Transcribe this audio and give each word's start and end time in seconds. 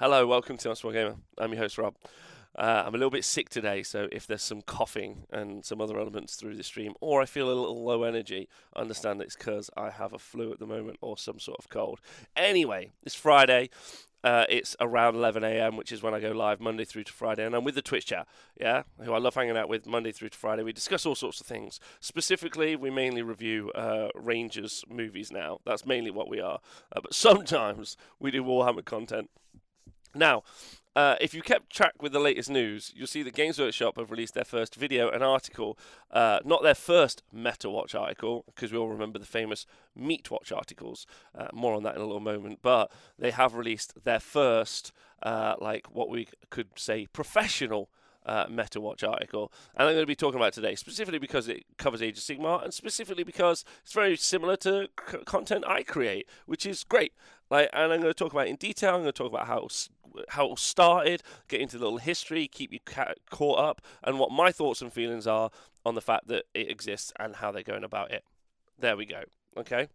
Hello, 0.00 0.28
welcome 0.28 0.56
to 0.58 0.76
Small 0.76 0.92
Gamer. 0.92 1.16
I'm 1.38 1.52
your 1.52 1.62
host, 1.62 1.76
Rob. 1.76 1.96
Uh, 2.56 2.84
I'm 2.86 2.94
a 2.94 2.98
little 2.98 3.10
bit 3.10 3.24
sick 3.24 3.48
today, 3.48 3.82
so 3.82 4.06
if 4.12 4.28
there's 4.28 4.44
some 4.44 4.62
coughing 4.62 5.24
and 5.32 5.64
some 5.64 5.80
other 5.80 5.98
elements 5.98 6.36
through 6.36 6.54
the 6.54 6.62
stream, 6.62 6.92
or 7.00 7.20
I 7.20 7.24
feel 7.24 7.48
a 7.48 7.52
little 7.52 7.82
low 7.84 8.04
energy, 8.04 8.48
understand 8.76 9.20
it's 9.20 9.34
because 9.34 9.70
I 9.76 9.90
have 9.90 10.12
a 10.12 10.18
flu 10.20 10.52
at 10.52 10.60
the 10.60 10.68
moment 10.68 10.98
or 11.00 11.18
some 11.18 11.40
sort 11.40 11.58
of 11.58 11.68
cold. 11.68 11.98
Anyway, 12.36 12.92
it's 13.02 13.16
Friday. 13.16 13.70
Uh, 14.22 14.44
it's 14.48 14.76
around 14.78 15.16
11 15.16 15.42
a.m., 15.42 15.76
which 15.76 15.90
is 15.90 16.00
when 16.00 16.14
I 16.14 16.20
go 16.20 16.30
live 16.30 16.60
Monday 16.60 16.84
through 16.84 17.02
to 17.02 17.12
Friday, 17.12 17.44
and 17.44 17.56
I'm 17.56 17.64
with 17.64 17.74
the 17.74 17.82
Twitch 17.82 18.06
chat, 18.06 18.28
yeah, 18.56 18.84
who 19.02 19.12
I 19.12 19.18
love 19.18 19.34
hanging 19.34 19.56
out 19.56 19.68
with 19.68 19.84
Monday 19.84 20.12
through 20.12 20.28
to 20.28 20.38
Friday. 20.38 20.62
We 20.62 20.72
discuss 20.72 21.06
all 21.06 21.16
sorts 21.16 21.40
of 21.40 21.48
things. 21.48 21.80
Specifically, 21.98 22.76
we 22.76 22.90
mainly 22.90 23.22
review 23.22 23.72
uh, 23.72 24.10
Rangers 24.14 24.84
movies 24.88 25.32
now. 25.32 25.58
That's 25.66 25.84
mainly 25.84 26.12
what 26.12 26.30
we 26.30 26.40
are. 26.40 26.60
Uh, 26.94 27.00
but 27.02 27.14
sometimes 27.16 27.96
we 28.20 28.30
do 28.30 28.44
Warhammer 28.44 28.84
content. 28.84 29.28
Now, 30.14 30.42
uh, 30.96 31.16
if 31.20 31.32
you 31.32 31.42
kept 31.42 31.70
track 31.70 32.02
with 32.02 32.12
the 32.12 32.18
latest 32.18 32.50
news, 32.50 32.92
you'll 32.96 33.06
see 33.06 33.22
that 33.22 33.34
Games 33.34 33.58
Workshop 33.58 33.98
have 33.98 34.10
released 34.10 34.34
their 34.34 34.44
first 34.44 34.74
video 34.74 35.08
and 35.08 35.22
article. 35.22 35.78
Uh, 36.10 36.40
not 36.44 36.62
their 36.62 36.74
first 36.74 37.22
Meta 37.32 37.70
Watch 37.70 37.94
article, 37.94 38.44
because 38.46 38.72
we 38.72 38.78
all 38.78 38.88
remember 38.88 39.18
the 39.18 39.26
famous 39.26 39.64
Meat 39.94 40.28
Watch 40.30 40.50
articles. 40.50 41.06
Uh, 41.36 41.48
more 41.52 41.74
on 41.74 41.84
that 41.84 41.94
in 41.94 42.00
a 42.00 42.04
little 42.04 42.20
moment. 42.20 42.60
But 42.62 42.90
they 43.18 43.30
have 43.30 43.54
released 43.54 44.04
their 44.04 44.18
first, 44.18 44.90
uh, 45.22 45.54
like 45.60 45.94
what 45.94 46.08
we 46.08 46.28
could 46.50 46.68
say, 46.76 47.06
professional 47.06 47.90
uh, 48.28 48.46
Meta 48.48 48.80
Watch 48.80 49.02
article, 49.02 49.50
and 49.74 49.88
I'm 49.88 49.94
going 49.94 50.02
to 50.02 50.06
be 50.06 50.14
talking 50.14 50.38
about 50.38 50.52
today 50.52 50.74
specifically 50.74 51.18
because 51.18 51.48
it 51.48 51.64
covers 51.78 52.02
Age 52.02 52.18
of 52.18 52.24
Sigmar, 52.24 52.62
and 52.62 52.74
specifically 52.74 53.24
because 53.24 53.64
it's 53.82 53.94
very 53.94 54.16
similar 54.16 54.56
to 54.58 54.88
c- 55.10 55.18
content 55.24 55.64
I 55.66 55.82
create, 55.82 56.28
which 56.44 56.66
is 56.66 56.84
great. 56.84 57.12
Like, 57.50 57.70
and 57.72 57.90
I'm 57.90 58.00
going 58.00 58.12
to 58.12 58.14
talk 58.14 58.32
about 58.32 58.48
in 58.48 58.56
detail. 58.56 58.90
I'm 58.90 59.00
going 59.00 59.06
to 59.06 59.12
talk 59.12 59.32
about 59.32 59.46
how 59.46 59.68
how 60.30 60.44
it 60.44 60.48
all 60.48 60.56
started, 60.56 61.22
get 61.48 61.60
into 61.60 61.76
a 61.76 61.80
little 61.80 61.98
history, 61.98 62.48
keep 62.48 62.72
you 62.72 62.80
ca- 62.84 63.14
caught 63.30 63.58
up, 63.58 63.80
and 64.02 64.18
what 64.18 64.30
my 64.30 64.52
thoughts 64.52 64.82
and 64.82 64.92
feelings 64.92 65.26
are 65.26 65.50
on 65.84 65.94
the 65.94 66.00
fact 66.00 66.28
that 66.28 66.44
it 66.54 66.70
exists 66.70 67.12
and 67.18 67.36
how 67.36 67.50
they're 67.50 67.62
going 67.62 67.84
about 67.84 68.10
it. 68.10 68.24
There 68.78 68.96
we 68.96 69.06
go. 69.06 69.22
Okay, 69.56 69.88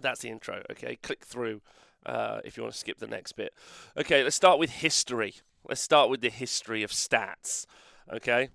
that's 0.00 0.20
the 0.20 0.28
intro. 0.28 0.62
Okay, 0.70 0.96
click 0.96 1.24
through 1.24 1.60
uh, 2.06 2.40
if 2.44 2.56
you 2.56 2.62
want 2.62 2.72
to 2.72 2.78
skip 2.78 2.98
the 2.98 3.06
next 3.06 3.32
bit. 3.32 3.52
Okay, 3.96 4.22
let's 4.22 4.36
start 4.36 4.58
with 4.58 4.70
history. 4.70 5.34
Let's 5.68 5.80
start 5.80 6.08
with 6.08 6.20
the 6.20 6.30
history 6.30 6.82
of 6.82 6.90
stats. 6.90 7.66
Okay, 8.12 8.48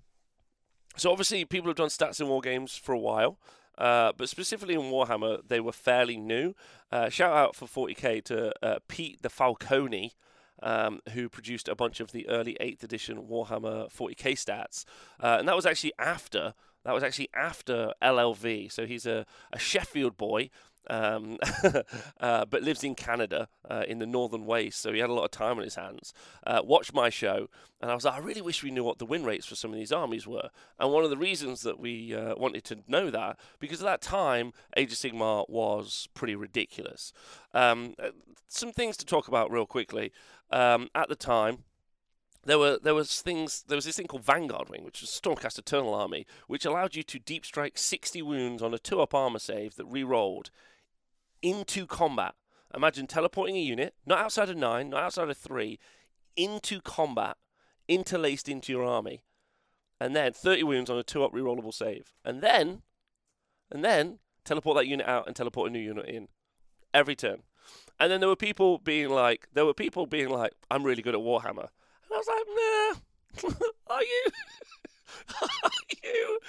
so 0.96 1.10
obviously 1.10 1.44
people 1.44 1.68
have 1.68 1.76
done 1.76 1.88
stats 1.88 2.20
in 2.20 2.28
war 2.28 2.40
games 2.40 2.76
for 2.76 2.92
a 2.92 2.98
while. 2.98 3.38
Uh, 3.78 4.12
but 4.16 4.28
specifically 4.28 4.74
in 4.74 4.80
Warhammer, 4.82 5.40
they 5.46 5.60
were 5.60 5.72
fairly 5.72 6.16
new. 6.16 6.54
Uh, 6.90 7.08
shout 7.08 7.36
out 7.36 7.54
for 7.54 7.66
40k 7.66 8.24
to 8.24 8.52
uh, 8.62 8.78
Pete 8.88 9.20
the 9.22 9.28
Falcone, 9.28 10.12
um, 10.62 11.00
who 11.12 11.28
produced 11.28 11.68
a 11.68 11.74
bunch 11.74 12.00
of 12.00 12.12
the 12.12 12.28
early 12.28 12.56
8th 12.60 12.82
edition 12.82 13.26
Warhammer 13.28 13.92
40k 13.92 14.32
stats. 14.32 14.84
Uh, 15.22 15.36
and 15.38 15.48
that 15.48 15.56
was 15.56 15.66
actually 15.66 15.92
after. 15.98 16.54
That 16.84 16.94
was 16.94 17.02
actually 17.02 17.30
after 17.34 17.92
LLV. 18.02 18.70
So 18.70 18.86
he's 18.86 19.06
a, 19.06 19.26
a 19.52 19.58
Sheffield 19.58 20.16
boy 20.16 20.50
um, 20.88 21.38
uh, 22.20 22.44
but 22.44 22.62
lives 22.62 22.84
in 22.84 22.94
Canada 22.94 23.48
uh, 23.68 23.84
in 23.88 23.98
the 23.98 24.06
northern 24.06 24.46
waste, 24.46 24.80
so 24.80 24.92
he 24.92 25.00
had 25.00 25.10
a 25.10 25.14
lot 25.14 25.24
of 25.24 25.30
time 25.30 25.58
on 25.58 25.64
his 25.64 25.74
hands. 25.74 26.12
Uh, 26.46 26.60
watched 26.64 26.94
my 26.94 27.10
show, 27.10 27.48
and 27.80 27.90
I 27.90 27.94
was 27.94 28.04
like, 28.04 28.14
I 28.14 28.18
really 28.18 28.40
wish 28.40 28.62
we 28.62 28.70
knew 28.70 28.84
what 28.84 28.98
the 28.98 29.06
win 29.06 29.24
rates 29.24 29.46
for 29.46 29.56
some 29.56 29.72
of 29.72 29.76
these 29.76 29.92
armies 29.92 30.26
were. 30.26 30.50
And 30.78 30.92
one 30.92 31.04
of 31.04 31.10
the 31.10 31.16
reasons 31.16 31.62
that 31.62 31.78
we 31.78 32.14
uh, 32.14 32.34
wanted 32.36 32.64
to 32.64 32.78
know 32.86 33.10
that, 33.10 33.38
because 33.58 33.80
at 33.80 33.86
that 33.86 34.02
time, 34.02 34.52
Age 34.76 34.92
of 34.92 34.98
Sigmar 34.98 35.48
was 35.48 36.08
pretty 36.14 36.34
ridiculous. 36.34 37.12
Um, 37.54 37.94
uh, 37.98 38.10
some 38.48 38.72
things 38.72 38.96
to 38.98 39.06
talk 39.06 39.28
about 39.28 39.50
real 39.50 39.66
quickly. 39.66 40.12
Um, 40.50 40.88
at 40.94 41.08
the 41.08 41.16
time, 41.16 41.64
there 42.46 42.58
were 42.58 42.78
there 42.80 42.94
was 42.94 43.20
things 43.20 43.64
there 43.66 43.76
was 43.76 43.84
this 43.84 43.96
thing 43.96 44.06
called 44.06 44.24
Vanguard 44.24 44.70
Wing, 44.70 44.84
which 44.84 45.00
was 45.00 45.10
Stormcast 45.10 45.58
Eternal 45.58 45.94
Army, 45.94 46.26
which 46.46 46.64
allowed 46.64 46.94
you 46.94 47.02
to 47.02 47.18
deep 47.18 47.44
strike 47.44 47.76
60 47.76 48.22
wounds 48.22 48.62
on 48.62 48.72
a 48.72 48.78
two 48.78 49.00
up 49.00 49.14
armor 49.14 49.40
save 49.40 49.74
that 49.76 49.86
re-rolled 49.86 50.50
into 51.42 51.86
combat. 51.86 52.34
Imagine 52.74 53.06
teleporting 53.06 53.56
a 53.56 53.60
unit, 53.60 53.94
not 54.04 54.18
outside 54.18 54.50
of 54.50 54.56
nine, 54.56 54.90
not 54.90 55.02
outside 55.02 55.30
of 55.30 55.36
three, 55.36 55.78
into 56.36 56.80
combat, 56.80 57.36
interlaced 57.88 58.48
into 58.48 58.72
your 58.72 58.84
army, 58.84 59.22
and 60.00 60.14
then 60.14 60.32
30 60.32 60.64
wounds 60.64 60.90
on 60.90 60.98
a 60.98 61.02
two 61.02 61.24
up 61.24 61.32
rerollable 61.32 61.72
save, 61.72 62.12
and 62.24 62.42
then, 62.42 62.82
and 63.70 63.84
then 63.84 64.18
teleport 64.44 64.76
that 64.76 64.86
unit 64.86 65.06
out 65.06 65.26
and 65.26 65.34
teleport 65.34 65.70
a 65.70 65.72
new 65.72 65.78
unit 65.78 66.06
in 66.06 66.28
every 66.92 67.16
turn. 67.16 67.42
And 67.98 68.12
then 68.12 68.20
there 68.20 68.28
were 68.28 68.36
people 68.36 68.78
being 68.78 69.08
like, 69.08 69.48
there 69.52 69.64
were 69.64 69.74
people 69.74 70.06
being 70.06 70.28
like, 70.28 70.52
I'm 70.70 70.84
really 70.84 71.02
good 71.02 71.14
at 71.14 71.20
Warhammer. 71.20 71.68
And 71.68 72.12
I 72.12 72.16
was 72.16 72.28
like, 72.28 73.50
nah, 73.50 73.66
are 73.94 74.02
you? 74.02 74.24
you. 76.04 76.40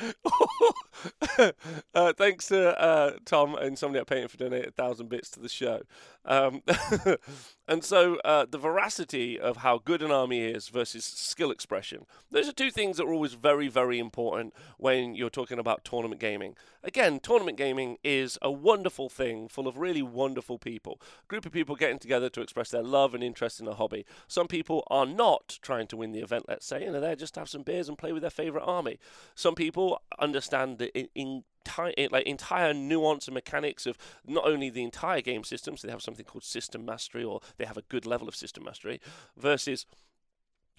uh, 1.94 2.14
thanks 2.14 2.48
to 2.48 2.80
uh, 2.80 3.12
Tom 3.26 3.56
and 3.56 3.78
somebody 3.78 4.00
at 4.00 4.08
Painting 4.08 4.28
for 4.28 4.38
donating 4.38 4.70
a 4.70 4.72
thousand 4.72 5.10
bits 5.10 5.30
to 5.32 5.40
the 5.40 5.50
show. 5.50 5.82
Um, 6.26 6.62
and 7.68 7.84
so 7.84 8.16
uh, 8.24 8.46
the 8.50 8.58
veracity 8.58 9.40
of 9.40 9.58
how 9.58 9.80
good 9.80 10.02
an 10.02 10.12
army 10.12 10.46
is 10.46 10.70
versus 10.70 11.04
skill 11.04 11.52
expression. 11.52 12.06
Those 12.32 12.48
are 12.48 12.54
two 12.54 12.72
things 12.72 12.98
that 12.98 13.04
are 13.04 13.14
always 13.14 13.34
very, 13.34 13.68
very 13.68 14.00
important 14.00 14.54
when 14.78 15.16
you're 15.16 15.30
talking 15.30 15.60
about 15.60 15.84
tournament 15.84 16.22
gaming. 16.22 16.56
Again, 16.84 17.20
tournament 17.20 17.58
gaming 17.58 17.98
is 18.04 18.38
a 18.42 18.50
wonderful 18.50 19.10
thing 19.10 19.50
full 19.50 19.68
of 19.68 19.78
really 19.78 20.02
wonderful 20.02 20.58
people. 20.58 21.02
A 21.24 21.28
group 21.28 21.46
of 21.46 21.52
people 21.52 21.76
getting 21.76 22.00
together 22.00 22.30
to 22.30 22.42
express 22.42 22.70
their 22.70 22.84
love 22.84 23.14
and 23.14 23.24
interest 23.24 23.60
in 23.60 23.68
a 23.68 23.74
hobby. 23.74 24.06
Some 24.28 24.48
people 24.48 24.86
are 24.88 25.06
not 25.06 25.60
trying 25.62 25.88
to 25.88 25.98
win 25.98 26.14
the 26.14 26.22
event, 26.22 26.46
let's 26.48 26.66
say, 26.66 26.86
and 26.86 26.96
are 26.96 27.02
there 27.02 27.16
just 27.16 27.34
to 27.34 27.42
have 27.42 27.50
some 27.50 27.64
beers 27.64 27.90
and 27.90 27.98
play 27.98 28.14
with 28.14 28.22
their 28.22 28.30
favorite 28.30 28.64
army. 28.64 29.00
Some 29.36 29.56
people 29.56 30.02
understand 30.20 30.78
the 30.78 30.94
in, 31.14 31.44
entire 31.68 31.94
like 32.12 32.26
entire 32.26 32.74
nuance 32.74 33.28
and 33.28 33.36
mechanics 33.36 33.86
of 33.86 33.98
not 34.26 34.46
only 34.46 34.70
the 34.70 34.84
entire 34.84 35.22
game 35.22 35.44
system, 35.44 35.78
so 35.78 35.88
they 35.88 35.92
have 35.92 36.02
something 36.02 36.26
called 36.26 36.44
system 36.44 36.86
mastery, 36.86 37.24
or 37.24 37.42
they 37.58 37.66
have 37.66 37.78
a 37.78 37.84
good 37.84 38.06
level 38.06 38.28
of 38.28 38.36
system 38.36 38.64
mastery, 38.64 39.00
versus 39.36 39.86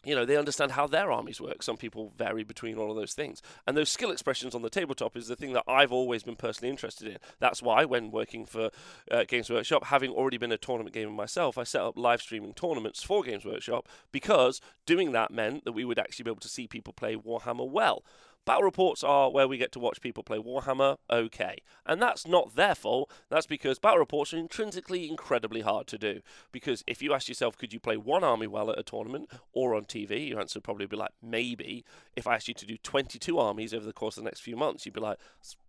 you 0.04 0.15
know, 0.15 0.25
they 0.25 0.37
understand 0.37 0.72
how 0.72 0.87
their 0.87 1.10
armies 1.10 1.41
work. 1.41 1.60
Some 1.62 1.76
people 1.76 2.12
vary 2.16 2.44
between 2.44 2.78
all 2.78 2.91
of 2.91 2.97
those 2.97 3.15
things. 3.15 3.43
And 3.66 3.76
those 3.76 3.91
skill 3.91 4.12
expressions 4.12 4.54
on 4.54 4.62
the 4.62 4.71
tabletop 4.71 5.16
is 5.16 5.26
the 5.26 5.34
thing 5.34 5.54
that 5.54 5.65
I've 5.66 5.91
always 5.91 6.22
been 6.22 6.37
personally 6.37 6.71
interested 6.71 7.09
in. 7.09 7.19
That's 7.41 7.62
why, 7.62 7.84
when 7.84 8.12
working 8.12 8.47
for 8.47 8.70
uh, 9.10 9.25
Games 9.26 9.50
Workshop, 9.50 9.87
having 9.87 10.12
already 10.12 10.38
been 10.38 10.53
a 10.53 10.56
tournament 10.56 10.94
gamer 10.94 11.10
myself, 11.10 11.59
I 11.59 11.65
set 11.65 11.82
up 11.82 11.99
live 11.99 12.22
streaming 12.22 12.55
tournaments 12.55 13.03
for 13.03 13.25
Games 13.25 13.44
Workshop 13.44 13.88
because 14.12 14.60
doing 14.87 15.10
that 15.12 15.32
meant 15.32 15.65
that 15.65 15.72
we 15.72 15.84
would 15.84 15.99
actually 15.99 16.22
be 16.22 16.31
able 16.31 16.41
to 16.41 16.49
see 16.49 16.69
people 16.69 16.93
play 16.93 17.16
Warhammer 17.16 17.69
well. 17.69 18.05
Battle 18.49 18.63
reports 18.63 19.05
are 19.05 19.31
where 19.31 19.47
we 19.47 19.59
get 19.59 19.73
to 19.73 19.79
watch 19.79 20.01
people 20.01 20.23
play 20.23 20.39
Warhammer, 20.39 20.97
okay. 21.11 21.59
And 21.85 22.01
that's 22.01 22.27
not 22.27 22.57
their 22.57 22.75
fault, 22.75 23.11
that's 23.29 23.47
because 23.47 23.79
battle 23.79 23.99
reports 23.99 24.33
are 24.33 24.39
intrinsically 24.39 25.07
incredibly 25.07 25.61
hard 25.61 25.87
to 25.89 25.99
do. 25.99 26.23
Because 26.51 26.83
if 26.87 27.03
you 27.03 27.13
ask 27.13 27.29
yourself, 27.29 27.59
could 27.59 27.75
you 27.75 27.79
play 27.79 27.99
one 27.99 28.25
army 28.25 28.47
well 28.47 28.71
at 28.71 28.79
a 28.79 28.83
tournament 28.83 29.29
or 29.53 29.75
on 29.75 29.85
TV, 29.85 30.31
your 30.31 30.41
answer 30.41 30.57
would 30.57 30.65
probably 30.65 30.87
be 30.87 30.97
like, 30.97 31.11
maybe. 31.23 31.85
If 32.17 32.27
I 32.27 32.37
asked 32.37 32.49
you 32.49 32.55
to 32.55 32.65
do 32.65 32.79
22 32.79 33.39
armies 33.39 33.75
over 33.75 33.85
the 33.85 33.93
course 33.93 34.17
of 34.17 34.25
the 34.25 34.31
next 34.31 34.41
few 34.41 34.57
months, 34.57 34.87
you'd 34.87 34.95
be 34.95 35.01
like, 35.03 35.19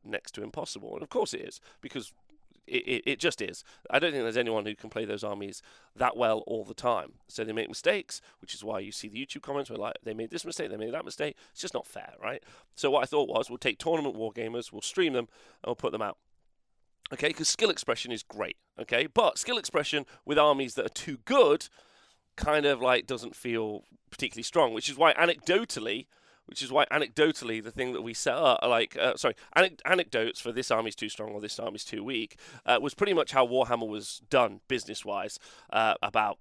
next 0.06 0.32
to 0.36 0.42
impossible. 0.42 0.94
And 0.94 1.04
of 1.04 1.10
course 1.10 1.34
it 1.34 1.42
is, 1.42 1.60
because 1.82 2.14
it, 2.70 3.04
it, 3.06 3.20
just 3.20 3.42
is. 3.42 3.64
I 3.90 4.00
don't 4.00 4.12
think 4.12 4.24
there's 4.24 4.38
anyone 4.38 4.66
who 4.66 4.76
can 4.76 4.90
play 4.90 5.06
those 5.06 5.24
armies 5.24 5.62
that 5.96 6.16
well 6.16 6.40
all 6.48 6.64
the 6.64 6.74
time. 6.74 7.14
So 7.28 7.44
they 7.44 7.52
make 7.52 7.70
mistakes, 7.70 8.22
which 8.42 8.54
is 8.54 8.64
why 8.64 8.80
you 8.80 8.92
see 8.92 9.08
the 9.08 9.26
YouTube 9.26 9.42
comments 9.42 9.70
where 9.70 9.78
like 9.78 9.96
they 10.04 10.14
made 10.14 10.32
this 10.32 10.46
mistake, 10.46 10.70
they 10.70 10.78
made 10.78 10.94
that 10.94 11.06
mistake. 11.06 11.36
It's 11.52 11.62
just 11.62 11.74
not 11.74 11.88
fair, 11.88 12.14
right? 12.22 12.44
So 12.76 12.92
what 12.92 13.04
I 13.04 13.06
thought 13.06 13.30
was 13.30 13.50
we'll 13.50 13.58
take 13.58 13.78
tournament 13.78 14.16
war 14.16 14.32
gamers, 14.32 14.72
we'll 14.72 14.82
stream 14.82 15.14
them, 15.14 15.28
and 15.64 15.68
we'll 15.68 15.76
put 15.76 15.92
them 15.92 16.02
out. 16.02 16.18
Okay, 17.12 17.30
because 17.30 17.50
skill 17.50 17.70
expression 17.70 18.12
is 18.12 18.24
great. 18.24 18.58
Okay, 18.80 19.08
but 19.08 19.38
skill 19.38 19.58
expression 19.58 20.06
with 20.26 20.38
armies 20.38 20.76
that 20.76 20.86
are 20.86 20.90
too 20.90 21.18
good 21.26 21.68
kind 22.36 22.66
of 22.66 22.82
like 22.82 23.06
doesn't 23.06 23.36
feel 23.36 23.84
particularly 24.12 24.44
strong, 24.44 24.74
which 24.74 24.90
is 24.90 24.98
why 24.98 25.14
anecdotally 25.14 26.08
which 26.50 26.64
is 26.64 26.72
why 26.72 26.86
anecdotally 26.92 27.64
the 27.64 27.72
thing 27.72 27.94
that 27.94 28.02
we 28.02 28.14
set 28.14 28.34
up, 28.34 28.60
like 28.64 28.98
uh, 28.98 29.16
sorry, 29.16 29.36
anecdotes 29.86 30.42
for 30.42 30.52
this 30.52 30.72
army's 30.72 30.96
too 30.96 31.10
strong 31.10 31.32
or 31.32 31.42
this 31.42 31.60
army's 31.60 31.86
too 31.86 32.04
weak, 32.04 32.38
uh, 32.66 32.80
was 32.82 32.94
pretty 32.94 33.14
much 33.14 33.32
how 33.32 33.46
Warhammer 33.46 33.88
was 33.88 34.22
done 34.30 34.62
business 34.68 35.06
wise 35.06 35.40
uh, 35.70 35.94
about 36.02 36.40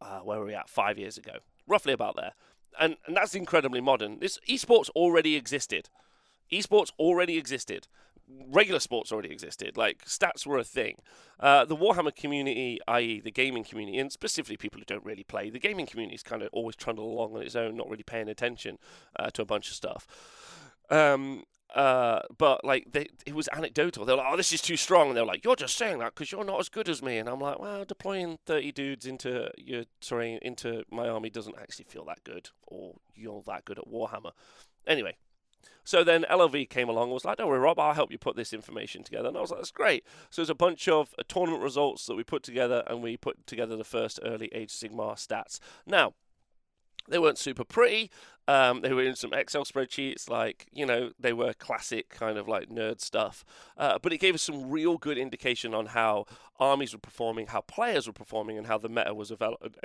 uh, 0.00 0.20
where 0.20 0.38
were 0.38 0.46
we 0.46 0.54
at 0.54 0.68
five 0.68 0.98
years 0.98 1.18
ago, 1.18 1.38
roughly 1.66 1.92
about 1.92 2.16
there, 2.16 2.32
and 2.80 2.96
and 3.06 3.16
that's 3.16 3.34
incredibly 3.34 3.80
modern. 3.80 4.18
This 4.18 4.38
esports 4.48 4.88
already 4.90 5.36
existed. 5.36 5.88
Esports 6.50 6.90
already 6.98 7.36
existed 7.36 7.86
regular 8.52 8.80
sports 8.80 9.12
already 9.12 9.30
existed. 9.30 9.76
Like 9.76 10.04
stats 10.04 10.46
were 10.46 10.58
a 10.58 10.64
thing. 10.64 10.96
Uh, 11.38 11.64
the 11.64 11.76
Warhammer 11.76 12.14
community, 12.14 12.78
i.e., 12.88 13.20
the 13.20 13.30
gaming 13.30 13.64
community, 13.64 13.98
and 13.98 14.12
specifically 14.12 14.56
people 14.56 14.80
who 14.80 14.84
don't 14.84 15.04
really 15.04 15.24
play, 15.24 15.50
the 15.50 15.58
gaming 15.58 15.86
community 15.86 16.14
is 16.14 16.22
kind 16.22 16.42
of 16.42 16.48
always 16.52 16.76
trundle 16.76 17.06
along 17.06 17.34
on 17.34 17.42
its 17.42 17.56
own, 17.56 17.76
not 17.76 17.88
really 17.88 18.02
paying 18.02 18.28
attention 18.28 18.78
uh, 19.18 19.30
to 19.30 19.42
a 19.42 19.46
bunch 19.46 19.68
of 19.68 19.74
stuff. 19.74 20.06
Um, 20.90 21.44
uh, 21.74 22.22
but 22.36 22.64
like 22.64 22.90
they, 22.90 23.06
it 23.24 23.34
was 23.34 23.48
anecdotal. 23.52 24.04
They're 24.04 24.16
like, 24.16 24.26
"Oh, 24.28 24.36
this 24.36 24.52
is 24.52 24.60
too 24.60 24.76
strong," 24.76 25.08
and 25.08 25.16
they're 25.16 25.24
like, 25.24 25.44
"You're 25.44 25.56
just 25.56 25.76
saying 25.76 25.98
that 26.00 26.14
because 26.14 26.32
you're 26.32 26.44
not 26.44 26.58
as 26.58 26.68
good 26.68 26.88
as 26.88 27.00
me." 27.00 27.18
And 27.18 27.28
I'm 27.28 27.40
like, 27.40 27.60
"Well, 27.60 27.84
deploying 27.84 28.38
30 28.46 28.72
dudes 28.72 29.06
into 29.06 29.50
your 29.56 29.84
terrain 30.00 30.40
into 30.42 30.82
my 30.90 31.08
army 31.08 31.30
doesn't 31.30 31.56
actually 31.60 31.84
feel 31.84 32.04
that 32.06 32.24
good, 32.24 32.50
or 32.66 32.96
you're 33.14 33.42
that 33.46 33.64
good 33.64 33.78
at 33.78 33.86
Warhammer." 33.86 34.32
Anyway, 34.86 35.16
so 35.84 36.04
then 36.04 36.24
LLV 36.30 36.68
came 36.68 36.88
along 36.88 37.04
and 37.04 37.12
was 37.12 37.24
like, 37.24 37.38
don't 37.38 37.48
worry, 37.48 37.58
Rob, 37.58 37.78
I'll 37.78 37.94
help 37.94 38.12
you 38.12 38.18
put 38.18 38.36
this 38.36 38.52
information 38.52 39.02
together. 39.02 39.28
And 39.28 39.36
I 39.36 39.40
was 39.40 39.50
like, 39.50 39.60
that's 39.60 39.70
great. 39.70 40.04
So 40.30 40.40
there's 40.40 40.50
a 40.50 40.54
bunch 40.54 40.88
of 40.88 41.14
uh, 41.18 41.22
tournament 41.26 41.62
results 41.62 42.06
that 42.06 42.14
we 42.14 42.24
put 42.24 42.42
together, 42.42 42.84
and 42.86 43.02
we 43.02 43.16
put 43.16 43.46
together 43.46 43.76
the 43.76 43.84
first 43.84 44.20
early 44.24 44.48
Age 44.52 44.72
Sigmar 44.72 45.14
stats. 45.14 45.58
Now, 45.86 46.14
they 47.08 47.18
weren't 47.18 47.38
super 47.38 47.64
pretty. 47.64 48.10
Um, 48.46 48.80
they 48.80 48.92
were 48.92 49.02
in 49.02 49.16
some 49.16 49.32
Excel 49.32 49.64
spreadsheets, 49.64 50.28
like, 50.28 50.66
you 50.72 50.84
know, 50.84 51.12
they 51.18 51.32
were 51.32 51.52
classic 51.52 52.08
kind 52.08 52.36
of 52.36 52.48
like 52.48 52.68
nerd 52.68 53.00
stuff. 53.00 53.44
Uh, 53.76 53.98
but 54.00 54.12
it 54.12 54.18
gave 54.18 54.34
us 54.34 54.42
some 54.42 54.70
real 54.70 54.98
good 54.98 55.18
indication 55.18 55.74
on 55.74 55.86
how 55.86 56.26
armies 56.58 56.92
were 56.92 57.00
performing, 57.00 57.46
how 57.48 57.60
players 57.60 58.06
were 58.06 58.12
performing, 58.12 58.58
and 58.58 58.66
how 58.66 58.76
the 58.78 58.88
meta 58.88 59.14
was 59.14 59.28
develop- 59.28 59.76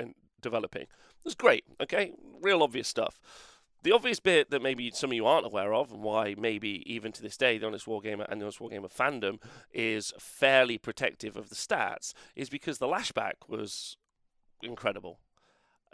developing. 0.42 0.84
It 0.84 1.26
was 1.26 1.36
great, 1.36 1.64
okay? 1.82 2.14
Real 2.42 2.64
obvious 2.64 2.88
stuff. 2.88 3.20
The 3.86 3.92
obvious 3.92 4.20
bit 4.20 4.50
that 4.50 4.64
maybe 4.64 4.90
some 4.90 5.12
of 5.12 5.14
you 5.14 5.28
aren't 5.28 5.46
aware 5.46 5.72
of, 5.72 5.92
and 5.92 6.02
why 6.02 6.34
maybe 6.36 6.82
even 6.92 7.12
to 7.12 7.22
this 7.22 7.38
day 7.38 7.60
the 7.60 7.68
Honest 7.68 7.86
Wargamer 7.86 8.26
and 8.28 8.42
the 8.42 8.46
Honest 8.46 8.58
Wargamer 8.58 8.92
fandom 8.92 9.40
is 9.72 10.12
fairly 10.18 10.80
protective 10.80 11.38
of 11.38 11.50
the 11.50 11.56
stats, 11.56 12.16
is 12.36 12.50
because 12.50 12.80
the 12.80 12.88
lashback 12.88 13.48
was 13.48 13.98
incredible. 14.64 15.20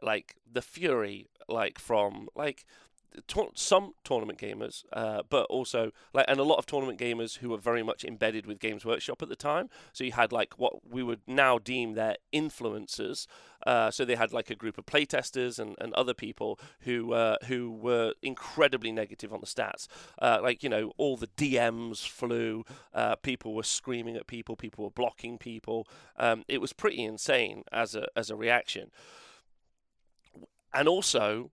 Like 0.02 0.38
the 0.50 0.62
fury, 0.62 1.28
like 1.50 1.80
from 1.80 2.30
like 2.34 2.64
some 3.56 3.94
tournament 4.04 4.40
gamers, 4.40 4.84
uh, 4.94 5.24
but 5.30 5.46
also 5.46 5.92
like 6.14 6.26
and 6.28 6.40
a 6.40 6.44
lot 6.44 6.58
of 6.58 6.66
tournament 6.66 7.00
gamers 7.00 7.38
who 7.38 7.50
were 7.50 7.58
very 7.58 7.84
much 7.84 8.04
embedded 8.04 8.46
with 8.46 8.60
Games 8.60 8.86
Workshop 8.86 9.22
at 9.22 9.30
the 9.30 9.36
time. 9.36 9.70
So 9.94 10.04
you 10.04 10.12
had 10.12 10.32
like 10.32 10.58
what 10.58 10.88
we 10.90 11.04
would 11.04 11.22
now 11.28 11.58
deem 11.58 11.94
their 11.94 12.18
influencers. 12.34 13.28
Uh, 13.66 13.92
so 13.92 14.04
they 14.04 14.16
had 14.16 14.34
like 14.34 14.50
a 14.50 14.56
group 14.56 14.78
of 14.78 14.86
playtesters 14.86 15.60
and, 15.60 15.76
and 15.80 15.94
other 15.94 16.14
people 16.14 16.60
who 16.82 17.14
uh, 17.14 17.38
who 17.46 17.72
were 17.72 18.14
incredibly 18.22 18.92
negative 18.92 19.34
on 19.34 19.40
the 19.40 19.48
stats. 19.48 19.88
Uh, 20.20 20.40
like 20.42 20.64
you 20.64 20.70
know 20.70 20.92
all 20.98 21.18
the 21.18 21.28
DMs 21.28 22.08
flew, 22.08 22.64
uh, 22.94 23.16
people 23.18 23.54
were 23.54 23.64
screaming 23.64 24.16
at 24.16 24.28
people, 24.28 24.56
people 24.56 24.84
were 24.84 24.92
blocking 24.92 25.38
people. 25.38 25.88
Um, 26.18 26.44
it 26.48 26.62
was 26.62 26.74
pretty 26.74 27.04
insane 27.04 27.64
as 27.72 27.96
a 27.96 28.08
as 28.16 28.30
a 28.30 28.36
reaction. 28.36 28.92
And 30.74 30.88
also, 30.88 31.52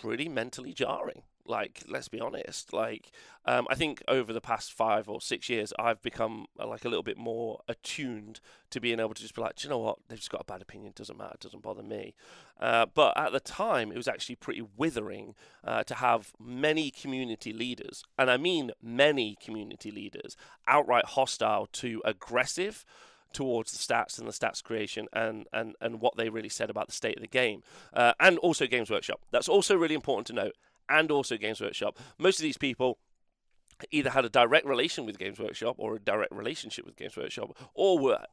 pretty 0.00 0.28
mentally 0.28 0.72
jarring. 0.72 1.22
Like, 1.46 1.82
let's 1.88 2.08
be 2.08 2.20
honest. 2.20 2.72
Like, 2.72 3.10
um, 3.44 3.66
I 3.68 3.74
think 3.74 4.02
over 4.06 4.32
the 4.32 4.40
past 4.40 4.72
five 4.72 5.08
or 5.08 5.20
six 5.20 5.48
years, 5.48 5.72
I've 5.78 6.00
become 6.00 6.46
uh, 6.58 6.66
like 6.66 6.84
a 6.84 6.88
little 6.88 7.02
bit 7.02 7.18
more 7.18 7.60
attuned 7.66 8.40
to 8.70 8.80
being 8.80 9.00
able 9.00 9.14
to 9.14 9.22
just 9.22 9.34
be 9.34 9.40
like, 9.40 9.62
you 9.64 9.70
know 9.70 9.78
what? 9.78 9.98
They've 10.08 10.18
just 10.18 10.30
got 10.30 10.42
a 10.42 10.44
bad 10.44 10.62
opinion. 10.62 10.92
Doesn't 10.94 11.18
matter. 11.18 11.36
Doesn't 11.40 11.62
bother 11.62 11.82
me. 11.82 12.14
Uh, 12.60 12.86
but 12.94 13.16
at 13.18 13.32
the 13.32 13.40
time, 13.40 13.90
it 13.90 13.96
was 13.96 14.06
actually 14.06 14.36
pretty 14.36 14.62
withering 14.76 15.34
uh, 15.64 15.82
to 15.84 15.94
have 15.94 16.32
many 16.38 16.90
community 16.90 17.52
leaders, 17.52 18.04
and 18.18 18.30
I 18.30 18.36
mean 18.36 18.70
many 18.82 19.36
community 19.42 19.90
leaders, 19.90 20.36
outright 20.68 21.06
hostile 21.06 21.66
to 21.72 22.02
aggressive 22.04 22.84
towards 23.32 23.72
the 23.72 23.78
stats 23.78 24.18
and 24.18 24.26
the 24.26 24.32
stats 24.32 24.62
creation 24.62 25.06
and, 25.12 25.46
and, 25.52 25.74
and 25.80 26.00
what 26.00 26.16
they 26.16 26.28
really 26.28 26.48
said 26.48 26.70
about 26.70 26.86
the 26.86 26.92
state 26.92 27.16
of 27.16 27.22
the 27.22 27.28
game. 27.28 27.62
Uh, 27.92 28.12
and 28.20 28.38
also 28.38 28.66
Games 28.66 28.90
Workshop. 28.90 29.20
That's 29.30 29.48
also 29.48 29.76
really 29.76 29.94
important 29.94 30.26
to 30.28 30.32
note. 30.32 30.54
And 30.88 31.10
also 31.10 31.36
Games 31.36 31.60
Workshop. 31.60 31.98
Most 32.18 32.38
of 32.38 32.42
these 32.42 32.58
people 32.58 32.98
either 33.90 34.10
had 34.10 34.24
a 34.24 34.28
direct 34.28 34.66
relation 34.66 35.06
with 35.06 35.18
Games 35.18 35.38
Workshop 35.38 35.76
or 35.78 35.96
a 35.96 36.00
direct 36.00 36.32
relationship 36.32 36.84
with 36.84 36.96
Games 36.96 37.16
Workshop 37.16 37.56
or 37.74 37.98
were 37.98 38.26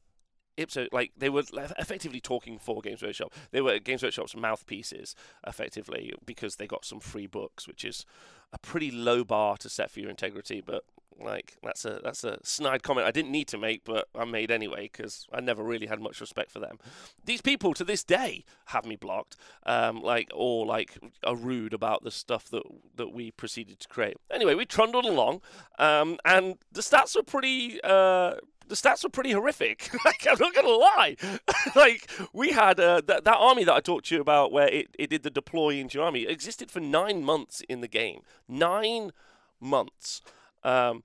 ipso 0.57 0.88
like 0.92 1.12
they 1.18 1.30
were 1.30 1.44
effectively 1.77 2.19
talking 2.19 2.57
for 2.57 2.81
Games 2.81 3.01
Workshop. 3.01 3.33
They 3.51 3.62
were 3.62 3.80
Games 3.80 4.04
Workshop's 4.04 4.36
mouthpieces 4.36 5.15
effectively 5.45 6.13
because 6.25 6.56
they 6.56 6.68
got 6.68 6.86
some 6.86 7.00
free 7.00 7.27
books, 7.27 7.68
which 7.68 7.86
is 7.86 8.06
a 8.54 8.57
pretty 8.57 8.92
low 8.92 9.24
bar 9.24 9.57
to 9.57 9.69
set 9.69 9.92
for 9.92 10.00
your 10.00 10.09
integrity, 10.09 10.62
but 10.62 10.83
like 11.19 11.57
that's 11.63 11.86
a 11.86 12.00
that's 12.04 12.24
a 12.24 12.38
snide 12.44 12.83
comment 12.83 13.07
I 13.07 13.12
didn't 13.12 13.31
need 13.31 13.48
to 13.50 13.57
make, 13.57 13.83
but 13.83 14.07
I 14.15 14.25
made 14.25 14.51
anyway 14.51 14.89
because 14.92 15.27
I 15.33 15.42
never 15.42 15.63
really 15.63 15.88
had 15.88 16.00
much 16.00 16.21
respect 16.21 16.51
for 16.51 16.59
them. 16.59 16.77
These 17.25 17.42
people 17.42 17.74
to 17.74 17.83
this 17.83 18.04
day 18.04 18.44
have 18.65 18.86
me 18.86 18.95
blocked, 18.95 19.36
um, 19.65 20.01
like 20.01 20.30
or 20.33 20.65
like 20.65 20.98
are 21.24 21.36
rude 21.36 21.74
about 21.74 22.04
the 22.04 22.12
stuff 22.12 22.50
that 22.50 22.63
that 22.95 23.12
we 23.12 23.31
proceeded 23.31 23.80
to 23.80 23.88
create. 23.88 24.18
Anyway, 24.31 24.54
we 24.54 24.65
trundled 24.65 25.06
along, 25.06 25.42
um, 25.80 26.18
and 26.25 26.57
the 26.71 26.81
stats 26.81 27.15
were 27.15 27.24
pretty. 27.24 27.80
Uh, 27.83 28.36
the 28.68 28.75
stats 28.75 29.04
were 29.04 29.10
pretty 29.10 29.31
horrific. 29.31 29.90
like, 30.06 30.28
I'm 30.30 30.38
not 30.40 30.54
gonna 30.54 30.69
lie. 30.69 31.16
like 31.75 32.10
we 32.34 32.52
had 32.52 32.80
uh, 32.80 33.02
that 33.08 33.24
that 33.24 33.38
army 33.38 33.64
that 33.64 33.74
I 33.74 33.80
talked 33.80 34.08
to 34.08 34.16
you 34.16 34.22
about, 34.22 34.52
where 34.52 34.68
it, 34.68 34.88
it 34.98 35.10
did 35.10 35.24
the 35.24 35.30
deploy 35.30 35.75
into 35.75 35.98
your 35.98 36.06
army, 36.06 36.24
it 36.24 36.31
existed 36.31 36.72
for 36.72 36.80
nine 36.80 37.24
months 37.24 37.62
in 37.69 37.81
the 37.81 37.88
game. 37.88 38.22
Nine 38.48 39.12
months. 39.60 40.22
Um, 40.64 41.04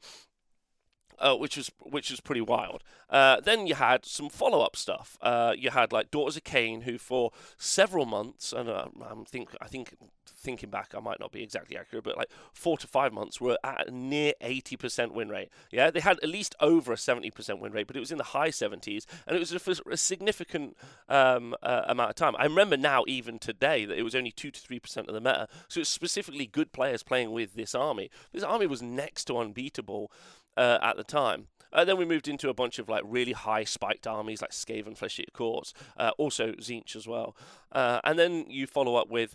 uh, 1.18 1.36
which 1.36 1.56
was 1.56 1.70
which 1.78 2.10
was 2.10 2.20
pretty 2.20 2.40
wild. 2.40 2.82
Uh, 3.08 3.40
then 3.40 3.66
you 3.66 3.76
had 3.76 4.04
some 4.04 4.28
follow 4.28 4.60
up 4.60 4.74
stuff. 4.74 5.16
Uh, 5.22 5.54
you 5.56 5.70
had 5.70 5.92
like 5.92 6.10
Daughters 6.10 6.36
of 6.36 6.44
Khaine, 6.44 6.82
who 6.82 6.98
for 6.98 7.30
several 7.56 8.06
months, 8.06 8.52
and 8.52 8.68
uh, 8.68 8.86
I'm 9.08 9.24
think 9.24 9.50
I 9.60 9.68
think 9.68 9.94
thinking 10.42 10.70
back, 10.70 10.94
I 10.96 11.00
might 11.00 11.20
not 11.20 11.32
be 11.32 11.42
exactly 11.42 11.76
accurate, 11.76 12.04
but 12.04 12.16
like 12.16 12.30
four 12.52 12.76
to 12.78 12.86
five 12.86 13.12
months 13.12 13.40
were 13.40 13.56
at 13.64 13.88
a 13.88 13.90
near 13.90 14.32
80% 14.42 15.12
win 15.12 15.28
rate. 15.28 15.48
Yeah, 15.70 15.90
they 15.90 16.00
had 16.00 16.18
at 16.22 16.28
least 16.28 16.54
over 16.60 16.92
a 16.92 16.96
70% 16.96 17.58
win 17.58 17.72
rate, 17.72 17.86
but 17.86 17.96
it 17.96 18.00
was 18.00 18.12
in 18.12 18.18
the 18.18 18.24
high 18.24 18.50
70s, 18.50 19.06
and 19.26 19.36
it 19.36 19.38
was 19.38 19.52
a, 19.52 19.90
a 19.90 19.96
significant 19.96 20.76
um, 21.08 21.54
uh, 21.62 21.82
amount 21.86 22.10
of 22.10 22.16
time. 22.16 22.34
I 22.38 22.44
remember 22.44 22.76
now, 22.76 23.04
even 23.06 23.38
today, 23.38 23.84
that 23.84 23.98
it 23.98 24.02
was 24.02 24.14
only 24.14 24.32
two 24.32 24.50
to 24.50 24.60
three 24.60 24.80
percent 24.80 25.08
of 25.08 25.14
the 25.14 25.20
meta. 25.20 25.48
So 25.68 25.80
it's 25.80 25.88
specifically 25.88 26.46
good 26.46 26.72
players 26.72 27.02
playing 27.02 27.32
with 27.32 27.54
this 27.54 27.74
army. 27.74 28.10
This 28.32 28.42
army 28.42 28.66
was 28.66 28.82
next 28.82 29.24
to 29.26 29.38
unbeatable 29.38 30.10
uh, 30.56 30.78
at 30.82 30.96
the 30.96 31.04
time. 31.04 31.48
And 31.72 31.88
then 31.88 31.96
we 31.96 32.04
moved 32.04 32.28
into 32.28 32.50
a 32.50 32.54
bunch 32.54 32.78
of 32.78 32.88
like 32.88 33.02
really 33.06 33.32
high 33.32 33.64
spiked 33.64 34.06
armies 34.06 34.42
like 34.42 34.50
Skaven, 34.50 34.96
Flesh 34.96 35.18
Eater 35.18 35.30
Courts, 35.32 35.72
uh, 35.96 36.10
also 36.18 36.52
Tzeentch 36.52 36.94
as 36.94 37.06
well. 37.08 37.34
Uh, 37.70 38.00
and 38.04 38.18
then 38.18 38.44
you 38.48 38.66
follow 38.66 38.96
up 38.96 39.08
with 39.08 39.34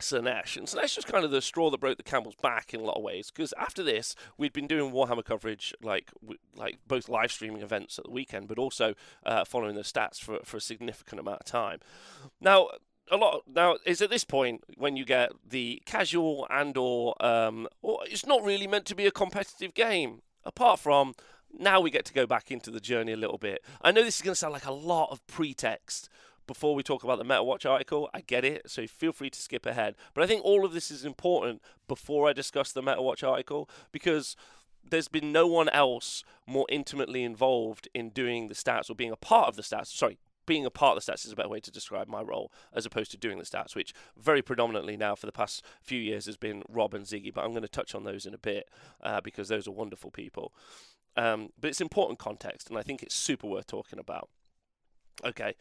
Slaanesh. 0.00 0.56
And 0.56 0.66
Slaanesh 0.66 0.96
was 0.96 1.04
kind 1.04 1.24
of 1.24 1.30
the 1.30 1.42
straw 1.42 1.70
that 1.70 1.80
broke 1.80 1.96
the 1.96 2.02
camel's 2.02 2.36
back 2.36 2.72
in 2.72 2.80
a 2.80 2.84
lot 2.84 2.96
of 2.96 3.02
ways 3.02 3.30
because 3.30 3.52
after 3.58 3.82
this, 3.82 4.14
we'd 4.36 4.52
been 4.52 4.66
doing 4.66 4.92
Warhammer 4.92 5.24
coverage, 5.24 5.74
like 5.82 6.10
like 6.56 6.78
both 6.86 7.08
live 7.08 7.32
streaming 7.32 7.62
events 7.62 7.98
at 7.98 8.04
the 8.04 8.10
weekend, 8.10 8.48
but 8.48 8.58
also 8.58 8.94
uh, 9.26 9.44
following 9.44 9.74
the 9.74 9.82
stats 9.82 10.18
for, 10.20 10.40
for 10.44 10.56
a 10.56 10.60
significant 10.60 11.20
amount 11.20 11.40
of 11.40 11.46
time. 11.46 11.80
Now, 12.40 12.68
a 13.10 13.16
lot 13.16 13.42
now 13.52 13.76
is 13.86 14.02
at 14.02 14.10
this 14.10 14.24
point 14.24 14.62
when 14.76 14.96
you 14.96 15.04
get 15.04 15.32
the 15.46 15.82
casual 15.86 16.46
and 16.50 16.76
or 16.76 17.14
um, 17.24 17.68
or 17.82 18.00
it's 18.06 18.26
not 18.26 18.44
really 18.44 18.66
meant 18.66 18.84
to 18.86 18.94
be 18.94 19.06
a 19.06 19.10
competitive 19.10 19.74
game 19.74 20.22
apart 20.44 20.78
from 20.78 21.14
now 21.58 21.80
we 21.80 21.90
get 21.90 22.04
to 22.04 22.12
go 22.12 22.26
back 22.26 22.50
into 22.50 22.70
the 22.70 22.80
journey 22.80 23.12
a 23.12 23.16
little 23.16 23.38
bit 23.38 23.64
i 23.80 23.90
know 23.90 24.02
this 24.02 24.16
is 24.16 24.22
going 24.22 24.32
to 24.32 24.38
sound 24.38 24.52
like 24.52 24.66
a 24.66 24.72
lot 24.72 25.08
of 25.10 25.26
pretext 25.26 26.08
before 26.48 26.74
we 26.74 26.82
talk 26.82 27.04
about 27.04 27.18
the 27.18 27.24
MetaWatch 27.24 27.70
article. 27.70 28.10
I 28.12 28.22
get 28.22 28.44
it, 28.44 28.68
so 28.68 28.88
feel 28.88 29.12
free 29.12 29.30
to 29.30 29.40
skip 29.40 29.64
ahead. 29.64 29.94
But 30.14 30.24
I 30.24 30.26
think 30.26 30.44
all 30.44 30.64
of 30.64 30.72
this 30.72 30.90
is 30.90 31.04
important 31.04 31.62
before 31.86 32.28
I 32.28 32.32
discuss 32.32 32.72
the 32.72 32.82
MetaWatch 32.82 33.22
article 33.22 33.70
because 33.92 34.34
there's 34.90 35.06
been 35.06 35.30
no 35.30 35.46
one 35.46 35.68
else 35.68 36.24
more 36.46 36.66
intimately 36.68 37.22
involved 37.22 37.88
in 37.94 38.10
doing 38.10 38.48
the 38.48 38.54
stats 38.54 38.90
or 38.90 38.94
being 38.94 39.12
a 39.12 39.16
part 39.16 39.48
of 39.48 39.54
the 39.54 39.62
stats. 39.62 39.88
Sorry, 39.88 40.18
being 40.46 40.64
a 40.64 40.70
part 40.70 40.96
of 40.96 41.04
the 41.04 41.12
stats 41.12 41.26
is 41.26 41.32
a 41.32 41.36
better 41.36 41.48
way 41.48 41.60
to 41.60 41.70
describe 41.70 42.08
my 42.08 42.22
role 42.22 42.50
as 42.72 42.86
opposed 42.86 43.10
to 43.10 43.18
doing 43.18 43.38
the 43.38 43.44
stats, 43.44 43.76
which 43.76 43.92
very 44.16 44.40
predominantly 44.40 44.96
now 44.96 45.14
for 45.14 45.26
the 45.26 45.32
past 45.32 45.62
few 45.82 46.00
years 46.00 46.24
has 46.24 46.38
been 46.38 46.62
Rob 46.68 46.94
and 46.94 47.04
Ziggy. 47.04 47.32
But 47.32 47.44
I'm 47.44 47.50
going 47.50 47.62
to 47.62 47.68
touch 47.68 47.94
on 47.94 48.04
those 48.04 48.24
in 48.24 48.32
a 48.34 48.38
bit 48.38 48.68
uh, 49.02 49.20
because 49.20 49.48
those 49.48 49.68
are 49.68 49.72
wonderful 49.72 50.10
people. 50.10 50.54
Um, 51.16 51.50
but 51.60 51.68
it's 51.68 51.80
important 51.80 52.18
context, 52.18 52.70
and 52.70 52.78
I 52.78 52.82
think 52.82 53.02
it's 53.02 53.14
super 53.14 53.46
worth 53.46 53.66
talking 53.66 53.98
about. 53.98 54.30
Okay, 55.24 55.54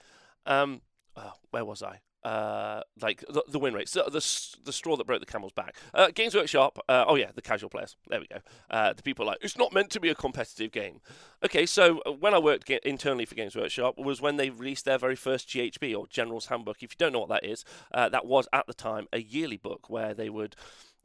um, 0.48 0.82
oh, 1.16 1.34
where 1.52 1.66
was 1.66 1.84
I? 1.84 2.00
Uh, 2.24 2.82
like 3.02 3.24
the, 3.30 3.42
the, 3.48 3.60
win 3.60 3.74
rates, 3.74 3.92
the, 3.92 4.04
the, 4.04 4.66
the 4.66 4.74
straw 4.74 4.98
that 4.98 5.08
broke 5.08 5.22
the 5.22 5.26
camel's 5.26 5.54
back. 5.54 5.76
Uh, 5.94 6.10
Games 6.14 6.36
Workshop, 6.36 6.78
uh, 6.90 7.06
oh 7.08 7.16
yeah, 7.16 7.30
the 7.34 7.42
casual 7.42 7.70
players. 7.70 7.96
There 8.10 8.20
we 8.20 8.28
go. 8.28 8.40
Uh, 8.70 8.92
the 8.92 9.04
people 9.04 9.26
like 9.26 9.38
it's 9.42 9.58
not 9.58 9.72
meant 9.72 9.92
to 9.92 10.00
be 10.02 10.10
a 10.10 10.16
competitive 10.16 10.72
game. 10.72 11.00
Okay, 11.46 11.66
so 11.66 12.02
uh, 12.06 12.12
when 12.12 12.34
I 12.34 12.40
worked 12.40 12.70
internally 12.70 13.24
for 13.24 13.36
Games 13.36 13.56
Workshop 13.56 13.98
was 13.98 14.20
when 14.20 14.36
they 14.36 14.50
released 14.50 14.84
their 14.84 14.98
very 14.98 15.16
first 15.16 15.48
GHB 15.48 15.98
or 15.98 16.06
General's 16.08 16.48
Handbook. 16.48 16.84
If 16.84 16.94
you 16.94 16.98
don't 16.98 17.14
know 17.14 17.20
what 17.20 17.30
that 17.30 17.46
is, 17.46 17.64
uh, 17.94 18.10
that 18.10 18.26
was 18.26 18.48
at 18.52 18.68
the 18.68 18.74
time 18.74 19.08
a 19.14 19.22
yearly 19.22 19.58
book 19.58 19.90
where 19.90 20.14
they 20.14 20.30
would 20.30 20.56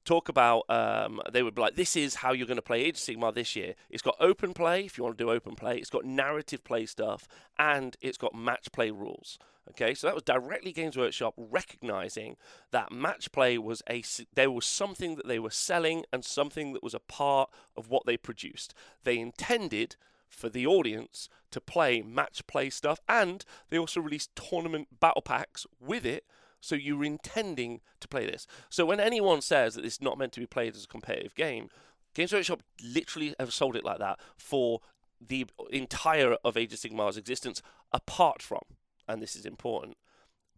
talk 0.04 0.28
about 0.28 0.64
um, 0.68 1.20
they 1.30 1.42
would 1.42 1.54
be 1.54 1.62
like 1.62 1.76
this 1.76 1.96
is 1.96 2.16
how 2.16 2.32
you're 2.32 2.46
going 2.46 2.56
to 2.56 2.62
play 2.62 2.82
age 2.82 2.96
of 2.96 3.00
sigmar 3.00 3.34
this 3.34 3.56
year. 3.56 3.74
It's 3.90 4.02
got 4.02 4.16
open 4.20 4.52
play 4.52 4.84
if 4.84 4.98
you 4.98 5.04
want 5.04 5.16
to 5.16 5.24
do 5.24 5.30
open 5.30 5.54
play. 5.54 5.78
It's 5.78 5.90
got 5.90 6.04
narrative 6.04 6.64
play 6.64 6.86
stuff 6.86 7.28
and 7.58 7.96
it's 8.00 8.18
got 8.18 8.34
match 8.34 8.72
play 8.72 8.90
rules 8.90 9.38
okay? 9.70 9.94
So 9.94 10.06
that 10.06 10.14
was 10.14 10.22
directly 10.22 10.72
games 10.72 10.96
workshop 10.96 11.34
recognizing 11.36 12.36
that 12.70 12.92
match 12.92 13.32
play 13.32 13.58
was 13.58 13.82
a 13.88 14.02
there 14.34 14.50
was 14.50 14.66
something 14.66 15.16
that 15.16 15.26
they 15.26 15.38
were 15.38 15.50
selling 15.50 16.04
and 16.12 16.24
something 16.24 16.72
that 16.72 16.82
was 16.82 16.94
a 16.94 17.00
part 17.00 17.50
of 17.76 17.88
what 17.88 18.06
they 18.06 18.16
produced. 18.16 18.74
They 19.04 19.18
intended 19.18 19.96
for 20.28 20.48
the 20.48 20.66
audience 20.66 21.28
to 21.50 21.60
play 21.60 22.00
match 22.02 22.46
play 22.46 22.70
stuff 22.70 23.00
and 23.08 23.44
they 23.68 23.78
also 23.78 24.00
released 24.00 24.34
tournament 24.34 25.00
battle 25.00 25.22
packs 25.22 25.66
with 25.80 26.06
it 26.06 26.24
so 26.62 26.76
you're 26.76 27.04
intending 27.04 27.80
to 28.00 28.08
play 28.08 28.24
this. 28.24 28.46
So 28.70 28.86
when 28.86 29.00
anyone 29.00 29.42
says 29.42 29.74
that 29.74 29.84
it's 29.84 30.00
not 30.00 30.16
meant 30.16 30.32
to 30.34 30.40
be 30.40 30.46
played 30.46 30.74
as 30.74 30.84
a 30.84 30.88
competitive 30.88 31.34
game, 31.34 31.68
Games 32.14 32.32
Workshop 32.32 32.62
literally 32.82 33.34
have 33.38 33.52
sold 33.52 33.76
it 33.76 33.84
like 33.84 33.98
that 33.98 34.20
for 34.38 34.80
the 35.20 35.46
entire 35.70 36.36
of 36.44 36.56
Age 36.56 36.72
of 36.72 36.78
Sigmar's 36.78 37.16
existence, 37.16 37.62
apart 37.92 38.40
from, 38.40 38.62
and 39.08 39.20
this 39.20 39.34
is 39.34 39.44
important, 39.44 39.96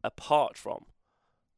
apart 0.03 0.57
from 0.57 0.85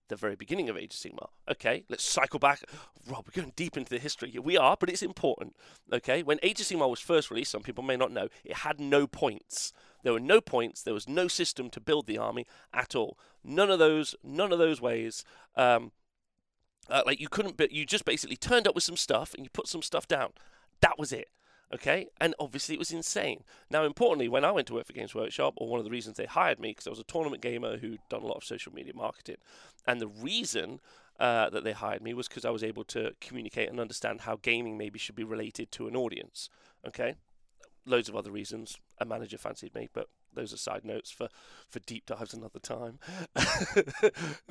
the 0.09 0.17
very 0.17 0.37
beginning 0.37 0.69
of 0.69 0.77
Age 0.77 0.95
of 0.95 1.01
Sigmar. 1.01 1.31
Okay, 1.51 1.85
let's 1.89 2.05
cycle 2.05 2.39
back. 2.39 2.63
Rob, 3.09 3.27
we're 3.27 3.43
going 3.43 3.53
deep 3.57 3.77
into 3.77 3.91
the 3.91 3.99
history 3.99 4.31
here. 4.31 4.43
We 4.43 4.57
are, 4.57 4.77
but 4.79 4.89
it's 4.89 5.03
important. 5.03 5.57
Okay, 5.93 6.23
when 6.23 6.39
Age 6.43 6.61
of 6.61 6.67
Sigmar 6.67 6.89
was 6.89 7.01
first 7.01 7.31
released, 7.31 7.51
some 7.51 7.63
people 7.63 7.83
may 7.83 7.97
not 7.97 8.13
know, 8.13 8.29
it 8.45 8.59
had 8.59 8.79
no 8.79 9.09
points. 9.09 9.73
There 10.07 10.13
were 10.13 10.21
no 10.21 10.41
points. 10.41 10.83
There 10.83 10.95
was 10.95 11.09
no 11.09 11.27
system 11.27 11.69
to 11.71 11.81
build 11.81 12.07
the 12.07 12.17
army 12.17 12.47
at 12.73 12.95
all. 12.95 13.19
None 13.43 13.73
of 13.73 13.81
those. 13.81 14.15
None 14.23 14.53
of 14.53 14.59
those 14.61 14.81
ways. 14.81 15.25
Um, 15.57 15.91
uh, 16.89 17.03
like 17.05 17.19
you 17.19 17.29
couldn't. 17.29 17.57
But 17.57 17.73
you 17.73 17.85
just 17.85 18.05
basically 18.05 18.37
turned 18.37 18.69
up 18.69 18.77
with 18.77 18.85
some 18.85 18.97
stuff 18.97 19.35
and 19.35 19.43
you 19.43 19.51
put 19.51 19.67
some 19.67 19.83
stuff 19.83 20.07
down. 20.07 20.31
That 20.81 20.97
was 20.97 21.11
it. 21.11 21.29
Okay, 21.75 22.07
and 22.21 22.37
obviously 22.39 22.77
it 22.77 22.79
was 22.79 22.93
insane. 22.93 23.43
Now, 23.69 23.83
importantly, 23.83 24.29
when 24.29 24.45
I 24.45 24.53
went 24.53 24.69
to 24.69 24.75
work 24.75 24.87
for 24.87 24.93
Games 24.93 25.13
Workshop, 25.13 25.55
or 25.57 25.67
one 25.67 25.81
of 25.81 25.85
the 25.85 25.91
reasons 25.91 26.17
they 26.17 26.27
hired 26.27 26.61
me, 26.61 26.71
because 26.71 26.87
I 26.87 26.91
was 26.91 27.01
a 27.01 27.05
tournament 27.05 27.43
gamer 27.43 27.79
who'd 27.79 27.99
done 28.09 28.23
a 28.23 28.27
lot 28.27 28.37
of 28.37 28.45
social 28.45 28.73
media 28.73 28.93
marketing, 28.95 29.39
and 29.89 30.01
the 30.01 30.07
reason 30.07 30.79
uh, 31.19 31.51
that 31.51 31.65
they 31.65 31.73
hired 31.73 32.03
me 32.03 32.15
was 32.15 32.29
because 32.29 32.45
I 32.45 32.51
was 32.51 32.63
able 32.63 32.85
to 32.85 33.15
communicate 33.21 33.69
and 33.69 33.81
understand 33.81 34.21
how 34.21 34.39
gaming 34.41 34.79
maybe 34.79 35.01
should 35.01 35.17
be 35.17 35.25
related 35.25 35.73
to 35.73 35.89
an 35.89 35.97
audience. 35.97 36.49
Okay, 36.87 37.17
loads 37.87 38.09
of 38.09 38.17
other 38.17 38.31
reasons. 38.31 38.77
A 38.99 39.05
manager 39.05 39.39
fancied 39.39 39.75
me, 39.75 39.89
but 39.93 40.09
those 40.35 40.53
are 40.53 40.59
side 40.59 40.85
notes 40.85 41.11
for, 41.11 41.29
for 41.69 41.81
deep 41.81 42.07
dives 42.07 42.35
another 42.35 42.59
time. 42.59 42.99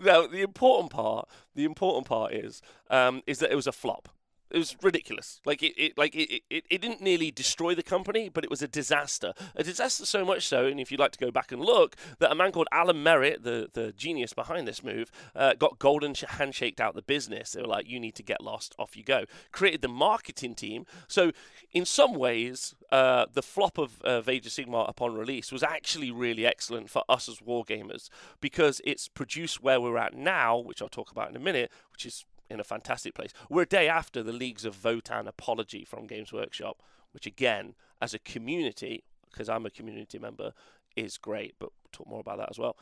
now, 0.01 0.25
the 0.25 0.41
important 0.41 0.91
part, 0.91 1.29
the 1.53 1.65
important 1.65 2.07
part 2.07 2.33
is, 2.33 2.61
um, 2.89 3.21
is 3.27 3.39
that 3.39 3.51
it 3.51 3.55
was 3.55 3.67
a 3.67 3.71
flop. 3.71 4.09
It 4.51 4.59
was 4.59 4.75
ridiculous. 4.81 5.41
Like 5.45 5.63
it, 5.63 5.73
it 5.77 5.97
like 5.97 6.15
it, 6.15 6.43
it, 6.49 6.65
it 6.69 6.81
didn't 6.81 7.01
nearly 7.01 7.31
destroy 7.31 7.73
the 7.73 7.83
company, 7.83 8.29
but 8.29 8.43
it 8.43 8.49
was 8.49 8.61
a 8.61 8.67
disaster. 8.67 9.33
A 9.55 9.63
disaster 9.63 10.05
so 10.05 10.23
much 10.23 10.47
so, 10.47 10.65
and 10.65 10.79
if 10.79 10.91
you'd 10.91 10.99
like 10.99 11.11
to 11.13 11.19
go 11.19 11.31
back 11.31 11.51
and 11.51 11.61
look, 11.61 11.95
that 12.19 12.31
a 12.31 12.35
man 12.35 12.51
called 12.51 12.67
Alan 12.71 13.01
Merritt, 13.01 13.43
the, 13.43 13.69
the 13.73 13.91
genius 13.93 14.33
behind 14.33 14.67
this 14.67 14.83
move, 14.83 15.11
uh, 15.35 15.53
got 15.53 15.79
golden 15.79 16.13
handshaked 16.15 16.79
out 16.79 16.95
the 16.95 17.01
business. 17.01 17.51
They 17.51 17.61
were 17.61 17.67
like, 17.67 17.89
"You 17.89 17.99
need 17.99 18.15
to 18.15 18.23
get 18.23 18.41
lost. 18.41 18.75
Off 18.77 18.95
you 18.95 19.03
go." 19.03 19.25
Created 19.51 19.81
the 19.81 19.87
marketing 19.87 20.53
team. 20.53 20.85
So, 21.07 21.31
in 21.71 21.85
some 21.85 22.13
ways, 22.13 22.75
uh, 22.91 23.25
the 23.33 23.41
flop 23.41 23.77
of, 23.77 24.01
of 24.03 24.27
Sigmar 24.27 24.87
upon 24.87 25.15
release 25.15 25.51
was 25.51 25.63
actually 25.63 26.11
really 26.11 26.45
excellent 26.45 26.89
for 26.89 27.03
us 27.09 27.27
as 27.27 27.39
wargamers 27.39 28.09
because 28.39 28.79
it's 28.85 29.07
produced 29.07 29.63
where 29.63 29.81
we're 29.81 29.97
at 29.97 30.13
now, 30.13 30.57
which 30.57 30.81
I'll 30.81 30.87
talk 30.87 31.11
about 31.11 31.29
in 31.29 31.35
a 31.35 31.39
minute, 31.39 31.71
which 31.91 32.05
is 32.05 32.25
in 32.49 32.59
a 32.59 32.63
fantastic 32.63 33.13
place. 33.15 33.31
We're 33.49 33.63
a 33.63 33.67
day 33.67 33.87
after 33.87 34.21
the 34.21 34.31
Leagues 34.31 34.65
of 34.65 34.75
Votann 34.75 35.27
apology 35.27 35.85
from 35.85 36.07
Games 36.07 36.31
Workshop, 36.31 36.81
which 37.11 37.25
again, 37.25 37.75
as 38.01 38.13
a 38.13 38.19
community, 38.19 39.03
because 39.29 39.49
I'm 39.49 39.65
a 39.65 39.69
community 39.69 40.19
member, 40.19 40.53
is 40.95 41.17
great. 41.17 41.55
But 41.59 41.71
we'll 41.71 41.91
talk 41.91 42.07
more 42.07 42.19
about 42.19 42.37
that 42.37 42.49
as 42.49 42.59
well. 42.59 42.77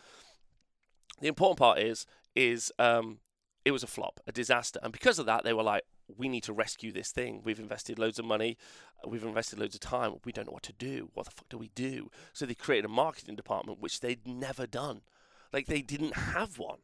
The 1.22 1.27
important 1.27 1.60
part 1.60 1.79
is, 1.79 2.05
is 2.36 2.72
um, 2.79 3.20
it 3.63 3.72
was 3.72 3.84
a 3.84 3.88
flop, 3.88 4.20
a 4.27 4.32
disaster, 4.32 4.79
and 4.84 4.91
because 4.91 5.20
of 5.20 5.25
that, 5.27 5.43
they 5.43 5.53
were 5.53 5.63
like, 5.63 5.84
we 6.17 6.27
need 6.27 6.43
to 6.43 6.53
rescue 6.53 6.91
this 6.91 7.12
thing. 7.12 7.41
We've 7.43 7.60
invested 7.60 7.98
loads 7.98 8.20
of 8.20 8.25
money, 8.25 8.58
we've 9.08 9.24
invested 9.24 9.60
loads 9.60 9.75
of 9.75 9.82
time. 9.82 10.15
We 10.25 10.32
don't 10.32 10.48
know 10.48 10.53
what 10.53 10.63
to 10.63 10.74
do. 10.74 11.10
What 11.13 11.25
the 11.25 11.32
fuck 11.32 11.50
do 11.50 11.58
we 11.58 11.70
do? 11.75 12.10
So 12.34 12.46
they 12.46 12.55
created 12.55 12.86
a 12.86 12.89
marketing 12.89 13.36
department, 13.36 13.79
which 13.79 14.00
they'd 14.00 14.27
never 14.27 14.67
done. 14.67 15.01
Like 15.51 15.67
they 15.67 15.82
didn't 15.82 16.15
have 16.15 16.58
one. 16.58 16.79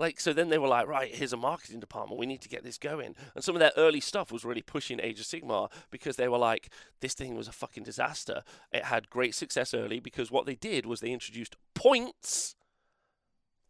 Like, 0.00 0.18
so 0.18 0.32
then 0.32 0.48
they 0.48 0.56
were 0.56 0.66
like, 0.66 0.86
right, 0.86 1.14
here's 1.14 1.34
a 1.34 1.36
marketing 1.36 1.78
department. 1.78 2.18
We 2.18 2.24
need 2.24 2.40
to 2.40 2.48
get 2.48 2.64
this 2.64 2.78
going. 2.78 3.14
And 3.34 3.44
some 3.44 3.54
of 3.54 3.60
their 3.60 3.72
early 3.76 4.00
stuff 4.00 4.32
was 4.32 4.46
really 4.46 4.62
pushing 4.62 4.98
Age 4.98 5.20
of 5.20 5.26
Sigmar 5.26 5.70
because 5.90 6.16
they 6.16 6.26
were 6.26 6.38
like, 6.38 6.70
this 7.00 7.12
thing 7.12 7.36
was 7.36 7.46
a 7.46 7.52
fucking 7.52 7.82
disaster. 7.82 8.42
It 8.72 8.84
had 8.84 9.10
great 9.10 9.34
success 9.34 9.74
early 9.74 10.00
because 10.00 10.30
what 10.30 10.46
they 10.46 10.54
did 10.54 10.86
was 10.86 11.00
they 11.00 11.10
introduced 11.12 11.56
points, 11.74 12.56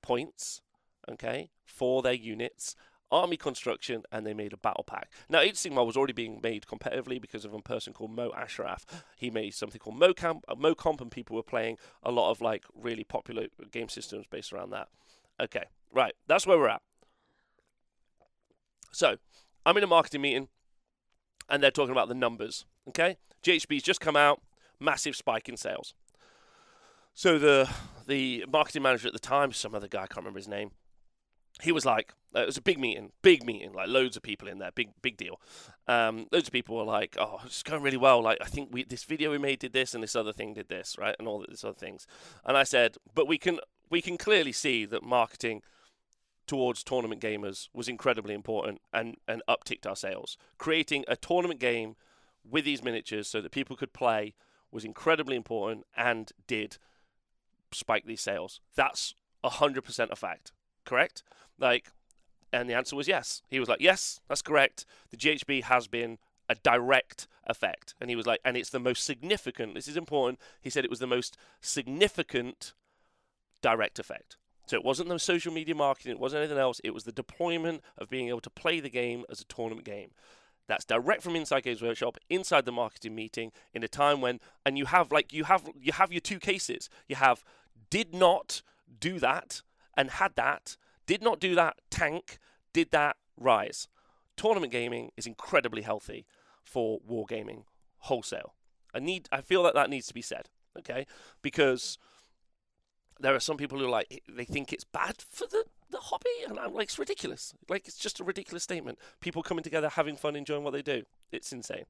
points, 0.03 0.63
okay, 1.11 1.51
for 1.65 2.01
their 2.01 2.15
units 2.15 2.77
army 3.13 3.37
construction, 3.37 4.05
and 4.13 4.25
they 4.25 4.33
made 4.33 4.53
a 4.53 4.57
battle 4.57 4.85
pack. 4.87 5.11
Now, 5.29 5.41
Age 5.41 5.51
of 5.51 5.57
Sigmar 5.57 5.85
was 5.85 5.97
already 5.97 6.13
being 6.13 6.39
made 6.45 6.65
competitively 6.67 7.21
because 7.21 7.45
of 7.45 7.53
a 7.53 7.61
person 7.61 7.93
called 7.93 8.15
Mo 8.15 8.31
Ashraf. 8.37 8.87
He 9.17 9.31
made 9.31 9.53
something 9.53 9.81
called 9.81 9.99
MoCamp, 9.99 10.43
uh, 10.47 10.55
MoComp, 10.55 11.01
and 11.01 11.11
people 11.11 11.35
were 11.35 11.43
playing 11.43 11.77
a 12.05 12.13
lot 12.13 12.31
of 12.31 12.41
like 12.41 12.63
really 12.73 13.03
popular 13.03 13.49
game 13.73 13.89
systems 13.89 14.27
based 14.31 14.53
around 14.53 14.71
that. 14.71 14.87
Okay, 15.41 15.65
right, 15.93 16.15
that's 16.27 16.47
where 16.47 16.59
we're 16.59 16.69
at. 16.69 16.83
So, 18.93 19.17
I'm 19.65 19.77
in 19.77 19.85
a 19.85 19.87
marketing 19.87 20.23
meeting, 20.23 20.49
and 21.49 21.63
they're 21.63 21.71
talking 21.71 21.93
about 21.93 22.09
the 22.09 22.15
numbers. 22.15 22.67
Okay, 22.89 23.17
GHB's 23.43 23.83
just 23.83 24.01
come 24.01 24.17
out, 24.17 24.43
massive 24.79 25.17
spike 25.17 25.49
in 25.49 25.57
sales. 25.57 25.95
So 27.15 27.39
the 27.39 27.71
the 28.07 28.45
marketing 28.51 28.83
manager 28.83 29.07
at 29.07 29.13
the 29.13 29.19
time, 29.19 29.53
some 29.53 29.75
other 29.75 29.89
guy, 29.89 30.03
I 30.03 30.07
can't 30.07 30.19
remember 30.19 30.39
his 30.39 30.49
name, 30.49 30.73
he 31.63 31.73
was 31.73 31.85
like, 31.85 32.13
uh, 32.35 32.41
it 32.41 32.47
was 32.47 32.57
a 32.57 32.63
big 32.63 32.79
meeting, 32.79 33.13
big 33.23 33.45
meeting, 33.45 33.73
like 33.73 33.89
loads 33.89 34.17
of 34.17 34.23
people 34.23 34.49
in 34.49 34.59
there, 34.59 34.71
big 34.75 34.91
big 35.03 35.17
deal. 35.17 35.41
Um, 35.89 36.27
loads 36.33 36.49
of 36.49 36.53
people 36.53 36.77
were 36.77 36.85
like, 36.85 37.17
"Oh, 37.19 37.41
it's 37.45 37.63
going 37.63 37.83
really 37.83 37.97
well. 37.97 38.23
Like, 38.23 38.39
I 38.41 38.47
think 38.47 38.69
we 38.73 38.85
this 38.85 39.05
video 39.05 39.31
we 39.31 39.39
made 39.39 39.59
did 39.59 39.73
this, 39.73 39.95
and 39.95 40.03
this 40.03 40.15
other 40.15 40.33
thing 40.33 40.55
did 40.55 40.69
this, 40.69 40.97
right, 40.99 41.17
and 41.19 41.27
all 41.27 41.45
these 41.47 41.65
other 41.65 41.75
things." 41.75 42.07
And 42.45 42.57
I 42.57 42.63
said, 42.63 42.97
"But 43.15 43.27
we 43.27 43.37
can 43.37 43.59
we 43.91 44.01
can 44.01 44.17
clearly 44.17 44.53
see 44.53 44.85
that 44.87 45.03
marketing 45.03 45.63
towards 46.47 46.83
tournament 46.83 47.21
gamers 47.21 47.69
was 47.75 47.89
incredibly 47.89 48.35
important 48.35 48.81
and, 48.93 49.17
and 49.29 49.43
upticked 49.49 49.87
our 49.87 49.97
sales. 49.97 50.37
Creating 50.59 51.05
a 51.07 51.17
tournament 51.17 51.61
game 51.61 51.97
with 52.49 52.65
these 52.65 52.83
miniatures 52.83 53.29
so 53.29 53.41
that 53.41 53.53
people 53.53 53.77
could 53.77 53.93
play 53.93 54.35
was 54.73 54.85
incredibly 54.85 55.37
important 55.37 55.85
and 55.97 56.33
did 56.47 56.79
spike 57.73 58.05
these 58.07 58.21
sales. 58.21 58.61
That's 58.75 59.15
100% 59.45 60.11
a 60.11 60.17
fact, 60.17 60.53
correct? 60.85 61.23
Like, 61.59 61.93
and 62.53 62.69
the 62.69 62.75
answer 62.75 62.97
was 62.97 63.09
yes. 63.09 63.43
He 63.49 63.61
was 63.61 63.69
like, 63.69 63.81
yes, 63.81 64.21
that's 64.29 64.43
correct. 64.43 64.85
The 65.11 65.17
GHB 65.17 65.65
has 65.65 65.87
been 65.87 66.19
a 66.49 66.57
direct 66.57 67.29
effect. 67.47 67.95
And 68.01 68.11
he 68.11 68.17
was 68.17 68.27
like, 68.27 68.41
and 68.45 68.57
it's 68.57 68.71
the 68.71 68.81
most 68.81 69.05
significant, 69.05 69.75
this 69.75 69.89
is 69.89 69.97
important. 69.97 70.41
He 70.61 70.71
said 70.71 70.85
it 70.85 70.91
was 70.91 70.99
the 70.99 71.07
most 71.07 71.37
significant 71.61 72.73
direct 73.63 73.99
effect. 73.99 74.37
So 74.67 74.77
it 74.77 74.85
wasn't 74.85 75.09
the 75.09 75.19
social 75.19 75.53
media 75.53 75.75
marketing, 75.75 76.13
it 76.13 76.21
wasn't 76.21 76.41
anything 76.41 76.59
else. 76.59 76.81
It 76.85 76.95
was 76.95 77.05
the 77.05 77.13
deployment 77.13 77.83
of 77.99 78.09
being 78.09 78.29
able 78.29 78.41
to 78.43 78.51
play 78.51 78.81
the 78.81 78.91
game 78.91 79.25
as 79.29 79.41
a 79.41 79.45
tournament 79.45 79.85
game. 79.85 80.11
That's 80.69 80.85
direct 80.85 81.23
from 81.23 81.35
inside 81.35 81.65
Games 81.65 81.83
Workshop, 81.83 82.17
inside 82.29 82.65
the 82.65 82.71
marketing 82.71 83.17
meeting, 83.17 83.51
in 83.75 83.83
a 83.83 83.89
time 83.89 84.21
when, 84.21 84.39
and 84.65 84.79
you 84.79 84.85
have 84.87 85.11
like 85.11 85.33
you 85.33 85.45
have 85.45 85.69
you 85.75 85.93
have 85.93 86.13
your 86.13 86.21
two 86.21 86.39
cases. 86.39 86.89
You 87.09 87.17
have 87.17 87.43
did 87.91 88.15
not 88.15 88.63
do 89.01 89.19
that 89.19 89.63
and 89.97 90.13
had 90.13 90.37
that, 90.37 90.77
did 91.07 91.23
not 91.23 91.41
do 91.41 91.57
that 91.57 91.81
tank, 91.91 92.39
did 92.73 92.93
that 92.93 93.17
rise. 93.37 93.89
Tournament 94.37 94.71
gaming 94.71 95.11
is 95.17 95.27
incredibly 95.27 95.83
healthy 95.83 96.25
for 96.63 97.01
wargaming 97.01 97.65
wholesale. 97.99 98.55
I 98.95 99.01
need 99.01 99.29
I 99.33 99.41
feel 99.41 99.65
that 99.65 99.75
that 99.75 99.91
needs 99.91 100.07
to 100.07 100.15
be 100.15 100.23
said, 100.23 100.51
okay? 100.79 101.07
Because 101.43 101.99
there 103.21 103.35
are 103.35 103.41
some 103.41 103.57
people 103.57 103.79
who 103.79 103.89
like 103.89 104.23
they 104.29 104.45
think 104.45 104.73
it's 104.73 104.85
bad 104.85 105.17
for 105.29 105.47
the 105.47 105.65
the 105.91 105.99
hobby, 105.99 106.31
and 106.49 106.59
I'm 106.59 106.73
like, 106.73 106.85
it's 106.85 106.99
ridiculous. 106.99 107.55
Like 107.69 107.87
it's 107.87 107.99
just 107.99 108.21
a 108.21 108.25
ridiculous 108.25 108.63
statement. 108.63 108.99
People 109.21 109.43
coming 109.43 109.65
together, 109.65 109.89
having 109.89 110.17
fun, 110.17 110.37
enjoying 110.37 110.65
what 110.65 110.73
they 110.73 110.83
do. 110.83 111.03
It's 111.33 111.53
insane. 111.53 111.85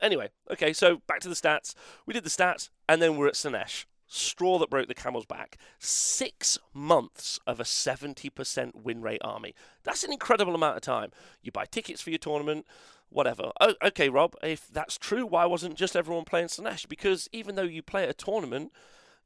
Anyway, 0.00 0.28
okay, 0.50 0.72
so 0.72 0.98
back 1.06 1.20
to 1.20 1.28
the 1.28 1.34
stats. 1.34 1.74
We 2.06 2.14
did 2.14 2.24
the 2.24 2.30
stats, 2.30 2.70
and 2.88 3.02
then 3.02 3.16
we're 3.16 3.28
at 3.28 3.34
Slaanesh. 3.34 3.86
Straw 4.06 4.58
that 4.58 4.70
broke 4.70 4.88
the 4.88 4.94
camel's 4.94 5.26
back. 5.26 5.58
Six 5.78 6.58
months 6.72 7.38
of 7.46 7.60
a 7.60 7.64
70% 7.64 8.74
win 8.74 9.02
rate 9.02 9.20
army. 9.22 9.54
That's 9.84 10.02
an 10.02 10.12
incredible 10.12 10.54
amount 10.54 10.76
of 10.76 10.82
time. 10.82 11.10
You 11.42 11.52
buy 11.52 11.66
tickets 11.66 12.00
for 12.00 12.08
your 12.08 12.18
tournament, 12.18 12.64
whatever. 13.10 13.50
Oh, 13.60 13.74
okay, 13.84 14.08
Rob, 14.08 14.34
if 14.42 14.66
that's 14.68 14.96
true, 14.96 15.26
why 15.26 15.44
wasn't 15.44 15.74
just 15.74 15.94
everyone 15.94 16.24
playing 16.24 16.48
Slaanesh? 16.48 16.88
Because 16.88 17.28
even 17.32 17.54
though 17.54 17.62
you 17.62 17.82
play 17.82 18.04
at 18.04 18.08
a 18.08 18.14
tournament, 18.14 18.72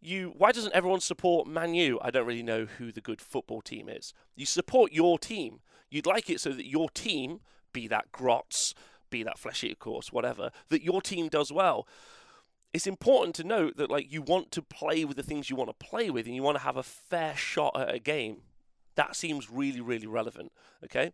you 0.03 0.35
why 0.37 0.53
doesn't 0.53 0.75
everyone 0.75 1.01
support 1.01 1.47
Manu? 1.47 1.99
I 2.03 2.11
don't 2.11 2.27
really 2.27 2.43
know 2.43 2.67
who 2.67 2.93
the 2.93 3.01
good 3.01 3.21
football 3.21 3.61
team 3.63 3.89
is. 3.89 4.13
You 4.35 4.47
support 4.47 4.93
your 4.93 5.19
team. 5.19 5.61
You'd 5.91 6.07
like 6.07 6.31
it 6.31 6.41
so 6.41 6.51
that 6.51 6.69
your 6.69 6.91
team 6.91 7.41
be 7.73 7.87
that 7.89 8.13
Grots, 8.13 8.75
be 9.11 9.23
that 9.23 9.39
Fleshy, 9.39 9.71
of 9.71 9.79
course, 9.79 10.13
whatever, 10.13 10.51
that 10.69 10.83
your 10.83 11.01
team 11.01 11.29
does 11.29 11.53
well. 11.53 11.87
It's 12.73 12.87
important 12.87 13.35
to 13.37 13.45
note 13.45 13.77
that 13.77 13.91
like 13.91 14.11
you 14.11 14.23
want 14.23 14.51
to 14.53 14.63
play 14.63 15.05
with 15.05 15.17
the 15.17 15.23
things 15.23 15.51
you 15.51 15.57
want 15.57 15.71
to 15.71 15.87
play 15.87 16.11
with 16.11 16.27
and 16.27 16.35
you 16.35 16.43
want 16.43 16.57
to 16.57 16.65
have 16.65 16.77
a 16.77 16.83
fair 16.83 17.37
shot 17.37 17.79
at 17.79 17.95
a 17.95 17.99
game. 17.99 18.39
That 18.95 19.15
seems 19.15 19.51
really, 19.51 19.81
really 19.81 20.07
relevant. 20.07 20.53
Okay? 20.85 21.13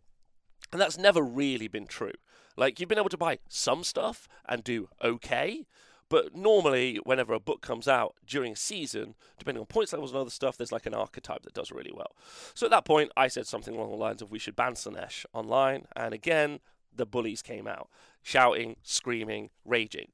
And 0.73 0.81
that's 0.81 0.99
never 0.99 1.23
really 1.23 1.69
been 1.69 1.87
true. 1.87 2.13
Like 2.57 2.81
you've 2.81 2.89
been 2.89 2.99
able 2.99 3.09
to 3.11 3.17
buy 3.17 3.39
some 3.49 3.85
stuff 3.85 4.29
and 4.49 4.65
do 4.65 4.89
okay, 5.03 5.67
but 6.09 6.35
normally, 6.35 6.97
whenever 7.05 7.33
a 7.35 7.41
book 7.41 7.61
comes 7.61 7.87
out 7.87 8.15
during 8.27 8.53
a 8.53 8.57
season, 8.57 9.15
depending 9.39 9.61
on 9.61 9.67
points 9.67 9.93
levels 9.93 10.13
and 10.13 10.21
other 10.21 10.31
stuff, 10.31 10.57
there's 10.57 10.73
like 10.73 10.87
an 10.87 10.95
archetype 10.95 11.43
that 11.43 11.55
does 11.55 11.71
really 11.71 11.93
well. 11.95 12.17
So 12.55 12.67
at 12.67 12.71
that 12.71 12.85
point, 12.85 13.13
I 13.17 13.29
said 13.29 13.47
something 13.47 13.75
along 13.75 13.91
the 13.91 13.97
lines 13.97 14.23
of 14.23 14.31
we 14.31 14.39
should 14.39 14.57
ban 14.57 14.73
Slaanesh 14.73 15.27
online. 15.35 15.87
And 15.95 16.15
again, 16.15 16.61
the 16.95 17.07
bullies 17.07 17.43
came 17.43 17.67
out, 17.67 17.89
shouting, 18.23 18.77
screaming, 18.83 19.51
raging. 19.65 20.09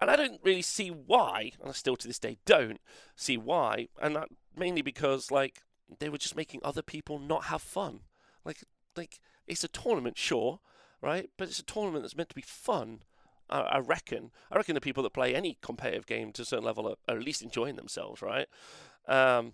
And 0.00 0.10
I 0.10 0.16
don't 0.16 0.40
really 0.42 0.62
see 0.62 0.88
why, 0.88 1.52
and 1.60 1.68
I 1.68 1.72
still 1.72 1.96
to 1.96 2.06
this 2.06 2.20
day 2.20 2.38
don't 2.46 2.80
see 3.16 3.36
why, 3.36 3.88
and 4.00 4.14
that 4.14 4.28
mainly 4.56 4.82
because 4.82 5.30
like 5.30 5.62
they 5.98 6.08
were 6.08 6.18
just 6.18 6.36
making 6.36 6.60
other 6.62 6.82
people 6.82 7.18
not 7.18 7.44
have 7.44 7.62
fun. 7.62 8.00
Like 8.44 8.62
like 8.96 9.18
it's 9.46 9.64
a 9.64 9.68
tournament, 9.68 10.16
sure, 10.16 10.60
right? 11.02 11.30
But 11.36 11.48
it's 11.48 11.58
a 11.58 11.64
tournament 11.64 12.04
that's 12.04 12.16
meant 12.16 12.28
to 12.28 12.34
be 12.34 12.42
fun. 12.42 13.00
I, 13.50 13.60
I 13.60 13.78
reckon. 13.78 14.30
I 14.50 14.56
reckon 14.56 14.74
the 14.74 14.80
people 14.80 15.02
that 15.02 15.12
play 15.12 15.34
any 15.34 15.58
competitive 15.62 16.06
game 16.06 16.32
to 16.32 16.42
a 16.42 16.44
certain 16.44 16.64
level 16.64 16.88
are, 16.88 16.96
are 17.08 17.18
at 17.18 17.24
least 17.24 17.42
enjoying 17.42 17.76
themselves, 17.76 18.22
right? 18.22 18.48
Um, 19.06 19.52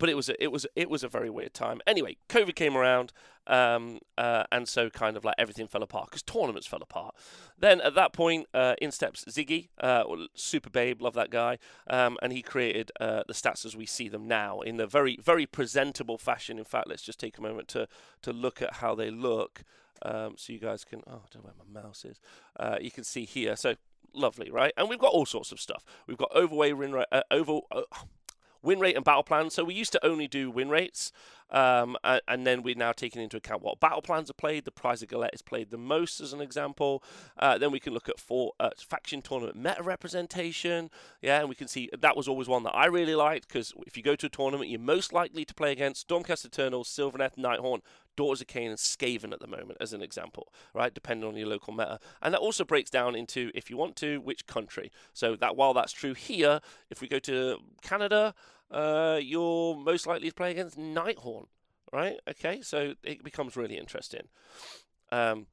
but 0.00 0.08
it 0.08 0.14
was 0.14 0.28
a, 0.28 0.42
it 0.42 0.50
was 0.50 0.66
it 0.74 0.90
was 0.90 1.04
a 1.04 1.08
very 1.08 1.30
weird 1.30 1.54
time. 1.54 1.80
Anyway, 1.86 2.16
COVID 2.28 2.56
came 2.56 2.76
around, 2.76 3.12
um, 3.46 4.00
uh, 4.18 4.44
and 4.50 4.66
so 4.66 4.88
kind 4.88 5.16
of 5.16 5.24
like 5.24 5.34
everything 5.38 5.68
fell 5.68 5.82
apart 5.82 6.06
because 6.06 6.22
tournaments 6.22 6.66
fell 6.66 6.82
apart. 6.82 7.14
Then 7.56 7.80
at 7.82 7.94
that 7.94 8.12
point, 8.12 8.48
uh, 8.54 8.74
in 8.80 8.90
steps 8.90 9.24
Ziggy, 9.28 9.68
uh, 9.78 10.04
super 10.34 10.70
babe, 10.70 11.02
love 11.02 11.14
that 11.14 11.30
guy, 11.30 11.58
um, 11.88 12.16
and 12.22 12.32
he 12.32 12.40
created 12.40 12.90
uh, 12.98 13.22
the 13.28 13.34
stats 13.34 13.64
as 13.64 13.76
we 13.76 13.86
see 13.86 14.08
them 14.08 14.26
now 14.26 14.60
in 14.60 14.80
a 14.80 14.86
very 14.86 15.18
very 15.22 15.46
presentable 15.46 16.18
fashion. 16.18 16.58
In 16.58 16.64
fact, 16.64 16.88
let's 16.88 17.02
just 17.02 17.20
take 17.20 17.38
a 17.38 17.42
moment 17.42 17.68
to 17.68 17.86
to 18.22 18.32
look 18.32 18.60
at 18.60 18.74
how 18.74 18.94
they 18.96 19.10
look. 19.10 19.62
Um, 20.02 20.34
so 20.36 20.52
you 20.52 20.58
guys 20.58 20.84
can, 20.84 21.02
oh, 21.06 21.12
I 21.12 21.28
don't 21.32 21.44
know 21.44 21.50
where 21.56 21.66
my 21.72 21.82
mouse 21.82 22.04
is. 22.04 22.20
Uh, 22.58 22.76
you 22.80 22.90
can 22.90 23.04
see 23.04 23.24
here. 23.24 23.56
So 23.56 23.74
lovely, 24.14 24.50
right? 24.50 24.72
And 24.76 24.88
we've 24.88 24.98
got 24.98 25.12
all 25.12 25.26
sorts 25.26 25.52
of 25.52 25.60
stuff. 25.60 25.84
We've 26.06 26.18
got 26.18 26.34
overweight, 26.34 26.76
win 26.76 26.92
rate, 26.92 27.06
uh, 27.12 27.22
over, 27.30 27.60
uh, 27.70 27.82
win 28.62 28.78
rate 28.80 28.96
and 28.96 29.04
battle 29.04 29.22
plans. 29.22 29.54
So 29.54 29.64
we 29.64 29.74
used 29.74 29.92
to 29.92 30.06
only 30.06 30.28
do 30.28 30.50
win 30.50 30.68
rates, 30.68 31.12
um, 31.50 31.96
and, 32.04 32.20
and, 32.28 32.46
then 32.46 32.62
we're 32.62 32.74
now 32.74 32.92
taking 32.92 33.20
into 33.22 33.36
account 33.36 33.62
what 33.62 33.80
battle 33.80 34.02
plans 34.02 34.30
are 34.30 34.34
played. 34.34 34.64
The 34.64 34.70
Prize 34.70 35.02
of 35.02 35.08
Gallet 35.08 35.30
is 35.32 35.42
played 35.42 35.70
the 35.70 35.78
most, 35.78 36.20
as 36.20 36.32
an 36.32 36.40
example. 36.40 37.02
Uh, 37.36 37.58
then 37.58 37.72
we 37.72 37.80
can 37.80 37.92
look 37.92 38.08
at 38.08 38.20
for 38.20 38.52
uh, 38.60 38.70
faction 38.78 39.20
tournament 39.22 39.56
meta 39.56 39.82
representation. 39.82 40.90
Yeah, 41.22 41.40
and 41.40 41.48
we 41.48 41.54
can 41.54 41.68
see 41.68 41.90
that 41.98 42.16
was 42.16 42.28
always 42.28 42.48
one 42.48 42.62
that 42.64 42.74
I 42.74 42.86
really 42.86 43.14
liked 43.14 43.48
because 43.48 43.72
if 43.86 43.96
you 43.96 44.02
go 44.02 44.16
to 44.16 44.26
a 44.26 44.30
tournament, 44.30 44.70
you're 44.70 44.80
most 44.80 45.12
likely 45.12 45.44
to 45.44 45.54
play 45.54 45.72
against 45.72 46.08
Stormcast 46.08 46.44
Eternal, 46.44 46.84
Sylvaneth, 46.84 47.36
Nighthaunt, 47.36 47.82
Daughters 48.16 48.40
of 48.42 48.48
Khaine 48.48 48.68
and 48.68 48.76
Skaven 48.76 49.32
at 49.32 49.40
the 49.40 49.46
moment, 49.46 49.78
as 49.80 49.92
an 49.92 50.02
example, 50.02 50.52
right? 50.74 50.92
Depending 50.92 51.28
on 51.28 51.36
your 51.36 51.48
local 51.48 51.72
meta. 51.72 51.98
And 52.20 52.34
that 52.34 52.40
also 52.40 52.64
breaks 52.64 52.90
down 52.90 53.14
into, 53.14 53.50
if 53.54 53.70
you 53.70 53.76
want 53.76 53.96
to, 53.96 54.20
which 54.20 54.46
country. 54.46 54.90
So 55.12 55.36
that 55.36 55.56
while 55.56 55.74
that's 55.74 55.92
true 55.92 56.14
here, 56.14 56.60
if 56.90 57.00
we 57.00 57.08
go 57.08 57.18
to 57.20 57.58
Canada, 57.82 58.34
uh, 58.70 59.18
you're 59.20 59.76
most 59.76 60.06
likely 60.06 60.28
to 60.28 60.34
play 60.34 60.50
against 60.50 60.78
Nighthaunt, 60.78 61.46
right? 61.92 62.16
Okay, 62.28 62.60
so 62.62 62.94
it 63.02 63.24
becomes 63.24 63.56
really 63.56 63.76
interesting. 63.76 64.28
Um, 65.10 65.46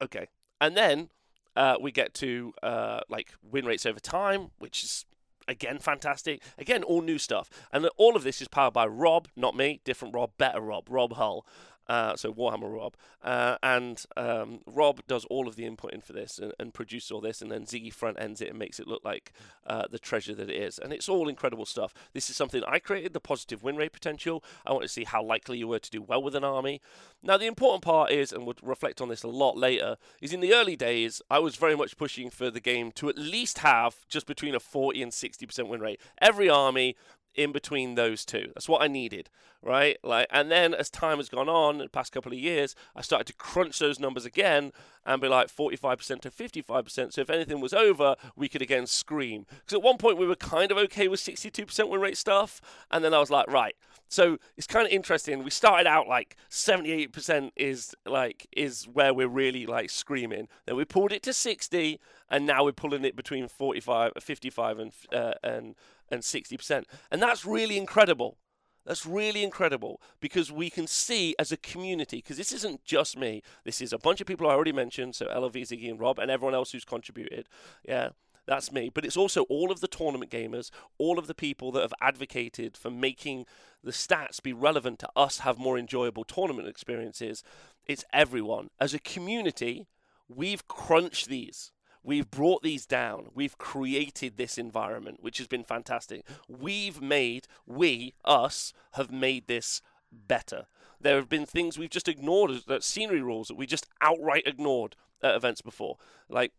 okay, 0.00 0.28
and 0.60 0.76
then 0.76 1.10
uh, 1.56 1.76
we 1.80 1.92
get 1.92 2.14
to 2.14 2.52
uh, 2.62 3.00
like 3.08 3.34
win 3.42 3.66
rates 3.66 3.86
over 3.86 4.00
time, 4.00 4.50
which 4.58 4.84
is 4.84 5.04
again 5.48 5.78
fantastic. 5.78 6.42
Again, 6.58 6.82
all 6.82 7.02
new 7.02 7.18
stuff, 7.18 7.50
and 7.72 7.88
all 7.96 8.16
of 8.16 8.24
this 8.24 8.40
is 8.40 8.48
powered 8.48 8.74
by 8.74 8.86
Rob, 8.86 9.28
not 9.36 9.56
me, 9.56 9.80
different 9.84 10.14
Rob, 10.14 10.32
better 10.38 10.60
Rob, 10.60 10.86
Rob 10.88 11.14
Hull. 11.14 11.46
Uh, 11.86 12.16
so 12.16 12.32
Warhammer 12.32 12.72
Rob, 12.72 12.96
uh, 13.22 13.56
and 13.62 14.04
um, 14.16 14.60
Rob 14.66 15.00
does 15.06 15.24
all 15.26 15.46
of 15.48 15.56
the 15.56 15.64
inputting 15.64 16.02
for 16.02 16.12
this 16.12 16.38
and, 16.38 16.52
and 16.58 16.72
produces 16.72 17.10
all 17.10 17.20
this, 17.20 17.42
and 17.42 17.50
then 17.50 17.64
Ziggy 17.64 17.92
front 17.92 18.18
ends 18.20 18.40
it 18.40 18.50
and 18.50 18.58
makes 18.58 18.80
it 18.80 18.88
look 18.88 19.04
like 19.04 19.32
uh, 19.66 19.84
the 19.90 19.98
treasure 19.98 20.34
that 20.34 20.50
it 20.50 20.56
is, 20.56 20.78
and 20.78 20.92
it's 20.92 21.08
all 21.08 21.28
incredible 21.28 21.66
stuff. 21.66 21.92
This 22.12 22.30
is 22.30 22.36
something 22.36 22.62
I 22.66 22.78
created 22.78 23.12
the 23.12 23.20
positive 23.20 23.62
win 23.62 23.76
rate 23.76 23.92
potential. 23.92 24.42
I 24.64 24.72
want 24.72 24.82
to 24.82 24.88
see 24.88 25.04
how 25.04 25.22
likely 25.22 25.58
you 25.58 25.68
were 25.68 25.78
to 25.78 25.90
do 25.90 26.02
well 26.02 26.22
with 26.22 26.34
an 26.34 26.44
army. 26.44 26.80
Now 27.22 27.36
the 27.36 27.46
important 27.46 27.82
part 27.82 28.10
is, 28.10 28.32
and 28.32 28.46
we'll 28.46 28.56
reflect 28.62 29.00
on 29.00 29.08
this 29.08 29.22
a 29.22 29.28
lot 29.28 29.56
later, 29.56 29.96
is 30.20 30.32
in 30.32 30.40
the 30.40 30.54
early 30.54 30.76
days 30.76 31.22
I 31.30 31.38
was 31.38 31.56
very 31.56 31.76
much 31.76 31.96
pushing 31.96 32.30
for 32.30 32.50
the 32.50 32.60
game 32.60 32.92
to 32.92 33.08
at 33.08 33.18
least 33.18 33.58
have 33.58 34.06
just 34.08 34.26
between 34.26 34.54
a 34.54 34.60
40 34.60 35.02
and 35.02 35.12
60% 35.12 35.68
win 35.68 35.80
rate. 35.80 36.00
Every 36.20 36.48
army 36.48 36.96
in 37.34 37.52
between 37.52 37.94
those 37.94 38.24
two. 38.24 38.50
That's 38.54 38.68
what 38.68 38.82
I 38.82 38.88
needed, 38.88 39.30
right? 39.62 39.96
Like, 40.02 40.28
and 40.30 40.50
then 40.50 40.74
as 40.74 40.90
time 40.90 41.18
has 41.18 41.28
gone 41.28 41.48
on, 41.48 41.78
the 41.78 41.88
past 41.88 42.12
couple 42.12 42.32
of 42.32 42.38
years, 42.38 42.74
I 42.94 43.02
started 43.02 43.26
to 43.28 43.32
crunch 43.34 43.78
those 43.78 43.98
numbers 43.98 44.24
again 44.24 44.72
and 45.04 45.20
be 45.20 45.28
like 45.28 45.48
45% 45.48 46.20
to 46.22 46.30
55%. 46.30 47.12
So 47.12 47.20
if 47.20 47.30
anything 47.30 47.60
was 47.60 47.74
over, 47.74 48.16
we 48.36 48.48
could 48.48 48.62
again 48.62 48.86
scream. 48.86 49.46
Because 49.48 49.74
at 49.74 49.82
one 49.82 49.98
point 49.98 50.18
we 50.18 50.26
were 50.26 50.36
kind 50.36 50.70
of 50.70 50.78
okay 50.78 51.08
with 51.08 51.20
62% 51.20 51.88
win 51.88 52.00
rate 52.00 52.16
stuff, 52.16 52.60
and 52.90 53.04
then 53.04 53.14
I 53.14 53.18
was 53.18 53.30
like, 53.30 53.48
right. 53.48 53.74
So 54.08 54.38
it's 54.56 54.66
kind 54.66 54.86
of 54.86 54.92
interesting. 54.92 55.42
We 55.42 55.50
started 55.50 55.86
out 55.88 56.06
like 56.06 56.36
78% 56.50 57.50
is 57.56 57.94
like 58.06 58.46
is 58.56 58.84
where 58.84 59.12
we're 59.12 59.28
really 59.28 59.66
like 59.66 59.90
screaming. 59.90 60.48
Then 60.66 60.76
we 60.76 60.84
pulled 60.84 61.10
it 61.10 61.22
to 61.24 61.32
60, 61.32 61.98
and 62.30 62.46
now 62.46 62.64
we're 62.64 62.72
pulling 62.72 63.04
it 63.04 63.16
between 63.16 63.48
45, 63.48 64.12
55, 64.20 64.78
and 64.78 64.92
uh, 65.12 65.34
and 65.42 65.74
and 66.14 66.22
60%. 66.22 66.84
And 67.10 67.22
that's 67.22 67.44
really 67.44 67.76
incredible. 67.76 68.38
That's 68.86 69.06
really 69.06 69.42
incredible 69.42 70.00
because 70.20 70.52
we 70.52 70.68
can 70.68 70.86
see 70.86 71.34
as 71.38 71.50
a 71.50 71.56
community, 71.56 72.18
because 72.18 72.36
this 72.36 72.52
isn't 72.52 72.84
just 72.84 73.16
me, 73.16 73.42
this 73.64 73.80
is 73.80 73.92
a 73.92 73.98
bunch 73.98 74.20
of 74.20 74.26
people 74.26 74.46
I 74.46 74.52
already 74.52 74.72
mentioned, 74.72 75.14
so 75.14 75.26
LV, 75.26 75.54
Ziggy, 75.54 75.88
and 75.88 75.98
Rob, 75.98 76.18
and 76.18 76.30
everyone 76.30 76.54
else 76.54 76.72
who's 76.72 76.84
contributed. 76.84 77.48
Yeah, 77.88 78.10
that's 78.46 78.70
me. 78.70 78.90
But 78.92 79.06
it's 79.06 79.16
also 79.16 79.44
all 79.44 79.72
of 79.72 79.80
the 79.80 79.88
tournament 79.88 80.30
gamers, 80.30 80.70
all 80.98 81.18
of 81.18 81.28
the 81.28 81.34
people 81.34 81.72
that 81.72 81.80
have 81.80 81.94
advocated 82.02 82.76
for 82.76 82.90
making 82.90 83.46
the 83.82 83.90
stats 83.90 84.42
be 84.42 84.52
relevant 84.52 84.98
to 84.98 85.08
us 85.16 85.38
have 85.38 85.58
more 85.58 85.78
enjoyable 85.78 86.24
tournament 86.24 86.68
experiences. 86.68 87.42
It's 87.86 88.04
everyone. 88.12 88.68
As 88.78 88.92
a 88.92 88.98
community, 88.98 89.86
we've 90.28 90.68
crunched 90.68 91.28
these. 91.28 91.72
We've 92.04 92.30
brought 92.30 92.62
these 92.62 92.84
down. 92.84 93.28
We've 93.34 93.56
created 93.56 94.36
this 94.36 94.58
environment, 94.58 95.22
which 95.22 95.38
has 95.38 95.46
been 95.46 95.64
fantastic. 95.64 96.26
We've 96.46 97.00
made, 97.00 97.48
we, 97.66 98.14
us, 98.24 98.74
have 98.92 99.10
made 99.10 99.46
this 99.46 99.80
better. 100.12 100.66
There 101.00 101.16
have 101.16 101.30
been 101.30 101.46
things 101.46 101.78
we've 101.78 101.90
just 101.90 102.08
ignored, 102.08 102.50
that 102.68 102.84
scenery 102.84 103.22
rules 103.22 103.48
that 103.48 103.56
we 103.56 103.66
just 103.66 103.88
outright 104.02 104.46
ignored 104.46 104.96
at 105.22 105.34
events 105.34 105.62
before. 105.62 105.96
Like, 106.28 106.52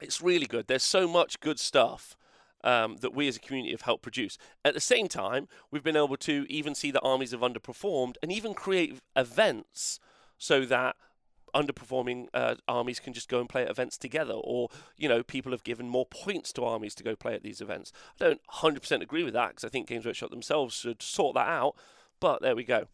it's 0.00 0.22
really 0.22 0.46
good. 0.46 0.66
There's 0.66 0.82
so 0.82 1.06
much 1.06 1.40
good 1.40 1.60
stuff. 1.60 2.16
Um, 2.62 2.96
that 3.02 3.14
we 3.14 3.28
as 3.28 3.36
a 3.36 3.40
community 3.40 3.72
have 3.72 3.82
helped 3.82 4.02
produce. 4.02 4.38
At 4.64 4.72
the 4.72 4.80
same 4.80 5.06
time, 5.06 5.48
we've 5.70 5.82
been 5.82 5.98
able 5.98 6.16
to 6.16 6.46
even 6.48 6.74
see 6.74 6.90
that 6.92 7.02
armies 7.02 7.32
have 7.32 7.42
underperformed 7.42 8.14
and 8.22 8.32
even 8.32 8.54
create 8.54 9.00
events 9.14 10.00
so 10.38 10.64
that 10.64 10.96
underperforming 11.54 12.28
uh, 12.34 12.56
armies 12.66 13.00
can 13.00 13.12
just 13.12 13.28
go 13.28 13.40
and 13.40 13.48
play 13.48 13.62
at 13.62 13.70
events 13.70 13.96
together, 13.96 14.34
or 14.34 14.68
you 14.96 15.08
know, 15.08 15.22
people 15.22 15.52
have 15.52 15.64
given 15.64 15.88
more 15.88 16.06
points 16.06 16.52
to 16.54 16.64
armies 16.64 16.94
to 16.96 17.02
go 17.02 17.16
play 17.16 17.34
at 17.34 17.42
these 17.42 17.60
events. 17.60 17.92
I 18.20 18.24
don't 18.24 18.40
100% 18.52 19.02
agree 19.02 19.22
with 19.24 19.34
that 19.34 19.50
because 19.50 19.64
I 19.64 19.68
think 19.68 19.88
Games 19.88 20.06
Workshop 20.06 20.30
themselves 20.30 20.74
should 20.74 21.02
sort 21.02 21.34
that 21.34 21.48
out. 21.48 21.76
But 22.20 22.42
there 22.42 22.56
we 22.56 22.64
go. 22.64 22.86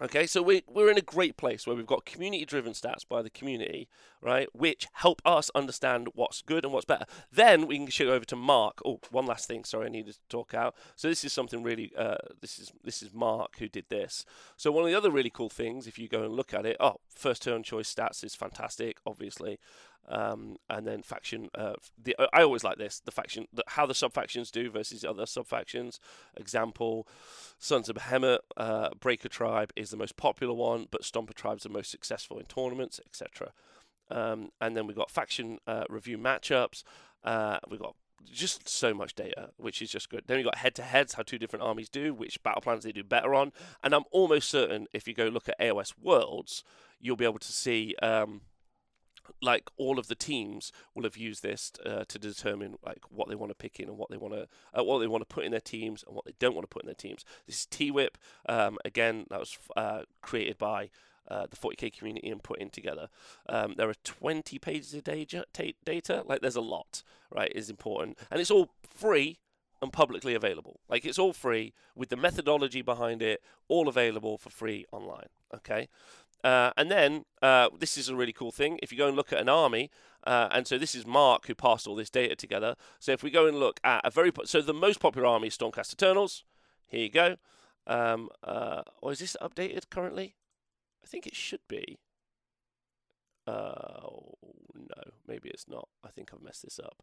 Okay, 0.00 0.26
so 0.26 0.42
we, 0.42 0.62
we're 0.68 0.90
in 0.90 0.98
a 0.98 1.02
great 1.02 1.38
place 1.38 1.66
where 1.66 1.74
we've 1.74 1.86
got 1.86 2.04
community 2.04 2.44
driven 2.44 2.74
stats 2.74 3.08
by 3.08 3.22
the 3.22 3.30
community, 3.30 3.88
right, 4.20 4.46
which 4.54 4.88
help 4.92 5.22
us 5.24 5.50
understand 5.54 6.08
what's 6.14 6.42
good 6.42 6.64
and 6.64 6.72
what's 6.74 6.84
better. 6.84 7.06
Then 7.32 7.66
we 7.66 7.78
can 7.78 8.06
go 8.06 8.12
over 8.12 8.26
to 8.26 8.36
Mark. 8.36 8.80
Oh, 8.84 9.00
one 9.10 9.24
last 9.24 9.48
thing, 9.48 9.64
sorry, 9.64 9.86
I 9.86 9.88
needed 9.88 10.12
to 10.12 10.20
talk 10.28 10.52
out. 10.52 10.74
So 10.96 11.08
this 11.08 11.24
is 11.24 11.32
something 11.32 11.62
really, 11.62 11.92
uh, 11.96 12.16
this 12.42 12.58
is 12.58 12.72
this 12.84 13.02
is 13.02 13.14
Mark 13.14 13.58
who 13.58 13.68
did 13.68 13.86
this. 13.88 14.26
So 14.58 14.70
one 14.70 14.84
of 14.84 14.90
the 14.90 14.96
other 14.96 15.10
really 15.10 15.30
cool 15.30 15.48
things, 15.48 15.86
if 15.86 15.98
you 15.98 16.08
go 16.08 16.24
and 16.24 16.34
look 16.34 16.52
at 16.52 16.66
it, 16.66 16.76
oh, 16.78 17.00
first 17.08 17.42
turn 17.42 17.62
choice 17.62 17.94
stats 17.94 18.22
is 18.22 18.34
fantastic, 18.34 18.98
obviously. 19.06 19.58
Um, 20.08 20.56
and 20.70 20.86
then 20.86 21.02
faction. 21.02 21.48
Uh, 21.54 21.74
the 22.02 22.14
I 22.32 22.42
always 22.42 22.62
like 22.62 22.78
this: 22.78 23.00
the 23.00 23.10
faction, 23.10 23.48
the, 23.52 23.64
how 23.66 23.86
the 23.86 23.94
sub 23.94 24.12
factions 24.12 24.50
do 24.50 24.70
versus 24.70 25.04
other 25.04 25.26
sub 25.26 25.46
factions. 25.46 25.98
Example: 26.36 27.08
Sons 27.58 27.88
of 27.88 27.96
Behemoth, 27.96 28.40
uh, 28.56 28.90
Breaker 29.00 29.28
Tribe 29.28 29.72
is 29.74 29.90
the 29.90 29.96
most 29.96 30.16
popular 30.16 30.54
one, 30.54 30.86
but 30.90 31.02
Stomper 31.02 31.34
Tribe's 31.34 31.64
the 31.64 31.68
most 31.68 31.90
successful 31.90 32.38
in 32.38 32.46
tournaments, 32.46 33.00
etc. 33.04 33.52
Um, 34.10 34.50
and 34.60 34.76
then 34.76 34.86
we've 34.86 34.96
got 34.96 35.10
faction 35.10 35.58
uh, 35.66 35.84
review 35.88 36.18
matchups. 36.18 36.84
Uh, 37.24 37.58
we've 37.68 37.80
got 37.80 37.96
just 38.24 38.68
so 38.68 38.94
much 38.94 39.14
data, 39.14 39.50
which 39.56 39.80
is 39.82 39.90
just 39.90 40.10
good. 40.10 40.24
Then 40.26 40.38
we 40.38 40.42
got 40.42 40.58
head 40.58 40.74
to 40.76 40.82
heads, 40.82 41.14
how 41.14 41.22
two 41.22 41.38
different 41.38 41.64
armies 41.64 41.88
do, 41.88 42.14
which 42.14 42.42
battle 42.42 42.62
plans 42.62 42.84
they 42.84 42.92
do 42.92 43.04
better 43.04 43.34
on. 43.34 43.52
And 43.82 43.94
I'm 43.94 44.04
almost 44.10 44.48
certain 44.48 44.86
if 44.92 45.06
you 45.08 45.14
go 45.14 45.26
look 45.26 45.48
at 45.48 45.58
AOS 45.60 45.94
Worlds, 46.00 46.64
you'll 47.00 47.16
be 47.16 47.24
able 47.24 47.38
to 47.38 47.52
see. 47.52 47.94
Um, 48.02 48.42
like 49.40 49.70
all 49.76 49.98
of 49.98 50.08
the 50.08 50.14
teams 50.14 50.72
will 50.94 51.04
have 51.04 51.16
used 51.16 51.42
this 51.42 51.72
uh, 51.84 52.04
to 52.08 52.18
determine 52.18 52.76
like 52.84 53.00
what 53.10 53.28
they 53.28 53.34
want 53.34 53.50
to 53.50 53.56
pick 53.56 53.80
in 53.80 53.88
and 53.88 53.98
what 53.98 54.10
they 54.10 54.16
want 54.16 54.34
to 54.34 54.48
uh, 54.78 54.82
what 54.82 54.98
they 54.98 55.06
want 55.06 55.22
to 55.26 55.34
put 55.34 55.44
in 55.44 55.50
their 55.50 55.60
teams 55.60 56.04
and 56.06 56.14
what 56.14 56.24
they 56.24 56.34
don't 56.38 56.54
want 56.54 56.68
to 56.68 56.72
put 56.72 56.82
in 56.82 56.86
their 56.86 56.94
teams. 56.94 57.24
This 57.46 57.60
is 57.60 57.66
TWIP. 57.66 58.16
Um, 58.48 58.78
again, 58.84 59.26
that 59.30 59.40
was 59.40 59.58
uh, 59.76 60.02
created 60.22 60.58
by 60.58 60.90
uh, 61.28 61.46
the 61.50 61.56
40k 61.56 61.92
community 61.96 62.28
and 62.30 62.42
put 62.42 62.60
in 62.60 62.70
together. 62.70 63.08
Um, 63.48 63.74
there 63.76 63.88
are 63.88 63.94
20 64.04 64.58
pages 64.58 64.94
of 64.94 65.04
data, 65.04 65.44
data. 65.84 66.22
Like 66.26 66.40
there's 66.40 66.56
a 66.56 66.60
lot, 66.60 67.02
right? 67.34 67.52
Is 67.54 67.70
important, 67.70 68.18
and 68.30 68.40
it's 68.40 68.50
all 68.50 68.70
free 68.82 69.38
and 69.82 69.92
publicly 69.92 70.34
available. 70.34 70.80
Like 70.88 71.04
it's 71.04 71.18
all 71.18 71.32
free 71.32 71.74
with 71.94 72.08
the 72.08 72.16
methodology 72.16 72.82
behind 72.82 73.22
it, 73.22 73.42
all 73.68 73.88
available 73.88 74.38
for 74.38 74.50
free 74.50 74.86
online. 74.92 75.28
Okay. 75.54 75.88
Uh, 76.46 76.70
and 76.76 76.92
then 76.92 77.24
uh, 77.42 77.68
this 77.76 77.98
is 77.98 78.08
a 78.08 78.14
really 78.14 78.32
cool 78.32 78.52
thing. 78.52 78.78
If 78.80 78.92
you 78.92 78.98
go 78.98 79.08
and 79.08 79.16
look 79.16 79.32
at 79.32 79.40
an 79.40 79.48
army, 79.48 79.90
uh, 80.24 80.46
and 80.52 80.64
so 80.64 80.78
this 80.78 80.94
is 80.94 81.04
Mark 81.04 81.48
who 81.48 81.56
passed 81.56 81.88
all 81.88 81.96
this 81.96 82.08
data 82.08 82.36
together. 82.36 82.76
So 83.00 83.10
if 83.10 83.24
we 83.24 83.32
go 83.32 83.48
and 83.48 83.58
look 83.58 83.80
at 83.82 84.02
a 84.04 84.12
very 84.12 84.30
po- 84.30 84.44
so 84.44 84.62
the 84.62 84.72
most 84.72 85.00
popular 85.00 85.26
army 85.26 85.48
is 85.48 85.58
Stormcast 85.58 85.92
Eternals. 85.92 86.44
Here 86.86 87.00
you 87.00 87.10
go. 87.10 87.36
Um, 87.88 88.28
uh, 88.44 88.82
or 89.02 89.10
is 89.10 89.18
this 89.18 89.36
updated 89.42 89.90
currently? 89.90 90.36
I 91.02 91.08
think 91.08 91.26
it 91.26 91.34
should 91.34 91.66
be. 91.66 91.98
Uh, 93.44 94.04
no, 94.72 95.02
maybe 95.26 95.48
it's 95.48 95.66
not. 95.66 95.88
I 96.04 96.10
think 96.10 96.30
I've 96.32 96.42
messed 96.42 96.62
this 96.62 96.78
up. 96.78 97.02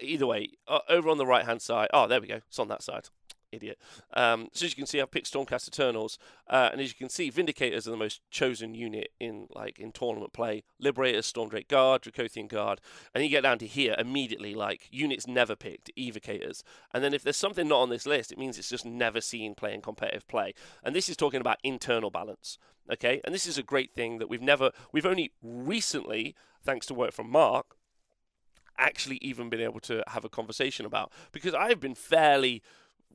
Either 0.00 0.26
way, 0.26 0.50
uh, 0.66 0.80
over 0.88 1.08
on 1.08 1.18
the 1.18 1.26
right 1.26 1.44
hand 1.44 1.62
side. 1.62 1.88
Oh, 1.94 2.08
there 2.08 2.20
we 2.20 2.26
go. 2.26 2.40
It's 2.48 2.58
on 2.58 2.66
that 2.66 2.82
side 2.82 3.10
idiot. 3.52 3.78
Um, 4.14 4.48
so 4.52 4.64
as 4.64 4.72
you 4.72 4.76
can 4.76 4.86
see, 4.86 5.00
I've 5.00 5.10
picked 5.10 5.32
Stormcast 5.32 5.68
Eternals, 5.68 6.18
uh, 6.48 6.70
and 6.72 6.80
as 6.80 6.88
you 6.88 6.94
can 6.94 7.08
see, 7.08 7.30
Vindicators 7.30 7.86
are 7.86 7.90
the 7.90 7.96
most 7.96 8.20
chosen 8.30 8.74
unit 8.74 9.12
in 9.20 9.46
like 9.54 9.78
in 9.78 9.92
tournament 9.92 10.32
play. 10.32 10.64
Liberators, 10.80 11.30
Stormdrake 11.30 11.68
Guard, 11.68 12.02
Dracothian 12.02 12.48
Guard, 12.48 12.80
and 13.14 13.22
you 13.22 13.30
get 13.30 13.42
down 13.42 13.58
to 13.58 13.66
here 13.66 13.94
immediately, 13.98 14.54
like 14.54 14.88
units 14.90 15.26
never 15.26 15.54
picked, 15.54 15.90
Evocators. 15.96 16.62
And 16.92 17.04
then 17.04 17.14
if 17.14 17.22
there's 17.22 17.36
something 17.36 17.68
not 17.68 17.80
on 17.80 17.90
this 17.90 18.06
list, 18.06 18.32
it 18.32 18.38
means 18.38 18.58
it's 18.58 18.70
just 18.70 18.86
never 18.86 19.20
seen 19.20 19.54
playing 19.54 19.82
competitive 19.82 20.26
play. 20.26 20.54
And 20.82 20.94
this 20.94 21.08
is 21.08 21.16
talking 21.16 21.40
about 21.40 21.58
internal 21.62 22.10
balance. 22.10 22.58
Okay, 22.92 23.20
and 23.24 23.32
this 23.32 23.46
is 23.46 23.58
a 23.58 23.62
great 23.62 23.94
thing 23.94 24.18
that 24.18 24.28
we've 24.28 24.42
never, 24.42 24.72
we've 24.90 25.06
only 25.06 25.32
recently, 25.40 26.34
thanks 26.64 26.84
to 26.86 26.94
work 26.94 27.12
from 27.12 27.30
Mark, 27.30 27.76
actually 28.78 29.18
even 29.22 29.48
been 29.48 29.60
able 29.60 29.80
to 29.80 30.02
have 30.08 30.24
a 30.24 30.28
conversation 30.28 30.84
about 30.86 31.12
because 31.30 31.54
I've 31.54 31.80
been 31.80 31.94
fairly 31.94 32.62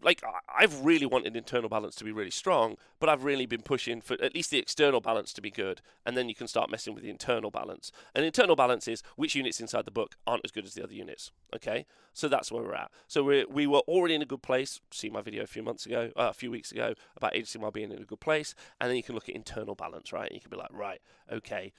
like 0.02 0.24
I've 0.48 0.86
really 0.86 1.06
wanted 1.06 1.36
internal 1.36 1.70
balance 1.70 1.96
to 1.96 2.04
be 2.04 2.12
really 2.12 2.32
strong, 2.32 2.78
but 3.00 3.10
I've 3.10 3.24
really 3.24 3.46
been 3.46 3.62
pushing 3.62 4.02
for 4.02 4.14
at 4.22 4.34
least 4.34 4.52
the 4.52 4.60
external 4.60 5.02
balance 5.02 5.34
to 5.34 5.42
be 5.42 5.52
good, 5.52 5.82
and 6.06 6.16
then 6.16 6.30
you 6.30 6.36
can 6.36 6.48
start 6.48 6.70
messing 6.70 6.94
with 6.94 7.04
the 7.04 7.10
internal 7.10 7.52
balance. 7.52 7.92
And 8.16 8.26
internal 8.26 8.56
balance 8.56 8.88
is 8.88 9.04
which 9.16 9.36
units 9.36 9.60
inside 9.60 9.86
the 9.86 9.92
book 9.92 10.16
aren't 10.26 10.46
as 10.46 10.52
good 10.52 10.66
as 10.66 10.74
the 10.74 10.84
other 10.84 10.94
units. 10.94 11.32
Okay, 11.56 11.86
so 12.14 12.28
that's 12.28 12.52
where 12.52 12.64
we're 12.64 12.76
at. 12.76 12.92
So 13.08 13.24
we 13.24 13.46
we 13.46 13.68
were 13.68 13.80
already 13.88 14.16
in 14.16 14.22
a 14.22 14.26
good 14.26 14.42
place. 14.42 14.80
See 14.92 15.10
my 15.10 15.22
video 15.22 15.44
a 15.44 15.48
few 15.48 15.64
months 15.64 15.86
ago, 15.86 16.12
uh, 16.16 16.30
a 16.30 16.34
few 16.34 16.52
weeks 16.52 16.72
ago 16.72 16.94
about 17.16 17.34
HCMR 17.34 17.74
being 17.74 17.92
in 17.92 18.02
a 18.02 18.06
good 18.06 18.20
place, 18.20 18.56
and 18.80 18.90
then 18.90 18.98
you 18.98 19.04
can 19.04 19.16
look 19.16 19.30
at 19.30 19.36
internal 19.36 19.76
balance, 19.76 20.14
right? 20.14 20.28
And 20.28 20.36
you 20.36 20.42
can 20.42 20.50
be 20.50 20.58
like, 20.58 20.72
right, 20.72 21.02
okay, 21.32 21.74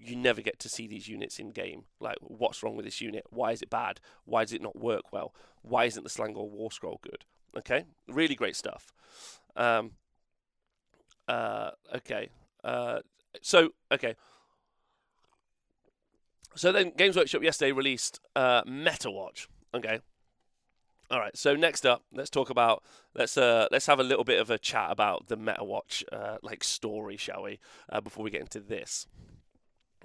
you 0.00 0.16
never 0.16 0.40
get 0.40 0.58
to 0.60 0.68
see 0.68 0.86
these 0.86 1.08
units 1.08 1.38
in 1.38 1.50
game. 1.50 1.84
Like, 2.00 2.16
what's 2.20 2.62
wrong 2.62 2.76
with 2.76 2.84
this 2.84 3.00
unit? 3.00 3.24
Why 3.30 3.52
is 3.52 3.62
it 3.62 3.70
bad? 3.70 4.00
Why 4.24 4.44
does 4.44 4.52
it 4.52 4.62
not 4.62 4.78
work 4.78 5.12
well? 5.12 5.34
Why 5.62 5.84
isn't 5.84 6.02
the 6.02 6.10
Slaangor 6.10 6.48
War 6.48 6.70
Scroll 6.70 7.00
good? 7.02 7.24
Okay, 7.56 7.84
really 8.08 8.34
great 8.34 8.56
stuff. 8.56 8.92
Um, 9.56 9.92
uh, 11.26 11.70
okay, 11.96 12.30
uh, 12.64 13.00
so 13.42 13.70
okay. 13.92 14.14
So 16.54 16.72
then, 16.72 16.92
Games 16.96 17.16
Workshop 17.16 17.42
yesterday 17.42 17.72
released 17.72 18.20
uh, 18.34 18.62
MetaWatch. 18.64 19.46
Okay. 19.74 20.00
All 21.10 21.20
right. 21.20 21.36
So 21.36 21.54
next 21.54 21.86
up, 21.86 22.02
let's 22.12 22.30
talk 22.30 22.50
about 22.50 22.82
let's 23.14 23.38
uh 23.38 23.66
let's 23.70 23.86
have 23.86 23.98
a 23.98 24.02
little 24.02 24.24
bit 24.24 24.40
of 24.40 24.50
a 24.50 24.58
chat 24.58 24.90
about 24.90 25.28
the 25.28 25.36
MetaWatch 25.36 26.04
uh, 26.12 26.36
like 26.42 26.62
story, 26.62 27.16
shall 27.16 27.44
we? 27.44 27.58
Uh, 27.88 28.00
before 28.00 28.24
we 28.24 28.30
get 28.30 28.42
into 28.42 28.60
this. 28.60 29.06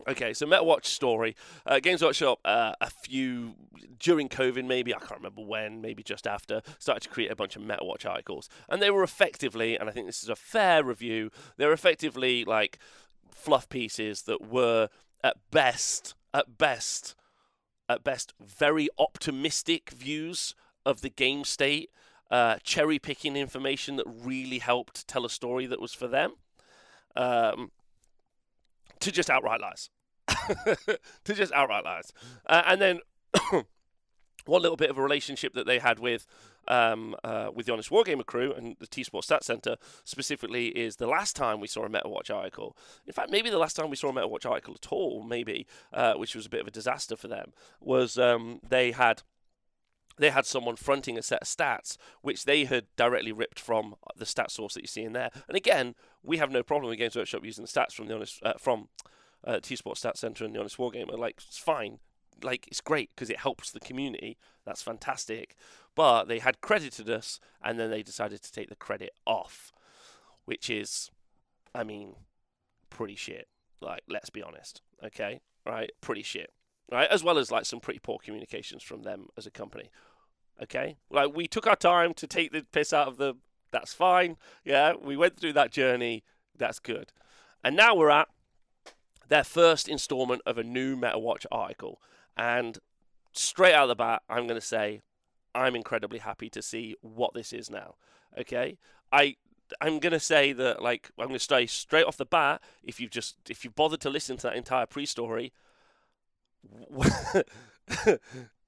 Okay, 0.07 0.33
so 0.33 0.45
MetaWatch 0.45 0.85
story. 0.85 1.35
Uh, 1.65 1.79
Games 1.79 2.01
Workshop, 2.01 2.39
uh, 2.43 2.73
a 2.81 2.89
few 2.89 3.53
during 3.99 4.27
COVID, 4.27 4.65
maybe 4.65 4.93
I 4.93 4.97
can't 4.97 5.19
remember 5.19 5.43
when, 5.43 5.81
maybe 5.81 6.03
just 6.03 6.25
after, 6.27 6.61
started 6.79 7.01
to 7.03 7.09
create 7.09 7.31
a 7.31 7.35
bunch 7.35 7.55
of 7.55 7.61
MetaWatch 7.61 8.09
articles, 8.09 8.49
and 8.67 8.81
they 8.81 8.89
were 8.89 9.03
effectively, 9.03 9.77
and 9.77 9.87
I 9.87 9.91
think 9.91 10.07
this 10.07 10.23
is 10.23 10.29
a 10.29 10.35
fair 10.35 10.83
review, 10.83 11.29
they're 11.57 11.71
effectively 11.71 12.43
like 12.43 12.79
fluff 13.29 13.69
pieces 13.69 14.23
that 14.23 14.41
were 14.41 14.89
at 15.23 15.37
best, 15.51 16.15
at 16.33 16.57
best, 16.57 17.15
at 17.87 18.03
best, 18.03 18.33
very 18.41 18.89
optimistic 18.97 19.91
views 19.91 20.55
of 20.85 21.01
the 21.01 21.09
game 21.09 21.43
state, 21.43 21.91
uh, 22.31 22.57
cherry 22.63 22.97
picking 22.97 23.35
information 23.35 23.95
that 23.97 24.07
really 24.07 24.59
helped 24.59 25.07
tell 25.07 25.23
a 25.23 25.29
story 25.29 25.67
that 25.67 25.79
was 25.79 25.93
for 25.93 26.07
them. 26.07 26.33
Um, 27.15 27.71
to 29.03 29.11
just 29.11 29.29
outright 29.29 29.61
lies. 29.61 29.89
to 31.25 31.33
just 31.33 31.51
outright 31.51 31.83
lies. 31.83 32.11
Uh, 32.45 32.63
and 32.65 32.81
then 32.81 32.99
one 34.45 34.61
little 34.61 34.77
bit 34.77 34.89
of 34.89 34.97
a 34.97 35.01
relationship 35.01 35.53
that 35.53 35.65
they 35.65 35.79
had 35.79 35.99
with 35.99 36.25
um, 36.69 37.13
uh, 37.25 37.49
with 37.53 37.65
the 37.65 37.73
Honest 37.73 37.89
Wargamer 37.89 38.25
crew 38.25 38.53
and 38.53 38.77
the 38.79 38.87
T 38.87 39.03
Sport 39.03 39.25
Stat 39.25 39.43
Center 39.43 39.75
specifically 40.05 40.67
is 40.67 40.95
the 40.95 41.07
last 41.07 41.35
time 41.35 41.59
we 41.59 41.67
saw 41.67 41.83
a 41.83 41.89
MetaWatch 41.89 42.33
article. 42.33 42.77
In 43.05 43.11
fact, 43.11 43.31
maybe 43.31 43.49
the 43.49 43.57
last 43.57 43.75
time 43.75 43.89
we 43.89 43.97
saw 43.97 44.09
a 44.09 44.13
MetaWatch 44.13 44.49
article 44.49 44.75
at 44.81 44.87
all, 44.89 45.23
maybe, 45.23 45.67
uh, 45.91 46.13
which 46.13 46.35
was 46.35 46.45
a 46.45 46.49
bit 46.49 46.61
of 46.61 46.67
a 46.67 46.71
disaster 46.71 47.17
for 47.17 47.27
them, 47.27 47.51
was 47.81 48.17
um, 48.17 48.61
they 48.67 48.91
had 48.91 49.23
they 50.17 50.29
had 50.29 50.45
someone 50.45 50.75
fronting 50.75 51.17
a 51.17 51.21
set 51.21 51.41
of 51.41 51.47
stats 51.47 51.97
which 52.21 52.45
they 52.45 52.65
had 52.65 52.85
directly 52.95 53.31
ripped 53.31 53.59
from 53.59 53.95
the 54.15 54.25
stat 54.25 54.51
source 54.51 54.73
that 54.73 54.81
you 54.81 54.87
see 54.87 55.03
in 55.03 55.13
there. 55.13 55.29
And 55.47 55.57
again, 55.57 55.95
we 56.21 56.37
have 56.37 56.51
no 56.51 56.63
problem 56.63 56.89
with 56.89 56.99
Games 56.99 57.15
Workshop 57.15 57.43
using 57.43 57.63
the 57.63 57.69
stats 57.69 57.93
from 57.93 58.07
the 58.07 58.15
honest 58.15 58.39
uh, 58.43 58.53
from 58.59 58.89
uh, 59.45 59.59
T 59.61 59.75
Sport 59.75 59.97
Stats 59.97 60.17
Center 60.17 60.45
and 60.45 60.55
the 60.55 60.59
Honest 60.59 60.77
Wargamer. 60.77 61.17
Like 61.17 61.41
it's 61.47 61.57
fine, 61.57 61.99
like 62.41 62.67
it's 62.67 62.81
great 62.81 63.09
because 63.15 63.29
it 63.29 63.39
helps 63.39 63.71
the 63.71 63.79
community. 63.79 64.37
That's 64.65 64.81
fantastic. 64.81 65.55
But 65.95 66.25
they 66.25 66.39
had 66.39 66.61
credited 66.61 67.09
us, 67.09 67.39
and 67.63 67.79
then 67.79 67.91
they 67.91 68.01
decided 68.01 68.41
to 68.41 68.51
take 68.51 68.69
the 68.69 68.75
credit 68.75 69.11
off, 69.27 69.71
which 70.45 70.69
is, 70.69 71.11
I 71.75 71.83
mean, 71.83 72.15
pretty 72.89 73.15
shit. 73.15 73.47
Like 73.81 74.03
let's 74.07 74.29
be 74.29 74.41
honest, 74.41 74.81
okay, 75.03 75.41
right? 75.65 75.91
Pretty 76.01 76.23
shit 76.23 76.51
right? 76.91 77.09
As 77.09 77.23
well 77.23 77.37
as 77.37 77.51
like 77.51 77.65
some 77.65 77.79
pretty 77.79 77.99
poor 77.99 78.19
communications 78.23 78.83
from 78.83 79.03
them 79.03 79.27
as 79.37 79.45
a 79.45 79.51
company. 79.51 79.89
Okay, 80.61 80.97
like 81.09 81.35
we 81.35 81.47
took 81.47 81.67
our 81.67 81.75
time 81.75 82.13
to 82.15 82.27
take 82.27 82.51
the 82.51 82.65
piss 82.71 82.93
out 82.93 83.07
of 83.07 83.17
them. 83.17 83.39
That's 83.71 83.93
fine. 83.93 84.37
Yeah, 84.63 84.93
we 85.01 85.17
went 85.17 85.39
through 85.39 85.53
that 85.53 85.71
journey. 85.71 86.23
That's 86.55 86.79
good. 86.79 87.11
And 87.63 87.75
now 87.75 87.95
we're 87.95 88.11
at 88.11 88.27
their 89.29 89.43
first 89.43 89.87
installment 89.87 90.41
of 90.45 90.57
a 90.57 90.63
new 90.63 90.95
MetaWatch 90.95 91.45
article. 91.51 91.99
And 92.37 92.77
straight 93.31 93.73
out 93.73 93.83
of 93.83 93.89
the 93.89 93.95
bat, 93.95 94.21
I'm 94.29 94.45
going 94.45 94.59
to 94.59 94.65
say 94.65 95.01
I'm 95.55 95.75
incredibly 95.75 96.19
happy 96.19 96.49
to 96.51 96.61
see 96.61 96.95
what 97.01 97.33
this 97.33 97.53
is 97.53 97.69
now. 97.69 97.95
Okay, 98.39 98.77
I 99.11 99.35
I'm 99.81 99.99
gonna 99.99 100.19
say 100.19 100.53
that 100.53 100.81
like 100.81 101.09
I'm 101.17 101.27
gonna 101.27 101.39
say 101.39 101.65
straight 101.65 102.05
off 102.05 102.17
the 102.17 102.25
bat 102.25 102.61
if 102.83 102.99
you've 102.99 103.11
just 103.11 103.37
if 103.49 103.63
you 103.63 103.69
bothered 103.69 104.01
to 104.01 104.09
listen 104.09 104.37
to 104.37 104.47
that 104.47 104.55
entire 104.55 104.85
pre-story, 104.85 105.53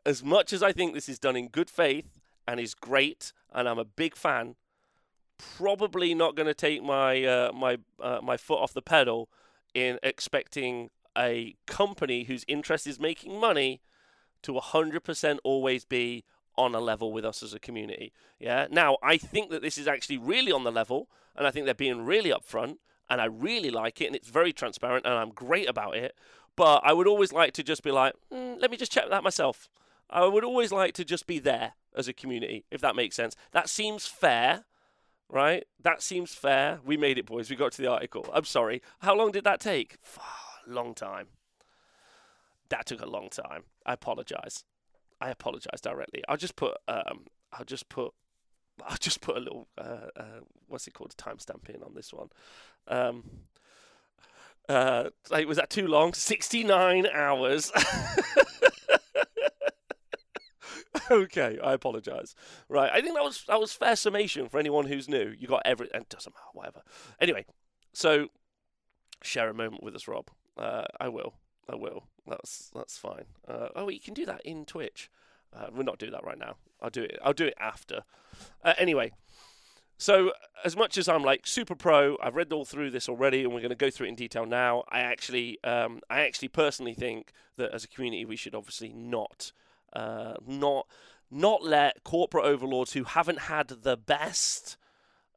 as 0.05 0.23
much 0.23 0.53
as 0.53 0.61
I 0.61 0.71
think 0.71 0.93
this 0.93 1.09
is 1.09 1.19
done 1.19 1.35
in 1.35 1.47
good 1.47 1.69
faith 1.69 2.19
and 2.47 2.59
is 2.59 2.73
great, 2.73 3.33
and 3.53 3.67
I'm 3.67 3.79
a 3.79 3.85
big 3.85 4.15
fan, 4.15 4.55
probably 5.37 6.13
not 6.13 6.35
going 6.35 6.47
to 6.47 6.53
take 6.53 6.83
my 6.83 7.23
uh, 7.23 7.51
my 7.53 7.77
uh, 7.99 8.19
my 8.21 8.37
foot 8.37 8.59
off 8.59 8.73
the 8.73 8.81
pedal 8.81 9.29
in 9.73 9.99
expecting 10.03 10.89
a 11.17 11.55
company 11.65 12.23
whose 12.23 12.45
interest 12.47 12.87
is 12.87 12.99
making 12.99 13.39
money 13.39 13.81
to 14.41 14.53
100% 14.53 15.37
always 15.43 15.85
be 15.85 16.23
on 16.57 16.75
a 16.75 16.79
level 16.79 17.11
with 17.11 17.25
us 17.25 17.41
as 17.43 17.53
a 17.53 17.59
community. 17.59 18.13
Yeah. 18.39 18.67
Now, 18.69 18.97
I 19.03 19.17
think 19.17 19.49
that 19.51 19.61
this 19.61 19.77
is 19.77 19.87
actually 19.87 20.17
really 20.17 20.51
on 20.51 20.63
the 20.63 20.71
level, 20.71 21.09
and 21.35 21.47
I 21.47 21.51
think 21.51 21.65
they're 21.65 21.73
being 21.73 22.05
really 22.05 22.29
upfront, 22.29 22.77
and 23.09 23.19
I 23.21 23.25
really 23.25 23.69
like 23.69 24.01
it, 24.01 24.07
and 24.07 24.15
it's 24.15 24.29
very 24.29 24.53
transparent, 24.53 25.05
and 25.05 25.15
I'm 25.15 25.31
great 25.31 25.69
about 25.69 25.95
it. 25.95 26.15
But 26.55 26.81
I 26.83 26.93
would 26.93 27.07
always 27.07 27.33
like 27.33 27.53
to 27.53 27.63
just 27.63 27.83
be 27.83 27.91
like, 27.91 28.13
mm, 28.31 28.59
let 28.59 28.71
me 28.71 28.77
just 28.77 28.91
check 28.91 29.09
that 29.09 29.23
myself. 29.23 29.67
I 30.09 30.25
would 30.25 30.43
always 30.43 30.71
like 30.71 30.93
to 30.95 31.05
just 31.05 31.27
be 31.27 31.39
there 31.39 31.73
as 31.95 32.07
a 32.07 32.13
community, 32.13 32.65
if 32.71 32.81
that 32.81 32.95
makes 32.95 33.15
sense. 33.15 33.35
That 33.51 33.69
seems 33.69 34.05
fair, 34.05 34.65
right? 35.29 35.65
That 35.81 36.01
seems 36.01 36.33
fair. 36.33 36.79
We 36.85 36.95
made 36.97 37.17
it, 37.17 37.25
boys. 37.25 37.49
We 37.49 37.55
got 37.55 37.71
to 37.73 37.81
the 37.81 37.91
article. 37.91 38.29
I'm 38.33 38.45
sorry. 38.45 38.81
How 38.99 39.15
long 39.15 39.31
did 39.31 39.43
that 39.43 39.59
take? 39.59 39.97
long 40.67 40.93
time. 40.93 41.27
That 42.69 42.85
took 42.85 43.01
a 43.01 43.05
long 43.05 43.29
time. 43.29 43.63
I 43.85 43.93
apologize. 43.93 44.63
I 45.21 45.29
apologize 45.29 45.81
directly. 45.81 46.23
I'll 46.27 46.37
just 46.37 46.55
put. 46.55 46.77
Um, 46.87 47.25
I'll 47.53 47.65
just 47.65 47.89
put. 47.89 48.13
I'll 48.85 48.97
just 48.97 49.21
put 49.21 49.37
a 49.37 49.39
little. 49.39 49.67
Uh, 49.77 50.07
uh, 50.15 50.39
what's 50.67 50.87
it 50.87 50.93
called? 50.93 51.13
A 51.17 51.21
timestamp 51.21 51.69
in 51.69 51.83
on 51.83 51.93
this 51.95 52.13
one. 52.13 52.29
Um, 52.87 53.23
Uh, 54.67 55.09
was 55.47 55.57
that 55.57 55.69
too 55.69 55.87
long? 55.87 56.13
69 56.13 57.07
hours. 57.13 57.71
okay, 61.11 61.59
I 61.63 61.73
apologise. 61.73 62.35
Right, 62.69 62.91
I 62.91 63.01
think 63.01 63.15
that 63.15 63.23
was 63.23 63.43
that 63.47 63.59
was 63.59 63.73
fair 63.73 63.95
summation 63.95 64.49
for 64.49 64.59
anyone 64.59 64.87
who's 64.87 65.07
new. 65.07 65.33
You 65.37 65.47
got 65.47 65.61
every 65.65 65.89
and 65.93 66.07
doesn't 66.09 66.33
matter, 66.33 66.49
whatever. 66.53 66.81
Anyway, 67.19 67.45
so 67.93 68.27
share 69.21 69.49
a 69.49 69.53
moment 69.53 69.83
with 69.83 69.95
us, 69.95 70.07
Rob. 70.07 70.29
Uh, 70.57 70.85
I 70.99 71.09
will. 71.09 71.33
I 71.69 71.75
will. 71.75 72.07
That's 72.27 72.71
that's 72.73 72.97
fine. 72.97 73.25
Uh, 73.47 73.69
oh, 73.75 73.89
you 73.89 73.99
can 73.99 74.13
do 74.13 74.25
that 74.25 74.41
in 74.45 74.65
Twitch. 74.65 75.09
Uh, 75.53 75.67
we'll 75.71 75.85
not 75.85 75.99
do 75.99 76.11
that 76.11 76.23
right 76.23 76.37
now. 76.37 76.55
I'll 76.81 76.89
do 76.89 77.03
it. 77.03 77.17
I'll 77.23 77.33
do 77.33 77.45
it 77.45 77.55
after. 77.59 78.03
Uh, 78.63 78.73
anyway, 78.77 79.11
so 79.97 80.31
as 80.63 80.75
much 80.75 80.97
as 80.97 81.07
I'm 81.07 81.23
like 81.23 81.45
super 81.47 81.75
pro, 81.75 82.17
I've 82.21 82.35
read 82.35 82.51
all 82.51 82.65
through 82.65 82.91
this 82.91 83.07
already, 83.07 83.43
and 83.43 83.53
we're 83.53 83.61
going 83.61 83.69
to 83.69 83.75
go 83.75 83.89
through 83.89 84.07
it 84.07 84.09
in 84.09 84.15
detail 84.15 84.45
now. 84.45 84.83
I 84.89 84.99
actually, 85.01 85.59
um, 85.63 86.01
I 86.09 86.21
actually 86.21 86.49
personally 86.49 86.93
think 86.93 87.31
that 87.57 87.71
as 87.71 87.83
a 87.83 87.87
community, 87.87 88.25
we 88.25 88.35
should 88.35 88.55
obviously 88.55 88.91
not, 88.93 89.51
uh, 89.93 90.33
not, 90.45 90.87
not 91.31 91.63
let 91.63 92.03
corporate 92.03 92.45
overlords 92.45 92.93
who 92.93 93.03
haven't 93.03 93.41
had 93.41 93.67
the 93.69 93.97
best 93.97 94.77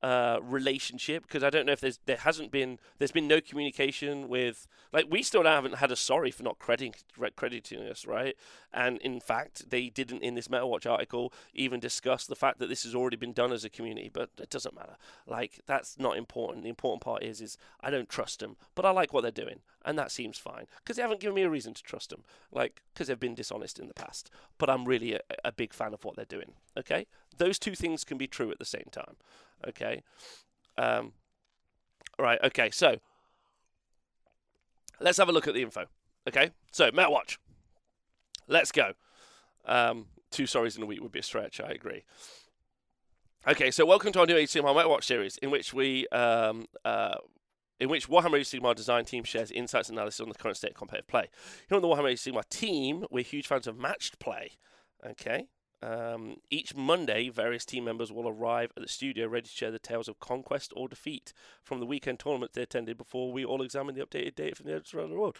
uh, 0.02 0.38
relationship 0.42 1.24
because 1.24 1.42
I 1.42 1.50
don't 1.50 1.66
know 1.66 1.72
if 1.72 1.80
there's 1.80 1.98
there 2.06 2.18
hasn't 2.18 2.50
been 2.50 2.78
there's 2.98 3.12
been 3.12 3.26
no 3.26 3.40
communication 3.40 4.28
with 4.28 4.68
like 4.92 5.06
we 5.10 5.22
still 5.22 5.44
haven't 5.44 5.76
had 5.76 5.90
a 5.90 5.96
sorry 5.96 6.30
for 6.30 6.44
not 6.44 6.58
crediting 6.58 6.94
crediting 7.34 7.82
us 7.82 8.06
right? 8.06 8.36
And 8.72 8.98
in 8.98 9.20
fact 9.20 9.70
they 9.70 9.88
didn't 9.88 10.22
in 10.22 10.34
this 10.34 10.48
MetaWatch 10.48 10.88
article 10.88 11.32
even 11.52 11.80
discuss 11.80 12.26
the 12.26 12.36
fact 12.36 12.58
that 12.60 12.68
this 12.68 12.84
has 12.84 12.94
already 12.94 13.16
been 13.16 13.32
done 13.32 13.52
as 13.52 13.64
a 13.64 13.70
community 13.70 14.08
but 14.12 14.30
it 14.38 14.50
doesn't 14.50 14.74
matter. 14.74 14.96
Like 15.26 15.60
that's 15.66 15.98
not 15.98 16.16
important. 16.16 16.62
The 16.62 16.70
important 16.70 17.02
part 17.02 17.24
is 17.24 17.40
is 17.40 17.58
I 17.80 17.90
don't 17.90 18.08
trust 18.08 18.38
them 18.38 18.56
but 18.74 18.84
I 18.84 18.90
like 18.90 19.12
what 19.12 19.22
they're 19.22 19.30
doing 19.32 19.60
and 19.84 19.98
that 19.98 20.12
seems 20.12 20.38
fine 20.38 20.66
because 20.76 20.96
they 20.96 21.02
haven't 21.02 21.20
given 21.20 21.34
me 21.34 21.42
a 21.42 21.50
reason 21.50 21.74
to 21.74 21.82
trust 21.82 22.10
them 22.10 22.22
like 22.52 22.82
because 22.94 23.08
they've 23.08 23.18
been 23.18 23.34
dishonest 23.34 23.78
in 23.78 23.88
the 23.88 23.94
past. 23.94 24.30
But 24.58 24.70
I'm 24.70 24.84
really 24.84 25.14
a, 25.14 25.20
a 25.44 25.52
big 25.52 25.72
fan 25.72 25.92
of 25.92 26.04
what 26.04 26.14
they're 26.14 26.24
doing 26.24 26.52
okay 26.76 27.06
those 27.38 27.58
two 27.58 27.74
things 27.74 28.04
can 28.04 28.18
be 28.18 28.26
true 28.26 28.50
at 28.50 28.58
the 28.58 28.64
same 28.64 28.88
time 28.90 29.16
Okay. 29.66 30.02
Um, 30.76 31.12
right. 32.18 32.38
Okay. 32.44 32.70
So 32.70 32.96
let's 35.00 35.18
have 35.18 35.28
a 35.28 35.32
look 35.32 35.48
at 35.48 35.54
the 35.54 35.62
info. 35.62 35.86
Okay. 36.28 36.50
So 36.72 36.90
MetaWatch. 36.90 37.38
Let's 38.46 38.72
go. 38.72 38.92
Um, 39.66 40.06
two 40.30 40.46
stories 40.46 40.76
in 40.76 40.82
a 40.82 40.86
week 40.86 41.00
would 41.02 41.12
be 41.12 41.18
a 41.18 41.22
stretch. 41.22 41.60
I 41.60 41.70
agree. 41.70 42.04
Okay, 43.46 43.70
so 43.70 43.86
welcome 43.86 44.12
to 44.12 44.20
our 44.20 44.26
new 44.26 44.36
Age 44.36 44.50
Sigmar 44.50 44.74
MetaWatch 44.74 45.04
series, 45.04 45.36
in 45.38 45.50
which 45.50 45.72
we, 45.72 46.08
um, 46.08 46.66
uh, 46.84 47.16
in 47.78 47.88
which 47.88 48.08
Warhammer 48.08 48.38
Age 48.38 48.48
Sigmar 48.48 48.74
design 48.74 49.04
team 49.04 49.22
shares 49.22 49.50
insights 49.50 49.88
and 49.88 49.96
analysis 49.96 50.20
on 50.20 50.28
the 50.28 50.34
current 50.34 50.56
state 50.56 50.72
of 50.72 50.76
competitive 50.76 51.06
play. 51.06 51.28
Here 51.68 51.76
on 51.76 51.82
the 51.82 51.88
Warhammer 51.88 52.10
Age 52.10 52.20
Sigmar 52.20 52.46
team, 52.48 53.06
we're 53.10 53.22
huge 53.22 53.46
fans 53.46 53.66
of 53.66 53.78
matched 53.78 54.18
play. 54.18 54.52
Okay, 55.06 55.46
um, 55.82 56.38
each 56.50 56.74
Monday, 56.74 57.28
various 57.28 57.64
team 57.64 57.84
members 57.84 58.10
will 58.10 58.28
arrive 58.28 58.72
at 58.76 58.82
the 58.82 58.88
studio 58.88 59.28
ready 59.28 59.46
to 59.48 59.54
share 59.54 59.70
the 59.70 59.78
tales 59.78 60.08
of 60.08 60.18
conquest 60.18 60.72
or 60.74 60.88
defeat 60.88 61.32
from 61.62 61.78
the 61.78 61.86
weekend 61.86 62.18
tournament 62.18 62.52
they 62.54 62.62
attended 62.62 62.98
before 62.98 63.30
we 63.32 63.44
all 63.44 63.62
examine 63.62 63.94
the 63.94 64.04
updated 64.04 64.34
data 64.34 64.56
from 64.56 64.66
the 64.66 64.72
editors 64.72 64.94
around 64.94 65.10
the 65.10 65.18
world. 65.18 65.36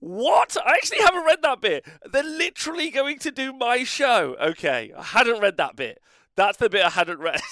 What? 0.00 0.56
I 0.64 0.72
actually 0.72 0.98
haven't 0.98 1.24
read 1.24 1.42
that 1.42 1.60
bit. 1.60 1.86
They're 2.12 2.22
literally 2.22 2.90
going 2.90 3.18
to 3.20 3.30
do 3.30 3.52
my 3.52 3.82
show. 3.84 4.36
Okay, 4.40 4.92
I 4.96 5.02
hadn't 5.02 5.40
read 5.40 5.56
that 5.56 5.74
bit. 5.74 6.00
That's 6.36 6.58
the 6.58 6.68
bit 6.68 6.84
I 6.84 6.90
hadn't 6.90 7.18
read. 7.18 7.40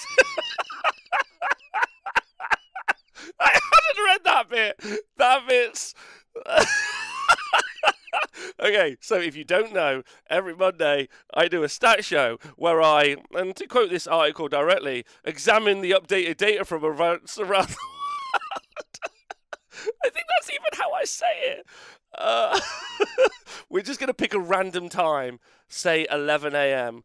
I 3.39 3.49
hadn't 3.49 4.05
read 4.05 4.23
that 4.23 4.49
bit. 4.49 4.81
That 5.17 5.47
bit's. 5.47 5.93
okay, 8.59 8.97
so 9.01 9.15
if 9.15 9.35
you 9.35 9.43
don't 9.43 9.73
know, 9.73 10.03
every 10.29 10.55
Monday 10.55 11.09
I 11.33 11.47
do 11.47 11.63
a 11.63 11.69
stat 11.69 12.03
show 12.05 12.37
where 12.55 12.81
I, 12.81 13.17
and 13.33 13.55
to 13.55 13.67
quote 13.67 13.89
this 13.89 14.07
article 14.07 14.47
directly, 14.47 15.05
examine 15.23 15.81
the 15.81 15.91
updated 15.91 16.37
data 16.37 16.65
from 16.65 16.83
around 16.83 17.21
the 17.35 17.45
world. 17.45 17.75
I 20.03 20.09
think 20.09 20.25
that's 20.35 20.49
even 20.49 20.73
how 20.73 20.91
I 20.93 21.03
say 21.03 21.25
it. 21.43 21.65
Uh, 22.17 22.59
we're 23.69 23.83
just 23.83 23.99
going 23.99 24.07
to 24.07 24.13
pick 24.13 24.33
a 24.33 24.39
random 24.39 24.89
time, 24.89 25.39
say 25.67 26.07
11 26.09 26.55
a.m. 26.55 27.03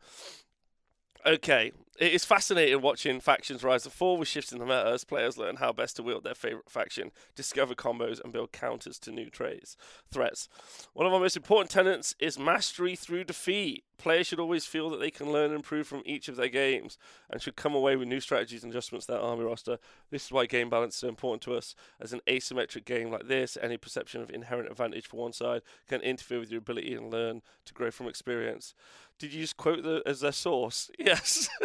Okay, 1.26 1.72
it 1.98 2.12
is 2.12 2.24
fascinating 2.24 2.80
watching 2.80 3.20
factions 3.20 3.62
rise 3.62 3.84
and 3.84 3.92
fall 3.92 4.16
with 4.16 4.28
shifts 4.28 4.50
in 4.50 4.58
the 4.58 4.64
meta 4.64 4.90
as 4.92 5.04
players 5.04 5.36
learn 5.36 5.56
how 5.56 5.72
best 5.72 5.96
to 5.96 6.02
wield 6.02 6.24
their 6.24 6.34
favorite 6.34 6.70
faction, 6.70 7.10
discover 7.34 7.74
combos, 7.74 8.22
and 8.22 8.32
build 8.32 8.50
counters 8.50 8.98
to 9.00 9.12
new 9.12 9.28
trades, 9.28 9.76
threats. 10.10 10.48
One 10.94 11.06
of 11.06 11.12
our 11.12 11.20
most 11.20 11.36
important 11.36 11.70
tenets 11.70 12.14
is 12.18 12.38
mastery 12.38 12.96
through 12.96 13.24
defeat. 13.24 13.84
Players 13.98 14.26
should 14.26 14.40
always 14.40 14.64
feel 14.64 14.90
that 14.90 15.00
they 15.00 15.10
can 15.10 15.30
learn 15.30 15.50
and 15.50 15.54
improve 15.54 15.86
from 15.86 16.02
each 16.04 16.28
of 16.28 16.36
their 16.36 16.48
games 16.48 16.98
and 17.30 17.40
should 17.40 17.56
come 17.56 17.74
away 17.74 17.94
with 17.94 18.08
new 18.08 18.20
strategies 18.20 18.64
and 18.64 18.72
adjustments 18.72 19.06
to 19.06 19.12
their 19.12 19.20
army 19.20 19.44
roster. 19.44 19.78
This 20.10 20.24
is 20.24 20.32
why 20.32 20.46
game 20.46 20.70
balance 20.70 20.94
is 20.94 21.00
so 21.00 21.08
important 21.08 21.42
to 21.42 21.54
us. 21.54 21.76
As 22.00 22.12
an 22.12 22.20
asymmetric 22.26 22.84
game 22.84 23.12
like 23.12 23.28
this, 23.28 23.56
any 23.60 23.76
perception 23.76 24.22
of 24.22 24.30
inherent 24.30 24.70
advantage 24.70 25.06
for 25.06 25.18
one 25.18 25.32
side 25.32 25.62
can 25.88 26.00
interfere 26.00 26.40
with 26.40 26.50
your 26.50 26.58
ability 26.58 26.94
and 26.94 27.12
learn 27.12 27.42
to 27.66 27.74
grow 27.74 27.92
from 27.92 28.08
experience. 28.08 28.74
Did 29.22 29.32
you 29.34 29.42
just 29.42 29.56
quote 29.56 29.84
the 29.84 30.02
as 30.04 30.18
their 30.18 30.32
source? 30.32 30.90
Yes. 30.98 31.48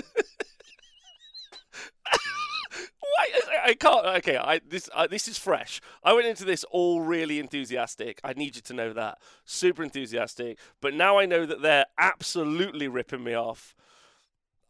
Why? 2.99 3.27
I 3.65 3.73
can't. 3.73 4.05
Okay, 4.17 4.37
I 4.37 4.59
this 4.59 4.91
uh, 4.93 5.07
this 5.07 5.27
is 5.27 5.39
fresh. 5.39 5.81
I 6.03 6.13
went 6.13 6.27
into 6.27 6.45
this 6.45 6.63
all 6.65 7.01
really 7.01 7.39
enthusiastic. 7.39 8.21
I 8.23 8.33
need 8.33 8.55
you 8.55 8.61
to 8.61 8.73
know 8.75 8.93
that 8.93 9.17
super 9.43 9.83
enthusiastic. 9.83 10.59
But 10.81 10.93
now 10.93 11.17
I 11.17 11.25
know 11.25 11.47
that 11.47 11.63
they're 11.63 11.87
absolutely 11.97 12.87
ripping 12.87 13.23
me 13.23 13.33
off. 13.33 13.73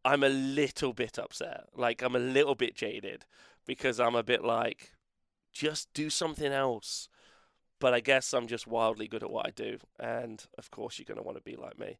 I'm 0.06 0.24
a 0.24 0.30
little 0.30 0.94
bit 0.94 1.20
upset. 1.20 1.66
Like 1.76 2.02
I'm 2.02 2.16
a 2.16 2.20
little 2.20 2.56
bit 2.56 2.74
jaded 2.74 3.26
because 3.66 4.00
I'm 4.00 4.16
a 4.16 4.24
bit 4.24 4.46
like, 4.46 4.94
just 5.52 5.94
do 5.94 6.10
something 6.10 6.54
else. 6.54 7.10
But 7.82 7.94
I 7.94 8.00
guess 8.00 8.34
I'm 8.34 8.48
just 8.48 8.66
wildly 8.66 9.10
good 9.10 9.24
at 9.24 9.30
what 9.30 9.46
I 9.46 9.52
do, 9.52 9.80
and 10.00 10.42
of 10.58 10.72
course 10.72 10.98
you're 10.98 11.06
gonna 11.06 11.22
want 11.22 11.38
to 11.38 11.44
be 11.44 11.58
like 11.58 11.78
me. 11.78 11.98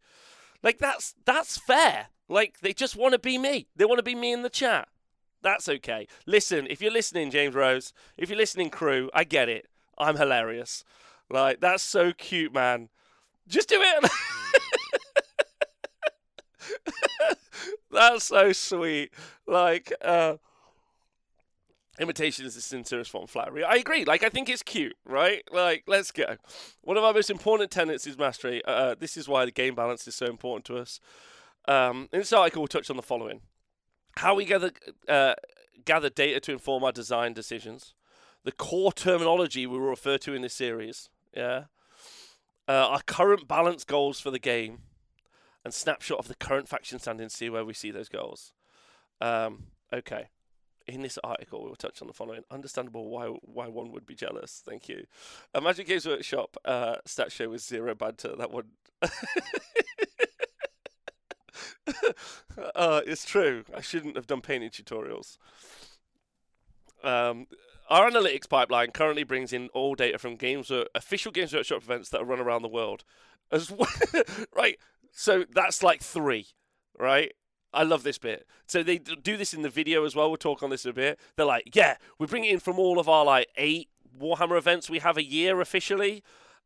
Like 0.64 0.80
that's 0.80 1.16
that's 1.26 1.58
fair. 1.58 2.08
Like 2.30 2.60
they 2.62 2.74
just 2.74 2.96
want 2.96 3.14
to 3.14 3.20
be 3.20 3.38
me. 3.38 3.68
They 3.76 3.86
want 3.86 4.00
to 4.00 4.04
be 4.04 4.16
me 4.16 4.34
in 4.34 4.42
the 4.42 4.50
chat. 4.50 4.88
That's 5.42 5.70
okay. 5.70 6.08
Listen, 6.26 6.68
if 6.70 6.82
you're 6.82 6.92
listening, 6.92 7.32
James 7.32 7.56
Rose, 7.56 7.94
if 8.18 8.30
you're 8.30 8.38
listening, 8.38 8.70
crew, 8.70 9.10
I 9.14 9.24
get 9.24 9.50
it. 9.50 9.68
I'm 9.98 10.18
hilarious. 10.18 10.84
Like 11.30 11.60
that's 11.60 11.84
so 11.84 12.12
cute, 12.12 12.54
man. 12.54 12.90
Just 13.48 13.70
do 13.70 13.80
it. 13.82 14.12
that's 17.92 18.26
so 18.26 18.52
sweet. 18.52 19.14
Like 19.46 19.94
uh 20.02 20.38
Imitation 22.00 22.46
is 22.46 22.54
the 22.54 22.62
sincerest 22.62 23.10
form 23.10 23.24
of 23.24 23.30
flattery. 23.30 23.64
I 23.64 23.76
agree. 23.76 24.06
Like, 24.06 24.24
I 24.24 24.30
think 24.30 24.50
it's 24.50 24.62
cute, 24.62 24.96
right? 25.04 25.44
Like, 25.52 25.84
let's 25.88 26.12
go. 26.12 26.36
One 26.82 26.96
of 26.96 27.04
our 27.04 27.14
most 27.14 27.32
important 27.32 27.72
tenets 27.72 28.06
is 28.06 28.18
mastery. 28.18 28.62
Uh, 28.66 28.94
this 28.94 29.18
is 29.18 29.28
why 29.28 29.46
the 29.46 29.52
game 29.52 29.74
balance 29.74 30.08
is 30.08 30.14
so 30.14 30.28
important 30.28 30.66
to 30.66 30.78
us. 30.78 31.00
Um, 31.68 32.08
in 32.14 32.20
this 32.20 32.32
article, 32.32 32.62
we'll 32.62 32.68
touch 32.68 32.90
on 32.90 32.98
the 32.98 33.04
following 33.04 33.42
how 34.18 34.36
we 34.36 34.46
gather, 34.46 34.72
uh, 35.08 35.36
gather 35.86 36.10
data 36.10 36.40
to 36.40 36.52
inform 36.52 36.84
our 36.84 36.92
design 36.92 37.34
decisions, 37.34 37.94
the 38.44 38.52
core 38.52 38.92
terminology 38.92 39.68
we 39.68 39.78
will 39.78 39.90
refer 39.90 40.18
to 40.18 40.34
in 40.34 40.42
this 40.42 40.54
series, 40.54 41.10
yeah, 41.36 41.66
uh, 42.68 42.72
our 42.72 43.02
current 43.04 43.48
balance 43.48 43.84
goals 43.84 44.20
for 44.20 44.32
the 44.32 44.40
game, 44.40 44.80
and 45.64 45.74
snapshot 45.74 46.18
of 46.18 46.28
the 46.28 46.36
current 46.36 46.68
faction 46.68 46.98
standings, 46.98 47.34
see 47.34 47.50
where 47.50 47.66
we 47.66 47.74
see 47.74 47.92
those 47.92 48.10
goals. 48.10 48.54
Um, 49.22 49.66
okay 49.94 50.30
in 50.88 51.02
this 51.02 51.18
article, 51.24 51.64
we'll 51.64 51.76
touch 51.76 52.02
on 52.02 52.08
the 52.08 52.14
following. 52.14 52.44
Understandable 52.50 53.10
why 53.10 53.28
why 53.42 53.68
one 53.68 53.92
would 53.92 54.06
be 54.06 54.16
jealous. 54.16 54.62
Thank 54.66 54.88
you. 54.90 55.06
A 55.54 55.62
Magic 55.62 55.88
Games 55.88 56.06
Workshop 56.06 56.58
uh, 56.66 56.98
stat 57.06 57.32
show 57.32 57.50
with 57.50 57.62
zero 57.62 57.94
banter. 57.96 58.36
That 58.36 58.52
one. 58.52 58.66
uh, 62.76 63.02
it's 63.06 63.26
true. 63.26 63.64
I 63.76 63.82
shouldn't 63.82 64.16
have 64.16 64.28
done 64.28 64.42
painting 64.42 64.70
tutorials. 64.70 65.38
Um, 67.04 67.48
our 67.90 68.10
analytics 68.10 68.50
pipeline 68.50 68.92
currently 68.92 69.24
brings 69.24 69.54
in 69.54 69.70
all 69.70 69.96
data 69.96 70.18
from 70.18 70.36
games, 70.36 70.72
official 70.94 71.32
Games 71.32 71.54
Workshop 71.54 71.84
events 71.84 72.10
that 72.10 72.22
are 72.22 72.26
run 72.26 72.40
around 72.40 72.62
the 72.62 72.68
world. 72.68 73.04
As 73.50 73.72
well, 73.72 73.88
right, 74.56 74.78
so 75.14 75.46
that's 75.54 75.82
like 75.82 76.02
three, 76.02 76.48
right? 77.00 77.32
I 77.78 77.84
love 77.84 78.02
this 78.02 78.18
bit. 78.18 78.48
So 78.66 78.82
they 78.82 78.98
do 78.98 79.38
this 79.38 79.54
in 79.54 79.62
the 79.62 79.70
video 79.70 80.04
as 80.04 80.16
well. 80.16 80.30
We'll 80.30 80.38
talk 80.38 80.64
on 80.64 80.72
this 80.72 80.84
a 80.86 80.92
bit. 80.92 81.20
They're 81.36 81.46
like, 81.46 81.76
yeah, 81.76 81.98
we 82.18 82.26
bring 82.26 82.44
it 82.44 82.52
in 82.52 82.60
from 82.60 82.80
all 82.80 83.00
of 83.00 83.08
our 83.08 83.24
like 83.24 83.50
eight 83.56 83.90
Warhammer 84.20 84.58
events 84.58 84.90
we 84.90 84.98
have 85.00 85.16
a 85.16 85.24
year 85.24 85.62
officially. 85.62 86.24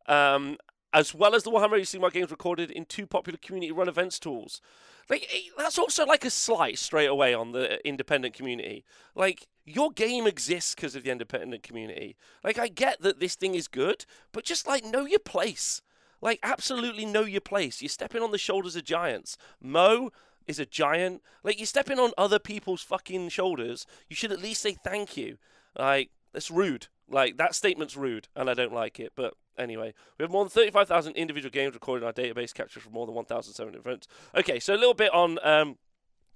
Um, 0.07 0.57
as 0.93 1.13
well 1.13 1.35
as 1.35 1.43
the 1.43 1.51
Warhammer 1.51 1.77
Age 1.77 1.93
of 1.93 2.01
Sigmar 2.01 2.11
games 2.11 2.31
recorded 2.31 2.71
in 2.71 2.85
two 2.85 3.05
popular 3.05 3.37
community 3.41 3.71
run 3.73 3.89
events 3.89 4.19
tools. 4.19 4.61
Like 5.09 5.27
eh, 5.33 5.49
that's 5.57 5.77
also 5.77 6.05
like 6.05 6.23
a 6.23 6.29
slight 6.29 6.79
straight 6.79 7.07
away 7.07 7.33
on 7.33 7.51
the 7.51 7.85
independent 7.85 8.33
community. 8.33 8.85
Like 9.13 9.47
your 9.65 9.91
game 9.91 10.27
exists 10.27 10.75
because 10.75 10.95
of 10.95 11.03
the 11.03 11.11
independent 11.11 11.63
community. 11.63 12.15
Like 12.43 12.57
I 12.57 12.69
get 12.69 13.01
that 13.01 13.19
this 13.19 13.35
thing 13.35 13.55
is 13.55 13.67
good, 13.67 14.05
but 14.31 14.45
just 14.45 14.65
like 14.65 14.85
know 14.85 15.05
your 15.05 15.19
place. 15.19 15.81
Like 16.21 16.39
absolutely 16.41 17.05
know 17.05 17.25
your 17.25 17.41
place. 17.41 17.81
You're 17.81 17.89
stepping 17.89 18.21
on 18.21 18.31
the 18.31 18.37
shoulders 18.37 18.77
of 18.77 18.85
giants. 18.85 19.37
Mo 19.61 20.11
is 20.47 20.59
a 20.59 20.65
giant. 20.65 21.21
Like 21.43 21.59
you're 21.59 21.65
stepping 21.65 21.99
on 21.99 22.11
other 22.17 22.39
people's 22.39 22.81
fucking 22.81 23.29
shoulders. 23.29 23.85
You 24.09 24.15
should 24.15 24.31
at 24.31 24.41
least 24.41 24.61
say 24.61 24.77
thank 24.83 25.17
you. 25.17 25.37
Like 25.77 26.09
that's 26.33 26.51
rude. 26.51 26.87
Like 27.09 27.37
that 27.37 27.55
statement's 27.55 27.97
rude, 27.97 28.27
and 28.35 28.49
I 28.49 28.53
don't 28.53 28.73
like 28.73 28.99
it. 28.99 29.13
But 29.15 29.33
anyway, 29.57 29.93
we 30.17 30.23
have 30.23 30.31
more 30.31 30.43
than 30.43 30.49
35,000 30.49 31.13
individual 31.13 31.51
games 31.51 31.73
recorded 31.73 32.03
in 32.03 32.07
our 32.07 32.13
database, 32.13 32.53
captured 32.53 32.83
from 32.83 32.93
more 32.93 33.05
than 33.05 33.15
1,700 33.15 33.77
events. 33.77 34.07
Okay, 34.35 34.59
so 34.59 34.73
a 34.73 34.77
little 34.77 34.93
bit 34.93 35.13
on. 35.13 35.37
Um, 35.43 35.77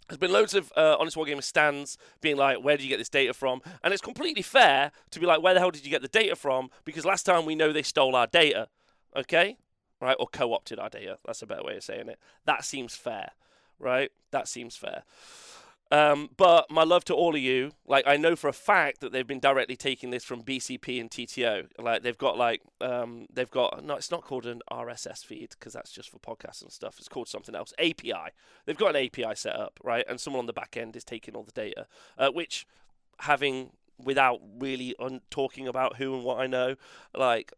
there's 0.08 0.20
been 0.20 0.32
loads 0.32 0.54
of 0.54 0.72
uh, 0.78 0.98
Honest 1.00 1.18
Wargamer 1.18 1.42
stands 1.44 1.98
being 2.22 2.38
like, 2.38 2.64
where 2.64 2.78
do 2.78 2.84
you 2.84 2.90
get 2.90 3.00
this 3.00 3.10
data 3.10 3.34
from? 3.34 3.62
And 3.84 3.92
it's 3.92 4.04
completely 4.04 4.44
fair 4.44 4.92
to 5.10 5.20
be 5.20 5.26
like, 5.26 5.42
where 5.42 5.56
the 5.56 5.60
hell 5.60 5.72
did 5.72 5.84
you 5.84 5.90
get 5.90 6.04
the 6.04 6.08
data 6.08 6.36
from? 6.36 6.70
Because 6.84 7.06
last 7.06 7.24
time 7.24 7.44
we 7.44 7.56
know 7.56 7.74
they 7.74 7.82
stole 7.82 8.16
our 8.16 8.28
data, 8.28 8.68
okay? 9.16 9.58
Right? 10.00 10.16
Or 10.20 10.28
co 10.28 10.54
opted 10.54 10.78
our 10.78 10.90
data. 10.90 11.18
That's 11.26 11.42
a 11.42 11.48
better 11.48 11.64
way 11.64 11.78
of 11.78 11.84
saying 11.84 12.08
it. 12.08 12.20
That 12.46 12.64
seems 12.64 12.96
fair, 12.96 13.32
right? 13.80 14.12
That 14.32 14.48
seems 14.48 14.76
fair. 14.76 15.04
Um, 15.92 16.30
but 16.36 16.70
my 16.72 16.84
love 16.84 17.06
to 17.06 17.14
all 17.14 17.36
of 17.36 17.42
you, 17.42 17.72
like 17.86 18.08
I 18.08 18.18
know 18.18 18.36
for 18.36 18.48
a 18.48 18.54
fact 18.54 19.02
that 19.02 19.12
they've 19.12 19.26
been 19.26 19.40
directly 19.40 19.76
taking 19.76 20.10
this 20.10 20.24
from 20.24 20.42
BCP 20.42 21.00
and 21.00 21.12
TTO. 21.12 21.68
Like 21.78 22.02
they've 22.02 22.18
got 22.18 22.38
like 22.38 22.62
um, 22.82 23.28
they've 23.32 23.50
got 23.52 23.84
no, 23.84 23.96
it's 23.96 24.10
not 24.10 24.24
called 24.24 24.48
an 24.48 24.62
RSS 24.72 25.24
feed 25.24 25.52
because 25.52 25.74
that's 25.74 25.92
just 25.92 26.10
for 26.10 26.18
podcasts 26.18 26.64
and 26.64 26.72
stuff. 26.72 26.96
It's 26.98 27.08
called 27.08 27.28
something 27.28 27.56
else. 27.56 27.72
API. 27.78 28.32
They've 28.66 28.78
got 28.78 28.96
an 28.96 29.06
API 29.06 29.36
set 29.36 29.56
up, 29.56 29.80
right? 29.84 30.04
And 30.10 30.20
someone 30.20 30.40
on 30.40 30.48
the 30.48 30.54
back 30.54 30.76
end 30.76 30.96
is 30.96 31.04
taking 31.04 31.36
all 31.36 31.44
the 31.44 31.52
data, 31.52 31.86
uh, 32.18 32.32
which 32.32 32.66
having 33.20 33.72
without 34.04 34.42
really 34.60 34.96
un- 35.00 35.22
talking 35.30 35.68
about 35.68 35.98
who 35.98 36.16
and 36.16 36.24
what 36.24 36.40
I 36.40 36.48
know, 36.48 36.76
like 37.16 37.54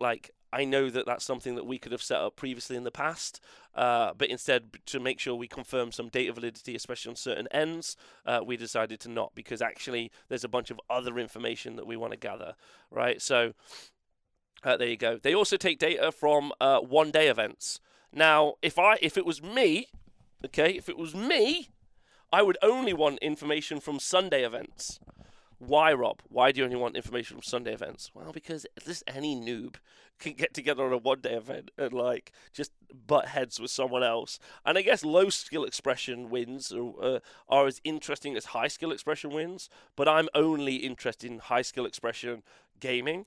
like 0.00 0.30
I 0.52 0.64
know 0.64 0.90
that 0.90 1.06
that's 1.06 1.24
something 1.24 1.54
that 1.56 1.66
we 1.66 1.78
could 1.78 1.92
have 1.92 2.02
set 2.02 2.20
up 2.20 2.36
previously 2.36 2.76
in 2.76 2.84
the 2.84 2.90
past, 2.90 3.40
uh, 3.74 4.12
but 4.16 4.28
instead, 4.28 4.78
to 4.86 4.98
make 4.98 5.20
sure 5.20 5.34
we 5.34 5.48
confirm 5.48 5.92
some 5.92 6.08
data 6.08 6.32
validity, 6.32 6.74
especially 6.74 7.10
on 7.10 7.16
certain 7.16 7.48
ends, 7.50 7.96
uh, 8.24 8.40
we 8.44 8.56
decided 8.56 9.00
to 9.00 9.08
not 9.08 9.34
because 9.34 9.60
actually 9.60 10.10
there's 10.28 10.44
a 10.44 10.48
bunch 10.48 10.70
of 10.70 10.80
other 10.88 11.18
information 11.18 11.76
that 11.76 11.86
we 11.86 11.96
want 11.96 12.12
to 12.12 12.18
gather, 12.18 12.54
right? 12.90 13.20
So 13.20 13.52
uh, 14.64 14.76
there 14.76 14.88
you 14.88 14.96
go. 14.96 15.18
They 15.18 15.34
also 15.34 15.56
take 15.56 15.78
data 15.78 16.10
from 16.10 16.52
uh, 16.60 16.80
one-day 16.80 17.28
events. 17.28 17.80
Now, 18.12 18.54
if 18.62 18.78
I 18.78 18.96
if 19.02 19.16
it 19.16 19.26
was 19.26 19.42
me, 19.42 19.88
okay, 20.44 20.72
if 20.72 20.88
it 20.88 20.96
was 20.96 21.14
me, 21.14 21.68
I 22.32 22.42
would 22.42 22.58
only 22.62 22.92
want 22.92 23.18
information 23.20 23.80
from 23.80 23.98
Sunday 23.98 24.44
events. 24.44 24.98
Why, 25.58 25.92
Rob? 25.92 26.22
Why 26.28 26.52
do 26.52 26.60
you 26.60 26.64
only 26.64 26.76
want 26.76 26.96
information 26.96 27.36
from 27.36 27.42
Sunday 27.42 27.72
events? 27.72 28.12
Well, 28.14 28.30
because 28.32 28.64
just 28.84 29.02
any 29.08 29.34
noob 29.34 29.76
can 30.20 30.34
get 30.34 30.54
together 30.54 30.84
on 30.84 30.92
a 30.92 30.98
one 30.98 31.20
day 31.20 31.34
event 31.34 31.72
and 31.76 31.92
like 31.92 32.32
just 32.52 32.70
butt 33.06 33.28
heads 33.28 33.58
with 33.58 33.70
someone 33.72 34.04
else. 34.04 34.38
And 34.64 34.78
I 34.78 34.82
guess 34.82 35.04
low 35.04 35.30
skill 35.30 35.64
expression 35.64 36.30
wins 36.30 36.72
are, 36.72 36.92
uh, 37.00 37.18
are 37.48 37.66
as 37.66 37.80
interesting 37.82 38.36
as 38.36 38.46
high 38.46 38.68
skill 38.68 38.92
expression 38.92 39.30
wins, 39.30 39.68
but 39.96 40.08
I'm 40.08 40.28
only 40.32 40.76
interested 40.76 41.28
in 41.30 41.40
high 41.40 41.62
skill 41.62 41.86
expression 41.86 42.44
gaming. 42.78 43.26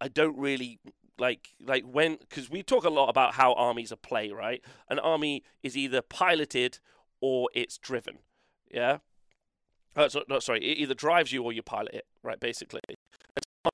I 0.00 0.08
don't 0.08 0.36
really 0.36 0.78
like 1.18 1.54
like 1.64 1.84
when 1.84 2.16
because 2.16 2.50
we 2.50 2.62
talk 2.62 2.84
a 2.84 2.90
lot 2.90 3.08
about 3.08 3.34
how 3.34 3.54
armies 3.54 3.90
are 3.90 3.96
play 3.96 4.30
right 4.30 4.62
an 4.90 4.98
army 4.98 5.42
is 5.62 5.74
either 5.74 6.02
piloted 6.02 6.78
or 7.22 7.48
it's 7.54 7.78
driven 7.78 8.18
yeah 8.70 8.98
uh, 9.96 10.08
so, 10.08 10.22
no, 10.28 10.38
sorry, 10.38 10.60
it 10.60 10.78
either 10.78 10.94
drives 10.94 11.32
you 11.32 11.42
or 11.42 11.52
you 11.52 11.62
pilot 11.62 11.94
it, 11.94 12.06
right? 12.22 12.38
Basically, 12.38 12.80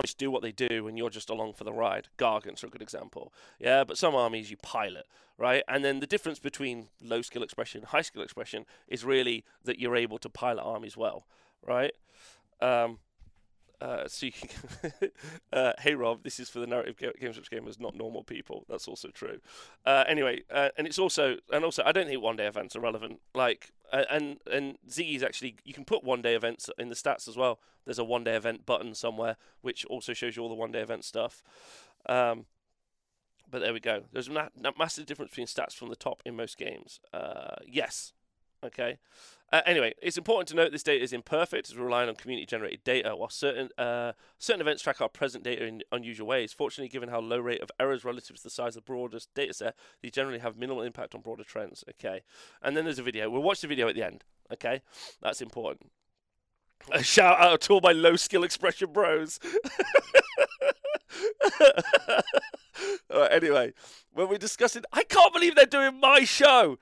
armies 0.00 0.14
do 0.14 0.30
what 0.30 0.42
they 0.42 0.52
do, 0.52 0.86
and 0.86 0.96
you're 0.96 1.10
just 1.10 1.30
along 1.30 1.54
for 1.54 1.64
the 1.64 1.72
ride. 1.72 2.08
Gargants 2.18 2.62
are 2.62 2.68
a 2.68 2.70
good 2.70 2.82
example, 2.82 3.32
yeah. 3.58 3.84
But 3.84 3.98
some 3.98 4.14
armies 4.14 4.50
you 4.50 4.56
pilot, 4.62 5.06
right? 5.38 5.62
And 5.68 5.84
then 5.84 6.00
the 6.00 6.06
difference 6.06 6.38
between 6.38 6.88
low 7.02 7.22
skill 7.22 7.42
expression, 7.42 7.82
high 7.82 8.02
skill 8.02 8.22
expression, 8.22 8.64
is 8.88 9.04
really 9.04 9.44
that 9.64 9.78
you're 9.78 9.96
able 9.96 10.18
to 10.18 10.28
pilot 10.28 10.62
armies 10.62 10.96
well, 10.96 11.26
right? 11.66 11.92
Um, 12.60 12.98
uh, 13.82 14.06
so 14.06 14.26
you 14.26 14.32
can 14.32 15.10
uh, 15.52 15.72
hey 15.80 15.94
Rob, 15.94 16.22
this 16.22 16.38
is 16.38 16.48
for 16.48 16.60
the 16.60 16.66
narrative 16.66 16.96
games 17.18 17.36
which 17.36 17.50
gamers, 17.50 17.80
not 17.80 17.96
normal 17.96 18.22
people. 18.22 18.64
That's 18.68 18.86
also 18.86 19.08
true. 19.08 19.40
Uh, 19.84 20.04
anyway, 20.06 20.42
uh, 20.50 20.68
and 20.78 20.86
it's 20.86 20.98
also 20.98 21.38
and 21.52 21.64
also 21.64 21.82
I 21.84 21.90
don't 21.90 22.06
think 22.06 22.22
one 22.22 22.36
day 22.36 22.46
events 22.46 22.76
are 22.76 22.80
relevant. 22.80 23.20
Like 23.34 23.72
and 23.92 24.38
and 24.50 24.78
Ziggy's 24.88 25.24
actually 25.24 25.56
you 25.64 25.74
can 25.74 25.84
put 25.84 26.04
one 26.04 26.22
day 26.22 26.36
events 26.36 26.70
in 26.78 26.90
the 26.90 26.94
stats 26.94 27.26
as 27.26 27.36
well. 27.36 27.58
There's 27.84 27.98
a 27.98 28.04
one 28.04 28.22
day 28.22 28.36
event 28.36 28.64
button 28.64 28.94
somewhere 28.94 29.36
which 29.62 29.84
also 29.86 30.12
shows 30.12 30.36
you 30.36 30.42
all 30.42 30.48
the 30.48 30.54
one 30.54 30.70
day 30.70 30.80
event 30.80 31.04
stuff. 31.04 31.42
Um, 32.06 32.46
but 33.50 33.60
there 33.60 33.72
we 33.72 33.80
go. 33.80 34.04
There's 34.12 34.28
a 34.28 34.50
massive 34.78 35.06
difference 35.06 35.32
between 35.32 35.46
stats 35.46 35.74
from 35.74 35.88
the 35.88 35.96
top 35.96 36.22
in 36.24 36.36
most 36.36 36.56
games. 36.56 37.00
Uh, 37.12 37.56
yes, 37.66 38.12
Okay. 38.64 38.98
Uh, 39.52 39.60
anyway, 39.66 39.92
it's 40.00 40.16
important 40.16 40.48
to 40.48 40.56
note 40.56 40.72
this 40.72 40.82
data 40.82 41.04
is 41.04 41.12
imperfect 41.12 41.68
as 41.68 41.76
we're 41.76 41.84
relying 41.84 42.08
on 42.08 42.14
community-generated 42.14 42.82
data, 42.84 43.14
while 43.14 43.28
certain 43.28 43.68
uh, 43.76 44.12
certain 44.38 44.62
events 44.62 44.82
track 44.82 45.00
our 45.02 45.10
present 45.10 45.44
data 45.44 45.66
in 45.66 45.82
unusual 45.92 46.26
ways. 46.26 46.54
Fortunately, 46.54 46.88
given 46.88 47.10
how 47.10 47.20
low 47.20 47.38
rate 47.38 47.60
of 47.60 47.70
errors 47.78 48.02
relative 48.04 48.36
to 48.36 48.42
the 48.42 48.50
size 48.50 48.76
of 48.76 48.84
the 48.84 48.92
broadest 48.92 49.28
data 49.34 49.52
set, 49.52 49.76
these 50.00 50.12
generally 50.12 50.38
have 50.38 50.56
minimal 50.56 50.82
impact 50.82 51.14
on 51.14 51.20
broader 51.20 51.44
trends. 51.44 51.84
Okay. 51.90 52.22
And 52.62 52.74
then 52.76 52.84
there's 52.84 52.98
a 52.98 53.02
video. 53.02 53.28
We'll 53.28 53.42
watch 53.42 53.60
the 53.60 53.68
video 53.68 53.88
at 53.88 53.94
the 53.94 54.06
end. 54.06 54.24
Okay. 54.50 54.80
That's 55.20 55.42
important. 55.42 55.90
A 56.90 57.02
shout 57.02 57.38
out 57.38 57.60
to 57.62 57.74
all 57.74 57.80
my 57.82 57.92
low 57.92 58.16
skill 58.16 58.44
expression 58.44 58.92
bros. 58.92 59.38
anyway, 63.30 63.72
when 64.12 64.28
we're 64.28 64.38
discussing, 64.38 64.82
I 64.92 65.04
can't 65.04 65.32
believe 65.32 65.54
they're 65.54 65.66
doing 65.66 66.00
my 66.00 66.24
show. 66.24 66.78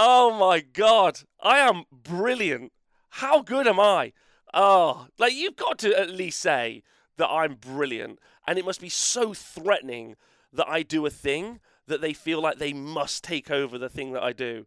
Oh 0.00 0.30
my 0.30 0.60
god, 0.60 1.22
I 1.42 1.58
am 1.58 1.82
brilliant. 1.90 2.70
How 3.10 3.42
good 3.42 3.66
am 3.66 3.80
I? 3.80 4.12
Oh, 4.54 5.08
like 5.18 5.34
you've 5.34 5.56
got 5.56 5.76
to 5.80 5.98
at 5.98 6.08
least 6.08 6.38
say 6.38 6.84
that 7.16 7.28
I'm 7.28 7.56
brilliant, 7.56 8.20
and 8.46 8.60
it 8.60 8.64
must 8.64 8.80
be 8.80 8.90
so 8.90 9.34
threatening 9.34 10.14
that 10.52 10.68
I 10.68 10.84
do 10.84 11.04
a 11.04 11.10
thing 11.10 11.58
that 11.88 12.00
they 12.00 12.12
feel 12.12 12.40
like 12.40 12.58
they 12.58 12.72
must 12.72 13.24
take 13.24 13.50
over 13.50 13.76
the 13.76 13.88
thing 13.88 14.12
that 14.12 14.22
I 14.22 14.32
do. 14.32 14.66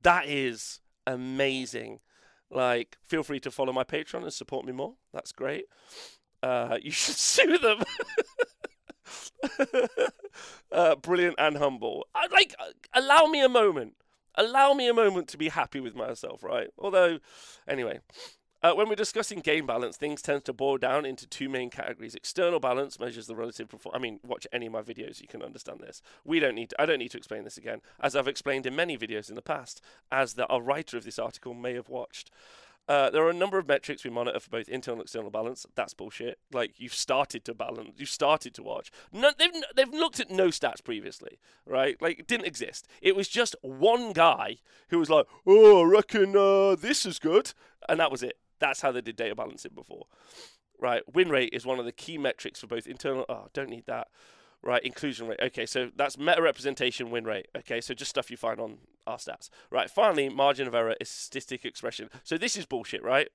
That 0.00 0.26
is 0.26 0.80
amazing. 1.06 2.00
Like, 2.50 2.96
feel 3.02 3.22
free 3.22 3.40
to 3.40 3.50
follow 3.50 3.74
my 3.74 3.84
Patreon 3.84 4.22
and 4.22 4.32
support 4.32 4.64
me 4.64 4.72
more. 4.72 4.94
That's 5.12 5.32
great. 5.32 5.66
Uh, 6.42 6.78
you 6.82 6.90
should 6.90 7.16
sue 7.16 7.58
them. 7.58 7.82
uh, 10.72 10.96
brilliant 10.96 11.34
and 11.36 11.58
humble. 11.58 12.06
I, 12.14 12.28
like, 12.32 12.54
allow 12.94 13.26
me 13.26 13.44
a 13.44 13.48
moment 13.48 13.96
allow 14.40 14.72
me 14.72 14.88
a 14.88 14.94
moment 14.94 15.28
to 15.28 15.38
be 15.38 15.48
happy 15.48 15.80
with 15.80 15.94
myself, 15.94 16.42
right? 16.42 16.68
Although, 16.78 17.18
anyway. 17.68 18.00
Uh, 18.62 18.74
when 18.74 18.90
we're 18.90 18.94
discussing 18.94 19.40
game 19.40 19.64
balance, 19.64 19.96
things 19.96 20.20
tend 20.20 20.44
to 20.44 20.52
boil 20.52 20.76
down 20.76 21.06
into 21.06 21.26
two 21.26 21.48
main 21.48 21.70
categories. 21.70 22.14
External 22.14 22.60
balance 22.60 23.00
measures 23.00 23.26
the 23.26 23.34
relative 23.34 23.70
performance. 23.70 23.98
I 23.98 24.02
mean, 24.02 24.20
watch 24.22 24.46
any 24.52 24.66
of 24.66 24.72
my 24.72 24.82
videos, 24.82 25.18
you 25.18 25.26
can 25.26 25.40
understand 25.42 25.80
this. 25.80 26.02
We 26.26 26.40
don't 26.40 26.54
need. 26.54 26.68
To, 26.68 26.82
I 26.82 26.84
don't 26.84 26.98
need 26.98 27.10
to 27.12 27.16
explain 27.16 27.44
this 27.44 27.56
again, 27.56 27.80
as 28.00 28.14
I've 28.14 28.28
explained 28.28 28.66
in 28.66 28.76
many 28.76 28.98
videos 28.98 29.30
in 29.30 29.34
the 29.34 29.40
past, 29.40 29.80
as 30.12 30.34
the 30.34 30.46
writer 30.46 30.98
of 30.98 31.04
this 31.04 31.18
article 31.18 31.54
may 31.54 31.72
have 31.72 31.88
watched. 31.88 32.30
Uh, 32.90 33.08
there 33.08 33.22
are 33.22 33.30
a 33.30 33.34
number 33.34 33.56
of 33.56 33.68
metrics 33.68 34.02
we 34.02 34.10
monitor 34.10 34.40
for 34.40 34.50
both 34.50 34.68
internal 34.68 34.98
and 34.98 35.04
external 35.04 35.30
balance. 35.30 35.64
That's 35.76 35.94
bullshit. 35.94 36.40
Like 36.52 36.72
you've 36.76 36.92
started 36.92 37.44
to 37.44 37.54
balance, 37.54 37.92
you've 37.98 38.08
started 38.08 38.52
to 38.54 38.64
watch. 38.64 38.90
No, 39.12 39.30
they've 39.38 39.52
they've 39.76 39.94
looked 39.94 40.18
at 40.18 40.28
no 40.28 40.48
stats 40.48 40.82
previously, 40.82 41.38
right? 41.64 41.96
Like 42.02 42.18
it 42.18 42.26
didn't 42.26 42.48
exist. 42.48 42.88
It 43.00 43.14
was 43.14 43.28
just 43.28 43.54
one 43.62 44.12
guy 44.12 44.56
who 44.88 44.98
was 44.98 45.08
like, 45.08 45.26
"Oh, 45.46 45.82
I 45.82 45.88
reckon 45.88 46.36
uh, 46.36 46.74
this 46.74 47.06
is 47.06 47.20
good," 47.20 47.52
and 47.88 48.00
that 48.00 48.10
was 48.10 48.24
it. 48.24 48.38
That's 48.58 48.80
how 48.80 48.90
they 48.90 49.02
did 49.02 49.14
data 49.14 49.36
balancing 49.36 49.70
before, 49.72 50.06
right? 50.80 51.02
Win 51.14 51.28
rate 51.28 51.50
is 51.52 51.64
one 51.64 51.78
of 51.78 51.84
the 51.84 51.92
key 51.92 52.18
metrics 52.18 52.58
for 52.58 52.66
both 52.66 52.88
internal. 52.88 53.24
Oh, 53.28 53.50
don't 53.52 53.70
need 53.70 53.86
that 53.86 54.08
right? 54.62 54.82
Inclusion 54.82 55.26
rate. 55.26 55.40
Okay, 55.40 55.64
so 55.66 55.90
that's 55.96 56.18
meta 56.18 56.42
representation 56.42 57.10
win 57.10 57.24
rate. 57.24 57.46
Okay, 57.56 57.80
so 57.80 57.94
just 57.94 58.10
stuff 58.10 58.30
you 58.30 58.36
find 58.36 58.60
on 58.60 58.78
our 59.10 59.18
stats. 59.18 59.50
Right, 59.70 59.90
finally, 59.90 60.28
margin 60.28 60.66
of 60.66 60.74
error 60.74 60.96
is 61.00 61.08
statistic 61.08 61.64
expression. 61.64 62.08
So 62.24 62.38
this 62.38 62.56
is 62.56 62.66
bullshit, 62.66 63.02
right? 63.02 63.28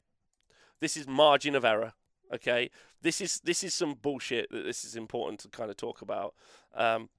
This 0.80 0.98
is 0.98 1.08
margin 1.08 1.56
of 1.56 1.64
error. 1.64 1.94
Okay, 2.34 2.72
this 3.02 3.22
is 3.22 3.40
this 3.42 3.64
is 3.64 3.74
some 3.74 3.94
bullshit 3.94 4.50
that 4.50 4.64
this 4.64 4.84
is 4.84 4.96
important 4.96 5.40
to 5.42 5.48
kind 5.50 5.70
of 5.70 5.78
talk 5.78 6.02
about. 6.02 6.34
Um, 6.74 7.10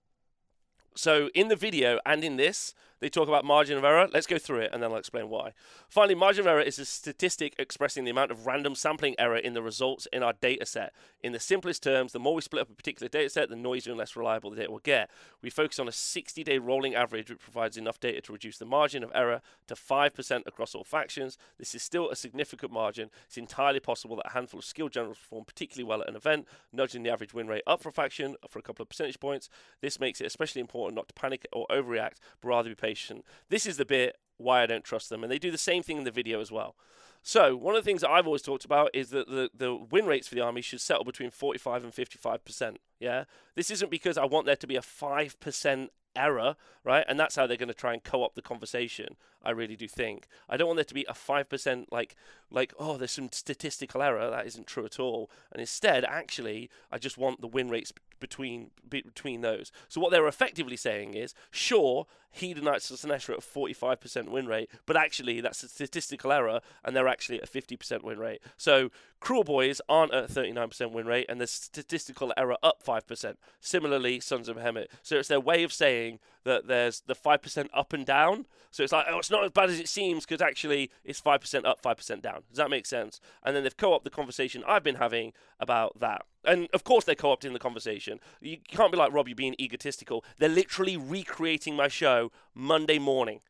so 0.97 1.29
in 1.35 1.49
the 1.49 1.57
video 1.57 2.01
and 2.05 2.25
in 2.25 2.37
this, 2.37 2.75
they 3.01 3.09
talk 3.11 3.29
about 3.29 3.45
margin 3.45 3.77
of 3.77 3.85
error. 3.85 4.09
Let's 4.11 4.27
go 4.27 4.39
through 4.39 4.61
it 4.61 4.71
and 4.73 4.83
then 4.83 4.91
I'll 4.91 4.97
explain 4.97 5.29
why. 5.29 5.53
Finally, 5.89 6.15
margin 6.15 6.41
of 6.41 6.47
error 6.47 6.63
is 6.63 6.79
a 6.79 6.85
statistic 6.87 7.55
expressing 7.59 8.05
the 8.05 8.11
amount 8.11 8.31
of 8.31 8.47
random 8.47 8.75
sampling 8.75 9.15
error 9.19 9.37
in 9.37 9.53
the 9.53 9.63
results 9.63 10.09
in 10.13 10.23
our 10.23 10.33
data 10.33 10.65
set. 10.65 10.95
In 11.23 11.33
the 11.33 11.41
simplest 11.41 11.83
terms, 11.83 12.13
the 12.13 12.19
more 12.19 12.35
we 12.35 12.41
split 12.41 12.63
up 12.63 12.71
a 12.71 12.75
particular 12.75 13.09
data 13.09 13.29
set, 13.29 13.51
the 13.51 13.57
noisier 13.57 13.93
and 13.93 13.99
less 13.99 14.17
reliable 14.17 14.51
the 14.51 14.57
data 14.57 14.71
will 14.71 14.79
get. 14.79 15.11
We 15.43 15.51
focus 15.51 15.79
on 15.79 15.89
a 15.89 15.93
60 15.93 16.43
day 16.43 16.59
rolling 16.59 16.95
average, 16.95 17.29
which 17.29 17.39
provides 17.39 17.77
enough 17.77 18.01
data 18.01 18.23
to 18.23 18.33
reduce 18.33 18.57
the 18.57 18.65
margin 18.65 19.05
of 19.05 19.13
error 19.15 19.43
to 19.67 19.75
5% 19.75 20.43
across 20.47 20.75
all 20.75 20.85
factions. 20.85 21.37
This 21.59 21.75
is 21.75 21.83
still 21.83 22.09
a 22.09 22.17
significant 22.17 22.73
margin. 22.73 23.11
It's 23.27 23.37
entirely 23.37 23.81
possible 23.81 24.17
that 24.17 24.29
a 24.29 24.33
handful 24.33 24.59
of 24.59 24.65
skilled 24.65 24.93
generals 24.93 25.19
perform 25.19 25.45
particularly 25.45 25.87
well 25.87 26.01
at 26.01 26.09
an 26.09 26.17
event, 26.17 26.47
nudging 26.73 27.03
the 27.03 27.11
average 27.11 27.35
win 27.35 27.47
rate 27.47 27.63
up 27.67 27.83
for 27.83 27.91
a 27.91 27.93
faction 27.93 28.37
for 28.49 28.59
a 28.59 28.63
couple 28.63 28.83
of 28.83 28.89
percentage 28.89 29.21
points. 29.21 29.51
This 29.83 30.01
makes 30.01 30.23
it 30.23 30.27
especially 30.27 30.61
important 30.61 30.86
not 30.95 31.09
to 31.09 31.15
panic 31.15 31.47
or 31.53 31.67
overreact, 31.71 32.15
but 32.41 32.49
rather 32.49 32.69
be 32.69 32.75
patient. 32.75 33.25
This 33.49 33.67
is 33.67 33.77
the 33.77 33.85
bit 33.85 34.17
why 34.37 34.63
I 34.63 34.67
don't 34.67 34.85
trust 34.85 35.11
them, 35.11 35.23
and 35.23 35.33
they 35.33 35.39
do 35.39 35.51
the 35.51 35.59
same 35.59 35.83
thing 35.83 35.99
in 35.99 36.05
the 36.05 36.11
video 36.11 36.41
as 36.41 36.53
well. 36.53 36.77
So 37.23 37.57
one 37.57 37.75
of 37.75 37.83
the 37.83 37.91
things 37.91 38.03
that 38.03 38.11
I've 38.11 38.27
always 38.27 38.43
talked 38.43 38.65
about 38.65 38.91
is 38.95 39.11
that 39.11 39.29
the, 39.29 39.51
the 39.53 39.75
win 39.75 40.07
rates 40.07 40.29
for 40.29 40.37
the 40.37 40.43
army 40.43 40.61
should 40.61 40.81
settle 40.81 41.03
between 41.03 41.31
45 41.31 41.83
and 41.83 41.93
55 41.93 42.45
percent. 42.45 42.79
Yeah, 43.01 43.25
this 43.57 43.71
isn't 43.71 43.91
because 43.91 44.17
I 44.17 44.25
want 44.25 44.47
there 44.47 44.55
to 44.55 44.67
be 44.67 44.77
a 44.77 44.83
five 44.83 45.39
percent 45.41 45.91
error, 46.15 46.57
right? 46.85 47.05
And 47.09 47.19
that's 47.19 47.37
how 47.37 47.47
they're 47.47 47.57
going 47.57 47.69
to 47.69 47.75
try 47.75 47.93
and 47.93 48.03
co-opt 48.03 48.37
the 48.37 48.43
conversation. 48.43 49.17
I 49.43 49.51
really 49.51 49.77
do 49.77 49.87
think. 49.87 50.27
I 50.49 50.57
don't 50.57 50.69
want 50.69 50.77
there 50.77 50.85
to 50.85 50.95
be 50.95 51.05
a 51.09 51.15
five 51.15 51.49
percent 51.49 51.93
like 51.93 52.17
like 52.51 52.73
oh, 52.79 52.97
there's 52.97 53.11
some 53.11 53.31
statistical 53.33 54.03
error. 54.03 54.31
That 54.31 54.47
isn't 54.47 54.67
true 54.67 54.85
at 54.85 55.01
all. 55.01 55.31
And 55.53 55.61
instead, 55.61 56.05
actually, 56.05 56.71
I 56.93 56.99
just 56.99 57.19
want 57.19 57.41
the 57.41 57.49
win 57.49 57.69
rates 57.69 57.93
between 58.21 58.71
between 58.89 59.41
those. 59.41 59.73
So 59.89 60.01
what 60.01 60.11
they're 60.11 60.29
effectively 60.29 60.77
saying 60.77 61.15
is, 61.15 61.35
sure, 61.51 62.07
Hedonites 62.37 63.03
and 63.03 63.11
are 63.11 63.15
at 63.15 63.23
a 63.29 63.41
45% 63.41 64.29
win 64.29 64.47
rate, 64.47 64.71
but 64.85 64.97
actually 64.97 65.41
that's 65.41 65.63
a 65.63 65.69
statistical 65.69 66.33
error, 66.33 66.61
and 66.85 66.95
they're 66.95 67.09
actually 67.09 67.41
at 67.41 67.49
a 67.49 67.51
50% 67.51 68.03
win 68.03 68.19
rate. 68.19 68.43
So 68.57 68.91
Kruleboyz 69.23 69.81
aren't 69.89 70.13
at 70.13 70.29
39% 70.29 70.93
win 70.93 71.07
rate, 71.07 71.27
and 71.29 71.41
the 71.41 71.47
statistical 71.47 72.33
error 72.37 72.57
up 72.63 72.83
5%. 72.85 73.37
Similarly, 73.61 74.21
Sons 74.21 74.49
of 74.49 74.57
Behemat. 74.57 74.89
So 75.03 75.17
it's 75.17 75.29
their 75.29 75.41
way 75.41 75.63
of 75.63 75.73
saying 75.73 76.19
that 76.45 76.69
there's 76.69 77.01
the 77.01 77.15
5% 77.15 77.69
up 77.73 77.93
and 77.93 78.05
down. 78.05 78.47
So 78.71 78.83
it's 78.83 78.93
like, 78.93 79.07
oh, 79.09 79.19
it's 79.19 79.31
not 79.31 79.45
as 79.45 79.51
bad 79.51 79.71
as 79.71 79.81
it 79.81 79.89
seems 79.89 80.27
because 80.27 80.43
actually 80.43 80.91
it's 81.05 81.21
5% 81.21 81.65
up, 81.65 81.83
5% 81.83 82.23
down. 82.23 82.43
Does 82.51 82.59
that 82.59 82.71
make 82.71 82.85
sense? 82.85 83.21
And 83.43 83.57
then 83.57 83.63
they've 83.63 83.77
co 83.77 83.95
opted 83.95 84.13
the 84.13 84.15
conversation 84.15 84.63
I've 84.67 84.85
been 84.85 84.97
having 84.97 85.33
about 85.59 85.99
that. 86.01 86.27
And 86.47 86.69
of 86.73 86.85
course, 86.85 87.05
they're 87.05 87.15
co 87.15 87.35
opting 87.35 87.53
the 87.53 87.59
conversation. 87.59 88.21
You 88.41 88.59
can't 88.69 88.93
be 88.93 88.99
like, 88.99 89.13
Rob, 89.13 89.29
you're 89.29 89.35
being 89.35 89.57
egotistical. 89.61 90.25
They're 90.39 90.49
literally 90.49 90.97
recreating 90.97 91.77
my 91.77 91.89
show 91.89 92.31
Monday 92.55 92.99
morning. 92.99 93.41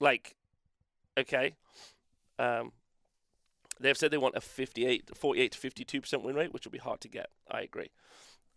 Like, 0.00 0.34
okay. 1.18 1.54
Um, 2.38 2.72
they've 3.78 3.96
said 3.96 4.10
they 4.10 4.16
want 4.16 4.36
a 4.36 4.40
58, 4.40 5.10
48 5.14 5.52
to 5.52 5.58
52% 5.58 6.22
win 6.22 6.34
rate, 6.34 6.52
which 6.52 6.64
will 6.64 6.72
be 6.72 6.78
hard 6.78 7.00
to 7.02 7.08
get. 7.08 7.28
I 7.50 7.60
agree. 7.60 7.90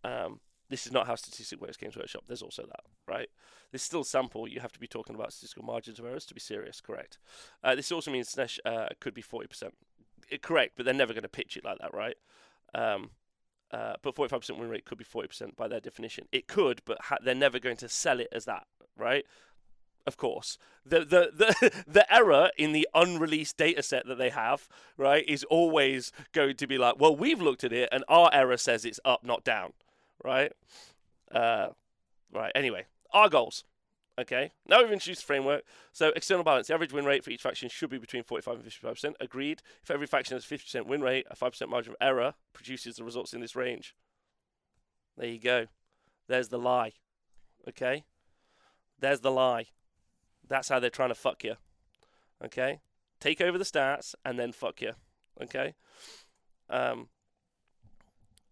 Um, 0.03 0.39
this 0.69 0.85
is 0.85 0.91
not 0.91 1.05
how 1.05 1.15
statistics 1.15 1.61
works 1.61 1.77
Games 1.77 1.97
Workshop. 1.97 2.23
There's 2.27 2.41
also 2.41 2.63
that, 2.63 2.81
right? 3.07 3.29
This 3.71 3.81
is 3.81 3.85
still 3.85 4.03
sample. 4.03 4.47
You 4.47 4.59
have 4.61 4.71
to 4.71 4.79
be 4.79 4.87
talking 4.87 5.15
about 5.15 5.33
statistical 5.33 5.65
margins 5.65 5.99
of 5.99 6.05
errors 6.05 6.25
to 6.27 6.33
be 6.33 6.39
serious, 6.39 6.81
correct? 6.81 7.19
Uh, 7.63 7.75
this 7.75 7.91
also 7.91 8.11
means 8.11 8.33
Slaanesh 8.33 8.59
uh, 8.65 8.87
could 8.99 9.13
be 9.13 9.21
40%. 9.21 9.71
It, 10.29 10.41
correct, 10.41 10.73
but 10.75 10.85
they're 10.85 10.93
never 10.93 11.13
going 11.13 11.23
to 11.23 11.29
pitch 11.29 11.57
it 11.57 11.65
like 11.65 11.79
that, 11.79 11.93
right? 11.93 12.15
Um, 12.73 13.11
uh, 13.71 13.95
but 14.03 14.15
45% 14.15 14.59
win 14.59 14.69
rate 14.69 14.85
could 14.85 14.99
be 14.99 15.05
40% 15.05 15.55
by 15.55 15.67
their 15.67 15.79
definition. 15.79 16.27
It 16.31 16.47
could, 16.47 16.81
but 16.85 16.99
ha- 17.01 17.17
they're 17.23 17.33
never 17.33 17.57
going 17.57 17.77
to 17.77 17.89
sell 17.89 18.19
it 18.19 18.27
as 18.31 18.45
that, 18.45 18.67
right? 18.95 19.25
Of 20.05 20.17
course, 20.17 20.57
the 20.85 20.99
the 20.99 21.31
the 21.33 21.83
the 21.87 22.13
error 22.13 22.49
in 22.57 22.73
the 22.73 22.87
unreleased 22.93 23.55
data 23.55 23.81
set 23.81 24.05
that 24.07 24.17
they 24.17 24.29
have, 24.31 24.67
right, 24.97 25.23
is 25.27 25.45
always 25.45 26.11
going 26.33 26.57
to 26.57 26.67
be 26.67 26.77
like, 26.77 26.99
well, 26.99 27.15
we've 27.15 27.41
looked 27.41 27.63
at 27.63 27.71
it 27.71 27.87
and 27.91 28.03
our 28.09 28.29
error 28.33 28.57
says 28.57 28.83
it's 28.83 28.99
up, 29.05 29.23
not 29.23 29.45
down, 29.45 29.71
right? 30.21 30.51
Uh, 31.31 31.69
right. 32.33 32.51
Anyway, 32.53 32.85
our 33.11 33.29
goals. 33.29 33.63
Okay. 34.19 34.51
Now 34.67 34.81
we've 34.81 34.91
introduced 34.91 35.25
framework. 35.25 35.63
So 35.91 36.09
external 36.15 36.43
balance. 36.43 36.67
The 36.67 36.73
average 36.73 36.93
win 36.93 37.05
rate 37.05 37.23
for 37.23 37.31
each 37.31 37.41
faction 37.41 37.69
should 37.69 37.89
be 37.89 37.97
between 37.97 38.23
45 38.23 38.55
and 38.55 38.63
55%. 38.63 39.13
Agreed. 39.19 39.61
If 39.81 39.89
every 39.89 40.07
faction 40.07 40.35
has 40.35 40.49
a 40.49 40.55
50% 40.55 40.85
win 40.85 41.01
rate, 41.01 41.25
a 41.31 41.35
5% 41.35 41.67
margin 41.67 41.93
of 41.93 41.97
error 41.99 42.35
produces 42.53 42.97
the 42.97 43.03
results 43.03 43.33
in 43.33 43.41
this 43.41 43.55
range. 43.55 43.95
There 45.17 45.27
you 45.27 45.39
go. 45.39 45.67
There's 46.27 46.49
the 46.49 46.59
lie. 46.59 46.93
Okay. 47.67 48.03
There's 48.99 49.21
the 49.21 49.31
lie. 49.31 49.67
That's 50.47 50.69
how 50.69 50.79
they're 50.79 50.89
trying 50.89 51.09
to 51.09 51.15
fuck 51.15 51.43
you. 51.43 51.55
Okay. 52.43 52.81
Take 53.19 53.41
over 53.41 53.57
the 53.57 53.63
stats 53.63 54.13
and 54.23 54.37
then 54.37 54.51
fuck 54.51 54.81
you. 54.81 54.93
Okay. 55.41 55.73
Um, 56.69 57.07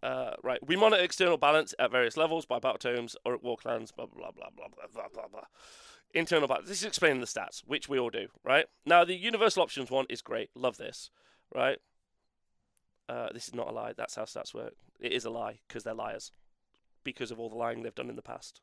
uh, 0.03 0.31
right, 0.43 0.65
we 0.65 0.75
monitor 0.75 1.03
external 1.03 1.37
balance 1.37 1.73
at 1.79 1.91
various 1.91 2.17
levels 2.17 2.45
by 2.45 2.59
battle 2.59 2.77
tomes 2.77 3.15
or 3.23 3.33
at 3.33 3.43
war 3.43 3.57
clans, 3.57 3.91
blah, 3.91 4.05
blah, 4.05 4.31
blah, 4.31 4.49
blah, 4.55 4.67
blah, 4.67 4.87
blah, 4.93 5.07
blah, 5.13 5.27
blah. 5.27 5.45
Internal 6.13 6.47
balance. 6.47 6.67
This 6.67 6.79
is 6.79 6.85
explaining 6.85 7.21
the 7.21 7.27
stats, 7.27 7.61
which 7.65 7.87
we 7.87 7.99
all 7.99 8.09
do, 8.09 8.27
right? 8.43 8.65
Now, 8.85 9.05
the 9.05 9.15
universal 9.15 9.63
options 9.63 9.89
one 9.89 10.05
is 10.09 10.21
great. 10.21 10.49
Love 10.55 10.77
this, 10.77 11.09
right? 11.53 11.77
Uh, 13.07 13.29
this 13.33 13.47
is 13.47 13.55
not 13.55 13.69
a 13.69 13.71
lie. 13.71 13.93
That's 13.95 14.15
how 14.15 14.23
stats 14.23 14.53
work. 14.53 14.73
It 14.99 15.11
is 15.11 15.25
a 15.25 15.29
lie 15.29 15.59
because 15.67 15.83
they're 15.83 15.93
liars 15.93 16.31
because 17.03 17.31
of 17.31 17.39
all 17.39 17.49
the 17.49 17.55
lying 17.55 17.83
they've 17.83 17.95
done 17.95 18.09
in 18.09 18.15
the 18.15 18.21
past. 18.21 18.61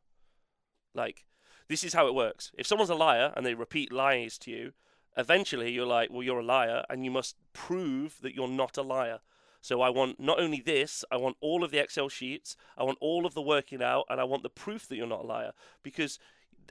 Like, 0.94 1.24
this 1.68 1.84
is 1.84 1.94
how 1.94 2.06
it 2.06 2.14
works. 2.14 2.50
If 2.56 2.66
someone's 2.66 2.90
a 2.90 2.94
liar 2.94 3.32
and 3.36 3.44
they 3.44 3.54
repeat 3.54 3.92
lies 3.92 4.38
to 4.38 4.50
you, 4.50 4.72
eventually 5.16 5.70
you're 5.70 5.86
like, 5.86 6.10
well, 6.10 6.22
you're 6.22 6.40
a 6.40 6.44
liar, 6.44 6.84
and 6.88 7.04
you 7.04 7.10
must 7.10 7.36
prove 7.52 8.18
that 8.22 8.34
you're 8.34 8.48
not 8.48 8.76
a 8.76 8.82
liar. 8.82 9.20
So 9.68 9.82
I 9.82 9.90
want 9.90 10.18
not 10.18 10.40
only 10.40 10.62
this, 10.62 11.04
I 11.10 11.18
want 11.18 11.36
all 11.42 11.62
of 11.62 11.70
the 11.70 11.76
Excel 11.76 12.08
sheets, 12.08 12.56
I 12.78 12.84
want 12.84 12.96
all 13.02 13.26
of 13.26 13.34
the 13.34 13.42
working 13.42 13.82
out, 13.82 14.06
and 14.08 14.18
I 14.18 14.24
want 14.24 14.42
the 14.42 14.48
proof 14.48 14.88
that 14.88 14.96
you're 14.96 15.06
not 15.06 15.24
a 15.24 15.26
liar. 15.26 15.52
Because 15.82 16.18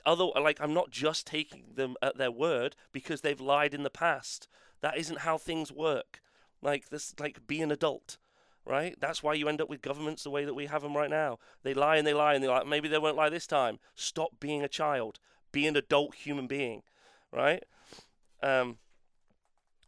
other 0.04 0.24
like 0.34 0.60
I'm 0.60 0.74
not 0.74 0.90
just 0.90 1.24
taking 1.24 1.62
them 1.76 1.94
at 2.02 2.18
their 2.18 2.32
word 2.32 2.74
because 2.90 3.20
they've 3.20 3.40
lied 3.40 3.72
in 3.72 3.84
the 3.84 3.88
past. 3.88 4.48
That 4.80 4.98
isn't 4.98 5.20
how 5.20 5.38
things 5.38 5.70
work. 5.70 6.22
Like 6.60 6.88
this 6.88 7.14
like 7.20 7.46
be 7.46 7.62
an 7.62 7.70
adult. 7.70 8.18
Right? 8.64 8.96
That's 8.98 9.22
why 9.22 9.34
you 9.34 9.48
end 9.48 9.60
up 9.60 9.70
with 9.70 9.80
governments 9.80 10.24
the 10.24 10.30
way 10.30 10.44
that 10.44 10.54
we 10.54 10.66
have 10.66 10.82
them 10.82 10.96
right 10.96 11.08
now. 11.08 11.38
They 11.62 11.74
lie 11.74 11.98
and 11.98 12.06
they 12.06 12.14
lie 12.14 12.34
and 12.34 12.42
they're 12.42 12.50
like, 12.50 12.66
maybe 12.66 12.88
they 12.88 12.98
won't 12.98 13.16
lie 13.16 13.30
this 13.30 13.46
time. 13.46 13.78
Stop 13.94 14.40
being 14.40 14.64
a 14.64 14.68
child. 14.68 15.20
Be 15.52 15.68
an 15.68 15.76
adult 15.76 16.16
human 16.16 16.48
being. 16.48 16.82
Right? 17.32 17.62
Um, 18.42 18.78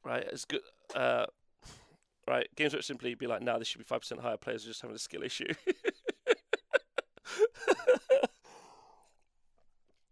right. 0.05 0.25
It's 0.31 0.45
good. 0.45 0.61
Uh, 0.95 1.27
right? 2.31 2.49
Games 2.57 2.75
would 2.75 2.85
simply 2.85 3.15
be 3.15 3.27
like, 3.27 3.43
"No, 3.43 3.59
this 3.59 3.69
should 3.69 3.79
be 3.79 3.85
five 3.85 4.01
percent 4.01 4.21
higher. 4.21 4.37
Players 4.37 4.65
are 4.65 4.69
just 4.69 4.81
having 4.81 4.97
a 4.97 4.99
skill 4.99 5.23
issue." 5.23 5.49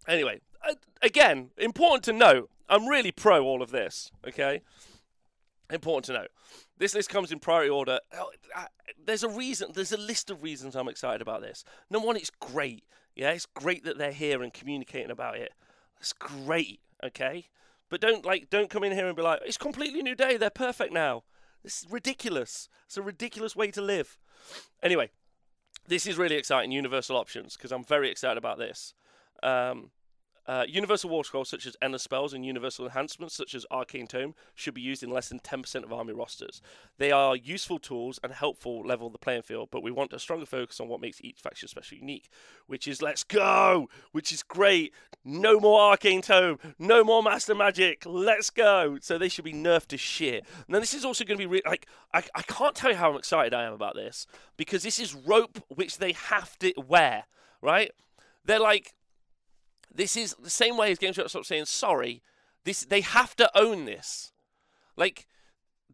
anyway, 0.08 0.40
again, 1.00 1.50
important 1.56 2.04
to 2.04 2.12
note. 2.12 2.50
I'm 2.68 2.86
really 2.86 3.12
pro 3.12 3.44
all 3.44 3.62
of 3.62 3.70
this. 3.70 4.10
Okay, 4.26 4.60
important 5.70 6.04
to 6.06 6.12
note. 6.12 6.30
This 6.76 6.94
list 6.94 7.08
comes 7.08 7.32
in 7.32 7.38
priority 7.38 7.70
order. 7.70 8.00
Oh, 8.14 8.30
there's 9.02 9.22
a 9.22 9.28
reason. 9.28 9.70
There's 9.74 9.92
a 9.92 9.96
list 9.96 10.30
of 10.30 10.42
reasons 10.42 10.76
I'm 10.76 10.88
excited 10.88 11.22
about 11.22 11.40
this. 11.40 11.64
Number 11.88 12.06
one, 12.06 12.16
it's 12.16 12.30
great. 12.30 12.84
Yeah, 13.14 13.30
it's 13.30 13.46
great 13.46 13.84
that 13.84 13.98
they're 13.98 14.12
here 14.12 14.42
and 14.42 14.52
communicating 14.52 15.10
about 15.10 15.36
it. 15.36 15.52
It's 16.00 16.12
great. 16.12 16.80
Okay, 17.02 17.46
but 17.88 18.00
don't 18.00 18.24
like 18.24 18.50
don't 18.50 18.70
come 18.70 18.84
in 18.84 18.92
here 18.92 19.06
and 19.06 19.16
be 19.16 19.22
like, 19.22 19.40
it's 19.46 19.56
completely 19.56 20.02
new 20.02 20.14
day. 20.14 20.36
They're 20.36 20.50
perfect 20.50 20.92
now. 20.92 21.24
This 21.62 21.82
is 21.82 21.90
ridiculous. 21.90 22.68
It's 22.86 22.96
a 22.96 23.02
ridiculous 23.02 23.54
way 23.54 23.70
to 23.72 23.82
live. 23.82 24.18
Anyway, 24.82 25.10
this 25.86 26.06
is 26.06 26.16
really 26.16 26.36
exciting. 26.36 26.72
Universal 26.72 27.16
options 27.16 27.56
because 27.56 27.72
I'm 27.72 27.84
very 27.84 28.10
excited 28.10 28.38
about 28.38 28.58
this. 28.58 28.94
Um, 29.42 29.90
uh, 30.48 30.64
universal 30.66 31.10
war 31.10 31.22
scrolls 31.24 31.50
such 31.50 31.66
as 31.66 31.76
endless 31.82 32.02
spells 32.02 32.32
and 32.32 32.44
universal 32.44 32.86
enhancements 32.86 33.34
such 33.34 33.54
as 33.54 33.66
arcane 33.70 34.06
tome 34.06 34.34
should 34.54 34.72
be 34.72 34.80
used 34.80 35.02
in 35.02 35.10
less 35.10 35.28
than 35.28 35.38
10% 35.38 35.84
of 35.84 35.92
army 35.92 36.14
rosters. 36.14 36.62
They 36.96 37.12
are 37.12 37.36
useful 37.36 37.78
tools 37.78 38.18
and 38.24 38.32
helpful 38.32 38.80
level 38.80 39.10
the 39.10 39.18
playing 39.18 39.42
field, 39.42 39.68
but 39.70 39.82
we 39.82 39.90
want 39.90 40.14
a 40.14 40.18
stronger 40.18 40.46
focus 40.46 40.80
on 40.80 40.88
what 40.88 41.02
makes 41.02 41.20
each 41.20 41.40
faction 41.40 41.68
special 41.68 41.98
unique, 41.98 42.30
which 42.66 42.88
is 42.88 43.02
let's 43.02 43.24
go, 43.24 43.90
which 44.12 44.32
is 44.32 44.42
great. 44.42 44.94
No 45.22 45.60
more 45.60 45.80
arcane 45.80 46.22
tome, 46.22 46.58
no 46.78 47.04
more 47.04 47.22
master 47.22 47.54
magic. 47.54 48.04
Let's 48.06 48.48
go. 48.48 48.96
So 49.02 49.18
they 49.18 49.28
should 49.28 49.44
be 49.44 49.52
nerfed 49.52 49.88
to 49.88 49.98
shit. 49.98 50.46
Now 50.66 50.80
this 50.80 50.94
is 50.94 51.04
also 51.04 51.24
going 51.24 51.38
to 51.38 51.42
be 51.42 51.46
re- 51.46 51.62
like 51.66 51.86
I, 52.14 52.22
I 52.34 52.42
can't 52.42 52.74
tell 52.74 52.90
you 52.90 52.96
how 52.96 53.16
excited 53.18 53.52
I 53.52 53.64
am 53.64 53.74
about 53.74 53.96
this 53.96 54.26
because 54.56 54.82
this 54.82 54.98
is 54.98 55.14
rope 55.14 55.62
which 55.68 55.98
they 55.98 56.12
have 56.12 56.58
to 56.60 56.72
wear, 56.88 57.24
right? 57.60 57.90
They're 58.46 58.58
like 58.58 58.94
this 59.94 60.16
is 60.16 60.34
the 60.40 60.50
same 60.50 60.76
way 60.76 60.92
as 60.92 60.98
Games 60.98 61.18
Workshop 61.18 61.44
saying 61.44 61.66
sorry. 61.66 62.22
This 62.64 62.84
they 62.84 63.00
have 63.00 63.34
to 63.36 63.50
own 63.58 63.84
this. 63.84 64.32
Like 64.96 65.26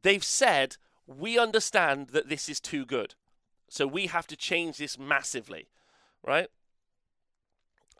they've 0.03 0.25
said, 0.25 0.77
we 1.07 1.39
understand 1.39 2.09
that 2.09 2.29
this 2.29 2.49
is 2.49 2.61
too 2.61 2.85
good, 2.85 3.15
so 3.69 3.87
we 3.87 4.07
have 4.07 4.27
to 4.29 4.37
change 4.37 4.79
this 4.79 4.99
massively, 4.99 5.69
right? 6.27 6.49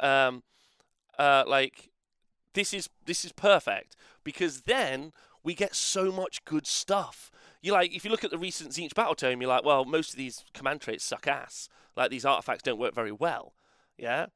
um, 0.01 0.43
uh, 1.19 1.45
like 1.47 1.91
this 2.55 2.73
is 2.73 2.89
this 3.07 3.25
is 3.25 3.33
perfect 3.33 3.97
because 4.23 4.63
then 4.63 5.13
we 5.43 5.55
get 5.55 5.75
so 5.75 6.11
much 6.11 6.45
good 6.45 6.67
stuff. 6.67 7.31
You 7.63 7.73
like 7.73 7.95
if 7.95 8.05
you 8.05 8.11
look 8.11 8.25
at 8.25 8.31
the 8.31 8.39
recent 8.39 8.71
Tzeentch 8.71 8.95
battle 8.95 9.15
tome, 9.15 9.41
you're 9.41 9.51
like, 9.51 9.65
well, 9.65 9.85
most 9.85 10.11
of 10.11 10.17
these 10.17 10.45
command 10.53 10.81
traits 10.81 11.05
suck 11.05 11.27
ass. 11.27 11.69
Like 11.97 12.11
these 12.11 12.25
artifacts 12.25 12.63
don't 12.63 12.79
work 12.79 12.95
very 12.95 13.13
well. 13.13 13.55
Yeah. 13.97 14.27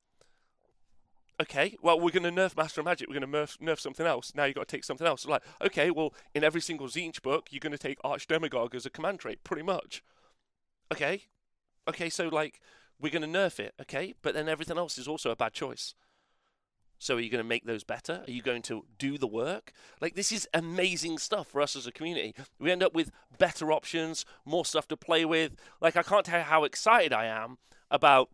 Okay, 1.41 1.77
well, 1.81 2.01
we're 2.01 2.11
going 2.11 2.35
to 2.35 2.41
nerf 2.41 2.57
Master 2.57 2.81
of 2.81 2.85
Magic. 2.87 3.09
We're 3.09 3.21
going 3.21 3.31
to 3.31 3.39
nerf, 3.39 3.59
nerf 3.59 3.79
something 3.79 4.07
else. 4.07 4.33
Now 4.35 4.45
you've 4.45 4.57
got 4.57 4.67
to 4.67 4.77
take 4.77 4.83
something 4.83 5.07
else. 5.07 5.25
like, 5.25 5.43
okay, 5.63 5.91
well, 5.91 6.13
in 6.35 6.43
every 6.43 6.61
single 6.61 6.89
Tzeentch 6.89 7.23
book, 7.23 7.49
you're 7.51 7.61
going 7.61 7.73
to 7.73 7.79
take 7.79 8.03
Archdemagogue 8.03 8.75
as 8.75 8.85
a 8.85 8.91
command 8.91 9.21
trait, 9.21 9.45
pretty 9.45 9.63
much. 9.63 10.03
Okay, 10.93 11.23
okay, 11.89 12.11
so 12.11 12.29
like, 12.29 12.61
we're 13.01 13.13
going 13.13 13.31
to 13.31 13.39
nerf 13.39 13.61
it, 13.61 13.75
okay, 13.81 14.15
but 14.23 14.35
then 14.35 14.49
everything 14.49 14.79
else 14.79 14.99
is 14.99 15.07
also 15.07 15.31
a 15.31 15.37
bad 15.37 15.53
choice. 15.53 15.95
So 16.99 17.17
are 17.17 17.21
you 17.21 17.31
going 17.31 17.43
to 17.43 17.49
make 17.49 17.65
those 17.65 17.85
better? 17.85 18.25
Are 18.27 18.31
you 18.31 18.43
going 18.43 18.63
to 18.63 18.85
do 18.99 19.19
the 19.19 19.27
work? 19.27 19.73
Like 20.01 20.17
this 20.17 20.33
is 20.33 20.49
amazing 20.53 21.19
stuff 21.19 21.47
for 21.47 21.61
us 21.61 21.77
as 21.77 21.87
a 21.87 21.93
community. 21.93 22.35
We 22.59 22.73
end 22.73 22.83
up 22.83 22.93
with 22.93 23.13
better 23.39 23.71
options, 23.71 24.25
more 24.45 24.65
stuff 24.65 24.89
to 24.89 24.97
play 24.97 25.25
with. 25.25 25.53
Like 25.81 25.97
I 25.97 26.03
can't 26.03 26.25
tell 26.25 26.41
you 26.41 26.45
how 26.45 26.65
excited 26.65 27.13
I 27.13 27.27
am 27.27 27.59
about 27.89 28.31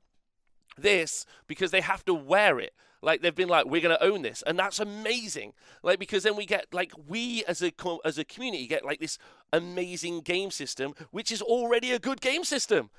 this 0.78 1.26
because 1.46 1.70
they 1.72 1.82
have 1.82 2.04
to 2.06 2.14
wear 2.14 2.58
it. 2.58 2.72
Like 3.04 3.22
they've 3.22 3.34
been 3.34 3.48
like, 3.48 3.66
we're 3.66 3.80
going 3.80 3.96
to 3.96 4.02
own 4.02 4.22
this, 4.22 4.42
and 4.46 4.58
that's 4.58 4.80
amazing. 4.80 5.52
Like 5.82 5.98
because 5.98 6.22
then 6.22 6.36
we 6.36 6.46
get 6.46 6.66
like 6.72 6.92
we 7.06 7.44
as 7.44 7.62
a 7.62 7.72
as 8.04 8.18
a 8.18 8.24
community 8.24 8.66
get 8.66 8.84
like 8.84 9.00
this 9.00 9.18
amazing 9.52 10.20
game 10.20 10.50
system, 10.50 10.94
which 11.10 11.30
is 11.30 11.42
already 11.42 11.92
a 11.92 11.98
good 11.98 12.20
game 12.20 12.44
system. 12.44 12.90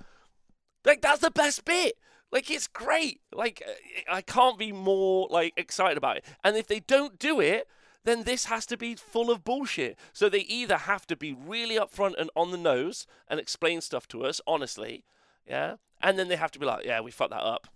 Like 0.85 1.01
that's 1.01 1.21
the 1.21 1.31
best 1.31 1.65
bit. 1.65 1.97
Like 2.31 2.49
it's 2.51 2.67
great. 2.67 3.21
Like 3.33 3.63
I 4.09 4.21
can't 4.21 4.59
be 4.59 4.71
more 4.71 5.27
like 5.29 5.53
excited 5.57 5.97
about 5.97 6.17
it. 6.17 6.25
And 6.43 6.55
if 6.55 6.67
they 6.67 6.79
don't 6.81 7.17
do 7.17 7.39
it, 7.39 7.67
then 8.03 8.23
this 8.23 8.45
has 8.45 8.65
to 8.67 8.77
be 8.77 8.95
full 8.95 9.31
of 9.31 9.43
bullshit. 9.43 9.97
So 10.13 10.29
they 10.29 10.41
either 10.41 10.77
have 10.77 11.07
to 11.07 11.15
be 11.15 11.33
really 11.33 11.75
upfront 11.75 12.19
and 12.19 12.29
on 12.35 12.51
the 12.51 12.57
nose 12.57 13.07
and 13.27 13.39
explain 13.39 13.81
stuff 13.81 14.07
to 14.09 14.25
us 14.25 14.39
honestly, 14.45 15.03
yeah, 15.47 15.75
and 16.01 16.17
then 16.17 16.27
they 16.27 16.35
have 16.35 16.51
to 16.51 16.59
be 16.59 16.65
like, 16.65 16.85
yeah, 16.85 17.01
we 17.01 17.11
fucked 17.11 17.31
that 17.31 17.43
up. 17.43 17.67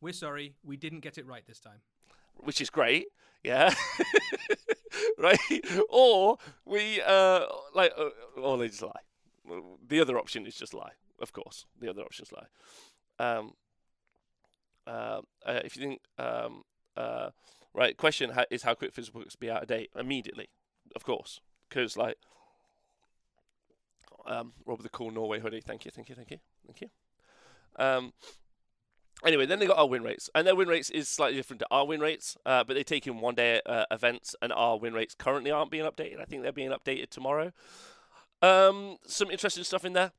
We're 0.00 0.12
sorry, 0.12 0.54
we 0.64 0.76
didn't 0.76 1.00
get 1.00 1.18
it 1.18 1.26
right 1.26 1.44
this 1.46 1.60
time. 1.60 1.80
Which 2.36 2.60
is 2.60 2.70
great, 2.70 3.08
yeah. 3.42 3.74
right? 5.18 5.38
Or 5.88 6.38
we 6.64 7.00
uh 7.02 7.46
like 7.74 7.92
uh, 7.98 8.10
or 8.40 8.58
they 8.58 8.68
just 8.68 8.82
lie. 8.82 9.00
The 9.88 10.00
other 10.00 10.18
option 10.18 10.46
is 10.46 10.54
just 10.54 10.74
lie, 10.74 10.92
of 11.20 11.32
course. 11.32 11.64
The 11.80 11.88
other 11.88 12.02
option 12.02 12.24
is 12.24 12.32
lie. 12.32 13.26
Um 13.38 13.52
uh, 14.86 15.22
uh 15.44 15.60
if 15.64 15.76
you 15.76 15.82
think 15.82 16.00
um 16.18 16.62
uh 16.96 17.30
right, 17.74 17.96
question 17.96 18.32
is 18.50 18.62
how 18.62 18.74
quick 18.74 18.92
physical 18.92 19.20
books 19.20 19.36
be 19.36 19.50
out 19.50 19.62
of 19.62 19.68
date 19.68 19.90
immediately, 19.96 20.48
of 20.94 21.04
course, 21.04 21.40
because 21.68 21.96
like 21.96 22.18
um, 24.28 24.52
Rob 24.66 24.82
the 24.82 24.88
cool 24.88 25.10
Norway 25.10 25.40
hoodie. 25.40 25.60
Thank 25.60 25.84
you, 25.84 25.90
thank 25.90 26.08
you, 26.08 26.14
thank 26.14 26.30
you, 26.30 26.38
thank 26.66 26.80
you. 26.80 26.88
Um, 27.76 28.12
anyway, 29.24 29.46
then 29.46 29.58
they 29.58 29.66
got 29.66 29.78
our 29.78 29.88
win 29.88 30.02
rates, 30.02 30.30
and 30.34 30.46
their 30.46 30.56
win 30.56 30.68
rates 30.68 30.90
is 30.90 31.08
slightly 31.08 31.36
different 31.36 31.60
to 31.60 31.66
our 31.70 31.86
win 31.86 32.00
rates, 32.00 32.36
uh, 32.46 32.64
but 32.64 32.74
they 32.74 32.82
take 32.82 33.06
in 33.06 33.20
one 33.20 33.34
day 33.34 33.60
uh, 33.66 33.84
events, 33.90 34.34
and 34.40 34.52
our 34.52 34.78
win 34.78 34.94
rates 34.94 35.14
currently 35.14 35.50
aren't 35.50 35.70
being 35.70 35.84
updated. 35.84 36.20
I 36.20 36.24
think 36.24 36.42
they're 36.42 36.52
being 36.52 36.70
updated 36.70 37.10
tomorrow. 37.10 37.52
Um, 38.42 38.98
some 39.06 39.30
interesting 39.30 39.64
stuff 39.64 39.84
in 39.84 39.92
there. 39.92 40.12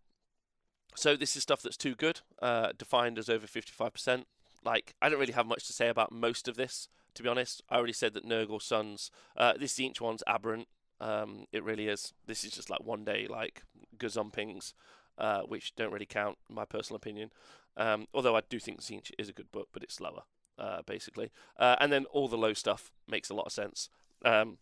So 0.95 1.15
this 1.15 1.35
is 1.35 1.43
stuff 1.43 1.61
that's 1.61 1.77
too 1.77 1.95
good, 1.95 2.21
uh, 2.41 2.73
defined 2.77 3.17
as 3.17 3.29
over 3.29 3.47
55%. 3.47 4.25
Like, 4.65 4.93
I 5.01 5.07
don't 5.07 5.19
really 5.19 5.33
have 5.33 5.45
much 5.45 5.65
to 5.67 5.73
say 5.73 5.87
about 5.87 6.11
most 6.11 6.47
of 6.47 6.57
this, 6.57 6.89
to 7.13 7.23
be 7.23 7.29
honest. 7.29 7.61
I 7.69 7.77
already 7.77 7.93
said 7.93 8.13
that 8.15 8.25
Nurgle 8.25 8.61
Sons, 8.61 9.09
uh, 9.37 9.53
this 9.57 9.79
each 9.79 10.01
one's 10.01 10.23
aberrant. 10.27 10.67
Um, 10.99 11.45
it 11.53 11.63
really 11.63 11.87
is. 11.87 12.13
This 12.27 12.43
is 12.43 12.51
just 12.51 12.69
like 12.69 12.83
one 12.83 13.05
day, 13.05 13.27
like 13.29 13.63
gazumpings, 13.97 14.73
uh, 15.17 15.41
which 15.43 15.75
don't 15.75 15.93
really 15.93 16.05
count, 16.05 16.37
in 16.49 16.55
my 16.55 16.65
personal 16.65 16.97
opinion. 16.97 17.31
Um, 17.77 18.07
although 18.13 18.35
I 18.35 18.41
do 18.49 18.59
think 18.59 18.81
Tzeentch 18.81 19.11
is 19.17 19.29
a 19.29 19.33
good 19.33 19.51
book, 19.51 19.69
but 19.71 19.83
it's 19.83 19.95
slower, 19.95 20.23
uh, 20.57 20.81
basically. 20.85 21.31
Uh, 21.57 21.75
and 21.79 21.91
then 21.91 22.05
all 22.05 22.27
the 22.27 22.37
low 22.37 22.53
stuff 22.53 22.91
makes 23.07 23.29
a 23.29 23.33
lot 23.33 23.45
of 23.45 23.51
sense. 23.51 23.89
Um, 24.25 24.57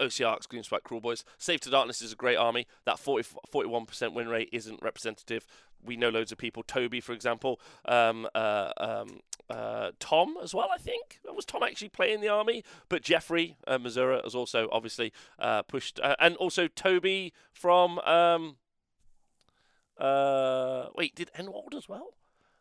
OC 0.00 0.48
Green 0.48 0.62
Spike, 0.62 0.84
Kruleboyz. 0.84 1.24
Slaves 1.38 1.62
to 1.62 1.70
Darkness 1.70 2.02
is 2.02 2.12
a 2.12 2.16
great 2.16 2.36
army. 2.36 2.66
That 2.86 2.98
40, 2.98 3.28
41% 3.52 4.14
win 4.14 4.28
rate 4.28 4.48
isn't 4.52 4.82
representative. 4.82 5.46
We 5.82 5.96
know 5.96 6.08
loads 6.08 6.32
of 6.32 6.38
people. 6.38 6.62
Toby, 6.62 7.00
for 7.00 7.12
example. 7.12 7.60
Um, 7.84 8.26
uh, 8.34 8.72
um, 8.78 9.20
uh, 9.48 9.92
Tom 9.98 10.36
as 10.42 10.54
well, 10.54 10.68
I 10.72 10.78
think. 10.78 11.20
Was 11.24 11.44
Tom 11.44 11.62
actually 11.62 11.88
playing 11.90 12.20
the 12.20 12.28
army? 12.28 12.64
But 12.88 13.02
Jeffrey 13.02 13.56
uh, 13.66 13.78
Missouri 13.78 14.20
has 14.22 14.34
also 14.34 14.68
obviously 14.72 15.12
uh, 15.38 15.62
pushed. 15.62 16.00
Uh, 16.00 16.16
and 16.18 16.36
also 16.36 16.66
Toby 16.68 17.32
from. 17.52 17.98
Um, 18.00 18.56
uh, 20.00 20.86
wait, 20.96 21.14
did 21.14 21.30
Enwald 21.38 21.74
as 21.74 21.88
well? 21.88 22.14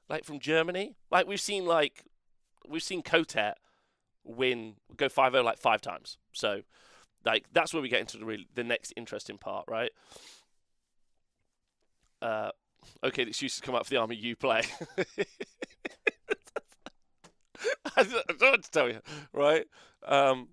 Like 0.10 0.26
from 0.26 0.40
Germany? 0.40 0.96
Like 1.12 1.28
we've 1.28 1.40
seen, 1.40 1.66
like, 1.66 2.04
we've 2.68 2.84
seen 2.84 3.02
Kotet 3.02 3.54
win, 4.24 4.76
go 4.96 5.10
5 5.10 5.34
0 5.34 5.44
like 5.44 5.58
five 5.58 5.82
times. 5.82 6.18
So 6.34 6.62
like 7.26 7.46
that's 7.52 7.74
where 7.74 7.82
we 7.82 7.90
get 7.90 8.00
into 8.00 8.18
the 8.18 8.26
really 8.26 8.48
the 8.54 8.64
next 8.64 8.94
interesting 8.96 9.38
part, 9.38 9.66
right? 9.68 9.92
Uh, 12.22 12.52
okay, 13.04 13.24
the 13.24 13.30
excuses 13.30 13.62
come 13.62 13.76
up 13.76 13.86
for 13.86 13.90
the 13.90 13.98
army 13.98 14.16
you 14.16 14.36
play. 14.36 14.64
I 17.96 18.04
don't 18.04 18.42
know 18.42 18.52
what 18.52 18.64
to 18.64 18.72
tell 18.72 18.90
you, 18.90 19.00
right? 19.34 19.66
Um, 20.06 20.50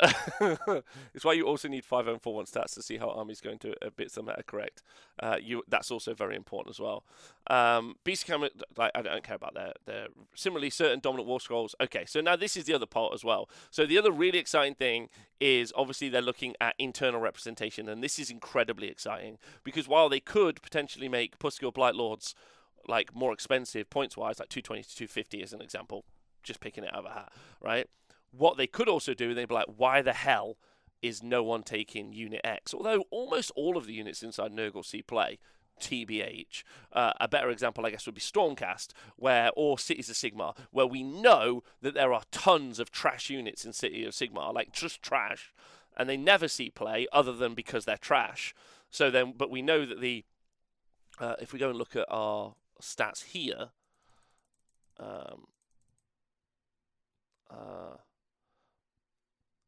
it's 1.14 1.24
why 1.24 1.32
you 1.32 1.46
also 1.46 1.68
need 1.68 1.84
five 1.84 2.06
and 2.06 2.20
stats 2.22 2.74
to 2.74 2.82
see 2.82 2.96
how 2.96 3.10
army's 3.10 3.40
going 3.40 3.58
to 3.58 3.74
a 3.84 3.90
bit 3.90 4.10
some 4.10 4.26
meta 4.26 4.42
correct. 4.42 4.82
Uh, 5.20 5.36
you 5.40 5.62
that's 5.68 5.90
also 5.90 6.14
very 6.14 6.36
important 6.36 6.74
as 6.74 6.80
well. 6.80 7.04
Um, 7.48 7.96
Beast 8.04 8.26
Camera, 8.26 8.50
like 8.76 8.92
I 8.94 9.02
don't 9.02 9.22
care 9.22 9.36
about 9.36 9.54
their 9.54 9.72
their 9.86 10.06
similarly 10.34 10.70
certain 10.70 11.00
dominant 11.00 11.28
war 11.28 11.40
scrolls. 11.40 11.74
Okay, 11.80 12.04
so 12.06 12.20
now 12.20 12.36
this 12.36 12.56
is 12.56 12.64
the 12.64 12.74
other 12.74 12.86
part 12.86 13.12
as 13.14 13.24
well. 13.24 13.48
So 13.70 13.86
the 13.86 13.98
other 13.98 14.12
really 14.12 14.38
exciting 14.38 14.74
thing 14.74 15.08
is 15.40 15.72
obviously 15.76 16.08
they're 16.08 16.22
looking 16.22 16.54
at 16.60 16.74
internal 16.78 17.20
representation, 17.20 17.88
and 17.88 18.02
this 18.02 18.18
is 18.18 18.30
incredibly 18.30 18.88
exciting 18.88 19.38
because 19.64 19.88
while 19.88 20.08
they 20.08 20.20
could 20.20 20.62
potentially 20.62 21.08
make 21.08 21.38
Pusgoyle 21.38 21.74
Blight 21.74 21.94
Lords 21.94 22.34
like 22.88 23.14
more 23.14 23.32
expensive 23.32 23.88
points 23.90 24.16
wise, 24.16 24.38
like 24.38 24.48
220 24.48 24.82
to 24.82 24.96
250 24.96 25.42
as 25.42 25.52
an 25.52 25.60
example, 25.60 26.04
just 26.42 26.60
picking 26.60 26.84
it 26.84 26.92
out 26.92 27.00
of 27.00 27.06
a 27.06 27.14
hat, 27.14 27.32
right? 27.60 27.88
What 28.32 28.56
they 28.56 28.66
could 28.66 28.88
also 28.88 29.14
do, 29.14 29.34
they'd 29.34 29.48
be 29.48 29.54
like, 29.54 29.66
why 29.76 30.02
the 30.02 30.12
hell 30.12 30.56
is 31.00 31.22
no 31.22 31.42
one 31.42 31.62
taking 31.62 32.12
Unit 32.12 32.40
X? 32.42 32.74
Although 32.74 33.04
almost 33.10 33.52
all 33.54 33.76
of 33.76 33.86
the 33.86 33.92
units 33.92 34.22
inside 34.22 34.52
Nurgle 34.52 34.84
see 34.84 35.02
play. 35.02 35.38
TBH. 35.80 36.62
Uh, 36.92 37.12
a 37.20 37.26
better 37.26 37.50
example, 37.50 37.84
I 37.84 37.90
guess, 37.90 38.06
would 38.06 38.14
be 38.14 38.20
Stormcast, 38.20 38.88
where 39.16 39.50
or 39.56 39.78
Cities 39.78 40.08
of 40.08 40.16
Sigmar, 40.16 40.56
where 40.70 40.86
we 40.86 41.02
know 41.02 41.64
that 41.80 41.94
there 41.94 42.12
are 42.12 42.22
tons 42.30 42.78
of 42.78 42.90
trash 42.90 43.30
units 43.30 43.64
in 43.64 43.72
City 43.72 44.04
of 44.04 44.12
Sigmar, 44.12 44.54
like 44.54 44.72
just 44.72 45.02
trash, 45.02 45.52
and 45.96 46.08
they 46.08 46.16
never 46.16 46.46
see 46.46 46.70
play 46.70 47.06
other 47.12 47.32
than 47.32 47.54
because 47.54 47.84
they're 47.84 47.96
trash. 47.96 48.54
So 48.90 49.10
then, 49.10 49.34
but 49.36 49.50
we 49.50 49.62
know 49.62 49.84
that 49.84 50.00
the 50.00 50.24
uh, 51.18 51.34
if 51.40 51.52
we 51.52 51.58
go 51.58 51.70
and 51.70 51.78
look 51.78 51.96
at 51.96 52.06
our 52.08 52.54
stats 52.80 53.24
here, 53.24 53.70
um, 54.98 55.46
uh, 57.50 57.96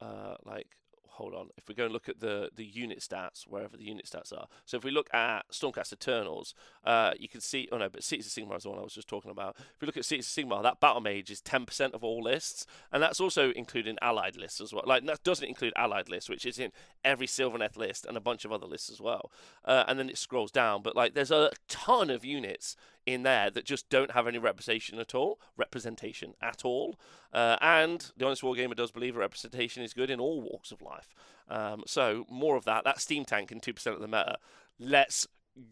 uh, 0.04 0.34
like 0.44 0.68
hold 1.14 1.32
on. 1.32 1.48
If 1.56 1.68
we 1.68 1.74
go 1.74 1.84
and 1.84 1.92
look 1.92 2.08
at 2.08 2.20
the 2.20 2.50
the 2.54 2.64
unit 2.64 3.00
stats, 3.00 3.46
wherever 3.46 3.76
the 3.76 3.84
unit 3.84 4.06
stats 4.06 4.32
are. 4.32 4.46
So 4.64 4.76
if 4.76 4.84
we 4.84 4.90
look 4.90 5.12
at 5.14 5.42
Stormcast 5.50 5.92
Eternals, 5.92 6.54
uh, 6.84 7.12
you 7.18 7.28
can 7.28 7.40
see. 7.40 7.68
Oh 7.72 7.78
no, 7.78 7.88
but 7.88 8.02
Cities 8.02 8.26
of 8.26 8.32
Sigmar 8.32 8.56
is 8.56 8.64
the 8.64 8.70
one 8.70 8.78
I 8.78 8.82
was 8.82 8.94
just 8.94 9.08
talking 9.08 9.30
about. 9.30 9.56
If 9.58 9.80
we 9.80 9.86
look 9.86 9.96
at 9.96 10.04
Cities 10.04 10.26
of 10.26 10.44
Sigmar, 10.44 10.62
that 10.62 10.80
battle 10.80 11.00
mage 11.00 11.30
is 11.30 11.40
10% 11.40 11.94
of 11.94 12.02
all 12.02 12.22
lists, 12.22 12.66
and 12.92 13.02
that's 13.02 13.20
also 13.20 13.52
including 13.52 13.96
allied 14.02 14.36
lists 14.36 14.60
as 14.60 14.72
well. 14.72 14.84
Like 14.86 15.06
that 15.06 15.22
doesn't 15.22 15.46
include 15.46 15.72
allied 15.76 16.08
lists, 16.08 16.28
which 16.28 16.44
is 16.44 16.58
in 16.58 16.72
every 17.04 17.26
Sylvaneth 17.26 17.76
list 17.76 18.06
and 18.06 18.16
a 18.16 18.20
bunch 18.20 18.44
of 18.44 18.52
other 18.52 18.66
lists 18.66 18.90
as 18.90 19.00
well. 19.00 19.30
Uh, 19.64 19.84
and 19.86 19.98
then 19.98 20.10
it 20.10 20.18
scrolls 20.18 20.50
down, 20.50 20.82
but 20.82 20.96
like 20.96 21.14
there's 21.14 21.30
a 21.30 21.50
ton 21.68 22.10
of 22.10 22.24
units 22.24 22.76
in 23.06 23.22
there 23.22 23.50
that 23.50 23.64
just 23.64 23.88
don't 23.90 24.12
have 24.12 24.26
any 24.26 24.38
representation 24.38 24.98
at 24.98 25.14
all, 25.14 25.38
representation 25.56 26.34
at 26.40 26.64
all. 26.64 26.98
Uh, 27.32 27.56
and 27.60 28.12
the 28.16 28.26
Honest 28.26 28.42
Wargamer 28.42 28.76
does 28.76 28.90
believe 28.90 29.16
representation 29.16 29.82
is 29.82 29.92
good 29.92 30.10
in 30.10 30.20
all 30.20 30.40
walks 30.40 30.72
of 30.72 30.82
life. 30.82 31.14
Um, 31.48 31.82
so 31.86 32.24
more 32.30 32.56
of 32.56 32.64
that. 32.64 32.84
That 32.84 33.00
Steam 33.00 33.24
Tank 33.24 33.52
in 33.52 33.60
2% 33.60 33.86
of 33.86 34.00
the 34.00 34.08
meta. 34.08 34.38
Let's 34.78 35.26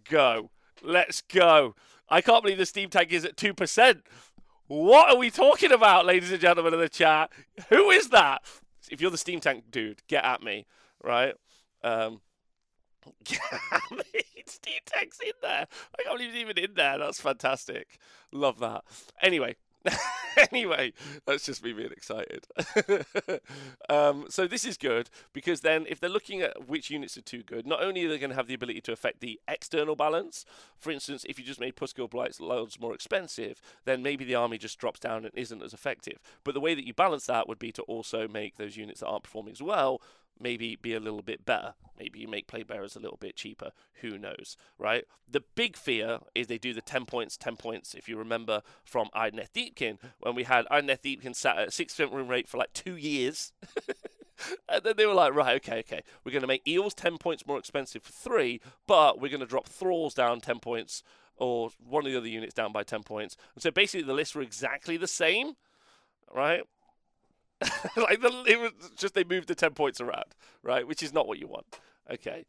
go. 0.09 0.51
Let's 0.83 1.23
go. 1.23 1.75
I 2.09 2.21
can't 2.21 2.43
believe 2.43 2.59
the 2.59 2.67
Steam 2.67 2.91
Tank 2.91 3.13
is 3.13 3.25
at 3.25 3.37
2%. 3.37 4.03
What 4.69 5.11
are 5.11 5.19
we 5.19 5.31
talking 5.31 5.73
about, 5.73 6.07
ladies 6.07 6.33
and 6.33 6.41
gentlemen 6.41 6.75
in 6.75 6.81
the 6.81 6.89
chat? 6.89 7.31
Who 7.69 7.91
is 7.91 8.09
that? 8.09 8.43
If 8.91 9.01
you're 9.01 9.11
the 9.11 9.19
Steam 9.19 9.41
Tank 9.41 9.65
dude, 9.71 10.03
get 10.09 10.25
at 10.25 10.43
me, 10.43 10.67
right? 11.03 11.35
Um, 11.83 12.21
Steam 14.47 14.81
Tank's 14.87 15.19
in 15.21 15.33
there. 15.41 15.67
I 15.99 16.03
can't 16.03 16.17
believe 16.17 16.33
he's 16.33 16.43
even 16.43 16.59
in 16.59 16.75
there. 16.75 16.99
That's 16.99 17.21
fantastic. 17.21 17.99
Love 18.33 18.59
that. 18.61 18.85
Anyway, 19.21 19.57
anyway, 20.53 20.93
that's 21.27 21.45
just 21.45 21.65
me 21.65 21.73
being 21.73 21.91
excited. 21.91 22.47
um, 23.89 24.27
so 24.29 24.47
this 24.47 24.65
is 24.65 24.77
good 24.77 25.11
because 25.33 25.61
then 25.61 25.87
if 25.89 26.01
they're 26.01 26.11
looking 26.11 26.41
at 26.41 26.69
which 26.69 26.91
units 26.91 27.17
are 27.17 27.23
too 27.23 27.43
good, 27.43 27.67
not 27.67 27.83
only 27.83 28.05
are 28.05 28.09
they 28.09 28.19
going 28.19 28.31
to 28.31 28.37
have 28.37 28.47
the 28.47 28.55
ability 28.55 28.81
to 28.83 28.93
affect 28.93 29.21
the 29.21 29.41
external 29.49 29.97
balance. 29.97 30.45
For 30.79 30.91
instance, 30.91 31.25
if 31.29 31.39
you 31.39 31.45
just 31.45 31.61
made 31.61 31.77
Pusgoyle 31.77 32.11
Blights 32.11 32.41
loads 32.41 32.81
more 32.81 32.95
expensive, 32.95 33.61
then 33.85 34.03
maybe 34.03 34.25
the 34.25 34.35
army 34.35 34.59
just 34.59 34.79
drops 34.79 35.01
down 35.01 35.25
and 35.25 35.35
isn't 35.35 35.63
as 35.63 35.75
effective. 35.75 36.21
But 36.45 36.55
the 36.55 36.61
way 36.61 36.75
that 36.75 36.87
you 36.87 36.95
balance 36.95 37.27
that 37.27 37.49
would 37.49 37.59
be 37.59 37.73
to 37.73 37.83
also 37.83 38.29
make 38.29 38.57
those 38.57 38.77
units 38.77 39.01
that 39.01 39.09
aren't 39.09 39.25
performing 39.25 39.53
as 39.53 39.63
well 39.63 40.01
maybe 40.43 40.77
be 40.77 40.95
a 40.95 41.01
little 41.01 41.23
bit 41.23 41.45
better. 41.45 41.75
Maybe 41.99 42.19
you 42.19 42.29
make 42.29 42.49
Plaguebearers 42.49 42.97
a 42.97 43.01
little 43.01 43.19
bit 43.19 43.37
cheaper. 43.37 43.71
Who 44.01 44.19
knows, 44.19 44.57
right? 44.79 45.05
The 45.31 45.43
big 45.55 45.77
fear 45.77 46.19
is 46.35 46.47
they 46.47 46.59
do 46.59 46.75
the 46.75 46.81
10 46.81 47.07
points, 47.07 47.37
10 47.37 47.57
points. 47.57 47.95
If 47.95 48.09
you 48.09 48.17
remember 48.17 48.63
from 48.85 49.09
Idoneth 49.15 49.53
Deepkin, 49.53 49.99
when 50.19 50.35
we 50.35 50.45
had 50.45 50.67
Idoneth 50.67 51.03
Deepkin 51.03 51.37
sat 51.37 51.59
at 51.59 51.69
6% 51.71 52.11
win 52.11 52.29
rate 52.29 52.49
for 52.49 52.59
like 52.59 52.73
two 52.73 52.97
years. 52.97 53.53
and 54.69 54.83
then 54.83 54.95
they 54.97 55.07
were 55.07 55.15
like, 55.15 55.35
right, 55.35 55.57
okay, 55.57 55.81
okay. 55.81 56.03
We're 56.25 56.33
going 56.33 56.43
to 56.43 56.49
make 56.49 56.67
Eels 56.67 56.95
10 56.95 57.19
points 57.19 57.47
more 57.47 57.59
expensive 57.59 58.03
for 58.03 58.13
three, 58.13 58.61
but 58.87 59.21
we're 59.21 59.29
going 59.31 59.41
to 59.41 59.47
drop 59.47 59.69
Thralls 59.69 60.15
down 60.15 60.41
10 60.41 60.59
points 60.59 61.03
or 61.37 61.71
one 61.85 62.07
of 62.07 62.13
the 62.13 62.19
other 62.19 62.29
units 62.29 62.55
down 62.55 62.73
by 62.73 62.83
10 62.83 63.03
points. 63.03 63.37
And 63.55 63.63
so 63.63 63.71
basically 63.71 64.07
the 64.07 64.13
lists 64.13 64.35
were 64.35 64.43
exactly 64.43 64.97
the 64.97 65.09
same, 65.09 65.55
right? 66.33 66.63
like 67.97 68.21
the, 68.21 68.45
it 68.47 68.61
was 68.61 68.73
just 68.97 69.15
they 69.15 69.25
moved 69.25 69.49
the 69.49 69.55
10 69.55 69.73
points 69.73 70.01
around, 70.01 70.35
right? 70.63 70.87
Which 70.87 71.03
is 71.03 71.13
not 71.13 71.27
what 71.27 71.39
you 71.39 71.47
want. 71.47 71.67
Okay. 72.11 72.45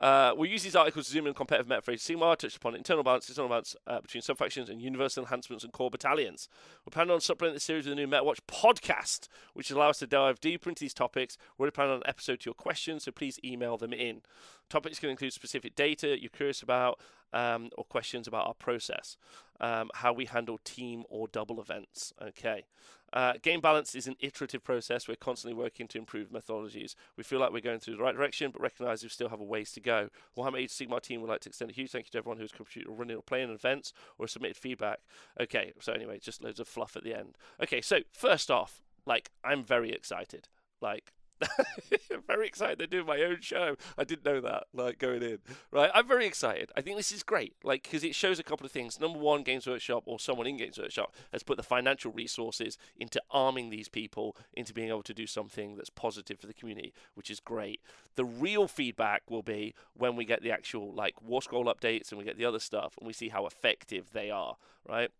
Uh, 0.00 0.32
we'll 0.34 0.48
use 0.48 0.62
these 0.62 0.76
articles 0.76 1.06
to 1.06 1.12
zoom 1.12 1.26
in 1.26 1.34
competitive 1.34 1.68
meta 1.68 1.82
for 1.82 1.92
Sigmar, 1.92 2.34
touch 2.34 2.56
upon 2.56 2.74
internal 2.74 3.04
balance, 3.04 3.28
external 3.28 3.50
balance 3.50 3.76
uh, 3.86 4.00
between 4.00 4.22
sub-factions 4.22 4.70
and 4.70 4.80
universal 4.80 5.22
enhancements 5.24 5.62
and 5.62 5.74
core 5.74 5.90
battalions. 5.90 6.48
We're 6.86 6.92
planning 6.92 7.12
on 7.12 7.20
supplementing 7.20 7.56
the 7.56 7.60
series 7.60 7.84
with 7.84 7.98
a 7.98 8.00
new 8.00 8.06
MetaWatch 8.06 8.38
podcast, 8.48 9.28
which 9.52 9.70
will 9.70 9.76
allow 9.78 9.90
us 9.90 9.98
to 9.98 10.06
dive 10.06 10.40
deeper 10.40 10.70
into 10.70 10.80
these 10.80 10.94
topics. 10.94 11.36
We're 11.58 11.64
already 11.64 11.74
planning 11.74 11.92
on 11.92 11.98
an 11.98 12.04
episode 12.06 12.40
to 12.40 12.46
your 12.46 12.54
questions, 12.54 13.04
so 13.04 13.12
please 13.12 13.38
email 13.44 13.76
them 13.76 13.92
in. 13.92 14.22
Topics 14.70 14.98
can 14.98 15.10
include 15.10 15.34
specific 15.34 15.74
data 15.74 16.18
you're 16.18 16.30
curious 16.30 16.62
about 16.62 16.98
um, 17.32 17.70
or 17.76 17.84
questions 17.84 18.26
about 18.26 18.46
our 18.46 18.54
process, 18.54 19.16
um, 19.60 19.90
how 19.94 20.12
we 20.12 20.26
handle 20.26 20.58
team 20.64 21.04
or 21.08 21.28
double 21.28 21.60
events. 21.60 22.12
Okay. 22.20 22.64
Uh, 23.12 23.32
game 23.42 23.60
balance 23.60 23.96
is 23.96 24.06
an 24.06 24.14
iterative 24.20 24.62
process. 24.62 25.08
We're 25.08 25.16
constantly 25.16 25.60
working 25.60 25.88
to 25.88 25.98
improve 25.98 26.30
methodologies. 26.30 26.94
We 27.16 27.24
feel 27.24 27.40
like 27.40 27.52
we're 27.52 27.60
going 27.60 27.80
through 27.80 27.96
the 27.96 28.02
right 28.02 28.14
direction, 28.14 28.52
but 28.52 28.60
recognize 28.60 29.02
we 29.02 29.08
still 29.08 29.28
have 29.28 29.40
a 29.40 29.44
ways 29.44 29.72
to 29.72 29.80
go. 29.80 30.10
Warhammer 30.36 30.60
Age 30.60 30.70
Sigmar 30.70 31.02
team 31.02 31.20
would 31.20 31.30
like 31.30 31.40
to 31.40 31.48
extend 31.48 31.72
a 31.72 31.74
huge 31.74 31.90
thank 31.90 32.06
you 32.06 32.10
to 32.12 32.18
everyone 32.18 32.38
who's 32.38 32.52
contributed 32.52 32.96
running 32.96 33.16
or 33.16 33.22
playing 33.22 33.50
events 33.50 33.92
or 34.16 34.28
submitted 34.28 34.56
feedback. 34.56 35.00
Okay, 35.40 35.72
so 35.80 35.92
anyway, 35.92 36.20
just 36.22 36.42
loads 36.44 36.60
of 36.60 36.68
fluff 36.68 36.96
at 36.96 37.02
the 37.02 37.14
end. 37.14 37.36
Okay, 37.60 37.80
so 37.80 38.00
first 38.12 38.48
off, 38.48 38.80
like, 39.06 39.30
I'm 39.42 39.64
very 39.64 39.90
excited. 39.90 40.48
Like, 40.80 41.12
very 42.26 42.46
excited 42.46 42.78
they're 42.78 42.86
doing 42.86 43.06
my 43.06 43.22
own 43.22 43.40
show. 43.40 43.76
I 43.98 44.04
didn't 44.04 44.24
know 44.24 44.40
that, 44.40 44.64
like 44.72 44.98
going 44.98 45.22
in. 45.22 45.38
Right, 45.70 45.90
I'm 45.94 46.06
very 46.06 46.26
excited. 46.26 46.70
I 46.76 46.80
think 46.80 46.96
this 46.96 47.12
is 47.12 47.22
great, 47.22 47.54
like 47.64 47.82
because 47.82 48.04
it 48.04 48.14
shows 48.14 48.38
a 48.38 48.42
couple 48.42 48.66
of 48.66 48.72
things. 48.72 49.00
Number 49.00 49.18
one, 49.18 49.42
Games 49.42 49.66
Workshop 49.66 50.04
or 50.06 50.18
someone 50.18 50.46
in 50.46 50.56
Games 50.56 50.78
Workshop 50.78 51.14
has 51.32 51.42
put 51.42 51.56
the 51.56 51.62
financial 51.62 52.12
resources 52.12 52.78
into 52.96 53.20
arming 53.30 53.70
these 53.70 53.88
people 53.88 54.36
into 54.54 54.72
being 54.72 54.88
able 54.88 55.02
to 55.02 55.14
do 55.14 55.26
something 55.26 55.76
that's 55.76 55.90
positive 55.90 56.38
for 56.38 56.46
the 56.46 56.54
community, 56.54 56.92
which 57.14 57.30
is 57.30 57.40
great. 57.40 57.80
The 58.16 58.24
real 58.24 58.68
feedback 58.68 59.22
will 59.28 59.42
be 59.42 59.74
when 59.94 60.16
we 60.16 60.24
get 60.24 60.42
the 60.42 60.52
actual 60.52 60.92
like 60.92 61.20
War 61.22 61.42
Scroll 61.42 61.66
updates 61.66 62.10
and 62.10 62.18
we 62.18 62.24
get 62.24 62.38
the 62.38 62.44
other 62.44 62.60
stuff 62.60 62.94
and 62.98 63.06
we 63.06 63.12
see 63.12 63.28
how 63.28 63.46
effective 63.46 64.12
they 64.12 64.30
are, 64.30 64.56
right? 64.88 65.10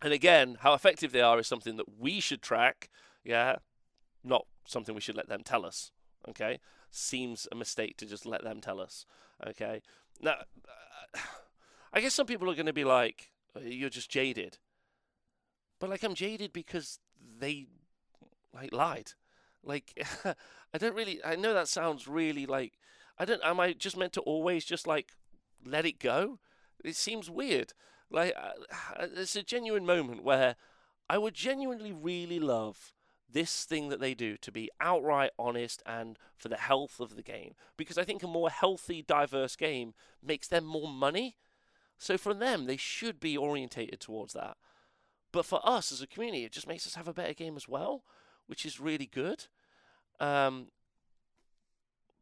And 0.00 0.12
again, 0.12 0.58
how 0.60 0.74
effective 0.74 1.12
they 1.12 1.20
are 1.20 1.38
is 1.38 1.46
something 1.46 1.76
that 1.76 1.98
we 1.98 2.20
should 2.20 2.42
track. 2.42 2.88
Yeah, 3.24 3.56
not 4.24 4.46
something 4.66 4.94
we 4.94 5.00
should 5.00 5.16
let 5.16 5.28
them 5.28 5.42
tell 5.42 5.64
us. 5.64 5.92
Okay, 6.28 6.60
seems 6.90 7.46
a 7.52 7.54
mistake 7.54 7.96
to 7.98 8.06
just 8.06 8.26
let 8.26 8.42
them 8.42 8.60
tell 8.60 8.80
us. 8.80 9.06
Okay, 9.46 9.82
now 10.20 10.36
I 11.92 12.00
guess 12.00 12.14
some 12.14 12.26
people 12.26 12.50
are 12.50 12.54
going 12.54 12.66
to 12.66 12.72
be 12.72 12.84
like, 12.84 13.30
uh, 13.56 13.60
"You're 13.60 13.90
just 13.90 14.10
jaded," 14.10 14.58
but 15.78 15.90
like 15.90 16.02
I'm 16.02 16.14
jaded 16.14 16.52
because 16.52 16.98
they 17.38 17.66
like 18.52 18.72
lied. 18.72 19.12
Like 19.62 20.06
I 20.24 20.78
don't 20.78 20.94
really. 20.94 21.24
I 21.24 21.36
know 21.36 21.54
that 21.54 21.68
sounds 21.68 22.08
really 22.08 22.46
like 22.46 22.74
I 23.18 23.24
don't. 23.24 23.42
Am 23.44 23.60
I 23.60 23.72
just 23.72 23.96
meant 23.96 24.12
to 24.14 24.20
always 24.22 24.64
just 24.64 24.86
like 24.86 25.12
let 25.64 25.86
it 25.86 25.98
go? 25.98 26.38
It 26.84 26.96
seems 26.96 27.30
weird. 27.30 27.72
Like 28.10 28.34
uh, 28.96 29.06
it's 29.16 29.36
a 29.36 29.42
genuine 29.42 29.86
moment 29.86 30.24
where 30.24 30.56
I 31.08 31.18
would 31.18 31.34
genuinely 31.34 31.92
really 31.92 32.38
love 32.38 32.92
this 33.30 33.64
thing 33.64 33.88
that 33.88 34.00
they 34.00 34.14
do 34.14 34.36
to 34.38 34.50
be 34.50 34.70
outright 34.80 35.30
honest 35.38 35.82
and 35.84 36.18
for 36.36 36.48
the 36.48 36.56
health 36.56 37.00
of 37.00 37.16
the 37.16 37.22
game. 37.22 37.54
Because 37.76 37.98
I 37.98 38.04
think 38.04 38.22
a 38.22 38.26
more 38.26 38.50
healthy, 38.50 39.02
diverse 39.02 39.56
game 39.56 39.94
makes 40.22 40.48
them 40.48 40.64
more 40.64 40.88
money. 40.88 41.36
So 41.98 42.16
for 42.16 42.32
them, 42.32 42.66
they 42.66 42.76
should 42.76 43.20
be 43.20 43.36
orientated 43.36 44.00
towards 44.00 44.32
that. 44.32 44.56
But 45.32 45.44
for 45.44 45.60
us 45.62 45.92
as 45.92 46.00
a 46.00 46.06
community, 46.06 46.44
it 46.44 46.52
just 46.52 46.68
makes 46.68 46.86
us 46.86 46.94
have 46.94 47.08
a 47.08 47.12
better 47.12 47.34
game 47.34 47.56
as 47.56 47.68
well, 47.68 48.02
which 48.46 48.64
is 48.64 48.80
really 48.80 49.06
good. 49.06 49.46
Um, 50.20 50.68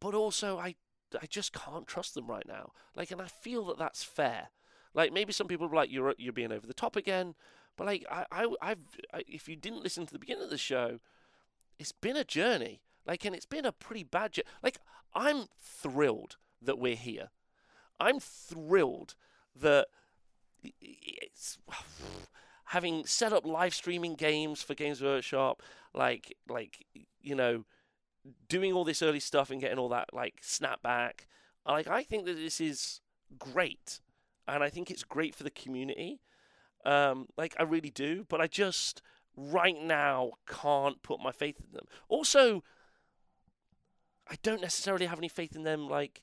but 0.01 0.15
also, 0.15 0.59
I 0.59 0.75
I 1.21 1.27
just 1.27 1.53
can't 1.53 1.87
trust 1.87 2.15
them 2.15 2.27
right 2.27 2.47
now. 2.47 2.73
Like, 2.95 3.11
and 3.11 3.23
I 3.23 3.29
feel 3.29 3.65
that 3.67 3.79
that's 3.79 4.03
fair. 4.03 4.49
Like 4.93 5.13
maybe 5.13 5.33
some 5.33 5.47
people 5.47 5.67
are 5.67 5.75
like 5.75 5.93
you're 5.93 6.15
you're 6.19 6.33
being 6.33 6.53
over 6.53 6.67
the 6.67 6.75
top 6.75 6.97
again, 6.97 7.35
but 7.77 7.87
like 7.87 8.07
I, 8.11 8.25
I 8.31 8.47
I've 8.63 8.79
I, 9.13 9.23
if 9.27 9.49
you 9.49 9.57
didn't 9.57 9.83
listen 9.83 10.07
to 10.07 10.13
the 10.13 10.19
beginning 10.19 10.45
of 10.45 10.51
the 10.51 10.59
show, 10.59 11.01
it's 11.79 11.93
been 11.93 12.17
a 12.17 12.25
journey. 12.25 12.81
Like 13.07 13.25
and 13.25 13.35
it's 13.35 13.47
been 13.47 13.67
a 13.67 13.73
pretty 13.73 14.03
bad 14.03 14.33
journey. 14.33 14.49
Like 14.63 14.79
I'm 15.15 15.47
thrilled 15.59 16.37
that 16.63 16.79
we're 16.79 16.97
here. 16.97 17.31
I'm 18.01 18.21
thrilled 18.21 19.15
that 19.55 19.87
it's 20.81 21.59
having 22.67 23.07
set 23.07 23.33
up 23.33 23.47
live 23.47 23.75
streaming 23.75 24.15
games 24.15 24.63
for 24.63 24.75
Games 24.75 25.03
Workshop, 25.03 25.63
like 25.95 26.37
like 26.49 26.87
you 27.21 27.35
know, 27.35 27.65
doing 28.49 28.73
all 28.73 28.85
this 28.85 29.03
early 29.03 29.21
stuff 29.21 29.51
and 29.51 29.61
getting 29.61 29.79
all 29.79 29.89
that 29.91 30.13
like 30.13 30.41
snapback. 30.43 31.27
Like 31.67 31.89
I 31.89 32.03
think 32.03 32.27
that 32.27 32.37
this 32.37 32.61
is 32.61 33.01
great, 33.39 34.01
and 34.47 34.63
I 34.63 34.71
think 34.71 34.91
it's 34.91 35.05
great 35.05 35.35
for 35.35 35.43
the 35.43 35.51
community. 35.51 36.21
Um, 36.87 37.27
like 37.37 37.57
I 37.59 37.65
really 37.65 37.91
do, 37.91 38.25
but 38.29 38.41
I 38.41 38.47
just 38.47 39.03
right 39.37 39.77
now 39.77 40.33
can't 40.49 41.03
put 41.03 41.21
my 41.21 41.33
faith 41.33 41.57
in 41.59 41.73
them. 41.73 41.87
Also, 42.09 42.63
I 44.29 44.37
don't 44.43 44.63
necessarily 44.63 45.07
have 45.07 45.19
any 45.19 45.29
faith 45.29 45.57
in 45.57 45.65
them 45.65 45.89
like 45.89 46.23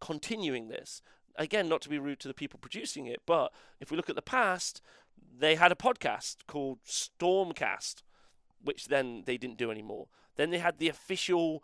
continuing 0.00 0.68
this. 0.68 1.00
Again, 1.36 1.68
not 1.68 1.80
to 1.82 1.88
be 1.88 1.98
rude 1.98 2.18
to 2.20 2.28
the 2.28 2.34
people 2.34 2.58
producing 2.60 3.06
it, 3.06 3.22
but 3.24 3.52
if 3.78 3.90
we 3.90 3.96
look 3.96 4.10
at 4.10 4.16
the 4.16 4.22
past, 4.22 4.82
they 5.38 5.54
had 5.54 5.70
a 5.70 5.76
podcast 5.76 6.38
called 6.48 6.80
Stormcast, 6.84 8.02
which 8.62 8.88
then 8.88 9.22
they 9.26 9.38
didn't 9.38 9.58
do 9.58 9.70
anymore. 9.70 10.08
Then 10.36 10.50
they 10.50 10.58
had 10.58 10.78
the 10.78 10.88
official, 10.88 11.62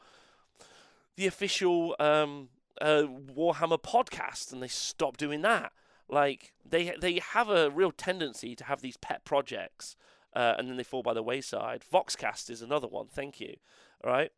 the 1.17 1.27
official 1.27 1.97
um, 1.99 2.51
uh, 2.81 3.03
Warhammer 3.37 3.83
podcast, 3.83 4.53
and 4.53 4.63
they 4.63 4.69
stopped 4.69 5.19
doing 5.19 5.43
that. 5.43 5.73
Like 6.09 6.53
they 6.69 6.95
they 7.01 7.21
have 7.33 7.49
a 7.49 7.71
real 7.71 7.91
tendency 7.93 8.55
to 8.57 8.65
have 8.65 8.81
these 8.81 8.97
pet 8.97 9.25
projects, 9.25 9.97
uh, 10.35 10.55
and 10.59 10.69
then 10.69 10.77
they 10.77 10.85
fall 10.85 11.03
by 11.03 11.15
the 11.15 11.23
wayside. 11.23 11.83
Voxcast 11.93 12.51
is 12.51 12.63
another 12.63 12.87
one. 12.87 13.07
Thank 13.07 13.41
you. 13.41 13.57
All 14.05 14.13
right. 14.13 14.31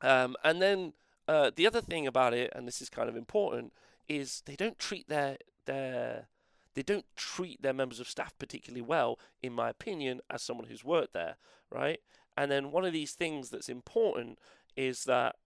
Um, 0.00 0.36
and 0.42 0.62
then 0.62 0.94
uh, 1.28 1.50
the 1.54 1.66
other 1.66 1.80
thing 1.80 2.06
about 2.06 2.32
it, 2.32 2.50
and 2.54 2.66
this 2.66 2.80
is 2.80 2.88
kind 2.88 3.08
of 3.08 3.16
important, 3.16 3.72
is 4.08 4.42
they 4.46 4.56
don't 4.56 4.78
treat 4.78 5.08
their 5.08 5.36
their 5.66 6.28
they 6.74 6.82
don't 6.82 7.06
treat 7.16 7.60
their 7.62 7.72
members 7.72 8.00
of 8.00 8.08
staff 8.08 8.32
particularly 8.38 8.82
well, 8.82 9.18
in 9.42 9.52
my 9.52 9.68
opinion, 9.68 10.20
as 10.30 10.42
someone 10.42 10.68
who's 10.68 10.84
worked 10.84 11.12
there, 11.12 11.36
right? 11.70 12.00
And 12.36 12.50
then 12.50 12.70
one 12.70 12.84
of 12.84 12.92
these 12.92 13.12
things 13.12 13.50
that's 13.50 13.68
important 13.68 14.38
is 14.76 15.04
that 15.04 15.36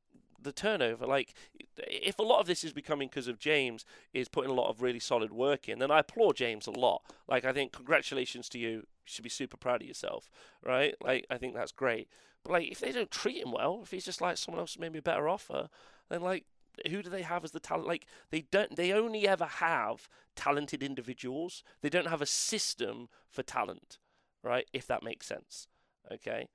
the 0.44 0.52
turnover. 0.52 1.06
Like, 1.06 1.34
if 1.78 2.18
a 2.18 2.22
lot 2.22 2.40
of 2.40 2.46
this 2.46 2.64
is 2.64 2.72
becoming 2.72 3.08
because 3.08 3.28
of 3.28 3.38
James 3.38 3.84
is 4.12 4.28
putting 4.28 4.50
a 4.50 4.54
lot 4.54 4.70
of 4.70 4.82
really 4.82 5.00
solid 5.00 5.32
work 5.32 5.68
in, 5.68 5.78
then 5.78 5.90
I 5.90 6.00
applaud 6.00 6.36
James 6.36 6.66
a 6.66 6.70
lot. 6.70 7.02
Like, 7.28 7.44
I 7.44 7.52
think 7.52 7.72
congratulations 7.72 8.48
to 8.50 8.58
you. 8.58 8.68
You 8.68 8.86
should 9.04 9.24
be 9.24 9.30
super 9.30 9.56
proud 9.56 9.82
of 9.82 9.88
yourself, 9.88 10.30
right? 10.62 10.94
Like, 11.02 11.26
I 11.28 11.36
think 11.36 11.54
that's 11.54 11.72
great. 11.72 12.08
But 12.42 12.52
like, 12.52 12.70
if 12.70 12.80
they 12.80 12.92
don't 12.92 13.10
treat 13.10 13.42
him 13.42 13.52
well, 13.52 13.80
if 13.82 13.90
he's 13.90 14.04
just 14.04 14.20
like 14.20 14.36
someone 14.36 14.60
else 14.60 14.78
maybe 14.78 14.98
a 14.98 15.02
better 15.02 15.28
offer, 15.28 15.68
then 16.08 16.20
like, 16.20 16.44
who 16.90 17.02
do 17.02 17.10
they 17.10 17.22
have 17.22 17.44
as 17.44 17.52
the 17.52 17.60
talent? 17.60 17.86
Like, 17.86 18.06
they 18.30 18.42
don't. 18.50 18.76
They 18.76 18.92
only 18.92 19.28
ever 19.28 19.44
have 19.44 20.08
talented 20.34 20.82
individuals. 20.82 21.62
They 21.82 21.88
don't 21.88 22.08
have 22.08 22.20
a 22.20 22.26
system 22.26 23.08
for 23.28 23.42
talent, 23.42 23.98
right? 24.42 24.66
If 24.72 24.86
that 24.88 25.02
makes 25.02 25.26
sense. 25.26 25.68
Okay. 26.12 26.48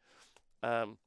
Um, 0.61 0.97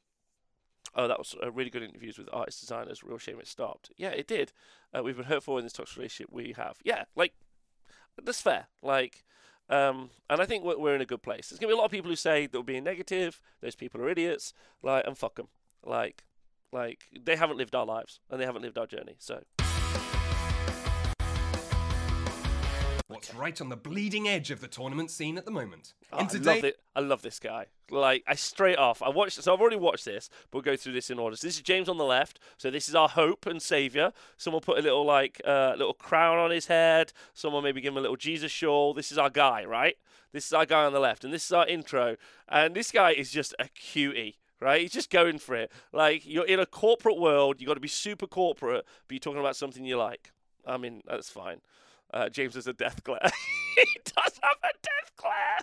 Oh, 0.95 1.09
that 1.09 1.18
was 1.18 1.34
a 1.43 1.51
really 1.51 1.70
good 1.70 1.82
interviews 1.82 2.18
with 2.18 2.28
artist 2.32 2.61
designers. 2.61 3.03
Real 3.03 3.18
shame 3.18 3.38
it 3.40 3.47
stopped. 3.47 3.90
Yeah, 3.97 4.11
it 4.11 4.26
did. 4.26 4.53
Uh, 4.95 5.03
we've 5.03 5.16
been 5.16 5.26
hurtful 5.26 5.57
in 5.59 5.64
this 5.64 5.72
toxic 5.72 5.97
relationship 5.97 6.32
we 6.32 6.53
have. 6.57 6.76
Yeah, 6.84 7.05
like 7.16 7.32
that's 8.22 8.43
fair. 8.43 8.66
Like, 8.82 9.24
Um, 9.70 10.11
and 10.28 10.40
I 10.43 10.45
think 10.45 10.64
we're, 10.64 10.78
we're 10.78 10.95
in 10.95 11.01
a 11.01 11.07
good 11.07 11.22
place. 11.22 11.49
There's 11.49 11.59
gonna 11.59 11.70
be 11.70 11.74
a 11.74 11.78
lot 11.78 11.86
of 11.86 11.90
people 11.90 12.11
who 12.11 12.16
say 12.16 12.47
they're 12.47 12.62
being 12.62 12.84
negative. 12.84 13.40
Those 13.62 13.74
people 13.74 14.03
are 14.03 14.09
idiots. 14.09 14.53
Like, 14.82 15.07
and 15.07 15.16
fuck 15.16 15.36
them. 15.36 15.49
Like, 15.84 16.24
like 16.72 17.05
they 17.18 17.36
haven't 17.36 17.57
lived 17.57 17.74
our 17.74 17.86
lives 17.86 18.20
and 18.28 18.38
they 18.40 18.45
haven't 18.47 18.62
lived 18.62 18.76
our 18.76 18.86
journey. 18.86 19.16
So 19.18 19.45
What's 23.23 23.37
right 23.37 23.61
on 23.61 23.68
the 23.68 23.77
bleeding 23.77 24.27
edge 24.27 24.51
of 24.51 24.61
the 24.61 24.66
tournament 24.66 25.09
scene 25.09 25.39
at 25.39 25.45
the 25.45 25.53
moment? 25.53 25.95
Oh, 26.12 26.18
I 26.18 26.25
today, 26.25 26.55
love 26.57 26.64
it. 26.64 26.77
I 26.97 27.01
love 27.01 27.23
this 27.23 27.39
guy. 27.39 27.66
Like 27.89 28.25
I 28.27 28.35
straight 28.35 28.79
off, 28.79 29.01
I 29.01 29.11
watched. 29.11 29.41
So 29.41 29.55
I've 29.55 29.61
already 29.61 29.77
watched 29.77 30.05
this, 30.05 30.29
but 30.51 30.57
we'll 30.57 30.75
go 30.75 30.77
through 30.77 30.95
this 30.95 31.09
in 31.09 31.20
order. 31.20 31.37
So 31.37 31.47
this 31.47 31.55
is 31.55 31.62
James 31.62 31.89
on 31.89 31.99
the 31.99 32.05
left. 32.05 32.41
So 32.59 32.68
this 32.68 32.89
is 32.89 32.97
our 32.97 33.09
hope 33.09 33.47
and 33.47 33.62
savior. 33.62 34.12
Someone 34.39 34.61
put 34.61 34.77
a 34.77 34.83
little 34.83 35.05
like 35.05 35.41
uh, 35.45 35.75
little 35.79 35.95
crown 35.95 36.39
on 36.39 36.51
his 36.51 36.66
head. 36.66 37.12
Someone 37.33 37.62
maybe 37.62 37.81
give 37.81 37.93
him 37.93 37.99
a 37.99 38.01
little 38.01 38.16
Jesus 38.16 38.51
shawl. 38.51 38.93
This 38.93 39.12
is 39.12 39.18
our 39.18 39.31
guy, 39.31 39.64
right? 39.64 39.95
This 40.33 40.45
is 40.45 40.53
our 40.53 40.66
guy 40.66 40.83
on 40.83 40.93
the 40.93 40.99
left, 40.99 41.23
and 41.23 41.33
this 41.33 41.45
is 41.45 41.53
our 41.53 41.68
intro. 41.68 42.16
And 42.49 42.75
this 42.75 42.91
guy 42.91 43.12
is 43.12 43.31
just 43.31 43.55
a 43.61 43.68
cutie. 43.68 44.39
Right, 44.61 44.81
he's 44.81 44.93
just 44.93 45.11
going 45.11 45.39
for 45.39 45.55
it. 45.55 45.70
Like 45.93 46.27
you're 46.27 46.47
in 46.47 46.59
a 46.59 46.66
corporate 46.66 47.18
world, 47.18 47.61
you 47.61 47.68
got 47.68 47.75
to 47.75 47.81
be 47.81 47.89
super 47.89 48.27
corporate, 48.27 48.85
but 49.07 49.14
you're 49.14 49.20
talking 49.20 49.41
about 49.41 49.57
something 49.57 49.85
you 49.85 49.97
like. 49.97 50.33
I 50.66 50.77
mean, 50.77 51.03
that's 51.07 51.31
fine. 51.31 51.61
Uh, 52.13 52.29
James 52.29 52.55
has 52.55 52.67
a 52.67 52.73
death 52.73 53.03
glare. 53.05 53.19
he 53.77 54.01
does 54.05 54.41
have 54.43 54.59
a 54.63 54.73
death 54.83 55.13
glare. 55.17 55.59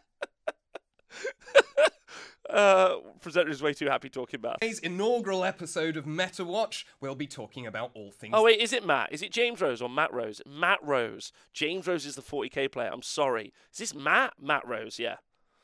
uh, 2.49 2.95
presenter 3.21 3.51
is 3.51 3.61
way 3.61 3.73
too 3.73 3.87
happy 3.87 4.09
talking 4.09 4.39
about. 4.39 4.59
today's 4.61 4.79
inaugural 4.79 5.43
episode 5.45 5.95
of 5.97 6.07
Meta 6.07 6.43
Watch, 6.43 6.87
we'll 7.01 7.15
be 7.15 7.27
talking 7.27 7.67
about 7.67 7.91
all 7.93 8.11
things 8.11 8.33
Oh 8.35 8.43
wait, 8.43 8.59
is 8.59 8.73
it 8.73 8.85
Matt? 8.85 9.11
Is 9.11 9.21
it 9.21 9.31
James 9.31 9.61
Rose 9.61 9.81
or 9.81 9.89
Matt 9.89 10.13
Rose? 10.13 10.41
Matt 10.47 10.79
Rose. 10.83 11.31
James 11.53 11.87
Rose 11.87 12.05
is 12.05 12.15
the 12.15 12.21
40k 12.21 12.71
player. 12.71 12.89
I'm 12.91 13.03
sorry. 13.03 13.53
Is 13.71 13.79
this 13.79 13.93
Matt? 13.95 14.33
Matt 14.41 14.67
Rose. 14.67 14.97
Yeah. 14.99 15.17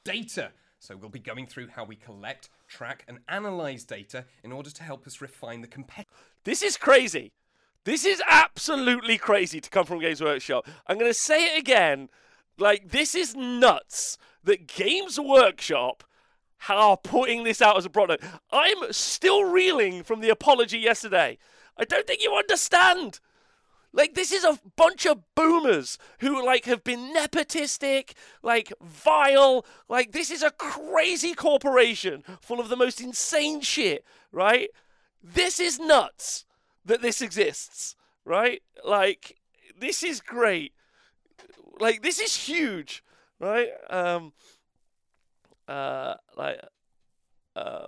data. 0.04 0.52
So 0.80 0.96
we'll 0.96 1.10
be 1.10 1.20
going 1.20 1.48
through 1.48 1.70
how 1.70 1.84
we 1.84 1.96
collect, 1.96 2.50
track, 2.68 3.06
and 3.08 3.20
analyze 3.28 3.86
data 3.86 4.26
in 4.44 4.52
order 4.52 4.70
to 4.70 4.84
help 4.84 5.08
us 5.08 5.20
refine 5.20 5.62
the 5.62 5.68
competitive. 5.68 6.14
This 6.44 6.62
is 6.62 6.78
crazy. 6.78 7.32
This 7.86 8.04
is 8.04 8.22
absolutely 8.28 9.20
crazy 9.20 9.62
to 9.62 9.70
come 9.70 9.86
from 9.86 10.00
Games 10.00 10.22
Workshop. 10.22 10.68
I'm 10.88 10.98
going 10.98 11.10
to 11.10 11.14
say 11.14 11.56
it 11.56 11.60
again. 11.60 12.10
Like, 12.58 12.90
this 12.90 13.14
is 13.14 13.36
nuts 13.36 14.18
that 14.44 14.68
Games 14.68 15.20
Workshop 15.20 16.04
are 16.68 16.98
putting 16.98 17.44
this 17.44 17.62
out 17.62 17.78
as 17.78 17.86
a 17.86 17.90
product. 17.90 18.24
I'm 18.52 18.92
still 18.92 19.44
reeling 19.44 20.02
from 20.02 20.22
the 20.22 20.30
apology 20.30 20.80
yesterday. 20.80 21.38
I 21.78 21.86
don't 21.86 22.08
think 22.08 22.24
you 22.24 22.34
understand. 22.34 23.20
Like 23.94 24.16
this 24.16 24.32
is 24.32 24.44
a 24.44 24.60
bunch 24.76 25.06
of 25.06 25.22
boomers 25.36 25.98
who 26.20 26.44
like 26.44 26.66
have 26.66 26.84
been 26.84 27.14
nepotistic, 27.14 28.12
like 28.42 28.74
vile. 28.82 29.66
Like 29.88 30.12
this 30.12 30.32
is 30.32 30.44
a 30.44 30.52
crazy 30.52 31.34
corporation 31.34 32.24
full 32.42 32.60
of 32.60 32.70
the 32.70 32.76
most 32.76 33.00
insane 33.00 33.62
shit, 33.62 34.04
right? 34.32 34.70
This 35.24 35.60
is 35.60 35.80
nuts 35.80 36.45
that 36.86 37.02
this 37.02 37.22
exists, 37.22 37.96
right? 38.24 38.62
Like 38.84 39.38
this 39.78 40.04
is 40.04 40.22
great. 40.22 40.74
Like 41.80 42.02
this 42.02 42.20
is 42.20 42.36
huge, 42.36 43.04
right? 43.40 43.70
Um 43.90 44.34
uh 45.68 46.16
like 46.38 46.60
uh 47.56 47.88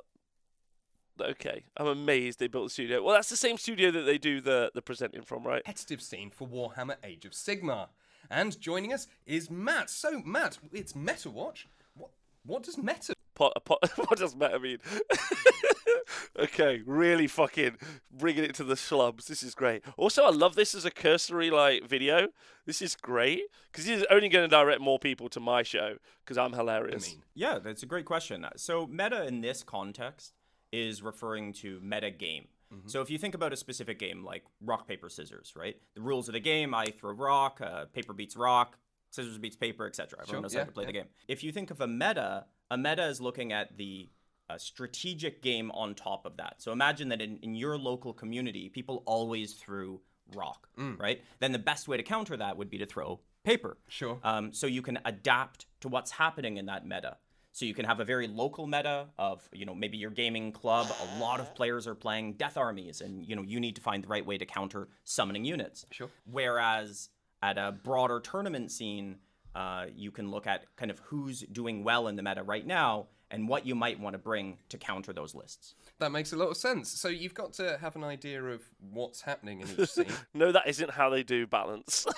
okay, 1.22 1.64
I'm 1.78 1.88
amazed 1.88 2.40
they 2.40 2.48
built 2.48 2.68
the 2.68 2.72
studio. 2.72 3.04
Well, 3.04 3.16
that's 3.16 3.30
the 3.30 3.38
same 3.38 3.58
studio 3.58 3.92
that 3.92 4.02
they 4.02 4.18
do 4.18 4.42
the 4.42 4.72
the 4.74 4.82
presenting 4.82 5.22
from, 5.22 5.44
right? 5.44 5.64
competitive 5.64 6.02
scene 6.02 6.30
for 6.30 6.48
Warhammer 6.48 6.96
Age 7.04 7.26
of 7.26 7.32
Sigmar. 7.32 7.88
And 8.30 8.60
joining 8.60 8.92
us 8.92 9.08
is 9.26 9.50
Matt. 9.50 9.90
So, 9.90 10.22
Matt, 10.26 10.58
it's 10.74 10.94
Meta 10.94 11.30
Watch. 11.30 11.66
What, 11.96 12.10
what 12.46 12.64
does 12.64 12.78
Meta 12.78 13.14
Pot, 13.38 13.54
pot, 13.66 13.78
what 13.98 14.18
does 14.18 14.36
meta 14.36 14.60
mean? 14.60 14.80
okay, 16.40 16.82
really 16.86 17.28
fucking 17.28 17.78
bringing 18.12 18.44
it 18.44 18.56
to 18.56 18.64
the 18.64 18.76
slums. 18.76 19.26
This 19.26 19.44
is 19.44 19.56
great. 19.56 19.84
Also, 19.98 20.24
I 20.24 20.30
love 20.30 20.56
this 20.56 20.76
as 20.76 20.86
a 20.86 20.92
cursory 20.92 21.50
like 21.50 21.88
video. 21.88 22.30
This 22.66 22.82
is 22.82 22.96
great 22.96 23.44
because 23.72 23.86
this 23.86 24.02
is 24.02 24.06
only 24.10 24.30
going 24.30 24.44
to 24.44 24.54
direct 24.56 24.82
more 24.82 25.00
people 25.00 25.30
to 25.30 25.40
my 25.40 25.64
show 25.64 25.98
because 26.24 26.38
I'm 26.38 26.54
hilarious. 26.54 27.12
mean? 27.12 27.24
Yeah, 27.36 27.60
that's 27.60 27.84
a 27.84 27.86
great 27.86 28.06
question. 28.06 28.46
So, 28.56 28.88
meta 28.88 29.26
in 29.26 29.42
this 29.42 29.64
context 29.64 30.34
is 30.72 31.02
referring 31.02 31.54
to 31.54 31.80
meta 31.82 32.12
game. 32.12 32.48
So, 32.86 33.00
if 33.02 33.10
you 33.10 33.18
think 33.18 33.34
about 33.34 33.54
a 33.54 33.56
specific 33.56 33.98
game 33.98 34.26
like 34.26 34.44
rock, 34.60 34.90
paper, 34.90 35.08
scissors, 35.08 35.54
right? 35.56 35.78
The 35.96 36.02
rules 36.02 36.28
of 36.28 36.34
the 36.34 36.42
game 36.42 36.74
I 36.74 36.88
throw 36.88 37.14
rock, 37.14 37.62
uh, 37.62 37.86
paper 37.86 38.12
beats 38.12 38.36
rock, 38.36 38.78
scissors 39.10 39.38
beats 39.38 39.56
paper, 39.56 39.88
etc. 39.88 40.20
Everyone 40.22 40.34
Sure, 40.34 40.42
knows 40.42 40.54
yeah, 40.54 40.60
how 40.60 40.66
to 40.66 40.72
play 40.74 40.86
the 40.86 40.92
game. 40.92 41.06
If 41.30 41.46
you 41.46 41.54
think 41.54 41.72
of 41.72 41.80
a 41.80 41.88
meta, 41.88 42.46
a 42.70 42.78
meta 42.78 43.06
is 43.08 43.22
looking 43.22 43.54
at 43.54 43.78
the 43.78 44.10
uh, 44.50 44.58
strategic 44.58 45.42
game 45.42 45.72
on 45.72 45.96
top 45.96 46.26
of 46.26 46.38
that. 46.38 46.56
So, 46.58 46.72
imagine 46.72 47.10
that 47.10 47.22
in, 47.22 47.38
in 47.38 47.56
your 47.56 47.78
local 47.78 48.14
community, 48.14 48.70
people 48.70 49.04
always 49.06 49.54
threw 49.54 50.02
rock, 50.36 50.68
right? 50.98 51.22
Then 51.40 51.52
the 51.52 51.60
best 51.60 51.88
way 51.88 51.98
to 51.98 52.04
counter 52.04 52.38
that 52.38 52.58
would 52.58 52.70
be 52.70 52.78
to 52.80 52.86
throw 52.86 53.20
paper. 53.44 53.78
Sure. 53.88 54.20
Um, 54.24 54.52
so 54.54 54.68
you 54.68 54.82
can 54.82 55.00
adapt 55.06 55.68
to 55.82 55.88
what's 55.88 56.12
happening 56.12 56.58
in 56.58 56.66
that 56.66 56.86
meta. 56.86 57.18
So 57.54 57.66
you 57.66 57.74
can 57.74 57.86
have 57.86 58.00
a 58.00 58.06
very 58.06 58.28
local 58.28 58.68
meta 58.68 59.08
of, 59.18 59.48
you 59.52 59.66
know, 59.66 59.74
maybe 59.74 59.98
your 59.98 60.12
gaming 60.12 60.52
club, 60.52 60.88
a 61.02 61.20
lot 61.20 61.40
of 61.40 61.56
players 61.56 61.88
are 61.88 61.96
playing 61.96 62.34
death 62.34 62.58
armies 62.58 63.02
and, 63.02 63.26
you 63.26 63.36
know, 63.36 63.42
you 63.42 63.60
need 63.60 63.76
to 63.78 63.82
find 63.82 64.04
the 64.04 64.08
right 64.08 64.26
way 64.26 64.38
to 64.38 64.46
counter 64.46 64.90
summoning 65.06 65.46
units. 65.46 65.86
Sure. 65.92 66.10
Whereas 66.30 67.10
at 67.42 67.58
a 67.58 67.72
broader 67.72 68.20
tournament 68.20 68.72
scene, 68.72 69.16
uh, 69.56 69.86
you 69.96 70.12
can 70.12 70.30
look 70.30 70.46
at 70.46 70.66
kind 70.76 70.92
of 70.92 71.00
who's 71.00 71.40
doing 71.40 71.84
well 71.84 72.10
in 72.10 72.16
the 72.16 72.22
meta 72.22 72.44
right 72.44 72.68
now 72.68 73.08
and 73.30 73.48
what 73.48 73.66
you 73.66 73.76
might 73.76 74.00
want 74.00 74.14
to 74.14 74.18
bring 74.18 74.58
to 74.70 74.78
counter 74.78 75.14
those 75.14 75.36
lists. 75.36 75.76
That 76.00 76.12
makes 76.12 76.34
a 76.34 76.38
lot 76.38 76.50
of 76.50 76.58
sense. 76.58 76.90
So 76.90 77.08
you've 77.08 77.34
got 77.34 77.54
to 77.54 77.78
have 77.82 77.96
an 77.96 78.04
idea 78.04 78.44
of 78.44 78.62
what's 78.92 79.22
happening 79.22 79.62
in 79.62 79.68
each 79.78 79.90
scene. 79.90 80.06
No, 80.34 80.52
that 80.52 80.68
isn't 80.68 80.92
how 80.92 81.10
they 81.10 81.24
do 81.24 81.48
balance. 81.48 82.06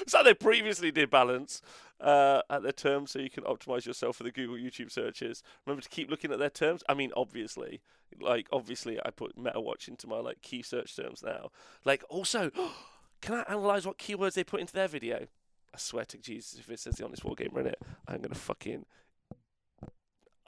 It's 0.00 0.14
how 0.14 0.22
they 0.22 0.34
previously 0.34 0.90
did 0.90 1.10
balance 1.10 1.62
uh, 2.00 2.42
at 2.48 2.62
their 2.62 2.72
terms, 2.72 3.10
so 3.10 3.18
you 3.18 3.30
can 3.30 3.44
optimize 3.44 3.86
yourself 3.86 4.16
for 4.16 4.22
the 4.22 4.30
Google 4.30 4.56
YouTube 4.56 4.90
searches. 4.90 5.42
Remember 5.66 5.82
to 5.82 5.88
keep 5.88 6.10
looking 6.10 6.32
at 6.32 6.38
their 6.38 6.50
terms. 6.50 6.82
I 6.88 6.94
mean, 6.94 7.12
obviously, 7.16 7.80
like 8.20 8.48
obviously, 8.52 8.98
I 9.04 9.10
put 9.10 9.36
MetaWatch 9.36 9.88
into 9.88 10.06
my 10.06 10.18
like 10.18 10.42
key 10.42 10.62
search 10.62 10.96
terms 10.96 11.22
now. 11.22 11.50
Like, 11.84 12.02
also, 12.08 12.50
can 13.20 13.34
I 13.36 13.52
analyze 13.52 13.86
what 13.86 13.98
keywords 13.98 14.34
they 14.34 14.44
put 14.44 14.60
into 14.60 14.72
their 14.72 14.88
video? 14.88 15.26
I 15.72 15.78
swear 15.78 16.04
to 16.06 16.18
Jesus, 16.18 16.58
if 16.58 16.68
it 16.70 16.80
says 16.80 16.96
the 16.96 17.04
Honest 17.04 17.22
Wargamer 17.22 17.60
in 17.60 17.66
it, 17.66 17.80
I'm 18.08 18.20
gonna 18.20 18.34
fucking, 18.34 18.86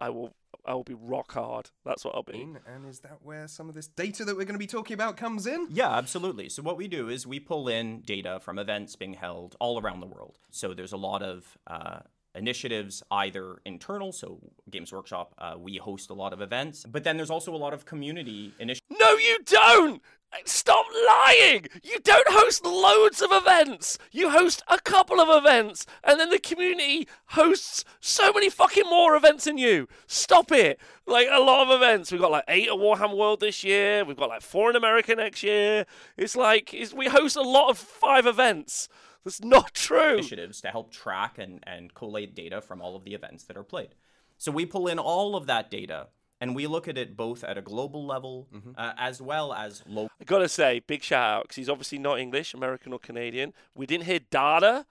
I 0.03 0.11
will, 0.11 0.35
I 0.67 0.75
will 0.75 0.83
be 0.83 0.95
rock 0.95 1.33
hard. 1.33 1.71
That's 1.85 2.05
what 2.05 2.17
I'll 2.17 2.25
be. 2.25 2.49
and 2.67 2.89
is 2.89 3.01
that 3.01 3.19
where 3.23 3.47
some 3.47 3.69
of 3.69 3.75
this 3.77 3.87
data 3.87 4.25
that 4.25 4.37
we're 4.37 4.45
going 4.45 4.55
to 4.55 4.59
be 4.59 4.67
talking 4.67 4.95
about 4.95 5.17
comes 5.17 5.47
in? 5.47 5.69
Yeah, 5.71 5.97
absolutely. 5.97 6.49
So 6.49 6.61
what 6.61 6.77
we 6.77 6.89
do 6.89 7.09
is 7.09 7.25
we 7.25 7.39
pull 7.39 7.69
in 7.69 8.01
data 8.01 8.41
from 8.41 8.59
events 8.59 8.97
being 8.97 9.15
held 9.15 9.55
all 9.61 9.81
around 9.81 10.01
the 10.01 10.07
world. 10.07 10.41
So 10.51 10.75
there's 10.75 10.93
a 10.93 10.97
lot 10.97 11.23
of 11.23 11.57
uh, 11.69 12.01
initiatives, 12.35 13.03
either 13.11 13.57
internal, 13.65 14.13
so 14.13 14.41
Games 14.71 14.93
Workshop, 14.93 15.35
uh, 15.39 15.55
we 15.59 15.77
host 15.77 16.11
a 16.11 16.15
lot 16.15 16.33
of 16.33 16.41
events, 16.41 16.85
but 16.89 17.05
then 17.05 17.17
there's 17.17 17.31
also 17.31 17.55
a 17.55 17.57
lot 17.57 17.75
of 17.75 17.85
community 17.85 18.53
initiatives. 18.59 18.99
No, 18.99 19.13
you 19.17 19.39
don't! 19.45 20.03
Stop 20.47 20.87
lying! 21.07 21.67
You 21.83 21.99
don't 22.03 22.27
host 22.31 22.65
loads 22.65 23.21
of 23.21 23.29
events! 23.33 23.99
You 24.11 24.31
host 24.31 24.63
a 24.67 24.79
couple 24.79 25.21
of 25.21 25.29
events, 25.31 25.85
and 26.03 26.19
then 26.19 26.31
the 26.31 26.39
community 26.39 27.07
hosts 27.27 27.85
so 28.01 28.33
many 28.33 28.49
fucking 28.49 28.89
more 28.89 29.15
events 29.15 29.45
than 29.45 29.59
you! 29.59 29.89
Stop 30.07 30.51
it! 30.51 30.81
Like, 31.07 31.29
a 31.31 31.41
lot 31.41 31.69
of 31.69 31.77
events. 31.77 32.11
We've 32.11 32.21
got 32.21 32.31
like 32.31 32.45
eight 32.49 32.69
at 32.69 32.75
Warhammer 32.75 33.17
World 33.17 33.41
this 33.41 33.63
year, 33.63 34.05
we've 34.05 34.17
got 34.17 34.31
like 34.31 34.41
four 34.41 34.71
in 34.71 34.77
America 34.77 35.15
next 35.15 35.43
year. 35.43 35.85
It's 36.17 36.35
like, 36.35 36.73
it's, 36.73 36.95
we 36.95 37.09
host 37.09 37.37
a 37.37 37.43
lot 37.43 37.69
of 37.69 37.77
five 37.77 38.25
events. 38.27 38.89
That's 39.25 39.43
not 39.43 39.75
true! 39.75 40.15
initiatives 40.15 40.61
to 40.63 40.69
help 40.69 40.93
track 40.93 41.39
and, 41.39 41.61
and 41.65 41.95
collate 41.95 42.35
data 42.35 42.61
from 42.61 42.81
all 42.83 42.97
of 42.97 43.05
the 43.05 43.15
events 43.15 43.45
that 43.45 43.57
are 43.57 43.63
played. 43.63 43.95
So 44.39 44.51
we 44.51 44.67
pull 44.67 44.89
in 44.89 44.99
all 44.99 45.37
of 45.37 45.47
that 45.47 45.71
data 45.71 46.09
and 46.41 46.57
we 46.57 46.67
look 46.67 46.89
at 46.89 46.99
it 46.99 47.17
both 47.17 47.45
at 47.45 47.57
a 47.57 47.63
global 47.63 48.05
level 48.05 48.49
uh, 48.77 48.95
as 48.99 49.23
well 49.23 49.53
as 49.53 49.85
local. 49.87 50.11
I 50.21 50.25
gotta 50.25 50.49
say, 50.49 50.81
big 50.85 51.05
shout 51.05 51.39
out 51.39 51.43
because 51.45 51.55
he's 51.57 51.69
obviously 51.69 51.99
not 51.99 52.19
English, 52.19 52.53
American, 52.53 52.93
or 52.93 52.99
Canadian. 52.99 53.53
We 53.77 53.87
didn't 53.87 54.07
hear 54.07 54.19
data, 54.19 54.87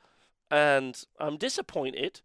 and 0.49 1.03
I'm 1.19 1.36
disappointed. 1.36 2.21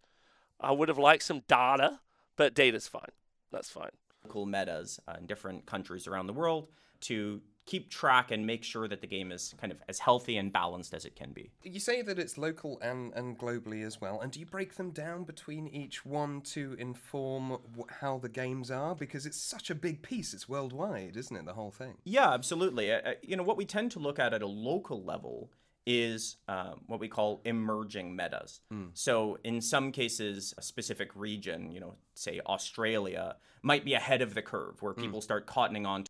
I 0.60 0.70
would 0.70 0.88
have 0.88 0.98
liked 0.98 1.24
some 1.24 1.42
data, 1.48 1.98
but 2.36 2.54
data's 2.54 2.86
fine. 2.86 3.10
That's 3.50 3.68
fine. 3.68 3.90
local 4.24 4.46
metas 4.46 5.00
uh, 5.08 5.16
in 5.18 5.26
different 5.26 5.66
countries 5.66 6.06
around 6.06 6.28
the 6.28 6.32
world 6.32 6.68
to 7.00 7.40
keep 7.66 7.90
track 7.90 8.30
and 8.30 8.46
make 8.46 8.62
sure 8.62 8.88
that 8.88 9.00
the 9.00 9.06
game 9.06 9.32
is 9.32 9.54
kind 9.60 9.72
of 9.72 9.82
as 9.88 9.98
healthy 9.98 10.36
and 10.36 10.52
balanced 10.52 10.94
as 10.94 11.04
it 11.04 11.16
can 11.16 11.32
be. 11.32 11.50
You 11.62 11.80
say 11.80 12.00
that 12.02 12.18
it's 12.18 12.38
local 12.38 12.78
and, 12.80 13.12
and 13.14 13.38
globally 13.38 13.84
as 13.84 14.00
well, 14.00 14.20
and 14.20 14.32
do 14.32 14.40
you 14.40 14.46
break 14.46 14.76
them 14.76 14.90
down 14.90 15.24
between 15.24 15.66
each 15.68 16.06
one 16.06 16.40
to 16.42 16.76
inform 16.78 17.58
wh- 17.76 17.92
how 18.00 18.18
the 18.18 18.28
games 18.28 18.70
are? 18.70 18.94
Because 18.94 19.26
it's 19.26 19.40
such 19.40 19.68
a 19.68 19.74
big 19.74 20.02
piece, 20.02 20.32
it's 20.32 20.48
worldwide, 20.48 21.16
isn't 21.16 21.36
it, 21.36 21.44
the 21.44 21.54
whole 21.54 21.72
thing? 21.72 21.94
Yeah, 22.04 22.32
absolutely. 22.32 22.92
Uh, 22.92 23.00
uh, 23.04 23.12
you 23.22 23.36
know, 23.36 23.42
what 23.42 23.56
we 23.56 23.64
tend 23.64 23.90
to 23.92 23.98
look 23.98 24.18
at 24.18 24.32
at 24.32 24.42
a 24.42 24.46
local 24.46 25.02
level 25.02 25.50
is 25.88 26.36
uh, 26.48 26.72
what 26.86 26.98
we 26.98 27.06
call 27.06 27.40
emerging 27.44 28.16
metas. 28.16 28.60
So 28.94 29.38
in 29.44 29.60
some 29.60 29.92
cases, 29.92 30.52
a 30.58 30.62
specific 30.62 31.10
region, 31.14 31.70
you 31.70 31.78
know, 31.78 31.94
say 32.14 32.40
Australia, 32.44 33.36
might 33.62 33.84
be 33.84 33.94
ahead 33.94 34.20
of 34.20 34.34
the 34.34 34.42
curve 34.42 34.82
where 34.82 34.94
people 34.94 35.20
start 35.20 35.46
cottoning 35.46 35.86
on. 35.86 36.04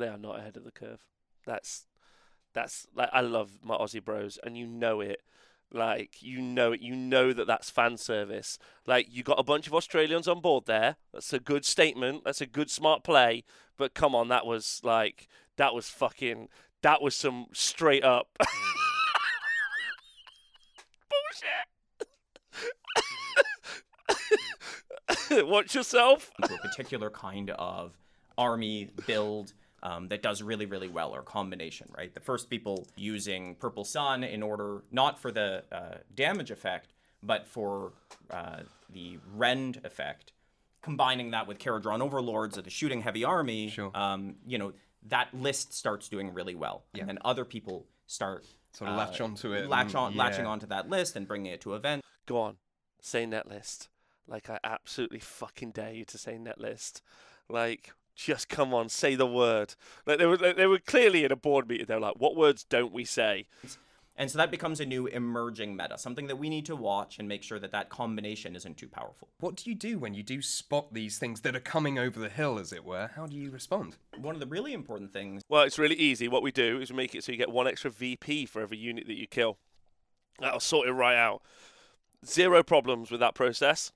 They 0.00 0.08
are 0.08 0.16
not 0.18 0.38
ahead 0.38 0.56
of 0.56 0.64
the 0.64 0.70
curve. 0.70 1.04
That's 1.46 1.86
that's 2.54 2.86
like 2.96 3.10
I 3.12 3.20
love 3.20 3.58
my 3.62 3.76
Aussie 3.76 4.02
bros, 4.02 4.38
and 4.42 4.56
you 4.56 4.66
know 4.66 5.00
it. 5.00 5.20
Like 5.70 6.22
you 6.22 6.40
know 6.40 6.72
it. 6.72 6.80
You 6.80 6.96
know 6.96 7.34
that 7.34 7.46
that's 7.46 7.68
fan 7.68 7.98
service. 7.98 8.58
Like 8.86 9.06
you 9.10 9.22
got 9.22 9.38
a 9.38 9.44
bunch 9.44 9.66
of 9.66 9.74
Australians 9.74 10.26
on 10.26 10.40
board 10.40 10.64
there. 10.66 10.96
That's 11.12 11.34
a 11.34 11.38
good 11.38 11.66
statement. 11.66 12.24
That's 12.24 12.40
a 12.40 12.46
good 12.46 12.70
smart 12.70 13.04
play. 13.04 13.44
But 13.76 13.92
come 13.92 14.14
on, 14.14 14.28
that 14.28 14.46
was 14.46 14.80
like 14.82 15.28
that 15.56 15.74
was 15.74 15.90
fucking 15.90 16.48
that 16.82 17.02
was 17.02 17.14
some 17.14 17.46
straight 17.52 18.02
up 18.02 18.28
bullshit. 25.30 25.46
Watch 25.46 25.74
yourself. 25.74 26.30
a 26.42 26.48
particular 26.48 27.10
kind 27.10 27.50
of 27.50 27.92
army 28.38 28.88
build 29.06 29.52
um, 29.82 30.08
that 30.08 30.22
does 30.22 30.42
really, 30.42 30.66
really 30.66 30.88
well 30.88 31.10
or 31.14 31.22
combination, 31.22 31.88
right? 31.96 32.12
The 32.12 32.20
first 32.20 32.50
people 32.50 32.86
using 32.96 33.54
Purple 33.56 33.84
Sun 33.84 34.24
in 34.24 34.42
order 34.42 34.82
not 34.92 35.18
for 35.18 35.30
the 35.32 35.64
uh, 35.72 35.98
damage 36.14 36.50
effect, 36.50 36.92
but 37.22 37.46
for 37.46 37.92
uh, 38.30 38.60
the 38.92 39.18
rend 39.34 39.80
effect, 39.84 40.32
combining 40.82 41.30
that 41.32 41.46
with 41.46 41.58
Kharadron 41.58 42.00
Overlords 42.00 42.56
of 42.58 42.64
the 42.64 42.70
shooting 42.70 43.02
heavy 43.02 43.24
army, 43.24 43.68
Sure. 43.70 43.90
um, 43.94 44.36
you 44.46 44.58
know, 44.58 44.72
that 45.08 45.32
list 45.34 45.72
starts 45.72 46.08
doing 46.08 46.32
really 46.34 46.54
well. 46.54 46.84
And 46.98 47.08
then 47.08 47.18
other 47.24 47.44
people 47.44 47.86
start 48.06 48.44
Sort 48.72 48.90
of 48.90 48.96
latch 48.96 49.20
onto 49.20 49.52
it 49.52 49.68
latch 49.68 49.86
and- 49.88 49.96
on, 49.96 50.16
latching 50.16 50.46
onto 50.46 50.66
that 50.66 50.88
list 50.88 51.16
and 51.16 51.26
bringing 51.26 51.52
it 51.52 51.60
to 51.62 51.74
events. 51.74 52.06
Go 52.26 52.38
on, 52.38 52.56
say 53.00 53.24
netlist. 53.26 53.88
Like 54.28 54.48
I 54.48 54.58
absolutely 54.62 55.18
fucking 55.18 55.72
dare 55.72 55.92
you 55.92 56.04
to 56.04 56.18
say 56.18 56.38
netlist. 56.38 57.00
Like 57.48 57.92
just 58.14 58.48
come 58.48 58.74
on, 58.74 58.88
say 58.88 59.14
the 59.14 59.26
word. 59.26 59.74
Like 60.06 60.18
they 60.18 60.26
were 60.26 60.36
they 60.36 60.66
were 60.66 60.78
clearly 60.78 61.24
in 61.24 61.32
a 61.32 61.36
board 61.36 61.68
meeting. 61.68 61.86
They're 61.86 62.00
like, 62.00 62.16
what 62.18 62.36
words 62.36 62.64
don't 62.64 62.92
we 62.92 63.04
say? 63.04 63.46
And 64.20 64.30
so 64.30 64.36
that 64.36 64.50
becomes 64.50 64.80
a 64.80 64.84
new 64.84 65.06
emerging 65.06 65.74
meta, 65.74 65.96
something 65.96 66.26
that 66.26 66.36
we 66.36 66.50
need 66.50 66.66
to 66.66 66.76
watch 66.76 67.18
and 67.18 67.26
make 67.26 67.42
sure 67.42 67.58
that 67.58 67.72
that 67.72 67.88
combination 67.88 68.54
isn't 68.54 68.76
too 68.76 68.86
powerful. 68.86 69.28
What 69.38 69.56
do 69.56 69.70
you 69.70 69.74
do 69.74 69.98
when 69.98 70.12
you 70.12 70.22
do 70.22 70.42
spot 70.42 70.92
these 70.92 71.16
things 71.16 71.40
that 71.40 71.56
are 71.56 71.60
coming 71.60 71.98
over 71.98 72.20
the 72.20 72.28
hill, 72.28 72.58
as 72.58 72.70
it 72.70 72.84
were? 72.84 73.08
How 73.16 73.26
do 73.26 73.34
you 73.34 73.50
respond? 73.50 73.96
One 74.18 74.34
of 74.34 74.40
the 74.40 74.46
really 74.46 74.74
important 74.74 75.10
things 75.10 75.42
Well, 75.48 75.62
it's 75.62 75.78
really 75.78 75.94
easy. 75.94 76.28
What 76.28 76.42
we 76.42 76.52
do 76.52 76.80
is 76.82 76.90
we 76.90 76.98
make 76.98 77.14
it 77.14 77.24
so 77.24 77.32
you 77.32 77.38
get 77.38 77.50
one 77.50 77.66
extra 77.66 77.90
VP 77.90 78.44
for 78.44 78.60
every 78.60 78.76
unit 78.76 79.06
that 79.06 79.16
you 79.16 79.26
kill. 79.26 79.56
That'll 80.38 80.60
sort 80.60 80.86
it 80.86 80.92
right 80.92 81.16
out. 81.16 81.40
Zero 82.26 82.62
problems 82.62 83.10
with 83.10 83.20
that 83.20 83.34
process. 83.34 83.90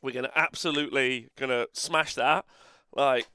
We're 0.00 0.14
gonna 0.14 0.32
absolutely 0.36 1.28
gonna 1.36 1.66
smash 1.74 2.14
that. 2.14 2.46
Like, 2.94 3.26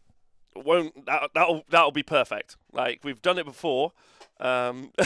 won't 0.56 1.06
that, 1.06 1.32
that'll 1.34 1.64
that'll 1.70 1.92
be 1.92 2.04
perfect. 2.04 2.58
Like 2.72 3.02
we've 3.04 3.22
done 3.22 3.38
it 3.38 3.46
before. 3.46 3.94
Um, 4.40 4.92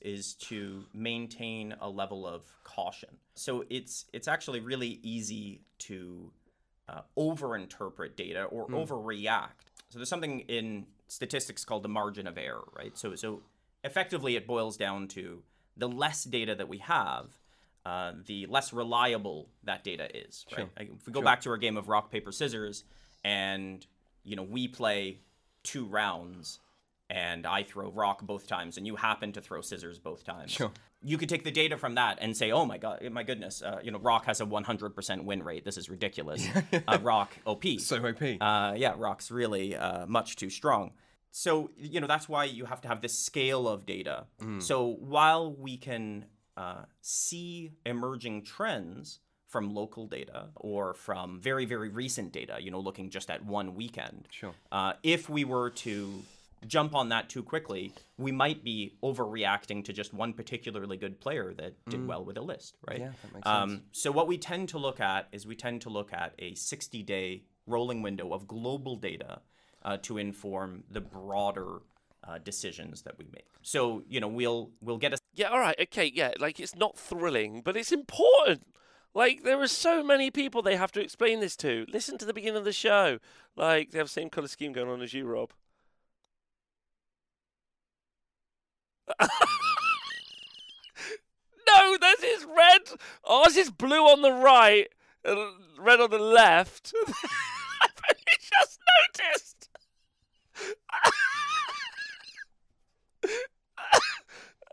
is 0.00 0.34
to 0.34 0.84
maintain 0.92 1.74
a 1.80 1.88
level 1.88 2.26
of 2.26 2.44
caution. 2.64 3.10
So 3.34 3.64
it's 3.70 4.06
it's 4.12 4.28
actually 4.28 4.60
really 4.60 4.98
easy 5.02 5.62
to 5.80 6.32
uh, 6.88 7.02
overinterpret 7.16 8.16
data 8.16 8.44
or 8.44 8.66
overreact. 8.68 9.70
So 9.88 9.98
there's 9.98 10.08
something 10.08 10.40
in 10.40 10.86
statistics 11.06 11.64
called 11.64 11.82
the 11.82 11.88
margin 11.88 12.26
of 12.26 12.36
error, 12.38 12.64
right? 12.76 12.96
So 12.96 13.14
so 13.14 13.42
effectively 13.84 14.36
it 14.36 14.46
boils 14.46 14.76
down 14.76 15.08
to 15.08 15.42
the 15.76 15.88
less 15.88 16.24
data 16.24 16.54
that 16.56 16.68
we 16.68 16.78
have, 16.78 17.38
uh, 17.86 18.12
the 18.26 18.46
less 18.46 18.72
reliable 18.72 19.48
that 19.64 19.84
data 19.84 20.08
is, 20.16 20.44
right? 20.56 20.68
Like, 20.78 20.90
if 20.94 21.06
we 21.06 21.12
go 21.12 21.22
back 21.22 21.40
to 21.42 21.50
our 21.50 21.56
game 21.56 21.76
of 21.76 21.88
rock 21.88 22.10
paper 22.10 22.32
scissors, 22.32 22.84
and 23.24 23.84
you 24.24 24.36
know 24.36 24.42
we 24.42 24.68
play 24.68 25.20
two 25.62 25.86
rounds, 25.86 26.60
and 27.10 27.46
I 27.46 27.62
throw 27.62 27.90
rock 27.90 28.22
both 28.22 28.46
times, 28.46 28.76
and 28.76 28.86
you 28.86 28.96
happen 28.96 29.32
to 29.32 29.40
throw 29.40 29.60
scissors 29.60 29.98
both 29.98 30.24
times. 30.24 30.50
Sure. 30.50 30.70
You 31.02 31.16
could 31.16 31.28
take 31.28 31.44
the 31.44 31.52
data 31.52 31.76
from 31.76 31.94
that 31.94 32.18
and 32.20 32.36
say, 32.36 32.50
"Oh 32.50 32.64
my 32.64 32.76
god, 32.76 33.08
my 33.12 33.22
goodness, 33.22 33.62
uh, 33.62 33.78
you 33.82 33.90
know, 33.92 33.98
Rock 33.98 34.26
has 34.26 34.40
a 34.40 34.46
100% 34.46 35.24
win 35.24 35.42
rate. 35.42 35.64
This 35.64 35.76
is 35.76 35.88
ridiculous. 35.88 36.46
uh, 36.88 36.98
rock 37.02 37.30
OP. 37.46 37.64
So 37.78 38.04
OP. 38.04 38.22
Uh, 38.40 38.74
yeah, 38.76 38.94
Rock's 38.96 39.30
really 39.30 39.76
uh, 39.76 40.06
much 40.06 40.36
too 40.36 40.50
strong. 40.50 40.92
So, 41.30 41.70
you 41.76 42.00
know, 42.00 42.06
that's 42.06 42.28
why 42.28 42.44
you 42.44 42.64
have 42.64 42.80
to 42.80 42.88
have 42.88 43.00
this 43.00 43.16
scale 43.16 43.68
of 43.68 43.86
data. 43.86 44.26
So, 44.58 44.96
while 44.98 45.52
we 45.52 45.76
can 45.76 46.24
uh, 46.58 46.82
see 47.00 47.72
emerging 47.86 48.42
trends 48.42 49.20
from 49.46 49.72
local 49.74 50.06
data 50.06 50.48
or 50.56 50.92
from 50.92 51.40
very, 51.40 51.64
very 51.64 51.88
recent 51.88 52.32
data, 52.32 52.58
you 52.60 52.70
know, 52.70 52.80
looking 52.80 53.08
just 53.08 53.30
at 53.30 53.44
one 53.44 53.74
weekend, 53.74 54.26
Sure. 54.30 54.54
uh, 54.72 54.92
if 55.02 55.28
we 55.28 55.44
were 55.44 55.70
to 55.70 56.22
jump 56.66 56.94
on 56.94 57.08
that 57.10 57.28
too 57.28 57.42
quickly, 57.42 57.92
we 58.18 58.32
might 58.32 58.64
be 58.64 58.92
overreacting 59.02 59.84
to 59.84 59.92
just 59.92 60.12
one 60.12 60.32
particularly 60.32 60.96
good 60.96 61.20
player 61.20 61.54
that 61.54 61.72
did 61.88 62.06
well 62.06 62.24
with 62.24 62.36
a 62.36 62.42
list, 62.42 62.76
right? 62.86 62.98
Yeah, 62.98 63.12
that 63.22 63.32
makes 63.32 63.46
Um, 63.46 63.82
so 63.92 64.10
what 64.10 64.26
we 64.26 64.36
tend 64.36 64.68
to 64.70 64.78
look 64.78 64.98
at 64.98 65.28
is 65.30 65.46
we 65.46 65.54
tend 65.54 65.80
to 65.82 65.90
look 65.90 66.12
at 66.12 66.34
a 66.40 66.52
60-day 66.52 67.44
rolling 67.66 68.02
window 68.02 68.32
of 68.32 68.48
global 68.48 68.96
data 68.96 69.40
uh, 69.84 69.96
to 69.98 70.18
inform 70.18 70.82
the 70.90 71.00
broader 71.00 71.82
uh, 72.24 72.38
decisions 72.38 73.02
that 73.02 73.16
we 73.18 73.26
make. 73.32 73.46
So 73.62 74.02
you 74.08 74.20
know 74.20 74.28
we'll 74.28 74.70
we'll 74.80 74.98
get 74.98 75.12
a 75.12 75.17
yeah, 75.38 75.48
all 75.48 75.60
right, 75.60 75.78
okay, 75.80 76.10
yeah. 76.12 76.32
Like 76.38 76.58
it's 76.58 76.74
not 76.74 76.98
thrilling, 76.98 77.62
but 77.62 77.76
it's 77.76 77.92
important. 77.92 78.66
Like 79.14 79.44
there 79.44 79.60
are 79.60 79.68
so 79.68 80.02
many 80.02 80.30
people 80.32 80.62
they 80.62 80.76
have 80.76 80.90
to 80.92 81.00
explain 81.00 81.38
this 81.38 81.56
to. 81.58 81.86
Listen 81.88 82.18
to 82.18 82.24
the 82.24 82.34
beginning 82.34 82.56
of 82.58 82.64
the 82.64 82.72
show. 82.72 83.18
Like 83.56 83.92
they 83.92 83.98
have 83.98 84.08
the 84.08 84.12
same 84.12 84.30
color 84.30 84.48
scheme 84.48 84.72
going 84.72 84.88
on 84.88 85.00
as 85.00 85.14
you, 85.14 85.26
Rob. 85.26 85.52
no, 89.20 89.28
this 92.00 92.22
is 92.24 92.44
red. 92.44 92.98
Oh, 93.24 93.44
Ours 93.44 93.56
is 93.56 93.70
blue 93.70 94.06
on 94.08 94.22
the 94.22 94.32
right, 94.32 94.88
and 95.24 95.38
red 95.78 96.00
on 96.00 96.10
the 96.10 96.18
left. 96.18 96.92
I've 97.06 97.92
only 98.10 98.38
just 98.40 98.80
noticed. 99.16 99.68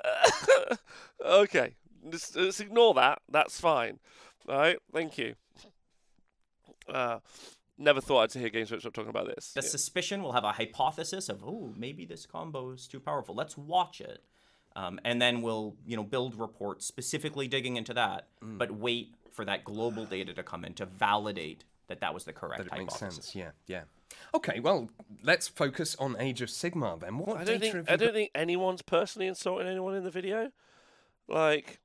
okay, 1.25 1.75
let's, 2.03 2.35
let's 2.35 2.59
ignore 2.59 2.93
that. 2.95 3.19
That's 3.29 3.59
fine. 3.59 3.99
All 4.47 4.57
right, 4.57 4.77
thank 4.93 5.17
you. 5.17 5.35
Uh, 6.87 7.19
never 7.77 7.99
thought 8.01 8.35
I'd 8.35 8.39
hear 8.39 8.49
Games 8.49 8.71
Workshop 8.71 8.93
talking 8.93 9.09
about 9.09 9.27
this. 9.27 9.53
The 9.53 9.61
Yeah. 9.61 9.69
suspicion. 9.69 10.21
We'll 10.23 10.33
have 10.33 10.43
a 10.43 10.51
hypothesis 10.51 11.29
of 11.29 11.43
oh 11.43 11.73
maybe 11.75 12.05
this 12.05 12.25
combo 12.25 12.71
is 12.71 12.87
too 12.87 12.99
powerful. 12.99 13.33
Let's 13.35 13.57
watch 13.57 14.01
it. 14.01 14.23
Um, 14.75 14.99
and 15.05 15.21
then 15.21 15.41
we'll, 15.41 15.75
you 15.85 15.95
know, 15.95 16.03
build 16.03 16.37
reports 16.37 16.85
specifically 16.85 17.47
digging 17.47 17.77
into 17.77 17.93
that, 17.93 18.27
Mm. 18.43 18.57
but 18.57 18.71
wait 18.71 19.15
for 19.31 19.45
that 19.45 19.63
global 19.63 20.05
data 20.05 20.33
to 20.33 20.43
come 20.43 20.65
in 20.65 20.73
to 20.75 20.85
validate 20.85 21.63
that 21.87 22.01
that 22.01 22.13
was 22.13 22.25
the 22.25 22.33
correct 22.33 22.63
That 22.65 22.73
it 22.73 22.77
makes 22.79 22.95
sense. 22.95 23.33
Yeah, 23.35 23.51
yeah. 23.67 23.83
Okay, 24.33 24.59
well, 24.59 24.89
let's 25.23 25.47
focus 25.47 25.95
on 25.99 26.15
Age 26.19 26.41
of 26.41 26.49
Sigmar 26.49 26.99
then. 26.99 27.17
What 27.17 27.37
I 27.37 27.43
don't 27.43 27.59
think 27.59 27.73
have 27.75 27.89
I 27.89 27.95
don't 27.95 28.07
got- 28.09 28.13
think 28.13 28.31
anyone's 28.35 28.81
personally 28.81 29.27
insulting 29.27 29.67
anyone 29.67 29.95
in 29.95 30.03
the 30.03 30.11
video. 30.11 30.51
Like, 31.27 31.79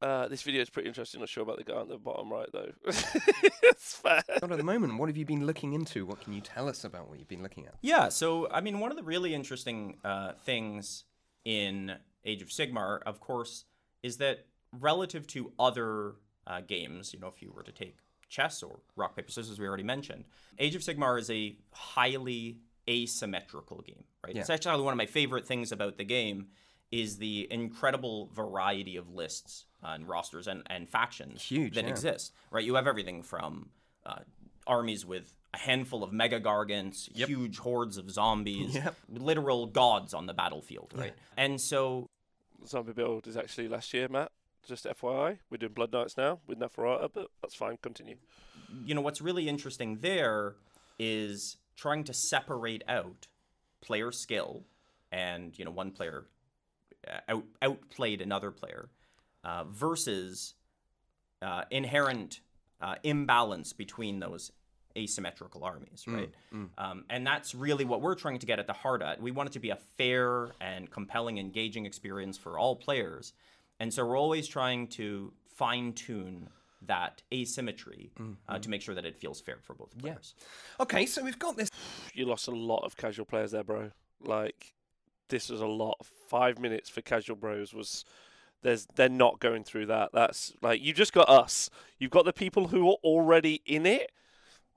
uh, 0.00 0.28
this 0.28 0.42
video 0.42 0.62
is 0.62 0.70
pretty 0.70 0.88
interesting. 0.88 1.20
Not 1.20 1.28
sure 1.28 1.42
about 1.42 1.56
the 1.58 1.64
guy 1.64 1.74
on 1.74 1.88
the 1.88 1.98
bottom 1.98 2.30
right 2.32 2.48
though. 2.52 2.70
it's 2.84 3.96
fair. 3.96 4.22
got 4.40 4.52
at 4.52 4.58
the 4.58 4.62
moment? 4.64 4.96
What 4.98 5.08
have 5.08 5.16
you 5.16 5.24
been 5.24 5.44
looking 5.46 5.72
into? 5.72 6.06
What 6.06 6.20
can 6.20 6.32
you 6.32 6.40
tell 6.40 6.68
us 6.68 6.84
about 6.84 7.08
what 7.08 7.18
you've 7.18 7.28
been 7.28 7.42
looking 7.42 7.66
at? 7.66 7.74
Yeah, 7.82 8.08
so 8.08 8.48
I 8.50 8.60
mean, 8.60 8.78
one 8.80 8.90
of 8.90 8.96
the 8.96 9.02
really 9.02 9.34
interesting 9.34 9.96
uh, 10.04 10.32
things 10.44 11.04
in 11.44 11.96
Age 12.24 12.42
of 12.42 12.48
Sigmar, 12.48 13.00
of 13.06 13.20
course, 13.20 13.64
is 14.02 14.18
that 14.18 14.46
relative 14.72 15.26
to 15.28 15.52
other 15.58 16.14
uh, 16.46 16.60
games, 16.60 17.12
you 17.12 17.18
know, 17.20 17.28
if 17.28 17.42
you 17.42 17.50
were 17.54 17.62
to 17.62 17.72
take 17.72 17.96
chess 18.28 18.62
or 18.62 18.80
rock 18.96 19.16
paper 19.16 19.30
scissors, 19.30 19.58
we 19.58 19.66
already 19.66 19.82
mentioned, 19.82 20.24
Age 20.58 20.74
of 20.74 20.82
Sigmar 20.82 21.18
is 21.18 21.30
a 21.30 21.56
highly 21.72 22.58
asymmetrical 22.88 23.82
game, 23.82 24.04
right? 24.24 24.34
Yeah. 24.34 24.40
It's 24.40 24.50
actually 24.50 24.82
one 24.82 24.92
of 24.92 24.98
my 24.98 25.06
favorite 25.06 25.46
things 25.46 25.72
about 25.72 25.96
the 25.98 26.04
game 26.04 26.48
is 26.90 27.18
the 27.18 27.46
incredible 27.50 28.30
variety 28.34 28.96
of 28.96 29.10
lists 29.12 29.66
and 29.82 30.08
rosters 30.08 30.46
and, 30.48 30.62
and 30.66 30.88
factions 30.88 31.42
Huge, 31.42 31.74
that 31.74 31.84
yeah. 31.84 31.90
exist, 31.90 32.32
right? 32.50 32.64
You 32.64 32.74
have 32.76 32.86
everything 32.86 33.22
from 33.22 33.68
uh, 34.06 34.20
armies 34.66 35.04
with 35.04 35.34
a 35.54 35.58
handful 35.58 36.02
of 36.02 36.12
mega 36.12 36.40
gargants, 36.40 37.10
huge 37.14 37.58
hordes 37.58 37.96
of 37.98 38.10
zombies, 38.10 38.74
Yep. 38.74 38.94
literal 39.10 39.66
gods 39.66 40.14
on 40.14 40.26
the 40.26 40.34
battlefield, 40.34 40.92
right? 40.96 41.14
And 41.36 41.60
so 41.60 42.06
Zombie 42.66 42.92
build 42.92 43.26
is 43.26 43.36
actually 43.36 43.68
last 43.68 43.92
year, 43.94 44.08
Matt. 44.08 44.30
Just 44.66 44.84
FYI, 44.84 45.38
we're 45.50 45.56
doing 45.56 45.72
Blood 45.72 45.92
Knights 45.92 46.16
now 46.16 46.40
with 46.46 46.58
Neferata, 46.58 47.08
but 47.12 47.28
that's 47.40 47.54
fine. 47.54 47.78
Continue. 47.80 48.16
you 48.84 48.94
know 48.94 49.00
what's 49.00 49.20
really 49.20 49.48
interesting 49.48 49.98
there 50.00 50.54
is 50.98 51.56
trying 51.76 52.04
to 52.04 52.12
separate 52.12 52.82
out 52.88 53.28
player 53.80 54.10
skill 54.12 54.64
and 55.12 55.58
you 55.58 55.64
know 55.64 55.70
one 55.70 55.90
player 55.90 56.26
uh, 57.08 57.20
out 57.28 57.44
outplayed 57.62 58.20
another 58.20 58.50
player 58.50 58.88
uh, 59.44 59.64
versus 59.64 60.54
uh, 61.40 61.62
inherent 61.70 62.40
uh, 62.82 62.96
imbalance 63.04 63.72
between 63.72 64.18
those 64.20 64.52
asymmetrical 64.96 65.62
armies, 65.64 66.04
right? 66.08 66.30
Um, 66.76 67.04
and 67.08 67.24
that's 67.26 67.54
really 67.54 67.84
what 67.84 68.00
we're 68.00 68.16
trying 68.16 68.40
to 68.40 68.46
get 68.46 68.58
at 68.58 68.66
the 68.66 68.72
heart 68.72 69.00
at. 69.00 69.22
We 69.22 69.30
want 69.30 69.48
it 69.48 69.52
to 69.52 69.60
be 69.60 69.70
a 69.70 69.76
fair 69.96 70.50
and 70.60 70.90
compelling, 70.90 71.38
engaging 71.38 71.86
experience 71.86 72.36
for 72.36 72.58
all 72.58 72.74
players, 72.74 73.32
and 73.80 73.92
so 73.92 74.04
we're 74.06 74.18
always 74.18 74.46
trying 74.48 74.86
to 74.88 75.32
fine 75.46 75.92
tune 75.92 76.48
that 76.82 77.22
asymmetry 77.32 78.10
uh, 78.48 78.58
to 78.58 78.70
make 78.70 78.80
sure 78.80 78.94
that 78.94 79.04
it 79.04 79.16
feels 79.16 79.40
fair 79.40 79.58
for 79.60 79.74
both 79.74 79.96
players. 79.98 80.34
Okay, 80.78 81.06
so 81.06 81.24
we've 81.24 81.38
got 81.38 81.56
this. 81.56 81.70
You 82.14 82.26
lost 82.26 82.46
a 82.48 82.52
lot 82.52 82.84
of 82.84 82.96
casual 82.96 83.26
players 83.26 83.50
there, 83.50 83.64
bro. 83.64 83.90
Like, 84.20 84.74
this 85.28 85.50
was 85.50 85.60
a 85.60 85.66
lot. 85.66 85.98
Five 86.28 86.58
minutes 86.58 86.88
for 86.88 87.02
casual 87.02 87.36
bros 87.36 87.74
was. 87.74 88.04
There's, 88.62 88.86
they're 88.96 89.08
not 89.08 89.38
going 89.38 89.62
through 89.62 89.86
that. 89.86 90.10
That's 90.12 90.52
like 90.62 90.82
you 90.82 90.92
just 90.92 91.12
got 91.12 91.28
us. 91.28 91.70
You've 91.98 92.10
got 92.10 92.24
the 92.24 92.32
people 92.32 92.68
who 92.68 92.88
are 92.88 92.96
already 93.04 93.62
in 93.64 93.86
it. 93.86 94.10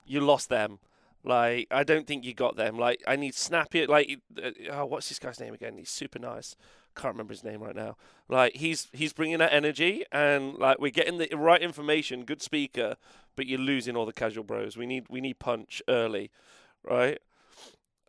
You 0.06 0.20
lost 0.20 0.48
them. 0.48 0.78
Like 1.24 1.68
I 1.70 1.84
don't 1.84 2.06
think 2.06 2.24
you 2.24 2.34
got 2.34 2.56
them. 2.56 2.76
Like 2.78 3.02
I 3.06 3.16
need 3.16 3.34
Snappy. 3.34 3.86
Like 3.86 4.18
uh, 4.42 4.50
oh, 4.72 4.86
what's 4.86 5.08
this 5.08 5.18
guy's 5.18 5.40
name 5.40 5.54
again? 5.54 5.76
He's 5.78 5.90
super 5.90 6.18
nice. 6.18 6.56
Can't 6.94 7.14
remember 7.14 7.32
his 7.32 7.44
name 7.44 7.62
right 7.62 7.76
now. 7.76 7.96
Like 8.28 8.56
he's 8.56 8.88
he's 8.92 9.12
bringing 9.12 9.38
that 9.38 9.52
energy 9.52 10.04
and 10.10 10.54
like 10.54 10.78
we're 10.78 10.90
getting 10.90 11.18
the 11.18 11.28
right 11.34 11.62
information. 11.62 12.24
Good 12.24 12.42
speaker, 12.42 12.96
but 13.36 13.46
you're 13.46 13.58
losing 13.58 13.96
all 13.96 14.04
the 14.04 14.12
casual 14.12 14.44
bros. 14.44 14.76
We 14.76 14.86
need 14.86 15.06
we 15.08 15.20
need 15.20 15.38
punch 15.38 15.80
early, 15.88 16.30
right? 16.84 17.18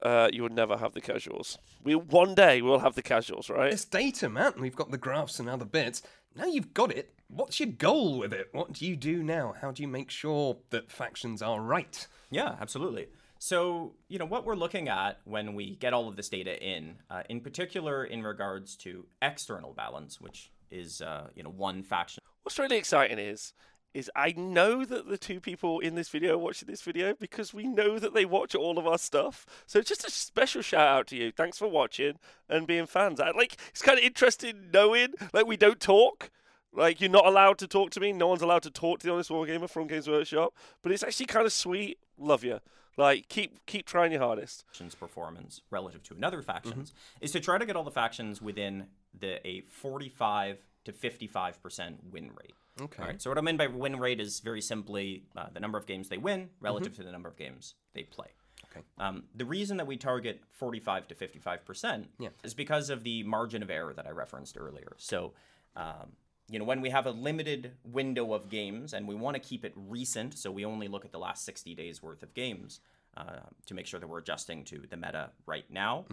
Uh, 0.02 0.30
you 0.34 0.42
will 0.42 0.50
never 0.50 0.78
have 0.78 0.94
the 0.94 1.00
casuals. 1.00 1.58
We 1.82 1.96
one 1.96 2.36
day 2.36 2.62
we'll 2.62 2.80
have 2.80 2.96
the 2.96 3.02
casuals, 3.02 3.50
right? 3.50 3.72
This 3.72 3.86
data, 3.86 4.28
man. 4.28 4.54
We've 4.60 4.76
got 4.76 4.92
the 4.92 4.98
graphs 4.98 5.40
and 5.40 5.48
other 5.48 5.66
bits. 5.66 6.02
Now 6.36 6.46
you've 6.46 6.74
got 6.74 6.92
it. 6.92 7.14
What's 7.36 7.60
your 7.60 7.70
goal 7.70 8.20
with 8.20 8.32
it? 8.32 8.50
What 8.52 8.74
do 8.74 8.86
you 8.86 8.96
do 8.96 9.24
now? 9.24 9.56
How 9.60 9.72
do 9.72 9.82
you 9.82 9.88
make 9.88 10.12
sure 10.12 10.58
that 10.70 10.92
factions 10.92 11.42
are 11.42 11.60
right? 11.60 12.08
Yeah, 12.30 12.56
absolutely. 12.62 13.08
So, 13.40 13.94
you 14.08 14.20
know, 14.20 14.26
what 14.26 14.46
we're 14.46 14.56
looking 14.56 14.88
at 14.88 15.20
when 15.26 15.56
we 15.56 15.76
get 15.76 15.94
all 15.94 16.08
of 16.08 16.16
this 16.16 16.30
data 16.30 16.62
in, 16.64 16.98
uh, 17.10 17.24
in 17.30 17.42
particular 17.42 18.06
in 18.06 18.22
regards 18.22 18.76
to 18.78 19.08
external 19.22 19.74
balance, 19.74 20.22
which 20.22 20.52
is, 20.70 21.02
uh, 21.02 21.30
you 21.36 21.42
know, 21.42 21.50
one 21.50 21.82
faction. 21.82 22.22
What's 22.44 22.60
really 22.60 22.78
exciting 22.78 23.18
is 23.18 23.54
is 23.94 24.10
I 24.16 24.34
know 24.36 24.86
that 24.86 25.08
the 25.08 25.20
two 25.20 25.40
people 25.40 25.80
in 25.80 25.94
this 25.94 26.10
video 26.10 26.34
are 26.34 26.40
watching 26.40 26.68
this 26.68 26.82
video 26.82 27.14
because 27.14 27.54
we 27.54 27.68
know 27.68 28.00
that 28.00 28.16
they 28.16 28.26
watch 28.26 28.56
all 28.56 28.80
of 28.80 28.88
our 28.88 28.98
stuff. 28.98 29.46
So 29.68 29.82
just 29.82 30.08
a 30.08 30.10
special 30.10 30.64
shout 30.64 30.88
out 30.88 31.08
to 31.08 31.16
you. 31.16 31.32
Thanks 31.32 31.60
for 31.60 31.68
watching 31.68 32.18
and 32.50 32.66
being 32.66 32.88
fans. 32.88 33.20
I, 33.20 33.30
like 33.32 33.56
it's 33.70 33.84
kind 33.84 34.00
of 34.00 34.04
interesting 34.04 34.70
knowing 34.74 35.14
like 35.32 35.46
we 35.46 35.58
don't 35.58 35.80
talk. 35.80 36.32
Like 36.76 37.00
you're 37.02 37.10
not 37.10 37.26
allowed 37.26 37.58
to 37.60 37.68
talk 37.68 37.92
to 37.92 38.00
me. 38.00 38.12
No 38.14 38.28
one's 38.28 38.42
allowed 38.42 38.64
to 38.64 38.72
talk 38.72 39.00
to 39.00 39.08
the 39.08 39.14
honest 39.14 39.30
wargamer 39.30 39.70
from 39.70 39.88
Games 39.88 40.08
Workshop. 40.08 40.54
But 40.82 40.92
it's 40.92 41.04
actually 41.04 41.28
kind 41.28 41.46
of 41.46 41.54
sweet. 41.54 42.00
Love 42.18 42.44
you. 42.44 42.60
Like 42.98 43.28
keep 43.28 43.66
keep 43.66 43.86
trying 43.86 44.12
your 44.12 44.22
hardest. 44.22 44.66
performance 45.00 45.62
relative 45.72 46.04
to 46.04 46.14
another 46.16 46.42
faction's 46.42 46.94
is 47.22 47.32
to 47.32 47.40
try 47.40 47.58
to 47.58 47.66
get 47.66 47.76
all 47.76 47.84
the 47.84 47.92
factions 47.92 48.42
within 48.42 48.88
the 49.20 49.46
a 49.48 49.62
45 49.62 50.58
to 50.86 50.92
55% 50.92 51.96
win 52.12 52.32
rate. 52.36 52.54
Okay. 52.82 53.02
All 53.02 53.08
right. 53.08 53.22
So 53.22 53.30
what 53.30 53.38
I 53.38 53.42
mean 53.42 53.58
by 53.58 53.68
win 53.68 53.98
rate 54.00 54.20
is 54.20 54.40
very 54.40 54.62
simply 54.62 55.24
uh, 55.36 55.46
the 55.54 55.60
number 55.60 55.78
of 55.78 55.86
games 55.86 56.10
they 56.10 56.18
win 56.18 56.50
relative 56.60 56.96
to 56.96 57.04
the 57.04 57.12
number 57.12 57.30
of 57.30 57.38
games 57.38 57.76
they 57.94 58.04
play. 58.04 58.28
Okay. 58.72 58.82
Um, 58.98 59.24
the 59.36 59.46
reason 59.46 59.78
that 59.78 59.86
we 59.88 59.98
target 59.98 60.42
45 60.52 61.08
to 61.10 61.16
55 61.16 61.66
percent 61.66 62.10
Yeah. 62.20 62.30
is 62.44 62.54
because 62.54 62.90
of 62.90 63.04
the 63.04 63.24
margin 63.24 63.62
of 63.64 63.70
error 63.70 63.94
that 63.94 64.08
I 64.08 64.12
referenced 64.12 64.58
earlier. 64.58 64.94
So, 64.98 65.34
um, 65.76 66.14
you 66.50 66.60
know, 66.60 66.66
when 66.66 66.82
we 66.82 66.90
have 66.90 67.06
a 67.06 67.12
limited 67.12 67.72
window 67.84 68.34
of 68.34 68.50
games 68.50 68.94
and 68.94 69.08
we 69.08 69.16
want 69.16 69.36
to 69.36 69.40
keep 69.40 69.64
it 69.64 69.74
recent, 69.76 70.38
so 70.38 70.52
we 70.52 70.66
only 70.66 70.88
look 70.88 71.06
at 71.06 71.12
the 71.12 71.20
last 71.20 71.46
60 71.46 71.74
days 71.76 72.02
worth 72.02 72.24
of 72.24 72.34
games. 72.34 72.82
Uh, 73.16 73.42
to 73.68 73.76
make 73.76 73.86
sure 73.86 74.00
that 74.00 74.08
we're 74.08 74.18
adjusting 74.18 74.64
to 74.64 74.88
the 74.90 74.98
meta 74.98 75.30
right 75.46 75.66
now. 75.70 76.04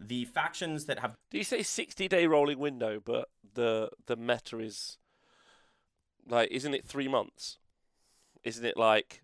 The 0.00 0.24
factions 0.24 0.86
that 0.86 0.98
have 1.00 1.12
Do 1.30 1.36
you 1.36 1.44
say 1.44 1.62
60 1.62 2.08
day 2.08 2.26
rolling 2.26 2.58
window, 2.58 2.98
but 3.04 3.28
the 3.52 3.90
the 4.06 4.16
meta 4.16 4.58
is 4.58 4.96
like, 6.26 6.50
isn't 6.50 6.72
it 6.72 6.86
three 6.86 7.08
months? 7.08 7.58
Isn't 8.42 8.64
it 8.64 8.78
like 8.78 9.22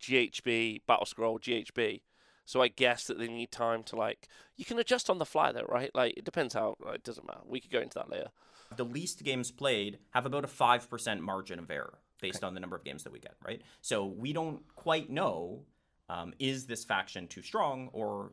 GHB, 0.00 0.80
Battle 0.84 1.06
Scroll, 1.06 1.38
GHB? 1.38 2.00
So 2.44 2.60
I 2.60 2.68
guess 2.68 3.06
that 3.06 3.18
they 3.18 3.28
need 3.28 3.52
time 3.52 3.82
to 3.84 3.96
like. 3.96 4.28
You 4.56 4.64
can 4.64 4.78
adjust 4.78 5.08
on 5.08 5.18
the 5.18 5.24
fly 5.24 5.52
though, 5.52 5.66
right? 5.68 5.90
Like 5.94 6.14
it 6.16 6.24
depends 6.24 6.54
how. 6.54 6.76
It 6.92 7.04
doesn't 7.04 7.26
matter. 7.26 7.40
We 7.46 7.60
could 7.60 7.70
go 7.70 7.80
into 7.80 7.98
that 7.98 8.10
later. 8.10 8.30
The 8.76 8.84
least 8.84 9.22
games 9.24 9.50
played 9.50 9.98
have 10.10 10.26
about 10.26 10.44
a 10.44 10.48
5% 10.48 11.20
margin 11.20 11.58
of 11.58 11.70
error 11.70 11.98
based 12.20 12.42
on 12.44 12.54
the 12.54 12.60
number 12.60 12.76
of 12.76 12.84
games 12.84 13.02
that 13.04 13.12
we 13.12 13.18
get, 13.18 13.34
right? 13.44 13.60
So 13.80 14.04
we 14.06 14.32
don't 14.32 14.62
quite 14.74 15.10
know 15.10 15.64
um, 16.08 16.34
is 16.38 16.66
this 16.66 16.84
faction 16.84 17.26
too 17.28 17.42
strong 17.42 17.88
or 17.92 18.32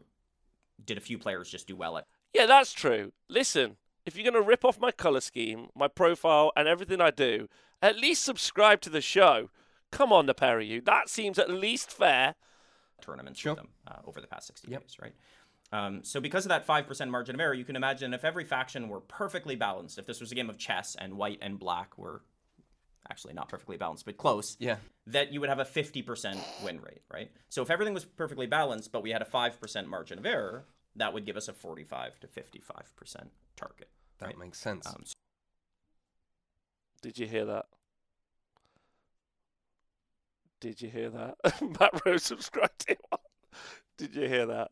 did 0.86 0.98
a 0.98 1.02
few 1.02 1.18
players 1.18 1.50
just 1.50 1.68
do 1.68 1.76
well 1.76 1.98
at 1.98 2.06
Yeah, 2.34 2.46
that's 2.46 2.74
true. 2.74 3.12
Listen, 3.30 3.78
if 4.06 4.16
you're 4.16 4.30
gonna 4.30 4.46
rip 4.46 4.66
off 4.66 4.80
my 4.80 4.92
color 4.92 5.22
scheme, 5.22 5.68
my 5.76 5.88
profile, 5.88 6.52
and 6.56 6.68
everything 6.68 7.02
I 7.02 7.12
do, 7.12 7.48
at 7.82 7.98
least 7.98 8.24
subscribe 8.24 8.82
to 8.82 8.90
the 8.90 9.02
show. 9.02 9.50
Come 9.92 10.14
on, 10.14 10.26
the 10.26 10.34
pair 10.34 10.60
of 10.60 10.66
you. 10.66 10.82
That 10.82 11.10
seems 11.10 11.38
at 11.38 11.50
least 11.50 11.92
fair. 11.92 12.36
tournaments 13.02 13.40
Sure. 13.40 13.54
with 13.54 13.64
them 13.64 13.70
uh, 13.88 13.98
over 14.06 14.22
the 14.22 14.28
past 14.28 14.48
60 14.48 14.68
days, 14.68 14.98
right? 15.02 15.14
Um, 15.74 16.04
so 16.04 16.20
because 16.20 16.46
of 16.46 16.50
that 16.50 16.68
5% 16.68 17.10
margin 17.10 17.36
of 17.36 17.42
error, 17.42 17.54
you 17.54 17.64
can 17.64 17.76
imagine 17.78 18.14
if 18.14 18.26
every 18.26 18.44
faction 18.44 18.90
were 18.90 19.00
perfectly 19.00 19.56
balanced, 19.56 19.98
if 19.98 20.06
this 20.06 20.20
was 20.20 20.32
a 20.32 20.36
game 20.36 20.50
of 20.50 20.58
chess 20.58 20.96
and 21.00 21.14
white 21.14 21.40
and 21.42 21.58
black 21.58 21.98
were 21.98 22.22
actually 23.10 23.34
not 23.34 23.48
perfectly 23.50 23.78
balanced, 23.78 24.06
but 24.06 24.18
close, 24.18 24.58
Yeah. 24.60 24.78
that 25.08 25.32
you 25.32 25.40
would 25.40 25.50
have 25.50 25.60
a 25.60 25.66
50% 25.66 26.38
win 26.64 26.82
rate, 26.82 27.02
right? 27.12 27.32
So 27.50 27.62
if 27.62 27.70
everything 27.70 27.94
was 27.94 28.06
perfectly 28.06 28.48
balanced, 28.48 28.92
but 28.92 29.02
we 29.02 29.12
had 29.12 29.22
a 29.22 29.26
5% 29.26 29.88
margin 29.88 30.20
of 30.20 30.26
error, 30.26 30.66
that 30.98 31.14
would 31.14 31.26
give 31.26 31.38
us 31.38 31.48
a 31.48 31.54
45 31.54 32.20
to 32.20 32.28
55% 32.28 33.30
target. 33.56 33.90
That 34.20 34.26
right? 34.28 34.38
makes 34.38 34.60
sense. 34.60 34.86
Um, 34.88 35.04
Did 37.02 37.18
you 37.18 37.28
hear 37.28 37.46
that? 37.46 37.66
Did 40.60 40.82
you 40.82 40.90
hear 40.90 41.10
that? 41.10 41.38
Matt 41.80 42.06
Rose 42.06 42.24
subscribed 42.24 42.88
to 42.88 42.92
him. 42.94 43.20
Did 43.98 44.16
you 44.16 44.28
hear 44.28 44.46
that? 44.46 44.72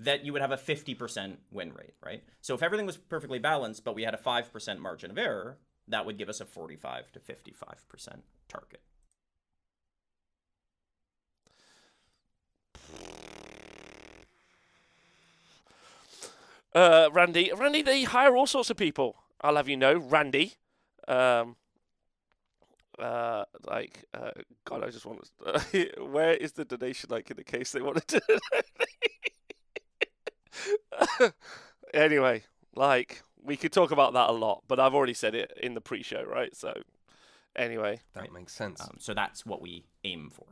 That 0.00 0.24
you 0.24 0.32
would 0.32 0.40
have 0.40 0.50
a 0.50 0.56
50% 0.56 1.36
win 1.52 1.72
rate, 1.74 1.94
right? 2.04 2.22
So 2.40 2.54
if 2.54 2.62
everything 2.62 2.86
was 2.86 2.96
perfectly 2.96 3.38
balanced, 3.38 3.84
but 3.84 3.94
we 3.94 4.02
had 4.02 4.14
a 4.14 4.18
5% 4.18 4.78
margin 4.78 5.10
of 5.10 5.18
error, 5.18 5.58
that 5.88 6.06
would 6.06 6.16
give 6.16 6.28
us 6.28 6.40
a 6.40 6.46
45 6.46 7.12
to 7.12 7.20
55% 7.20 8.20
target. 8.48 8.80
Uh, 16.74 17.08
Randy, 17.12 17.50
Randy, 17.54 17.82
they 17.82 18.04
hire 18.04 18.36
all 18.36 18.46
sorts 18.46 18.70
of 18.70 18.76
people. 18.76 19.16
I'll 19.40 19.56
have 19.56 19.68
you 19.68 19.76
know, 19.76 19.98
Randy. 19.98 20.54
Um, 21.08 21.56
uh, 22.98 23.44
like, 23.66 24.04
uh, 24.14 24.30
God, 24.64 24.84
I 24.84 24.90
just 24.90 25.04
want 25.04 25.28
to. 25.44 25.90
where 26.04 26.34
is 26.34 26.52
the 26.52 26.64
donation? 26.64 27.10
Like, 27.10 27.30
in 27.30 27.36
the 27.36 27.44
case 27.44 27.72
they 27.72 27.82
wanted 27.82 28.06
to. 28.08 28.22
anyway, 31.94 32.44
like, 32.74 33.22
we 33.42 33.56
could 33.56 33.72
talk 33.72 33.90
about 33.90 34.12
that 34.14 34.30
a 34.30 34.32
lot, 34.32 34.62
but 34.68 34.78
I've 34.78 34.94
already 34.94 35.14
said 35.14 35.34
it 35.34 35.52
in 35.62 35.74
the 35.74 35.80
pre-show, 35.80 36.24
right? 36.24 36.54
So, 36.54 36.74
anyway, 37.56 38.00
that 38.14 38.20
right. 38.20 38.32
makes 38.32 38.52
sense. 38.52 38.80
Um, 38.80 38.96
so 38.98 39.14
that's 39.14 39.46
what 39.46 39.60
we 39.60 39.84
aim 40.04 40.30
for. 40.32 40.46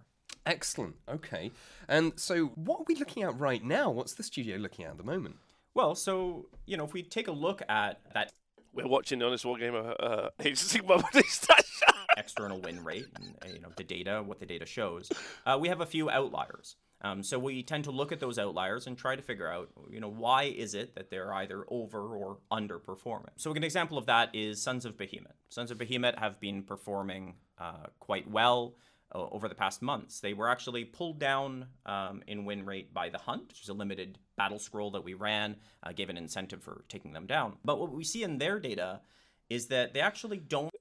Excellent. 0.46 0.96
Okay. 1.08 1.50
And 1.88 2.12
so, 2.16 2.46
what 2.54 2.80
are 2.80 2.84
we 2.88 2.94
looking 2.94 3.22
at 3.22 3.38
right 3.38 3.62
now? 3.62 3.90
What's 3.90 4.14
the 4.14 4.22
studio 4.22 4.56
looking 4.56 4.84
at 4.84 4.92
at 4.92 4.96
the 4.98 5.04
moment? 5.04 5.36
Well, 5.74 5.94
so, 5.94 6.46
you 6.66 6.76
know, 6.76 6.84
if 6.84 6.92
we 6.92 7.02
take 7.02 7.28
a 7.28 7.32
look 7.32 7.62
at 7.68 8.00
that 8.14 8.32
we're 8.72 8.86
watching 8.86 9.18
the 9.18 9.26
Honest 9.26 9.44
Wargamer 9.44 9.94
uh, 9.98 10.28
Age 10.40 10.52
of 10.52 10.68
Sigmar 10.68 11.02
external 12.16 12.60
win 12.60 12.82
rate 12.84 13.06
and 13.14 13.34
uh, 13.42 13.52
you 13.52 13.60
know 13.60 13.68
the 13.76 13.84
data, 13.84 14.22
what 14.24 14.40
the 14.40 14.46
data 14.46 14.66
shows, 14.66 15.10
uh, 15.46 15.56
we 15.60 15.68
have 15.68 15.80
a 15.80 15.86
few 15.86 16.10
outliers. 16.10 16.76
Um, 17.00 17.22
so 17.22 17.38
we 17.38 17.62
tend 17.62 17.84
to 17.84 17.90
look 17.90 18.10
at 18.10 18.20
those 18.20 18.38
outliers 18.38 18.86
and 18.86 18.98
try 18.98 19.14
to 19.14 19.22
figure 19.22 19.50
out, 19.50 19.68
you 19.88 20.00
know, 20.00 20.08
why 20.08 20.44
is 20.44 20.74
it 20.74 20.94
that 20.96 21.10
they're 21.10 21.32
either 21.32 21.64
over 21.68 22.16
or 22.16 22.38
underperforming. 22.50 23.30
So 23.36 23.52
an 23.52 23.62
example 23.62 23.98
of 23.98 24.06
that 24.06 24.34
is 24.34 24.60
Sons 24.60 24.84
of 24.84 24.96
Behemat. 24.96 25.34
Sons 25.48 25.70
of 25.70 25.78
Behemat 25.78 26.18
have 26.18 26.40
been 26.40 26.62
performing 26.62 27.34
uh, 27.58 27.86
quite 28.00 28.28
well 28.28 28.74
uh, 29.14 29.26
over 29.30 29.48
the 29.48 29.54
past 29.54 29.80
months. 29.80 30.20
They 30.20 30.34
were 30.34 30.48
actually 30.48 30.84
pulled 30.84 31.20
down 31.20 31.66
um, 31.86 32.22
in 32.26 32.44
win 32.44 32.66
rate 32.66 32.92
by 32.92 33.08
the 33.08 33.18
Hunt, 33.18 33.48
which 33.48 33.62
is 33.62 33.68
a 33.68 33.74
limited 33.74 34.18
battle 34.36 34.58
scroll 34.58 34.90
that 34.92 35.04
we 35.04 35.14
ran, 35.14 35.56
uh, 35.82 35.92
gave 35.92 36.10
an 36.10 36.16
incentive 36.16 36.62
for 36.62 36.84
taking 36.88 37.12
them 37.12 37.26
down. 37.26 37.56
But 37.64 37.78
what 37.78 37.92
we 37.92 38.04
see 38.04 38.24
in 38.24 38.38
their 38.38 38.58
data 38.58 39.00
is 39.48 39.68
that 39.68 39.94
they 39.94 40.00
actually 40.00 40.38
don't 40.38 40.74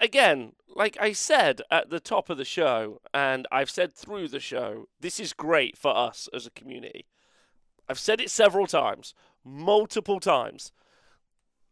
again, 0.00 0.52
like 0.74 0.96
I 1.00 1.12
said 1.12 1.62
at 1.70 1.90
the 1.90 2.00
top 2.00 2.30
of 2.30 2.38
the 2.38 2.44
show, 2.44 3.00
and 3.12 3.46
I've 3.52 3.70
said 3.70 3.92
through 3.92 4.28
the 4.28 4.40
show, 4.40 4.86
this 5.00 5.20
is 5.20 5.32
great 5.32 5.76
for 5.76 5.96
us 5.96 6.28
as 6.34 6.46
a 6.46 6.50
community. 6.50 7.06
I've 7.88 7.98
said 7.98 8.20
it 8.20 8.30
several 8.30 8.66
times, 8.66 9.14
multiple 9.44 10.20
times. 10.20 10.72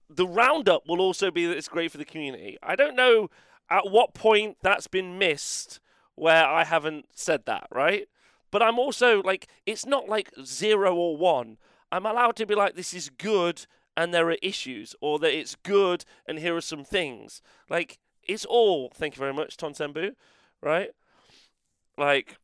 The 0.08 0.26
roundup 0.26 0.88
will 0.88 1.00
also 1.00 1.30
be 1.30 1.46
that 1.46 1.56
it's 1.56 1.68
great 1.68 1.92
for 1.92 1.98
the 1.98 2.04
community. 2.04 2.58
I 2.62 2.76
don't 2.76 2.96
know 2.96 3.28
at 3.70 3.90
what 3.90 4.14
point 4.14 4.56
that's 4.62 4.88
been 4.88 5.18
missed 5.18 5.80
where 6.16 6.46
I 6.46 6.64
haven't 6.64 7.06
said 7.14 7.46
that, 7.46 7.68
right? 7.70 8.08
But 8.50 8.62
I'm 8.62 8.78
also 8.78 9.22
like, 9.22 9.46
it's 9.64 9.86
not 9.86 10.08
like 10.08 10.32
zero 10.44 10.94
or 10.94 11.16
one. 11.16 11.58
I'm 11.92 12.04
allowed 12.06 12.36
to 12.36 12.46
be 12.46 12.54
like, 12.54 12.74
this 12.74 12.92
is 12.92 13.08
good 13.08 13.66
and 13.96 14.12
there 14.12 14.28
are 14.28 14.36
issues, 14.42 14.94
or 15.00 15.18
that 15.18 15.36
it's 15.36 15.56
good 15.56 16.04
and 16.26 16.38
here 16.38 16.56
are 16.56 16.60
some 16.60 16.84
things. 16.84 17.42
Like, 17.68 17.98
it's 18.24 18.44
all, 18.44 18.90
thank 18.94 19.16
you 19.16 19.20
very 19.20 19.34
much, 19.34 19.56
Tonsembu, 19.56 20.14
right? 20.62 20.90
Like, 21.96 22.36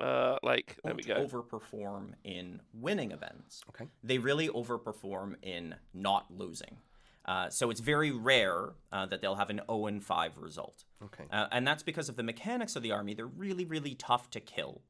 uh, 0.00 0.36
like, 0.42 0.76
there 0.84 0.94
we 0.94 1.02
go. 1.02 1.26
overperform 1.26 2.12
in 2.24 2.60
winning 2.72 3.10
events. 3.10 3.62
Okay. 3.70 3.86
They 4.02 4.18
really 4.18 4.48
overperform 4.48 5.36
in 5.42 5.74
not 5.92 6.26
losing. 6.30 6.78
Uh, 7.24 7.50
so 7.50 7.68
it's 7.70 7.80
very 7.80 8.10
rare 8.10 8.70
uh, 8.90 9.04
that 9.06 9.20
they'll 9.20 9.34
have 9.34 9.50
an 9.50 9.60
0 9.68 9.86
and 9.86 10.02
5 10.02 10.38
result. 10.38 10.84
Okay. 11.04 11.24
Uh, 11.30 11.46
and 11.52 11.66
that's 11.66 11.82
because 11.82 12.08
of 12.08 12.16
the 12.16 12.22
mechanics 12.22 12.74
of 12.74 12.82
the 12.82 12.90
army. 12.90 13.12
They're 13.12 13.26
really, 13.26 13.66
really 13.66 13.94
tough 13.94 14.30
to 14.30 14.40
kill. 14.40 14.80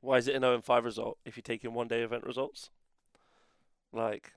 Why 0.00 0.16
is 0.16 0.26
it 0.26 0.34
an 0.34 0.42
0 0.42 0.54
and 0.54 0.64
5 0.64 0.84
result 0.84 1.18
if 1.24 1.36
you 1.36 1.42
take 1.42 1.64
in 1.64 1.72
one 1.72 1.86
day 1.86 2.02
event 2.02 2.24
results? 2.24 2.70
Like, 3.92 4.32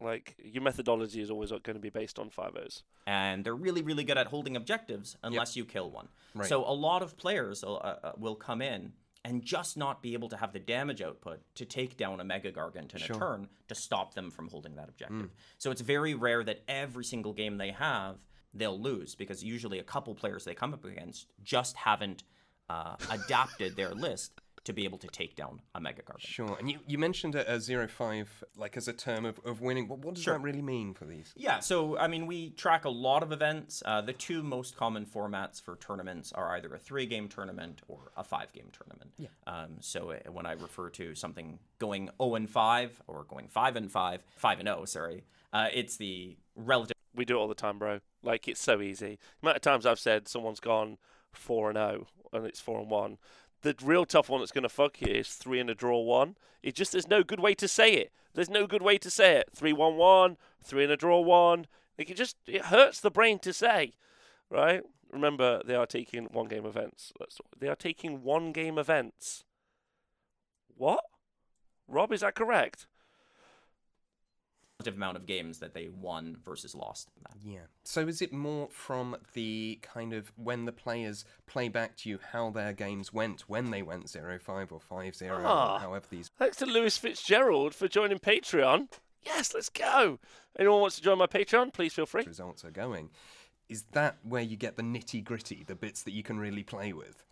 like 0.00 0.36
your 0.42 0.62
methodology 0.62 1.20
is 1.20 1.30
always 1.30 1.50
going 1.50 1.74
to 1.74 1.78
be 1.80 1.90
based 1.90 2.18
on 2.18 2.30
5 2.30 2.56
O's. 2.56 2.82
And 3.06 3.44
they're 3.44 3.54
really, 3.54 3.82
really 3.82 4.04
good 4.04 4.18
at 4.18 4.28
holding 4.28 4.56
objectives 4.56 5.16
unless 5.22 5.56
you 5.56 5.64
kill 5.64 5.90
one. 5.90 6.08
Right. 6.34 6.48
So 6.48 6.64
a 6.64 6.72
lot 6.72 7.02
of 7.02 7.16
players 7.16 7.62
will, 7.64 7.80
uh, 7.82 7.96
uh, 8.02 8.12
will 8.18 8.34
come 8.36 8.62
in 8.62 8.92
and 9.24 9.44
just 9.44 9.76
not 9.76 10.02
be 10.02 10.14
able 10.14 10.28
to 10.30 10.36
have 10.36 10.52
the 10.52 10.58
damage 10.58 11.02
output 11.02 11.40
to 11.54 11.64
take 11.66 11.96
down 11.96 12.20
a 12.20 12.24
Mega 12.24 12.50
Gargant 12.50 12.94
in 12.94 13.00
Sure. 13.00 13.16
a 13.16 13.18
turn 13.18 13.48
to 13.68 13.74
stop 13.74 14.14
them 14.14 14.30
from 14.30 14.48
holding 14.48 14.76
that 14.76 14.88
objective. 14.88 15.30
So 15.58 15.70
it's 15.70 15.82
very 15.82 16.14
rare 16.14 16.42
that 16.44 16.62
every 16.66 17.04
single 17.04 17.34
game 17.34 17.58
they 17.58 17.70
have, 17.72 18.16
they'll 18.54 18.80
lose 18.80 19.14
because 19.14 19.44
usually 19.44 19.78
a 19.78 19.82
couple 19.84 20.14
players 20.14 20.44
they 20.44 20.54
come 20.54 20.72
up 20.72 20.84
against 20.84 21.26
just 21.42 21.76
haven't 21.76 22.22
uh, 22.70 22.96
adapted 23.10 23.76
their 23.76 23.90
list 23.90 24.32
to 24.64 24.72
be 24.74 24.84
able 24.84 24.98
to 24.98 25.06
take 25.08 25.34
down 25.36 25.60
a 25.74 25.80
Mega 25.80 26.02
Gargant. 26.02 26.20
Sure. 26.20 26.56
And 26.58 26.70
you, 26.70 26.78
you 26.86 26.98
mentioned 26.98 27.34
a, 27.34 27.54
a 27.54 27.58
zero 27.60 27.88
five 27.88 28.44
like 28.56 28.76
as 28.76 28.88
a 28.88 28.92
term 28.92 29.24
of, 29.24 29.40
of 29.44 29.60
winning. 29.62 29.88
What, 29.88 30.00
what 30.00 30.14
does 30.14 30.22
Sure. 30.24 30.34
that 30.34 30.40
really 30.40 30.60
mean 30.60 30.92
for 30.92 31.06
these? 31.06 31.32
Yeah, 31.34 31.60
so 31.60 31.96
I 31.98 32.08
mean, 32.08 32.26
we 32.26 32.50
track 32.50 32.84
a 32.84 32.90
lot 32.90 33.22
of 33.22 33.32
events. 33.32 33.82
Uh, 33.86 34.02
the 34.02 34.12
two 34.12 34.42
most 34.42 34.76
common 34.76 35.06
formats 35.06 35.62
for 35.62 35.76
tournaments 35.76 36.32
are 36.32 36.54
either 36.56 36.74
a 36.74 36.78
three-game 36.78 37.28
tournament 37.28 37.80
or 37.88 38.12
a 38.16 38.22
five-game 38.24 38.70
tournament. 38.72 39.12
Yeah. 39.16 39.28
Um, 39.46 39.76
so 39.80 40.10
uh, 40.10 40.30
when 40.30 40.44
I 40.44 40.52
refer 40.52 40.90
to 40.90 41.14
something 41.14 41.58
going 41.78 42.10
0 42.20 42.34
and 42.34 42.50
5 42.50 43.02
or 43.06 43.24
going 43.24 43.48
5 43.48 43.76
and 43.76 43.90
5, 43.90 44.24
5 44.36 44.58
and 44.60 44.68
0, 44.68 44.84
sorry, 44.84 45.24
uh, 45.54 45.68
it's 45.72 45.96
the 45.96 46.36
relative. 46.54 46.94
We 47.14 47.24
do 47.24 47.36
it 47.36 47.40
all 47.40 47.48
the 47.48 47.54
time, 47.54 47.78
bro. 47.78 48.00
Like, 48.22 48.46
it's 48.46 48.62
so 48.62 48.80
easy. 48.82 49.18
The 49.40 49.46
amount 49.46 49.56
of 49.56 49.62
times 49.62 49.86
I've 49.86 49.98
said 49.98 50.28
someone's 50.28 50.60
gone 50.60 50.98
4 51.32 51.70
and 51.70 51.76
0 51.78 52.06
and 52.32 52.46
it's 52.46 52.60
4 52.60 52.80
and 52.80 52.90
1. 52.90 53.18
The 53.62 53.74
real 53.82 54.06
tough 54.06 54.28
one 54.28 54.40
that's 54.40 54.52
going 54.52 54.62
to 54.62 54.68
fuck 54.68 55.00
you 55.00 55.12
is 55.12 55.34
3 55.34 55.60
and 55.60 55.70
a 55.70 55.74
draw 55.74 56.00
1. 56.00 56.36
It 56.62 56.74
just, 56.74 56.92
there's 56.92 57.08
no 57.08 57.22
good 57.22 57.40
way 57.40 57.54
to 57.54 57.68
say 57.68 57.94
it. 57.94 58.12
There's 58.34 58.50
no 58.50 58.66
good 58.66 58.82
way 58.82 58.96
to 58.98 59.10
say 59.10 59.36
it. 59.36 59.50
3 59.54 59.72
1 59.72 59.96
1, 59.96 60.36
3 60.62 60.84
and 60.84 60.92
a 60.92 60.96
draw 60.96 61.20
1. 61.20 61.66
Like, 61.98 62.10
it 62.10 62.16
just, 62.16 62.36
it 62.46 62.66
hurts 62.66 63.00
the 63.00 63.10
brain 63.10 63.38
to 63.40 63.52
say, 63.52 63.92
right? 64.48 64.82
Remember, 65.12 65.60
they 65.64 65.74
are 65.74 65.86
taking 65.86 66.24
one 66.26 66.46
game 66.46 66.64
events. 66.64 67.12
They 67.58 67.68
are 67.68 67.76
taking 67.76 68.22
one 68.22 68.52
game 68.52 68.78
events. 68.78 69.44
What? 70.76 71.04
Rob, 71.88 72.12
is 72.12 72.20
that 72.20 72.34
correct? 72.34 72.86
Amount 74.88 75.16
of 75.16 75.26
games 75.26 75.58
that 75.58 75.74
they 75.74 75.88
won 75.88 76.36
versus 76.44 76.74
lost. 76.74 77.10
Yeah. 77.44 77.60
So 77.84 78.06
is 78.08 78.20
it 78.22 78.32
more 78.32 78.68
from 78.70 79.16
the 79.34 79.78
kind 79.82 80.12
of 80.12 80.32
when 80.36 80.64
the 80.64 80.72
players 80.72 81.24
play 81.46 81.68
back 81.68 81.96
to 81.98 82.08
you 82.08 82.18
how 82.32 82.50
their 82.50 82.72
games 82.72 83.12
went 83.12 83.42
when 83.42 83.70
they 83.70 83.82
went 83.82 84.06
0-5 84.06 84.72
or 84.72 84.80
5-0 84.80 85.30
Ah. 85.44 85.76
or 85.76 85.80
however 85.80 86.06
these 86.10 86.30
Thanks 86.38 86.56
to 86.58 86.66
Lewis 86.66 86.98
Fitzgerald 86.98 87.74
for 87.74 87.88
joining 87.88 88.18
Patreon. 88.18 88.88
Yes, 89.22 89.52
let's 89.54 89.68
go. 89.68 90.18
Anyone 90.58 90.80
wants 90.80 90.96
to 90.96 91.02
join 91.02 91.18
my 91.18 91.26
Patreon, 91.26 91.72
please 91.72 91.92
feel 91.92 92.06
free. 92.06 92.24
results 92.24 92.64
are 92.64 92.70
going? 92.70 93.10
Is 93.68 93.84
that 93.92 94.16
where 94.22 94.42
you 94.42 94.56
get 94.56 94.76
the 94.76 94.82
nitty 94.82 95.22
gritty, 95.22 95.62
the 95.66 95.74
bits 95.76 96.02
that 96.02 96.12
you 96.12 96.22
can 96.22 96.38
really 96.38 96.62
play 96.64 96.92
with? 96.92 97.24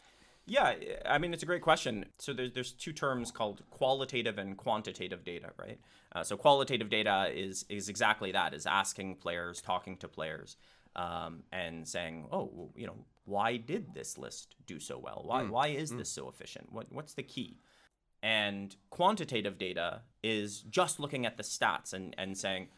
Yeah, 0.49 0.75
I 1.05 1.19
mean 1.19 1.35
it's 1.35 1.43
a 1.43 1.47
great 1.47 1.63
question. 1.63 2.07
So 2.19 2.33
there's 2.33 2.53
there's 2.53 2.73
two 2.73 2.93
terms 2.93 3.31
called 3.31 3.63
qualitative 3.71 4.39
and 4.39 4.57
quantitative 4.57 5.23
data, 5.23 5.51
right? 5.59 5.79
Uh, 6.15 6.25
so 6.25 6.37
qualitative 6.37 6.89
data 6.89 7.31
is 7.33 7.67
is 7.69 7.89
exactly 7.89 8.33
that: 8.33 8.55
is 8.55 8.67
asking 8.67 9.17
players, 9.17 9.61
talking 9.61 9.99
to 9.99 10.09
players, 10.09 10.57
um, 10.97 11.43
and 11.53 11.87
saying, 11.87 12.29
oh, 12.33 12.51
well, 12.53 12.71
you 12.75 12.87
know, 12.87 12.97
why 13.27 13.59
did 13.59 13.95
this 13.95 14.17
list 14.17 14.55
do 14.67 14.81
so 14.81 14.99
well? 14.99 15.23
Why 15.25 15.43
why 15.45 15.69
is 15.69 15.91
this 15.91 16.09
so 16.09 16.29
efficient? 16.29 16.73
What 16.73 16.91
what's 16.91 17.13
the 17.13 17.23
key? 17.23 17.61
And 18.23 18.75
quantitative 18.91 19.59
data 19.59 20.01
is 20.23 20.63
just 20.63 20.99
looking 20.99 21.27
at 21.27 21.37
the 21.37 21.43
stats 21.43 21.93
and 21.93 22.15
and 22.17 22.39
saying, 22.39 22.69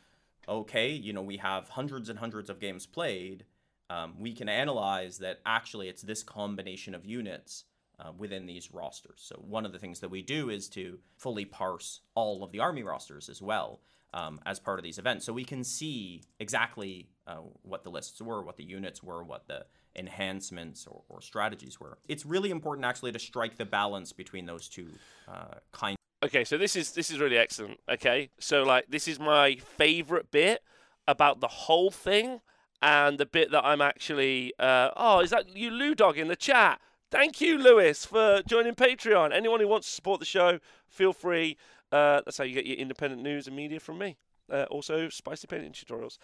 okay, 0.49 0.91
you 0.91 1.13
know, 1.13 1.23
we 1.23 1.37
have 1.37 1.69
hundreds 1.71 2.09
and 2.09 2.19
hundreds 2.19 2.51
of 2.51 2.59
games 2.59 2.85
played 2.85 3.45
um, 3.91 4.15
we 4.19 4.33
can 4.33 4.49
analyze 4.49 5.19
that 5.19 5.41
actually 5.45 5.89
it's 5.89 6.03
this 6.03 6.23
combination 6.23 6.95
of 6.95 7.05
units 7.05 7.65
uh, 7.99 8.13
within 8.17 8.47
these 8.47 8.73
rosters. 8.73 9.21
So 9.29 9.35
one 9.57 9.67
of 9.67 9.73
the 9.73 9.79
things 9.79 10.01
that 10.01 10.11
we 10.11 10.23
do 10.23 10.49
is 10.49 10.69
to 10.71 10.99
fully 11.17 11.45
parse 11.45 12.01
all 12.15 12.43
of 12.43 12.53
the 12.53 12.61
army 12.61 12.83
rosters 12.83 13.29
as 13.29 13.43
well 13.43 13.81
um, 14.15 14.41
as 14.47 14.59
part 14.59 14.79
of 14.79 14.85
these 14.85 14.99
events, 14.99 15.25
so 15.27 15.33
we 15.33 15.45
can 15.45 15.63
see 15.63 16.23
exactly 16.39 17.11
uh, 17.27 17.43
what 17.63 17.83
the 17.83 17.91
lists 17.91 18.21
were, 18.21 18.43
what 18.43 18.57
the 18.57 18.65
units 18.65 19.03
were, 19.03 19.23
what 19.23 19.47
the 19.47 19.67
enhancements 19.97 20.87
or, 20.87 21.03
or 21.09 21.21
strategies 21.21 21.79
were. 21.79 21.99
It's 22.09 22.25
really 22.25 22.51
important 22.51 22.87
actually 22.87 23.13
to 23.13 23.19
strike 23.19 23.57
the 23.57 23.67
balance 23.67 24.13
between 24.13 24.47
those 24.47 24.69
two 24.69 24.89
uh, 25.29 25.55
kinds. 25.73 25.97
Okay, 26.23 26.45
so 26.45 26.59
this 26.59 26.77
is 26.77 26.93
this 26.93 27.11
is 27.11 27.19
really 27.19 27.39
excellent. 27.39 27.79
Okay, 27.89 28.31
so 28.39 28.63
like 28.63 28.87
this 28.89 29.09
is 29.09 29.19
my 29.19 29.57
favorite 29.57 30.31
bit 30.31 30.63
about 31.07 31.41
the 31.41 31.49
whole 31.49 31.91
thing, 31.91 32.41
and 32.83 33.19
the 33.19 33.27
bit 33.27 33.51
that 33.53 33.65
I'm 33.65 33.81
actually. 33.81 34.53
Uh, 34.59 34.91
oh, 34.97 35.21
is 35.21 35.31
that 35.31 35.57
you, 35.57 35.71
Lou 35.71 35.95
Dog, 35.95 36.19
in 36.19 36.29
the 36.29 36.37
chat? 36.37 36.81
Thank 37.11 37.41
you, 37.41 37.59
Lewis, 37.59 38.05
for 38.05 38.41
joining 38.47 38.75
Patreon. 38.75 39.33
Anyone 39.33 39.61
who 39.61 39.67
wants 39.67 39.89
to 39.89 39.93
support 39.93 40.21
the 40.21 40.27
show, 40.27 40.61
feel 40.89 41.13
free. 41.13 41.57
Uh, 41.91 42.21
that's 42.25 42.39
how 42.39 42.45
you 42.45 42.55
get 42.55 42.67
your 42.67 42.77
independent 42.77 43.23
news 43.23 43.47
and 43.49 43.57
media 43.57 43.81
from 43.81 43.99
me. 43.99 44.17
Uh, 44.51 44.67
also, 44.71 45.09
spicy 45.09 45.47
painting 45.47 45.73
tutorials. 45.73 46.19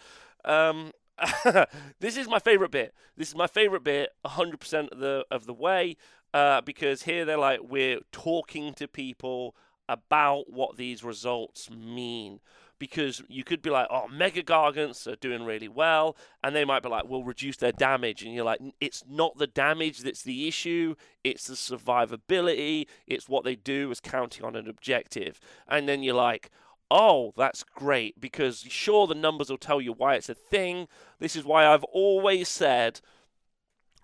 Um, 0.45 0.91
this 1.99 2.15
is 2.15 2.27
my 2.27 2.39
favorite 2.39 2.71
bit. 2.71 2.93
This 3.15 3.29
is 3.29 3.35
my 3.35 3.47
favorite 3.47 3.83
bit, 3.83 4.11
100% 4.25 4.89
of 4.91 4.99
the 4.99 5.25
of 5.31 5.45
the 5.45 5.53
way, 5.53 5.97
uh, 6.33 6.61
because 6.61 7.03
here 7.03 7.25
they're 7.25 7.37
like 7.37 7.61
we're 7.63 7.99
talking 8.11 8.73
to 8.75 8.87
people 8.87 9.55
about 9.89 10.51
what 10.51 10.77
these 10.77 11.03
results 11.03 11.69
mean. 11.69 12.39
Because 12.79 13.23
you 13.27 13.43
could 13.43 13.61
be 13.61 13.69
like, 13.69 13.87
oh, 13.89 14.07
Mega 14.07 14.43
Gargants 14.43 15.07
are 15.07 15.15
doing 15.15 15.43
really 15.43 15.67
well, 15.67 16.15
and 16.43 16.55
they 16.55 16.65
might 16.65 16.83
be 16.83 16.89
like, 16.89 17.05
we'll 17.07 17.23
reduce 17.23 17.57
their 17.57 17.71
damage, 17.71 18.23
and 18.23 18.33
you're 18.33 18.45
like, 18.45 18.59
it's 18.79 19.03
not 19.09 19.37
the 19.37 19.47
damage 19.47 19.99
that's 19.99 20.21
the 20.21 20.47
issue, 20.47 20.95
it's 21.23 21.47
the 21.47 21.55
survivability, 21.55 22.85
it's 23.07 23.27
what 23.27 23.43
they 23.43 23.55
do 23.55 23.89
as 23.89 23.99
counting 23.99 24.45
on 24.45 24.55
an 24.55 24.69
objective, 24.69 25.39
and 25.67 25.89
then 25.89 26.03
you're 26.03 26.13
like, 26.13 26.51
oh, 26.89 27.33
that's 27.35 27.63
great 27.63 28.19
because 28.19 28.65
sure 28.69 29.07
the 29.07 29.15
numbers 29.15 29.49
will 29.49 29.57
tell 29.57 29.81
you 29.81 29.93
why 29.93 30.15
it's 30.15 30.29
a 30.29 30.33
thing. 30.33 30.87
This 31.19 31.35
is 31.35 31.43
why 31.43 31.65
I've 31.65 31.83
always 31.85 32.47
said 32.47 33.01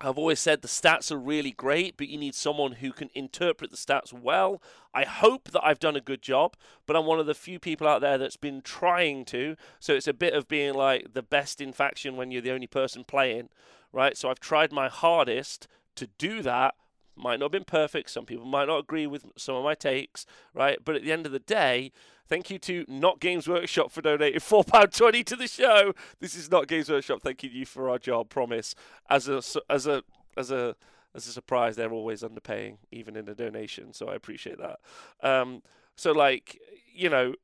I've 0.04 0.18
always 0.18 0.40
said 0.40 0.60
the 0.60 0.68
stats 0.68 1.10
are 1.10 1.18
really 1.18 1.50
great, 1.50 1.96
but 1.96 2.08
you 2.08 2.18
need 2.18 2.34
someone 2.34 2.72
who 2.72 2.92
can 2.92 3.08
interpret 3.14 3.70
the 3.70 3.76
stats 3.76 4.12
well. 4.12 4.60
I 4.92 5.04
hope 5.04 5.50
that 5.52 5.64
I've 5.64 5.78
done 5.78 5.96
a 5.96 6.00
good 6.00 6.20
job, 6.20 6.56
but 6.86 6.94
I'm 6.94 7.06
one 7.06 7.18
of 7.18 7.26
the 7.26 7.34
few 7.34 7.58
people 7.58 7.88
out 7.88 8.02
there 8.02 8.18
that's 8.18 8.36
been 8.36 8.60
trying 8.60 9.24
to. 9.26 9.56
So 9.80 9.94
it's 9.94 10.06
a 10.06 10.12
bit 10.12 10.34
of 10.34 10.46
being 10.46 10.74
like 10.74 11.14
the 11.14 11.22
best 11.22 11.60
in 11.60 11.72
faction 11.72 12.16
when 12.16 12.30
you're 12.30 12.42
the 12.42 12.52
only 12.52 12.66
person 12.66 13.04
playing, 13.04 13.48
right? 13.92 14.16
So 14.16 14.28
I've 14.28 14.40
tried 14.40 14.72
my 14.72 14.88
hardest 14.88 15.66
to 15.96 16.08
do 16.18 16.42
that. 16.42 16.74
Might 17.16 17.38
not 17.38 17.46
have 17.46 17.52
been 17.52 17.64
perfect. 17.64 18.10
Some 18.10 18.26
people 18.26 18.44
might 18.44 18.66
not 18.66 18.78
agree 18.78 19.06
with 19.06 19.24
some 19.36 19.54
of 19.54 19.64
my 19.64 19.74
takes, 19.74 20.26
right? 20.52 20.78
But 20.84 20.96
at 20.96 21.02
the 21.02 21.12
end 21.12 21.24
of 21.24 21.32
the 21.32 21.38
day, 21.38 21.92
Thank 22.34 22.50
you 22.50 22.58
to 22.58 22.84
Not 22.88 23.20
Games 23.20 23.46
Workshop 23.46 23.92
for 23.92 24.02
donating 24.02 24.40
four 24.40 24.64
pound 24.64 24.92
twenty 24.92 25.22
to 25.22 25.36
the 25.36 25.46
show. 25.46 25.92
This 26.18 26.34
is 26.34 26.50
Not 26.50 26.66
Games 26.66 26.90
Workshop. 26.90 27.22
Thanking 27.22 27.50
you 27.50 27.54
to 27.54 27.58
you 27.60 27.64
for 27.64 27.88
our 27.88 27.96
job. 27.96 28.28
Promise. 28.28 28.74
As 29.08 29.28
a 29.28 29.40
as 29.70 29.86
a 29.86 30.02
as 30.36 30.50
a 30.50 30.74
as 31.14 31.28
a 31.28 31.30
surprise, 31.30 31.76
they're 31.76 31.92
always 31.92 32.24
underpaying, 32.24 32.78
even 32.90 33.14
in 33.14 33.28
a 33.28 33.36
donation. 33.36 33.92
So 33.92 34.08
I 34.08 34.16
appreciate 34.16 34.58
that. 34.58 34.80
Um, 35.22 35.62
so 35.94 36.10
like 36.10 36.58
you 36.92 37.08
know, 37.08 37.36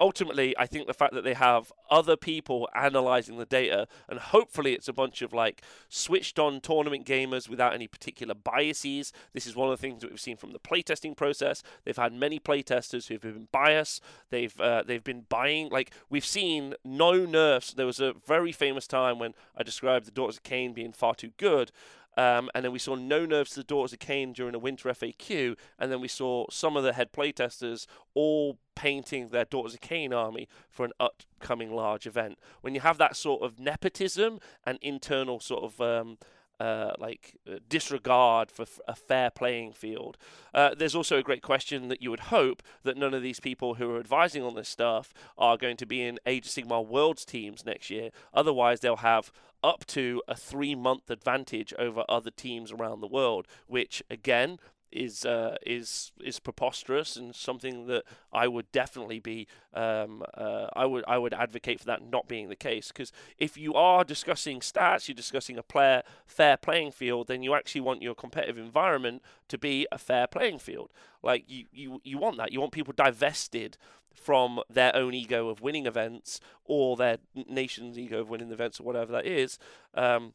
ultimately, 0.00 0.56
I 0.58 0.66
think 0.66 0.86
the 0.86 0.94
fact 0.94 1.14
that 1.14 1.24
they 1.24 1.34
have 1.34 1.72
other 1.90 2.16
people 2.16 2.68
analyzing 2.74 3.38
the 3.38 3.46
data, 3.46 3.88
and 4.08 4.18
hopefully 4.18 4.74
it's 4.74 4.88
a 4.88 4.92
bunch 4.92 5.22
of 5.22 5.32
like 5.32 5.62
switched 5.88 6.38
on 6.38 6.60
tournament 6.60 7.06
gamers 7.06 7.48
without 7.48 7.74
any 7.74 7.86
particular 7.86 8.34
biases. 8.34 9.12
This 9.32 9.46
is 9.46 9.56
one 9.56 9.70
of 9.70 9.78
the 9.78 9.80
things 9.80 10.02
that 10.02 10.10
we've 10.10 10.20
seen 10.20 10.36
from 10.36 10.52
the 10.52 10.58
playtesting 10.58 11.16
process. 11.16 11.62
They've 11.84 11.96
had 11.96 12.12
many 12.12 12.38
playtesters 12.38 13.08
who've 13.08 13.20
been 13.20 13.48
biased. 13.52 14.02
They've 14.30 14.58
uh, 14.60 14.82
they've 14.86 15.04
been 15.04 15.26
buying 15.28 15.68
like 15.70 15.90
we've 16.08 16.24
seen 16.26 16.74
no 16.84 17.24
nerfs. 17.24 17.72
There 17.72 17.86
was 17.86 18.00
a 18.00 18.14
very 18.26 18.52
famous 18.52 18.86
time 18.86 19.18
when 19.18 19.34
I 19.56 19.62
described 19.62 20.06
the 20.06 20.12
Daughters 20.12 20.36
of 20.36 20.42
Khaine 20.42 20.74
being 20.74 20.92
far 20.92 21.14
too 21.14 21.32
good. 21.36 21.72
Um, 22.16 22.50
and 22.54 22.64
then 22.64 22.72
we 22.72 22.78
saw 22.78 22.96
no 22.96 23.26
Nerfs 23.26 23.50
to 23.50 23.60
the 23.60 23.64
Daughters 23.64 23.92
of 23.92 24.00
Khaine 24.00 24.34
during 24.34 24.54
a 24.54 24.58
winter 24.58 24.88
FAQ, 24.88 25.56
and 25.78 25.92
then 25.92 26.00
we 26.00 26.08
saw 26.08 26.46
some 26.50 26.76
of 26.76 26.82
the 26.82 26.92
head 26.92 27.12
playtesters 27.12 27.86
all 28.14 28.58
painting 28.74 29.28
their 29.28 29.44
Daughters 29.44 29.74
of 29.74 29.80
Khaine 29.80 30.12
army 30.12 30.48
for 30.68 30.84
an 30.84 30.92
upcoming 30.98 31.72
large 31.74 32.06
event. 32.06 32.38
When 32.60 32.74
you 32.74 32.80
have 32.80 32.98
that 32.98 33.16
sort 33.16 33.42
of 33.42 33.58
nepotism 33.58 34.40
and 34.64 34.78
internal 34.82 35.38
sort 35.38 35.64
of 35.64 35.80
um, 35.80 36.18
uh, 36.60 36.92
like 36.98 37.36
uh, 37.50 37.56
disregard 37.68 38.50
for 38.50 38.62
f- 38.62 38.80
a 38.86 38.94
fair 38.94 39.30
playing 39.30 39.72
field. 39.72 40.16
Uh, 40.52 40.74
there's 40.76 40.94
also 40.94 41.18
a 41.18 41.22
great 41.22 41.42
question 41.42 41.88
that 41.88 42.02
you 42.02 42.10
would 42.10 42.20
hope 42.20 42.62
that 42.82 42.96
none 42.96 43.14
of 43.14 43.22
these 43.22 43.40
people 43.40 43.74
who 43.74 43.90
are 43.90 44.00
advising 44.00 44.42
on 44.42 44.54
this 44.54 44.68
stuff 44.68 45.12
are 45.36 45.56
going 45.56 45.76
to 45.76 45.86
be 45.86 46.02
in 46.02 46.18
Age 46.26 46.46
of 46.46 46.52
Sigmar 46.52 46.86
Worlds 46.86 47.24
teams 47.24 47.64
next 47.64 47.90
year. 47.90 48.10
Otherwise, 48.34 48.80
they'll 48.80 48.96
have 48.96 49.30
up 49.62 49.84
to 49.86 50.22
a 50.28 50.36
three 50.36 50.74
month 50.74 51.10
advantage 51.10 51.74
over 51.78 52.04
other 52.08 52.30
teams 52.30 52.72
around 52.72 53.00
the 53.00 53.06
world, 53.06 53.46
which 53.66 54.02
again 54.10 54.58
is 54.90 55.24
uh, 55.24 55.56
is 55.64 56.12
is 56.22 56.40
preposterous 56.40 57.16
and 57.16 57.34
something 57.34 57.86
that 57.86 58.04
I 58.32 58.48
would 58.48 58.70
definitely 58.72 59.18
be 59.18 59.46
um, 59.74 60.24
uh, 60.34 60.68
I 60.74 60.86
would 60.86 61.04
I 61.06 61.18
would 61.18 61.34
advocate 61.34 61.80
for 61.80 61.86
that 61.86 62.02
not 62.02 62.28
being 62.28 62.48
the 62.48 62.56
case. 62.56 62.88
Because 62.88 63.12
if 63.38 63.56
you 63.56 63.74
are 63.74 64.04
discussing 64.04 64.60
stats 64.60 65.08
you're 65.08 65.14
discussing 65.14 65.58
a 65.58 65.62
player 65.62 66.02
fair 66.26 66.56
playing 66.56 66.92
field 66.92 67.28
then 67.28 67.42
you 67.42 67.54
actually 67.54 67.82
want 67.82 68.02
your 68.02 68.14
competitive 68.14 68.58
environment 68.58 69.22
to 69.48 69.58
be 69.58 69.86
a 69.92 69.98
fair 69.98 70.26
playing 70.26 70.58
field. 70.58 70.90
Like 71.22 71.44
you 71.48 71.66
you, 71.72 72.00
you 72.04 72.18
want 72.18 72.36
that. 72.38 72.52
You 72.52 72.60
want 72.60 72.72
people 72.72 72.94
divested 72.96 73.76
from 74.14 74.60
their 74.68 74.94
own 74.96 75.14
ego 75.14 75.48
of 75.48 75.60
winning 75.60 75.86
events 75.86 76.40
or 76.64 76.96
their 76.96 77.18
nation's 77.48 77.98
ego 77.98 78.20
of 78.20 78.28
winning 78.28 78.50
events 78.50 78.80
or 78.80 78.84
whatever 78.84 79.12
that 79.12 79.26
is. 79.26 79.58
Um, 79.94 80.34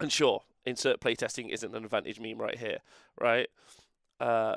and 0.00 0.10
sure 0.10 0.42
insert 0.66 1.00
playtesting 1.00 1.50
isn't 1.50 1.74
an 1.74 1.84
advantage 1.84 2.20
meme 2.20 2.38
right 2.40 2.58
here, 2.58 2.78
right? 3.20 3.48
Uh, 4.20 4.56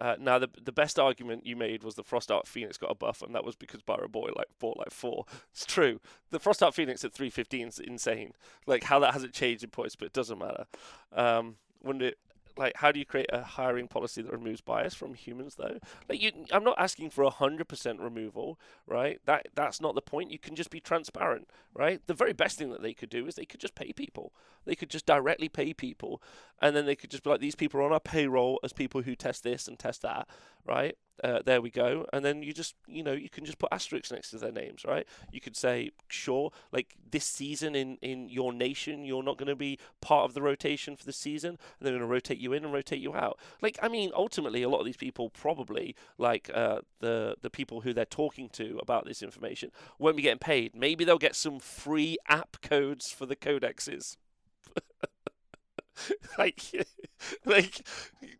uh, 0.00 0.16
now 0.18 0.38
the 0.38 0.48
the 0.62 0.72
best 0.72 0.98
argument 0.98 1.46
you 1.46 1.54
made 1.54 1.82
was 1.82 1.94
the 1.94 2.02
Frostheart 2.02 2.46
Phoenix 2.46 2.78
got 2.78 2.90
a 2.90 2.94
buff, 2.94 3.20
and 3.20 3.34
that 3.34 3.44
was 3.44 3.54
because 3.54 3.82
Byro 3.82 4.10
Boy 4.10 4.30
like 4.34 4.48
bought 4.58 4.78
like 4.78 4.90
four. 4.90 5.26
It's 5.52 5.66
true. 5.66 6.00
The 6.30 6.40
Frostheart 6.40 6.74
Phoenix 6.74 7.04
at 7.04 7.12
315 7.12 7.68
is 7.68 7.78
insane. 7.78 8.32
Like 8.66 8.84
how 8.84 8.98
that 9.00 9.12
hasn't 9.12 9.34
changed 9.34 9.62
in 9.62 9.70
points, 9.70 9.96
but 9.96 10.06
it 10.06 10.12
doesn't 10.14 10.38
matter. 10.38 10.64
Um, 11.12 11.56
wouldn't 11.82 12.04
it 12.04 12.18
like 12.56 12.76
how 12.76 12.92
do 12.92 12.98
you 12.98 13.04
create 13.04 13.30
a 13.32 13.42
hiring 13.42 13.88
policy 13.88 14.22
that 14.22 14.32
removes 14.32 14.60
bias 14.60 14.94
from 14.94 15.14
humans 15.14 15.56
though? 15.56 15.78
Like 16.08 16.20
you 16.20 16.32
i'm 16.52 16.64
not 16.64 16.78
asking 16.78 17.10
for 17.10 17.24
a 17.24 17.30
100% 17.30 18.00
removal 18.00 18.58
right? 18.86 19.20
That 19.26 19.48
that's 19.54 19.80
not 19.80 19.94
the 19.94 20.02
point. 20.02 20.30
You 20.30 20.38
can 20.38 20.54
just 20.54 20.70
be 20.70 20.80
transparent 20.80 21.48
right? 21.74 22.00
The 22.06 22.14
very 22.14 22.32
best 22.32 22.58
thing 22.58 22.70
that 22.70 22.82
they 22.82 22.94
could 22.94 23.10
do 23.10 23.26
is 23.26 23.34
they 23.34 23.44
could 23.44 23.60
just 23.60 23.74
pay 23.74 23.92
people. 23.92 24.32
They 24.64 24.74
could 24.74 24.90
just 24.90 25.06
directly 25.06 25.48
pay 25.48 25.72
people 25.72 26.22
and 26.60 26.76
then 26.76 26.86
they 26.86 26.96
could 26.96 27.10
just 27.10 27.22
be 27.22 27.30
like 27.30 27.40
these 27.40 27.54
people 27.54 27.80
are 27.80 27.84
on 27.84 27.92
our 27.92 28.00
payroll 28.00 28.60
as 28.62 28.72
people 28.72 29.02
who 29.02 29.14
test 29.14 29.42
this 29.42 29.68
and 29.68 29.78
test 29.78 30.02
that 30.02 30.28
right 30.66 30.96
uh, 31.22 31.40
there 31.44 31.60
we 31.60 31.70
go. 31.70 32.06
And 32.12 32.24
then 32.24 32.42
you 32.42 32.52
just, 32.52 32.74
you 32.86 33.02
know, 33.02 33.12
you 33.12 33.28
can 33.28 33.44
just 33.44 33.58
put 33.58 33.70
asterisks 33.72 34.10
next 34.12 34.30
to 34.30 34.38
their 34.38 34.52
names, 34.52 34.84
right? 34.84 35.06
You 35.32 35.40
could 35.40 35.56
say, 35.56 35.90
sure, 36.08 36.50
like 36.72 36.94
this 37.10 37.24
season 37.24 37.74
in, 37.74 37.96
in 38.02 38.28
your 38.28 38.52
nation, 38.52 39.04
you're 39.04 39.22
not 39.22 39.36
going 39.38 39.48
to 39.48 39.56
be 39.56 39.78
part 40.00 40.24
of 40.24 40.34
the 40.34 40.42
rotation 40.42 40.96
for 40.96 41.04
the 41.04 41.12
season. 41.12 41.50
And 41.50 41.58
they're 41.80 41.92
going 41.92 42.00
to 42.00 42.06
rotate 42.06 42.38
you 42.38 42.52
in 42.52 42.64
and 42.64 42.72
rotate 42.72 43.00
you 43.00 43.14
out. 43.14 43.38
Like, 43.60 43.78
I 43.82 43.88
mean, 43.88 44.10
ultimately, 44.14 44.62
a 44.62 44.68
lot 44.68 44.80
of 44.80 44.86
these 44.86 44.96
people 44.96 45.30
probably, 45.30 45.94
like 46.18 46.50
uh, 46.52 46.80
the 47.00 47.36
the 47.42 47.50
people 47.50 47.82
who 47.82 47.92
they're 47.92 48.04
talking 48.04 48.48
to 48.50 48.78
about 48.82 49.04
this 49.04 49.22
information, 49.22 49.70
won't 49.98 50.16
be 50.16 50.22
getting 50.22 50.38
paid. 50.38 50.74
Maybe 50.74 51.04
they'll 51.04 51.18
get 51.18 51.36
some 51.36 51.58
free 51.58 52.16
app 52.28 52.56
codes 52.62 53.12
for 53.12 53.26
the 53.26 53.36
codexes. 53.36 54.16
like, 56.38 56.62
like, 57.44 57.86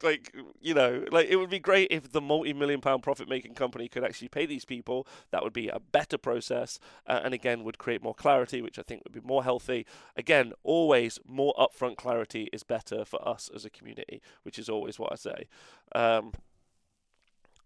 like, 0.03 0.35
you 0.61 0.74
know, 0.74 1.05
like 1.11 1.28
it 1.28 1.37
would 1.37 1.51
be 1.51 1.59
great 1.59 1.89
if 1.91 2.12
the 2.12 2.20
multi-million 2.20 2.81
pound 2.81 3.03
profit-making 3.03 3.55
company 3.55 3.89
could 3.89 4.05
actually 4.05 4.28
pay 4.28 4.47
these 4.47 4.65
people. 4.65 5.07
That 5.31 5.43
would 5.43 5.53
be 5.53 5.69
a 5.69 5.81
better 5.81 6.19
process, 6.19 6.78
uh, 7.07 7.20
and 7.24 7.35
again, 7.35 7.65
would 7.65 7.78
create 7.78 8.03
more 8.03 8.15
clarity, 8.15 8.62
which 8.62 8.78
I 8.78 8.82
think 8.82 9.03
would 9.05 9.12
be 9.12 9.27
more 9.27 9.45
healthy. 9.45 9.87
Again, 10.16 10.53
always 10.62 11.19
more 11.27 11.55
upfront 11.59 11.97
clarity 11.97 12.49
is 12.53 12.62
better 12.62 13.05
for 13.05 13.27
us 13.27 13.51
as 13.55 13.65
a 13.65 13.70
community, 13.70 14.23
which 14.43 14.59
is 14.59 14.69
always 14.69 14.99
what 14.99 15.12
I 15.12 15.16
say. 15.16 15.49
Um, 15.95 16.32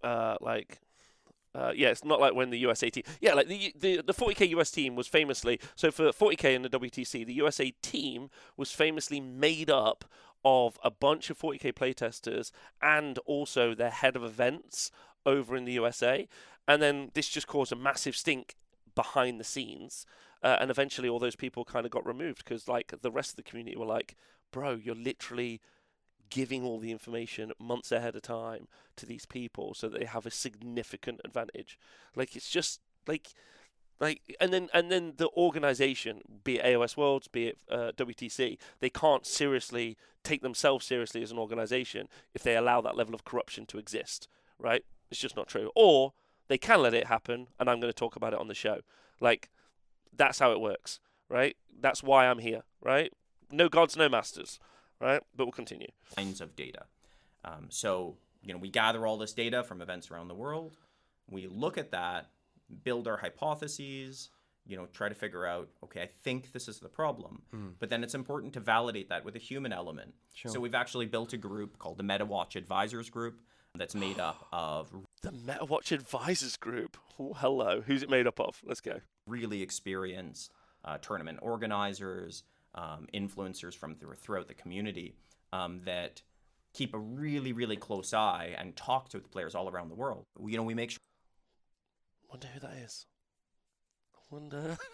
uh, 0.02 0.36
like 0.40 0.80
uh, 1.54 1.72
yeah, 1.74 1.88
it's 1.88 2.04
not 2.04 2.20
like 2.20 2.34
when 2.34 2.50
the 2.50 2.58
USA 2.58 2.90
team. 2.90 3.04
Yeah, 3.20 3.34
like 3.34 3.46
the, 3.46 3.72
the 3.78 4.02
the 4.02 4.14
40k 4.14 4.48
US 4.50 4.70
team 4.70 4.96
was 4.96 5.06
famously 5.06 5.60
so 5.76 5.90
for 5.90 6.10
40k 6.10 6.54
in 6.54 6.62
the 6.62 6.70
WTC, 6.70 7.24
the 7.24 7.34
USA 7.34 7.72
team 7.82 8.30
was 8.56 8.72
famously 8.72 9.20
made 9.20 9.70
up 9.70 10.04
of 10.44 10.78
a 10.82 10.90
bunch 10.90 11.30
of 11.30 11.38
40k 11.38 11.72
playtesters 11.72 12.50
and 12.82 13.18
also 13.18 13.74
their 13.74 13.90
head 13.90 14.16
of 14.16 14.24
events 14.24 14.90
over 15.24 15.56
in 15.56 15.64
the 15.64 15.72
USA, 15.72 16.28
and 16.68 16.82
then 16.82 17.10
this 17.14 17.28
just 17.28 17.46
caused 17.46 17.72
a 17.72 17.76
massive 17.76 18.14
stink 18.16 18.56
behind 18.94 19.40
the 19.40 19.44
scenes, 19.44 20.06
uh, 20.42 20.58
and 20.60 20.70
eventually 20.70 21.08
all 21.08 21.18
those 21.18 21.36
people 21.36 21.64
kind 21.64 21.86
of 21.86 21.92
got 21.92 22.04
removed 22.04 22.44
because 22.44 22.68
like 22.68 22.92
the 23.00 23.10
rest 23.10 23.30
of 23.30 23.36
the 23.36 23.42
community 23.42 23.76
were 23.76 23.86
like, 23.86 24.16
bro, 24.50 24.74
you're 24.74 24.94
literally 24.94 25.60
giving 26.30 26.64
all 26.64 26.78
the 26.78 26.90
information 26.90 27.52
months 27.58 27.92
ahead 27.92 28.16
of 28.16 28.22
time 28.22 28.68
to 28.96 29.06
these 29.06 29.26
people 29.26 29.74
so 29.74 29.88
they 29.88 30.04
have 30.04 30.26
a 30.26 30.30
significant 30.30 31.20
advantage. 31.24 31.78
Like 32.16 32.36
it's 32.36 32.50
just 32.50 32.80
like 33.06 33.34
like 34.00 34.20
and 34.40 34.52
then 34.52 34.68
and 34.72 34.90
then 34.90 35.14
the 35.16 35.28
organization 35.36 36.22
be 36.42 36.58
it 36.58 36.64
AOS 36.64 36.96
Worlds 36.96 37.28
be 37.28 37.48
it 37.48 37.58
uh, 37.70 37.92
WTC 37.96 38.58
they 38.80 38.90
can't 38.90 39.26
seriously 39.26 39.96
take 40.22 40.42
themselves 40.42 40.84
seriously 40.84 41.22
as 41.22 41.30
an 41.30 41.38
organization 41.38 42.08
if 42.34 42.42
they 42.42 42.56
allow 42.56 42.80
that 42.80 42.96
level 42.96 43.14
of 43.14 43.24
corruption 43.24 43.66
to 43.66 43.78
exist 43.78 44.28
right? 44.58 44.84
It's 45.10 45.20
just 45.20 45.36
not 45.36 45.48
true. 45.48 45.70
Or 45.74 46.12
they 46.48 46.58
can 46.58 46.80
let 46.80 46.94
it 46.94 47.06
happen 47.06 47.48
and 47.58 47.68
I'm 47.68 47.80
going 47.80 47.92
to 47.92 47.98
talk 47.98 48.16
about 48.16 48.32
it 48.32 48.40
on 48.40 48.48
the 48.48 48.54
show. 48.54 48.80
Like 49.20 49.50
that's 50.16 50.38
how 50.38 50.52
it 50.52 50.60
works 50.60 51.00
right? 51.28 51.56
That's 51.80 52.02
why 52.02 52.26
I'm 52.26 52.38
here 52.38 52.62
right? 52.82 53.12
No 53.50 53.68
gods 53.68 53.96
no 53.96 54.08
masters 54.08 54.58
right? 55.00 55.20
But 55.36 55.44
we'll 55.46 55.52
continue. 55.52 55.88
Kinds 56.16 56.40
of 56.40 56.56
data. 56.56 56.84
Um, 57.44 57.66
so, 57.68 58.16
you 58.42 58.52
know, 58.52 58.58
we 58.58 58.70
gather 58.70 59.06
all 59.06 59.18
this 59.18 59.32
data 59.32 59.62
from 59.62 59.82
events 59.82 60.10
around 60.10 60.28
the 60.28 60.34
world. 60.34 60.76
We 61.30 61.46
look 61.46 61.78
at 61.78 61.90
that, 61.92 62.30
build 62.82 63.08
our 63.08 63.16
hypotheses, 63.16 64.30
you 64.66 64.76
know, 64.76 64.86
try 64.86 65.08
to 65.08 65.14
figure 65.14 65.46
out, 65.46 65.68
okay, 65.82 66.02
I 66.02 66.06
think 66.06 66.52
this 66.52 66.68
is 66.68 66.78
the 66.78 66.88
problem. 66.88 67.42
Mm. 67.54 67.74
But 67.78 67.90
then 67.90 68.02
it's 68.02 68.14
important 68.14 68.54
to 68.54 68.60
validate 68.60 69.10
that 69.10 69.24
with 69.24 69.36
a 69.36 69.38
human 69.38 69.72
element. 69.72 70.14
Sure. 70.34 70.50
So 70.50 70.60
we've 70.60 70.74
actually 70.74 71.06
built 71.06 71.32
a 71.32 71.36
group 71.36 71.78
called 71.78 71.98
the 71.98 72.04
MetaWatch 72.04 72.56
Advisors 72.56 73.10
Group 73.10 73.40
that's 73.74 73.94
made 73.94 74.18
up 74.18 74.46
of 74.52 74.90
the 75.22 75.30
MetaWatch 75.30 75.92
Advisors 75.92 76.56
Group. 76.56 76.96
Oh, 77.18 77.34
hello, 77.34 77.82
who's 77.86 78.02
it 78.02 78.10
made 78.10 78.26
up 78.26 78.40
of? 78.40 78.60
Let's 78.64 78.80
go. 78.80 79.00
Really 79.26 79.62
experienced 79.62 80.50
uh, 80.84 80.98
tournament 80.98 81.38
organizers, 81.42 82.42
um, 82.74 83.06
influencers 83.14 83.74
from 83.74 83.94
th- 83.94 84.18
throughout 84.18 84.48
the 84.48 84.54
community 84.54 85.14
um, 85.52 85.80
that 85.84 86.22
keep 86.72 86.94
a 86.94 86.98
really, 86.98 87.52
really 87.52 87.76
close 87.76 88.12
eye 88.12 88.54
and 88.58 88.76
talk 88.76 89.08
to 89.10 89.18
the 89.18 89.28
players 89.28 89.54
all 89.54 89.68
around 89.68 89.88
the 89.88 89.94
world. 89.94 90.26
You 90.44 90.56
know, 90.56 90.62
we 90.64 90.74
make 90.74 90.90
sure. 90.90 90.98
Wonder 92.28 92.48
who 92.48 92.60
that 92.60 92.74
is. 92.84 93.06
Wonder. 94.30 94.76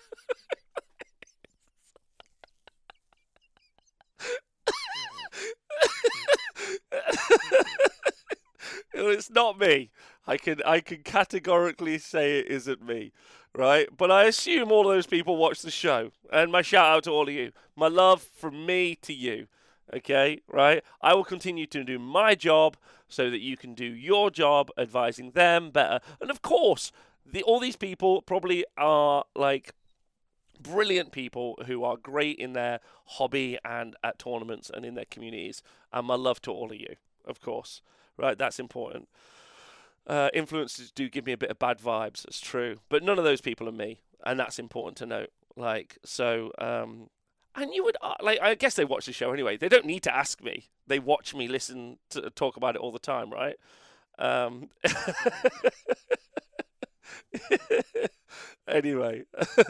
it's 8.92 9.30
not 9.30 9.58
me. 9.58 9.90
I 10.26 10.36
can 10.36 10.60
I 10.64 10.80
can 10.80 11.02
categorically 11.02 11.96
say 11.98 12.40
it 12.40 12.46
isn't 12.48 12.82
me 12.84 13.12
right? 13.54 13.88
But 13.96 14.10
I 14.10 14.24
assume 14.24 14.70
all 14.72 14.84
those 14.84 15.06
people 15.06 15.36
watch 15.36 15.62
the 15.62 15.70
show. 15.70 16.12
And 16.32 16.52
my 16.52 16.62
shout 16.62 16.96
out 16.96 17.04
to 17.04 17.10
all 17.10 17.28
of 17.28 17.34
you. 17.34 17.52
My 17.76 17.88
love 17.88 18.22
from 18.22 18.66
me 18.66 18.96
to 19.02 19.12
you. 19.12 19.46
Okay, 19.92 20.40
right? 20.46 20.84
I 21.02 21.14
will 21.14 21.24
continue 21.24 21.66
to 21.66 21.82
do 21.82 21.98
my 21.98 22.36
job 22.36 22.76
so 23.08 23.28
that 23.28 23.40
you 23.40 23.56
can 23.56 23.74
do 23.74 23.84
your 23.84 24.30
job 24.30 24.70
advising 24.78 25.32
them 25.32 25.70
better. 25.70 25.98
And 26.20 26.30
of 26.30 26.42
course, 26.42 26.92
the, 27.26 27.42
all 27.42 27.58
these 27.58 27.76
people 27.76 28.22
probably 28.22 28.64
are 28.78 29.24
like 29.34 29.74
brilliant 30.60 31.10
people 31.10 31.58
who 31.66 31.82
are 31.82 31.96
great 31.96 32.38
in 32.38 32.52
their 32.52 32.80
hobby 33.06 33.58
and 33.64 33.96
at 34.04 34.18
tournaments 34.18 34.70
and 34.72 34.84
in 34.84 34.94
their 34.94 35.06
communities. 35.10 35.62
And 35.92 36.06
my 36.06 36.14
love 36.14 36.40
to 36.42 36.52
all 36.52 36.70
of 36.70 36.76
you, 36.78 36.94
of 37.24 37.40
course. 37.40 37.82
Right? 38.16 38.38
That's 38.38 38.60
important. 38.60 39.08
Uh, 40.06 40.30
influencers 40.34 40.92
do 40.94 41.08
give 41.08 41.26
me 41.26 41.32
a 41.32 41.38
bit 41.38 41.50
of 41.50 41.58
bad 41.58 41.78
vibes. 41.78 42.24
It's 42.24 42.40
true, 42.40 42.78
but 42.88 43.02
none 43.02 43.18
of 43.18 43.24
those 43.24 43.40
people 43.40 43.68
are 43.68 43.72
me, 43.72 44.00
and 44.24 44.38
that's 44.38 44.58
important 44.58 44.96
to 44.98 45.06
note. 45.06 45.30
Like 45.56 45.98
so, 46.04 46.52
um, 46.58 47.10
and 47.54 47.74
you 47.74 47.84
would 47.84 47.96
uh, 48.00 48.14
like. 48.20 48.40
I 48.40 48.54
guess 48.54 48.74
they 48.74 48.84
watch 48.84 49.06
the 49.06 49.12
show 49.12 49.32
anyway. 49.32 49.56
They 49.56 49.68
don't 49.68 49.86
need 49.86 50.02
to 50.04 50.14
ask 50.14 50.42
me. 50.42 50.68
They 50.86 50.98
watch 50.98 51.34
me 51.34 51.48
listen 51.48 51.98
to 52.10 52.30
talk 52.30 52.56
about 52.56 52.76
it 52.76 52.80
all 52.80 52.92
the 52.92 52.98
time, 52.98 53.30
right? 53.30 53.56
Um, 54.18 54.70
anyway, 58.68 59.24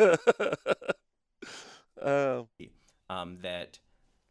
um, 2.03 2.49
um, 3.09 3.39
that 3.43 3.79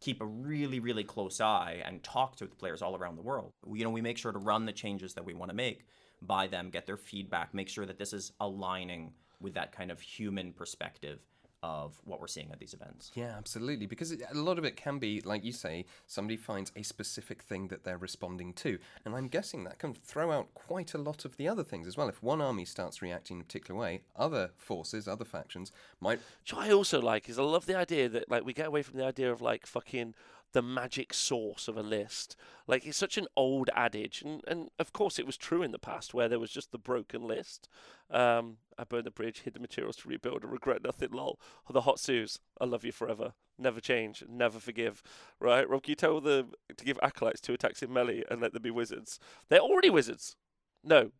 keep 0.00 0.20
a 0.20 0.26
really, 0.26 0.80
really 0.80 1.04
close 1.04 1.40
eye 1.40 1.82
and 1.84 2.02
talk 2.02 2.36
to 2.36 2.46
the 2.46 2.56
players 2.56 2.82
all 2.82 2.96
around 2.96 3.16
the 3.16 3.22
world. 3.22 3.52
You 3.72 3.84
know, 3.84 3.90
we 3.90 4.00
make 4.00 4.18
sure 4.18 4.32
to 4.32 4.38
run 4.38 4.64
the 4.64 4.72
changes 4.72 5.14
that 5.14 5.24
we 5.24 5.34
want 5.34 5.50
to 5.50 5.56
make 5.56 5.86
by 6.22 6.46
them, 6.46 6.70
get 6.70 6.86
their 6.86 6.96
feedback, 6.96 7.54
make 7.54 7.68
sure 7.68 7.86
that 7.86 7.98
this 7.98 8.12
is 8.12 8.32
aligning 8.40 9.12
with 9.40 9.54
that 9.54 9.72
kind 9.72 9.90
of 9.90 10.00
human 10.00 10.52
perspective 10.52 11.20
of 11.62 12.00
what 12.04 12.20
we're 12.20 12.26
seeing 12.26 12.50
at 12.52 12.58
these 12.58 12.74
events. 12.74 13.10
Yeah, 13.14 13.34
absolutely. 13.36 13.86
Because 13.86 14.12
it, 14.12 14.22
a 14.32 14.38
lot 14.38 14.58
of 14.58 14.64
it 14.64 14.76
can 14.76 14.98
be, 14.98 15.20
like 15.20 15.44
you 15.44 15.52
say, 15.52 15.84
somebody 16.06 16.36
finds 16.36 16.72
a 16.76 16.82
specific 16.82 17.42
thing 17.42 17.68
that 17.68 17.84
they're 17.84 17.98
responding 17.98 18.52
to. 18.54 18.78
And 19.04 19.14
I'm 19.14 19.28
guessing 19.28 19.64
that 19.64 19.78
can 19.78 19.94
throw 19.94 20.32
out 20.32 20.52
quite 20.54 20.94
a 20.94 20.98
lot 20.98 21.24
of 21.24 21.36
the 21.36 21.48
other 21.48 21.64
things 21.64 21.86
as 21.86 21.96
well. 21.96 22.08
If 22.08 22.22
one 22.22 22.40
army 22.40 22.64
starts 22.64 23.02
reacting 23.02 23.36
in 23.36 23.40
a 23.42 23.44
particular 23.44 23.78
way, 23.78 24.02
other 24.16 24.50
forces, 24.56 25.06
other 25.06 25.24
factions 25.24 25.72
might. 26.00 26.20
Which 26.42 26.54
I 26.54 26.70
also 26.70 27.00
like 27.00 27.28
is 27.28 27.38
I 27.38 27.42
love 27.42 27.66
the 27.66 27.76
idea 27.76 28.08
that 28.08 28.30
like 28.30 28.44
we 28.44 28.52
get 28.52 28.66
away 28.66 28.82
from 28.82 28.98
the 28.98 29.04
idea 29.04 29.30
of 29.30 29.40
like 29.40 29.66
fucking 29.66 30.14
the 30.52 30.62
magic 30.62 31.14
source 31.14 31.68
of 31.68 31.76
a 31.76 31.82
list. 31.82 32.36
Like 32.66 32.86
it's 32.86 32.98
such 32.98 33.16
an 33.16 33.26
old 33.36 33.70
adage, 33.74 34.22
and, 34.22 34.42
and 34.46 34.70
of 34.78 34.92
course 34.92 35.18
it 35.18 35.26
was 35.26 35.36
true 35.36 35.62
in 35.62 35.72
the 35.72 35.78
past 35.78 36.14
where 36.14 36.28
there 36.28 36.38
was 36.38 36.50
just 36.50 36.72
the 36.72 36.78
broken 36.78 37.26
list. 37.26 37.68
Um, 38.10 38.58
I 38.78 38.84
burned 38.84 39.06
the 39.06 39.10
bridge, 39.10 39.40
hid 39.40 39.54
the 39.54 39.60
materials 39.60 39.96
to 39.96 40.08
rebuild, 40.08 40.42
and 40.42 40.52
regret 40.52 40.82
nothing. 40.82 41.10
Lol. 41.12 41.38
Or 41.68 41.72
the 41.72 41.82
Hotsus, 41.82 42.38
I 42.60 42.64
love 42.64 42.84
you 42.84 42.92
forever, 42.92 43.34
never 43.58 43.80
change, 43.80 44.24
never 44.28 44.58
forgive. 44.58 45.02
Right, 45.38 45.68
Rob? 45.68 45.82
Can 45.82 45.92
you 45.92 45.96
tell 45.96 46.20
them 46.20 46.52
to 46.76 46.84
give 46.84 46.98
acolytes 47.02 47.40
two 47.40 47.54
attacks 47.54 47.82
in 47.82 47.92
melee 47.92 48.24
and 48.30 48.40
let 48.40 48.52
them 48.52 48.62
be 48.62 48.70
wizards? 48.70 49.18
They're 49.48 49.60
already 49.60 49.90
wizards. 49.90 50.36
No, 50.82 51.12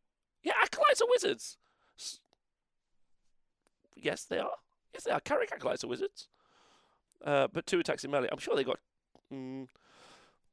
yeah, 0.42 0.54
acolytes 0.62 1.02
are 1.02 1.08
wizards. 1.08 1.56
Yes, 3.96 4.24
they 4.24 4.38
are. 4.38 4.56
Yes, 4.94 5.04
they 5.04 5.10
are. 5.10 5.20
Kairic 5.20 5.52
acolytes 5.52 5.84
are 5.84 5.88
wizards. 5.88 6.28
Uh, 7.24 7.48
but 7.52 7.66
two 7.66 7.78
attacks 7.78 8.04
in 8.04 8.10
melee. 8.10 8.28
I'm 8.32 8.38
sure 8.38 8.56
they 8.56 8.64
got 8.64 8.78
Mm, 9.32 9.68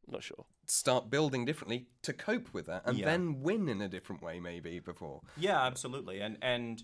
not 0.07 0.23
sure. 0.23 0.45
Start 0.65 1.09
building 1.09 1.45
differently 1.45 1.87
to 2.01 2.13
cope 2.13 2.53
with 2.53 2.65
that, 2.67 2.83
and 2.85 2.97
Yeah. 2.97 3.05
then 3.05 3.41
win 3.41 3.69
in 3.69 3.81
a 3.81 3.87
different 3.87 4.21
way, 4.21 4.39
maybe 4.39 4.79
before. 4.79 5.21
Yeah, 5.37 5.61
absolutely. 5.61 6.19
And 6.19 6.37
and 6.41 6.83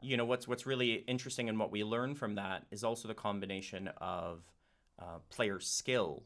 you 0.00 0.16
know 0.16 0.24
what's 0.24 0.48
what's 0.48 0.66
really 0.66 0.94
interesting 1.06 1.48
and 1.48 1.58
what 1.58 1.70
we 1.70 1.84
learn 1.84 2.14
from 2.14 2.36
that 2.36 2.66
is 2.70 2.84
also 2.84 3.08
the 3.08 3.14
combination 3.14 3.88
of 3.98 4.44
uh, 4.98 5.18
player 5.28 5.60
skill 5.60 6.24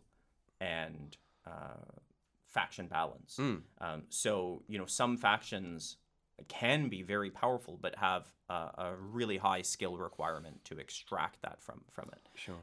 and 0.60 1.16
uh, 1.46 2.00
faction 2.46 2.86
balance. 2.86 3.36
Mm. 3.38 3.62
Um, 3.80 4.02
so 4.08 4.62
you 4.68 4.78
know 4.78 4.86
some 4.86 5.16
factions 5.16 5.96
can 6.48 6.88
be 6.88 7.02
very 7.02 7.30
powerful, 7.30 7.78
but 7.80 7.96
have 7.96 8.26
uh, 8.48 8.70
a 8.78 8.96
really 8.96 9.38
high 9.38 9.62
skill 9.62 9.96
requirement 9.96 10.64
to 10.66 10.78
extract 10.78 11.42
that 11.42 11.60
from 11.62 11.82
from 11.90 12.10
it. 12.12 12.28
Sure. 12.34 12.56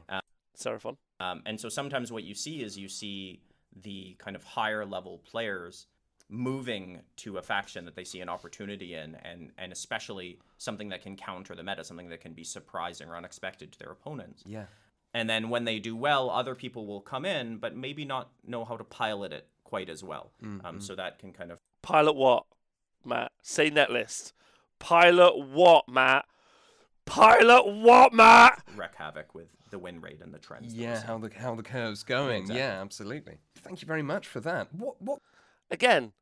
Seraphon. 0.56 0.96
Um, 1.20 1.42
and 1.46 1.60
so 1.60 1.68
sometimes 1.68 2.10
what 2.10 2.24
you 2.24 2.34
see 2.34 2.62
is 2.62 2.78
you 2.78 2.88
see 2.88 3.42
the 3.82 4.16
kind 4.18 4.34
of 4.34 4.42
higher 4.42 4.84
level 4.84 5.18
players 5.18 5.86
moving 6.28 7.00
to 7.16 7.38
a 7.38 7.42
faction 7.42 7.84
that 7.84 7.94
they 7.96 8.04
see 8.04 8.20
an 8.20 8.28
opportunity 8.28 8.94
in, 8.94 9.16
and 9.16 9.52
and 9.58 9.72
especially 9.72 10.38
something 10.58 10.88
that 10.88 11.02
can 11.02 11.16
counter 11.16 11.54
the 11.54 11.62
meta, 11.62 11.84
something 11.84 12.08
that 12.08 12.20
can 12.20 12.32
be 12.32 12.44
surprising 12.44 13.08
or 13.08 13.16
unexpected 13.16 13.72
to 13.72 13.78
their 13.78 13.90
opponents. 13.90 14.42
Yeah. 14.46 14.64
And 15.12 15.28
then 15.28 15.50
when 15.50 15.64
they 15.64 15.80
do 15.80 15.96
well, 15.96 16.30
other 16.30 16.54
people 16.54 16.86
will 16.86 17.00
come 17.00 17.24
in, 17.24 17.58
but 17.58 17.76
maybe 17.76 18.04
not 18.04 18.30
know 18.46 18.64
how 18.64 18.76
to 18.76 18.84
pilot 18.84 19.32
it 19.32 19.48
quite 19.64 19.88
as 19.88 20.04
well. 20.04 20.30
Um, 20.64 20.80
so 20.80 20.94
that 20.94 21.18
can 21.18 21.32
kind 21.32 21.50
of 21.50 21.58
Pilot 21.82 22.14
what, 22.14 22.44
Matt? 23.04 23.32
Say 23.42 23.70
net 23.70 23.90
list. 23.90 24.32
Pilot 24.78 25.38
what, 25.38 25.88
Matt? 25.88 26.26
Pilot 27.06 27.66
what, 27.66 28.12
Matt? 28.12 28.62
wreak 28.76 28.94
havoc 28.94 29.34
with 29.34 29.48
the 29.70 29.78
win 29.78 30.00
rate 30.00 30.20
and 30.22 30.32
the 30.32 30.38
trends. 30.38 30.74
that 30.74 30.80
Yeah, 30.80 31.02
how 31.02 31.18
the 31.18 31.30
how 31.34 31.54
the 31.54 31.62
curve's 31.62 32.02
going. 32.04 32.42
exactly. 32.42 32.60
Yeah, 32.60 32.80
absolutely. 32.80 33.38
Thank 33.56 33.82
you 33.82 33.86
very 33.86 34.02
much 34.02 34.26
for 34.26 34.40
that. 34.40 34.72
What 34.74 35.00
what 35.02 35.20
Again, 35.72 36.12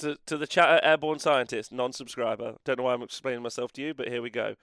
to, 0.00 0.16
to 0.26 0.38
the 0.38 0.46
chat 0.46 0.80
airborne 0.82 1.18
scientist, 1.18 1.70
non-subscriber. 1.70 2.56
Don't 2.64 2.78
know 2.78 2.84
why 2.84 2.94
I'm 2.94 3.02
explaining 3.02 3.42
myself 3.42 3.70
to 3.72 3.82
you, 3.82 3.92
but 3.94 4.08
here 4.08 4.22
we 4.22 4.30
go. 4.30 4.54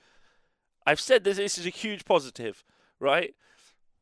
I've 0.86 1.00
said 1.00 1.24
this. 1.24 1.38
This 1.38 1.58
is 1.58 1.66
a 1.66 1.70
huge 1.70 2.06
positive, 2.06 2.64
right? 3.00 3.36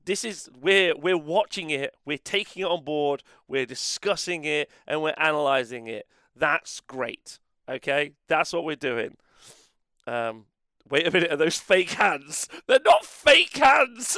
This 0.06 0.24
is 0.26 0.50
we're 0.60 0.96
we're 0.98 1.18
watching 1.18 1.70
it, 1.70 1.94
we're 2.06 2.18
taking 2.18 2.64
it 2.64 2.66
on 2.66 2.84
board, 2.84 3.22
we're 3.48 3.66
discussing 3.68 4.46
it, 4.46 4.70
and 4.88 5.02
we're 5.02 5.14
analyzing 5.18 5.88
it. 5.88 6.08
That's 6.36 6.80
great. 6.80 7.40
Okay, 7.70 8.14
that's 8.28 8.52
what 8.52 8.64
we're 8.64 8.76
doing. 8.76 9.16
Um, 10.08 10.46
wait 10.90 11.08
a 11.08 11.12
minute, 11.12 11.32
are 11.32 11.38
those 11.38 11.58
fake 11.58 11.92
hands? 11.92 12.48
They're 12.68 12.80
not 12.86 13.06
fake 13.06 13.58
hands. 13.58 14.18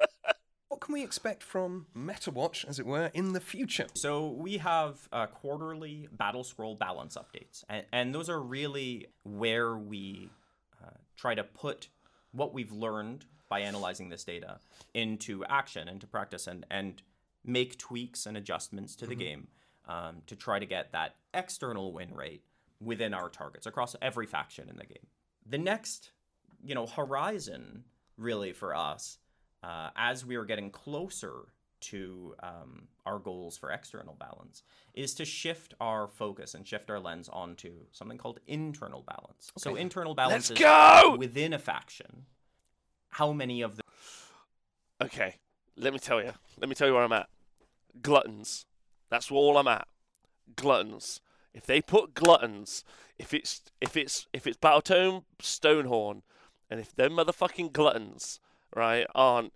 what 0.68 0.80
can 0.80 0.92
we 0.92 1.02
expect 1.02 1.42
from 1.42 1.86
MetaWatch, 1.96 2.66
as 2.66 2.78
it 2.78 2.86
were, 2.86 3.10
in 3.14 3.32
the 3.32 3.40
future? 3.40 3.86
So 3.94 4.28
we 4.28 4.58
have 4.58 5.08
uh, 5.12 5.26
quarterly 5.26 6.08
battle 6.12 6.44
scroll 6.44 6.74
balance 6.74 7.16
updates, 7.16 7.64
and, 7.68 7.84
and 7.92 8.14
those 8.14 8.28
are 8.28 8.40
really 8.40 9.06
where 9.22 9.76
we 9.76 10.30
uh, 10.82 10.90
try 11.16 11.34
to 11.34 11.44
put 11.44 11.88
what 12.32 12.52
we've 12.52 12.72
learned 12.72 13.24
by 13.48 13.60
analyzing 13.60 14.08
this 14.08 14.24
data 14.24 14.58
into 14.94 15.44
action, 15.44 15.88
into 15.88 16.06
practice, 16.06 16.46
and 16.46 16.66
and 16.70 17.02
make 17.44 17.78
tweaks 17.78 18.26
and 18.26 18.36
adjustments 18.36 18.96
to 18.96 19.06
the 19.06 19.14
game 19.14 19.48
um, 19.86 20.22
to 20.26 20.34
try 20.34 20.58
to 20.58 20.66
get 20.66 20.92
that 20.92 21.14
external 21.34 21.92
win 21.92 22.14
rate 22.14 22.42
within 22.80 23.14
our 23.14 23.28
targets 23.28 23.66
across 23.66 23.94
every 24.00 24.26
faction 24.26 24.68
in 24.68 24.76
the 24.76 24.86
game. 24.86 25.06
The 25.46 25.58
next, 25.58 26.10
you 26.62 26.74
know, 26.74 26.86
horizon 26.86 27.84
really 28.16 28.52
for 28.52 28.74
us 28.74 29.18
uh, 29.62 29.90
as 29.96 30.24
we 30.24 30.36
are 30.36 30.44
getting 30.44 30.70
closer 30.70 31.46
to 31.80 32.34
um, 32.42 32.88
our 33.04 33.18
goals 33.18 33.58
for 33.58 33.70
external 33.70 34.16
balance 34.18 34.62
is 34.94 35.14
to 35.14 35.24
shift 35.24 35.74
our 35.80 36.08
focus 36.08 36.54
and 36.54 36.66
shift 36.66 36.90
our 36.90 36.98
lens 36.98 37.28
onto 37.30 37.72
something 37.92 38.16
called 38.16 38.40
internal 38.46 39.02
balance. 39.02 39.52
So 39.58 39.74
internal 39.74 40.14
balance 40.14 40.50
Let's 40.50 40.60
is 40.60 40.64
go! 40.64 41.16
within 41.18 41.52
a 41.52 41.58
faction. 41.58 42.24
How 43.10 43.32
many 43.32 43.60
of 43.62 43.76
the 43.76 43.82
Okay, 45.02 45.34
let 45.76 45.92
me 45.92 45.98
tell 45.98 46.22
you. 46.22 46.32
Let 46.58 46.68
me 46.68 46.74
tell 46.74 46.86
you 46.86 46.94
where 46.94 47.02
I'm 47.02 47.12
at. 47.12 47.28
Gluttons. 48.00 48.64
That's 49.10 49.30
all 49.30 49.58
I'm 49.58 49.68
at. 49.68 49.86
Gluttons. 50.56 51.20
If 51.54 51.66
they 51.66 51.80
put 51.80 52.14
gluttons, 52.14 52.84
if 53.18 53.32
it's 53.32 53.62
if 53.80 53.96
it's 53.96 54.26
if 54.32 54.46
it's 54.46 54.58
Battletome 54.58 55.24
Stonehorn, 55.40 56.22
and 56.68 56.80
if 56.80 56.94
them 56.94 57.12
motherfucking 57.12 57.72
gluttons, 57.72 58.40
right, 58.74 59.06
aren't 59.14 59.52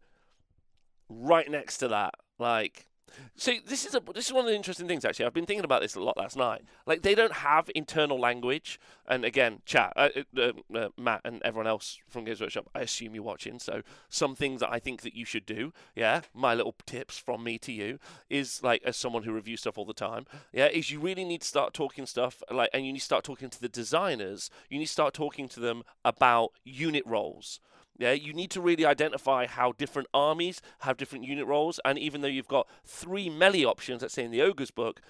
right 1.09 1.51
next 1.51 1.79
to 1.79 1.89
that, 1.89 2.15
like 2.39 2.88
See, 3.37 3.61
this 3.67 3.85
is 3.85 3.95
a 3.95 4.01
this 4.15 4.27
is 4.27 4.33
one 4.33 4.45
of 4.45 4.51
the 4.51 4.57
interesting 4.57 4.89
things. 4.89 5.05
Actually, 5.05 5.27
I've 5.27 5.35
been 5.35 5.47
thinking 5.47 5.65
about 5.65 5.83
this 5.83 5.95
a 5.95 6.01
lot 6.01 6.17
last 6.17 6.37
night. 6.37 6.63
Like, 6.87 7.03
they 7.03 7.15
don't 7.15 7.33
have 7.33 7.71
internal 7.75 8.19
language. 8.19 8.81
And 9.07 9.25
again, 9.25 9.63
chat, 9.65 9.93
uh, 9.97 10.11
uh, 10.37 10.53
uh, 10.75 10.89
Matt, 10.99 11.23
and 11.25 11.43
everyone 11.43 11.67
else 11.67 11.99
from 12.09 12.25
Games 12.25 12.41
Workshop. 12.41 12.69
I 12.75 12.81
assume 12.81 13.15
you're 13.15 13.25
watching. 13.25 13.59
So, 13.59 13.83
some 14.09 14.35
things 14.35 14.61
that 14.61 14.71
I 14.71 14.79
think 14.79 15.03
that 15.03 15.15
you 15.15 15.25
should 15.25 15.47
do. 15.47 15.73
Yeah, 15.95 16.23
my 16.35 16.55
little 16.55 16.75
tips 16.87 17.19
from 17.19 17.45
me 17.45 17.59
to 17.59 17.73
you 17.73 17.99
is 18.29 18.63
like 18.63 18.83
as 18.85 18.97
someone 18.97 19.23
who 19.23 19.33
reviews 19.33 19.61
stuff 19.61 19.79
all 19.79 19.85
the 19.85 19.95
time. 19.95 20.27
Yeah, 20.53 20.67
is 20.67 20.91
you 20.91 21.01
really 21.01 21.25
need 21.25 21.43
to 21.43 21.47
start 21.47 21.75
talking 21.75 22.07
stuff 22.07 22.43
like, 22.51 22.71
and 22.73 22.85
you 22.85 22.93
need 22.93 22.99
to 23.01 23.05
start 23.05 23.25
talking 23.25 23.51
to 23.51 23.61
the 23.61 23.69
designers. 23.69 24.51
You 24.69 24.79
need 24.79 24.87
to 24.87 24.93
start 24.93 25.15
talking 25.15 25.49
to 25.49 25.61
them 25.61 25.83
about 26.05 26.53
unit 26.65 27.05
roles. 27.07 27.61
Yeah, 27.99 28.13
you 28.13 28.33
need 28.33 28.53
to 28.53 28.61
really 28.61 28.87
identify 28.87 29.47
how 29.47 29.73
different 29.73 30.09
armies 30.15 30.63
have 30.81 30.97
different 30.97 31.25
unit 31.25 31.47
roles, 31.47 31.81
and 31.85 31.99
even 31.99 32.21
though 32.21 32.29
you've 32.29 32.47
got 32.49 32.69
three 32.85 33.29
melee 33.29 33.65
options, 33.65 34.03
let's 34.03 34.15
say 34.15 34.25
in 34.25 34.31
the 34.31 34.41
ogre's 34.41 34.71
book, 34.71 35.01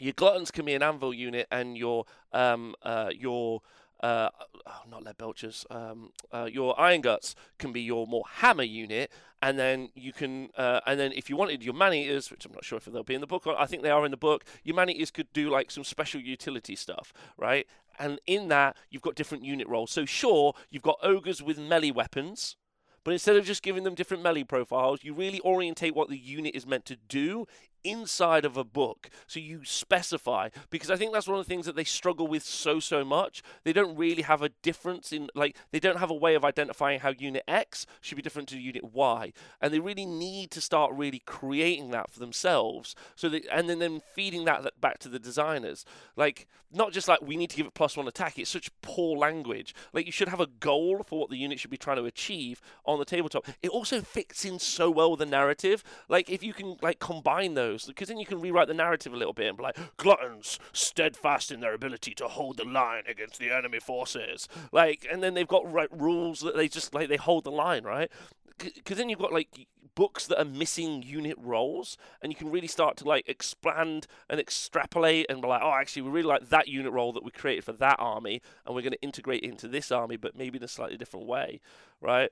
your 0.00 0.14
gluttons 0.14 0.50
can 0.50 0.64
be 0.64 0.72
an 0.72 0.82
anvil 0.82 1.12
unit, 1.12 1.46
and 1.50 1.76
your 1.76 2.06
um 2.32 2.74
uh 2.82 3.10
your 3.14 3.60
uh 4.02 4.30
oh, 4.66 4.80
not 4.90 5.04
lead 5.04 5.18
belchers 5.18 5.64
um 5.70 6.10
uh, 6.32 6.48
your 6.50 6.78
iron 6.80 7.02
guts 7.02 7.36
can 7.58 7.72
be 7.72 7.82
your 7.82 8.06
more 8.06 8.24
hammer 8.26 8.62
unit, 8.62 9.12
and 9.42 9.58
then 9.58 9.90
you 9.94 10.14
can 10.14 10.48
uh, 10.56 10.80
and 10.86 10.98
then 10.98 11.12
if 11.12 11.28
you 11.28 11.36
wanted 11.36 11.62
your 11.62 11.74
man 11.74 11.92
eaters, 11.92 12.30
which 12.30 12.46
I'm 12.46 12.52
not 12.52 12.64
sure 12.64 12.78
if 12.78 12.86
they'll 12.86 13.02
be 13.02 13.14
in 13.14 13.20
the 13.20 13.26
book, 13.26 13.46
or 13.46 13.60
I 13.60 13.66
think 13.66 13.82
they 13.82 13.90
are 13.90 14.04
in 14.06 14.10
the 14.12 14.16
book, 14.16 14.44
your 14.64 14.74
man 14.74 14.88
eaters 14.88 15.10
could 15.10 15.30
do 15.34 15.50
like 15.50 15.70
some 15.70 15.84
special 15.84 16.22
utility 16.22 16.74
stuff, 16.74 17.12
right? 17.36 17.66
And 17.98 18.20
in 18.26 18.48
that, 18.48 18.76
you've 18.90 19.02
got 19.02 19.14
different 19.14 19.44
unit 19.44 19.68
roles. 19.68 19.90
So, 19.90 20.04
sure, 20.04 20.54
you've 20.70 20.82
got 20.82 20.98
ogres 21.02 21.42
with 21.42 21.58
melee 21.58 21.90
weapons, 21.90 22.56
but 23.04 23.12
instead 23.12 23.36
of 23.36 23.44
just 23.44 23.62
giving 23.62 23.84
them 23.84 23.94
different 23.94 24.22
melee 24.22 24.44
profiles, 24.44 25.02
you 25.02 25.14
really 25.14 25.40
orientate 25.40 25.94
what 25.94 26.08
the 26.08 26.18
unit 26.18 26.54
is 26.54 26.66
meant 26.66 26.84
to 26.86 26.96
do 26.96 27.46
inside 27.84 28.44
of 28.44 28.56
a 28.56 28.64
book. 28.64 29.10
So 29.26 29.40
you 29.40 29.64
specify 29.64 30.48
because 30.70 30.90
I 30.90 30.96
think 30.96 31.12
that's 31.12 31.28
one 31.28 31.38
of 31.38 31.44
the 31.46 31.48
things 31.48 31.66
that 31.66 31.76
they 31.76 31.84
struggle 31.84 32.26
with 32.26 32.42
so 32.42 32.80
so 32.80 33.04
much. 33.04 33.42
They 33.64 33.72
don't 33.72 33.96
really 33.96 34.22
have 34.22 34.42
a 34.42 34.50
difference 34.62 35.12
in 35.12 35.28
like 35.34 35.56
they 35.70 35.80
don't 35.80 35.98
have 35.98 36.10
a 36.10 36.14
way 36.14 36.34
of 36.34 36.44
identifying 36.44 37.00
how 37.00 37.10
unit 37.10 37.44
X 37.46 37.86
should 38.00 38.16
be 38.16 38.22
different 38.22 38.48
to 38.50 38.58
unit 38.58 38.92
Y, 38.92 39.32
and 39.60 39.72
they 39.72 39.80
really 39.80 40.06
need 40.06 40.50
to 40.52 40.60
start 40.60 40.92
really 40.94 41.22
creating 41.24 41.90
that 41.90 42.10
for 42.10 42.20
themselves. 42.20 42.94
So 43.14 43.28
they 43.28 43.42
and 43.50 43.68
then 43.68 43.78
then 43.78 44.02
feeding 44.14 44.44
that 44.44 44.80
back 44.80 44.98
to 45.00 45.08
the 45.08 45.18
designers. 45.18 45.84
Like 46.16 46.46
not 46.72 46.92
just 46.92 47.08
like 47.08 47.20
we 47.22 47.36
need 47.36 47.50
to 47.50 47.56
give 47.56 47.66
it 47.66 47.74
plus 47.74 47.96
one 47.96 48.08
attack. 48.08 48.38
It's 48.38 48.50
such 48.50 48.70
poor 48.80 49.16
language. 49.16 49.74
Like 49.92 50.06
you 50.06 50.12
should 50.12 50.28
have 50.28 50.40
a 50.40 50.46
goal 50.46 51.02
for 51.06 51.20
what 51.20 51.30
the 51.30 51.36
unit 51.36 51.60
should 51.60 51.70
be 51.70 51.76
trying 51.76 51.98
to 51.98 52.04
achieve 52.04 52.60
on 52.84 52.98
the 52.98 53.04
tabletop. 53.04 53.46
It 53.62 53.70
also 53.70 54.00
fits 54.00 54.44
in 54.44 54.58
so 54.58 54.90
well 54.90 55.10
with 55.10 55.20
the 55.20 55.26
narrative. 55.26 55.84
Like 56.08 56.30
if 56.30 56.42
you 56.42 56.52
can 56.52 56.76
like 56.80 56.98
combine 56.98 57.54
those, 57.54 57.71
because 57.78 58.08
then 58.08 58.18
you 58.18 58.26
can 58.26 58.40
rewrite 58.40 58.68
the 58.68 58.74
narrative 58.74 59.12
a 59.12 59.16
little 59.16 59.32
bit 59.32 59.48
and 59.48 59.56
be 59.56 59.62
like 59.62 59.78
gluttons 59.96 60.58
steadfast 60.72 61.50
in 61.50 61.60
their 61.60 61.74
ability 61.74 62.14
to 62.14 62.28
hold 62.28 62.56
the 62.56 62.64
line 62.64 63.04
against 63.08 63.38
the 63.38 63.50
enemy 63.50 63.80
forces. 63.80 64.48
Like 64.70 65.06
and 65.10 65.22
then 65.22 65.34
they've 65.34 65.46
got 65.46 65.70
right, 65.70 65.88
rules 65.90 66.40
that 66.40 66.56
they 66.56 66.68
just 66.68 66.94
like 66.94 67.08
they 67.08 67.16
hold 67.16 67.44
the 67.44 67.50
line 67.50 67.84
right. 67.84 68.10
Because 68.58 68.98
then 68.98 69.08
you've 69.08 69.18
got 69.18 69.32
like 69.32 69.66
books 69.94 70.26
that 70.26 70.40
are 70.40 70.44
missing 70.44 71.02
unit 71.02 71.36
roles, 71.38 71.96
and 72.20 72.32
you 72.32 72.36
can 72.36 72.50
really 72.50 72.66
start 72.66 72.96
to 72.98 73.04
like 73.04 73.28
expand 73.28 74.06
and 74.28 74.40
extrapolate 74.40 75.26
and 75.28 75.42
be 75.42 75.48
like, 75.48 75.62
oh, 75.62 75.72
actually, 75.72 76.02
we 76.02 76.10
really 76.10 76.28
like 76.28 76.48
that 76.48 76.68
unit 76.68 76.92
role 76.92 77.12
that 77.12 77.24
we 77.24 77.30
created 77.30 77.64
for 77.64 77.72
that 77.72 77.96
army, 77.98 78.40
and 78.64 78.74
we're 78.74 78.82
going 78.82 78.92
to 78.92 79.02
integrate 79.02 79.42
it 79.42 79.48
into 79.48 79.68
this 79.68 79.90
army, 79.90 80.16
but 80.16 80.36
maybe 80.36 80.58
in 80.58 80.64
a 80.64 80.68
slightly 80.68 80.96
different 80.96 81.26
way, 81.26 81.60
right? 82.00 82.30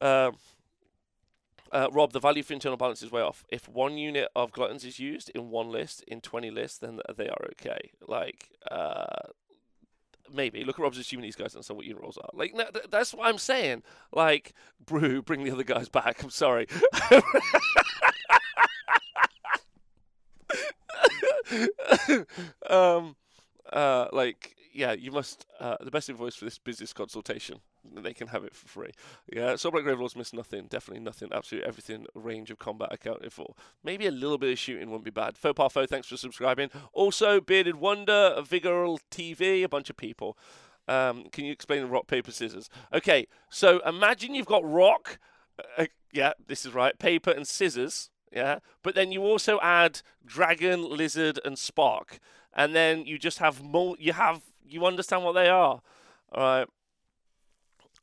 Um, 0.00 0.36
uh, 1.72 1.88
Rob, 1.92 2.12
the 2.12 2.20
value 2.20 2.42
for 2.42 2.52
internal 2.52 2.76
balance 2.76 3.02
is 3.02 3.10
way 3.10 3.22
off. 3.22 3.44
If 3.48 3.68
one 3.68 3.98
unit 3.98 4.28
of 4.36 4.52
gluttons 4.52 4.84
is 4.84 4.98
used 4.98 5.30
in 5.34 5.50
one 5.50 5.70
list, 5.70 6.04
in 6.06 6.20
20 6.20 6.50
lists, 6.50 6.78
then 6.78 7.00
they 7.16 7.28
are 7.28 7.48
okay. 7.52 7.90
Like, 8.06 8.50
uh, 8.70 9.28
maybe. 10.32 10.64
Look 10.64 10.78
at 10.78 10.82
Rob's 10.82 10.98
assuming 10.98 11.24
these 11.24 11.36
guys 11.36 11.54
don't 11.54 11.68
know 11.68 11.76
what 11.76 11.86
unit 11.86 12.02
rolls 12.02 12.18
are. 12.18 12.30
Like, 12.32 12.54
no, 12.54 12.64
th- 12.72 12.86
that's 12.90 13.12
what 13.14 13.28
I'm 13.28 13.38
saying. 13.38 13.82
Like, 14.12 14.52
Brew, 14.84 15.22
bring 15.22 15.44
the 15.44 15.50
other 15.50 15.64
guys 15.64 15.88
back. 15.88 16.22
I'm 16.22 16.30
sorry. 16.30 16.66
um, 22.68 23.16
uh, 23.72 24.08
like, 24.12 24.54
yeah, 24.72 24.92
you 24.92 25.10
must. 25.10 25.46
Uh, 25.60 25.76
the 25.80 25.90
best 25.90 26.08
invoice 26.08 26.36
for 26.36 26.44
this 26.44 26.58
business 26.58 26.92
consultation 26.92 27.60
they 27.92 28.14
can 28.14 28.28
have 28.28 28.44
it 28.44 28.54
for 28.54 28.66
free. 28.66 28.92
Yeah, 29.32 29.54
Soulblight 29.54 29.84
Gravelords 29.84 30.16
missed 30.16 30.34
nothing. 30.34 30.66
Definitely 30.68 31.04
nothing. 31.04 31.28
Absolutely 31.32 31.68
everything. 31.68 32.06
Range 32.14 32.50
of 32.50 32.58
combat 32.58 32.88
accounted 32.92 33.32
for. 33.32 33.54
Maybe 33.82 34.06
a 34.06 34.10
little 34.10 34.38
bit 34.38 34.52
of 34.52 34.58
shooting 34.58 34.90
wouldn't 34.90 35.04
be 35.04 35.10
bad. 35.10 35.36
Faux 35.36 35.58
Parfo, 35.58 35.88
thanks 35.88 36.08
for 36.08 36.16
subscribing. 36.16 36.70
Also, 36.92 37.40
Bearded 37.40 37.76
Wonder, 37.76 38.42
Vigor 38.44 38.86
TV, 39.10 39.62
a 39.62 39.68
bunch 39.68 39.90
of 39.90 39.96
people. 39.96 40.36
Um, 40.86 41.26
can 41.30 41.44
you 41.44 41.52
explain 41.52 41.86
rock 41.86 42.06
paper 42.06 42.30
scissors? 42.30 42.68
Okay, 42.92 43.26
so 43.50 43.80
imagine 43.86 44.34
you've 44.34 44.46
got 44.46 44.64
rock. 44.64 45.18
Uh, 45.58 45.82
uh 45.82 45.86
yeah, 46.12 46.32
this 46.46 46.64
is 46.64 46.74
right. 46.74 46.98
Paper 46.98 47.30
and 47.30 47.46
scissors. 47.46 48.10
Yeah, 48.32 48.58
but 48.82 48.94
then 48.96 49.12
you 49.12 49.22
also 49.22 49.60
add 49.60 50.02
dragon, 50.26 50.82
lizard, 50.82 51.38
and 51.44 51.56
spark, 51.56 52.18
and 52.52 52.74
then 52.74 53.06
you 53.06 53.16
just 53.16 53.38
have 53.38 53.62
more. 53.62 53.94
You 53.98 54.12
have 54.12 54.42
you 54.66 54.84
understand 54.84 55.22
what 55.22 55.32
they 55.32 55.48
are. 55.48 55.80
All 56.32 56.42
right 56.42 56.68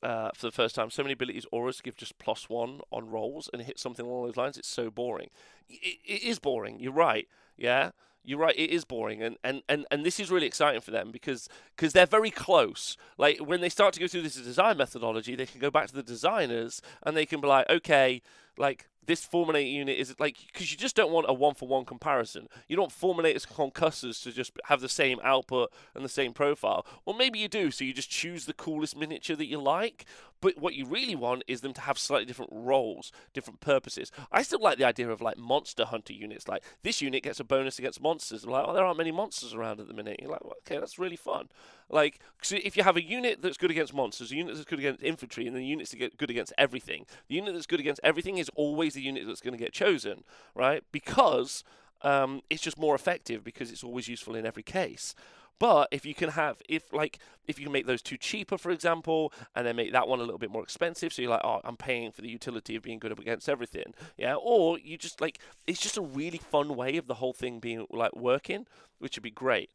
uh, 0.03 0.29
for 0.33 0.47
the 0.47 0.51
first 0.51 0.75
time. 0.75 0.89
So 0.89 1.03
many 1.03 1.13
abilities 1.13 1.45
auras 1.51 1.81
give 1.81 1.95
just 1.95 2.17
plus 2.17 2.49
one 2.49 2.81
on 2.91 3.09
rolls 3.09 3.49
and 3.51 3.61
hit 3.61 3.79
something 3.79 4.05
along 4.05 4.25
those 4.25 4.37
lines. 4.37 4.57
It's 4.57 4.67
so 4.67 4.89
boring. 4.89 5.29
it, 5.69 5.99
it 6.05 6.23
is 6.23 6.39
boring. 6.39 6.79
You're 6.79 6.91
right. 6.93 7.27
Yeah. 7.57 7.91
You're 8.23 8.39
right. 8.39 8.55
It 8.55 8.69
is 8.69 8.85
boring, 8.85 9.23
and, 9.23 9.37
and, 9.43 9.63
and, 9.67 9.87
and 9.89 10.05
this 10.05 10.19
is 10.19 10.29
really 10.29 10.45
exciting 10.45 10.81
for 10.81 10.91
them 10.91 11.09
because 11.11 11.49
because 11.75 11.93
they're 11.93 12.05
very 12.05 12.29
close. 12.29 12.95
Like 13.17 13.39
when 13.39 13.61
they 13.61 13.69
start 13.69 13.95
to 13.95 13.99
go 13.99 14.07
through 14.07 14.21
this 14.21 14.35
design 14.35 14.77
methodology, 14.77 15.35
they 15.35 15.47
can 15.47 15.59
go 15.59 15.71
back 15.71 15.87
to 15.87 15.93
the 15.95 16.03
designers 16.03 16.83
and 17.01 17.17
they 17.17 17.25
can 17.25 17.41
be 17.41 17.47
like, 17.47 17.67
okay, 17.67 18.21
like 18.61 18.87
this 19.07 19.25
Fulminator 19.25 19.69
unit 19.69 19.97
is 19.97 20.15
like 20.19 20.37
because 20.53 20.71
you 20.71 20.77
just 20.77 20.95
don't 20.95 21.11
want 21.11 21.25
a 21.27 21.33
one 21.33 21.55
for 21.55 21.67
one 21.67 21.83
comparison. 21.83 22.47
You 22.67 22.77
don't 22.77 22.93
want 22.93 23.17
Fulminators 23.17 23.47
concussors 23.47 24.21
to 24.23 24.31
just 24.31 24.51
have 24.65 24.79
the 24.79 24.87
same 24.87 25.19
output 25.23 25.73
and 25.95 26.05
the 26.05 26.09
same 26.09 26.33
profile, 26.33 26.85
or 27.05 27.13
maybe 27.13 27.39
you 27.39 27.47
do. 27.47 27.71
So 27.71 27.83
you 27.83 27.93
just 27.93 28.09
choose 28.09 28.45
the 28.45 28.53
coolest 28.53 28.95
miniature 28.95 29.35
that 29.35 29.47
you 29.47 29.59
like. 29.59 30.05
But 30.39 30.57
what 30.57 30.73
you 30.73 30.85
really 30.85 31.15
want 31.15 31.43
is 31.47 31.61
them 31.61 31.73
to 31.73 31.81
have 31.81 31.99
slightly 31.99 32.25
different 32.25 32.51
roles, 32.51 33.11
different 33.31 33.59
purposes. 33.59 34.11
I 34.31 34.41
still 34.41 34.61
like 34.61 34.79
the 34.79 34.85
idea 34.85 35.09
of 35.09 35.21
like 35.21 35.37
monster 35.37 35.85
hunter 35.85 36.13
units. 36.13 36.47
Like 36.47 36.63
this 36.81 37.01
unit 37.01 37.23
gets 37.23 37.39
a 37.39 37.43
bonus 37.43 37.77
against 37.77 38.01
monsters. 38.01 38.43
I'm 38.43 38.49
like, 38.49 38.65
oh, 38.67 38.73
there 38.73 38.85
aren't 38.85 38.97
many 38.97 39.11
monsters 39.11 39.53
around 39.53 39.79
at 39.79 39.87
the 39.87 39.93
minute. 39.93 40.17
You're 40.19 40.31
like, 40.31 40.43
well, 40.43 40.55
okay, 40.65 40.79
that's 40.79 40.97
really 40.97 41.15
fun. 41.15 41.49
Like, 41.91 42.19
if 42.49 42.77
you 42.77 42.83
have 42.83 42.95
a 42.95 43.03
unit 43.03 43.41
that's 43.41 43.57
good 43.57 43.69
against 43.69 43.93
monsters, 43.93 44.31
a 44.31 44.35
unit 44.35 44.55
that's 44.55 44.65
good 44.65 44.79
against 44.79 45.03
infantry, 45.03 45.45
and 45.45 45.55
then 45.55 45.63
units 45.63 45.91
that 45.91 45.97
get 45.97 46.17
good 46.17 46.29
against 46.29 46.53
everything, 46.57 47.05
the 47.27 47.35
unit 47.35 47.53
that's 47.53 47.65
good 47.65 47.81
against 47.81 47.99
everything 48.03 48.37
is 48.37 48.49
always 48.55 48.93
the 48.93 49.01
unit 49.01 49.27
that's 49.27 49.41
going 49.41 49.53
to 49.53 49.63
get 49.63 49.73
chosen, 49.73 50.23
right? 50.55 50.83
Because 50.91 51.63
um, 52.01 52.41
it's 52.49 52.61
just 52.61 52.79
more 52.79 52.95
effective 52.95 53.43
because 53.43 53.71
it's 53.71 53.83
always 53.83 54.07
useful 54.07 54.35
in 54.35 54.45
every 54.45 54.63
case. 54.63 55.13
But 55.59 55.89
if 55.91 56.07
you 56.07 56.15
can 56.15 56.29
have, 56.29 56.57
if 56.67 56.91
like, 56.91 57.19
if 57.47 57.59
you 57.59 57.65
can 57.65 57.71
make 57.71 57.85
those 57.85 58.01
two 58.01 58.17
cheaper, 58.17 58.57
for 58.57 58.71
example, 58.71 59.31
and 59.55 59.67
then 59.67 59.75
make 59.75 59.91
that 59.91 60.07
one 60.07 60.17
a 60.17 60.23
little 60.23 60.39
bit 60.39 60.49
more 60.49 60.63
expensive, 60.63 61.13
so 61.13 61.21
you're 61.21 61.29
like, 61.29 61.43
oh, 61.43 61.61
I'm 61.63 61.77
paying 61.77 62.11
for 62.11 62.21
the 62.21 62.29
utility 62.29 62.75
of 62.75 62.81
being 62.81 62.97
good 62.97 63.11
up 63.11 63.19
against 63.19 63.47
everything, 63.47 63.93
yeah. 64.17 64.33
Or 64.33 64.79
you 64.79 64.97
just 64.97 65.21
like, 65.21 65.37
it's 65.67 65.79
just 65.79 65.97
a 65.97 66.01
really 66.01 66.39
fun 66.39 66.75
way 66.75 66.97
of 66.97 67.05
the 67.05 67.15
whole 67.15 67.33
thing 67.33 67.59
being 67.59 67.85
like 67.91 68.15
working, 68.15 68.65
which 68.97 69.17
would 69.17 69.23
be 69.23 69.29
great. 69.29 69.69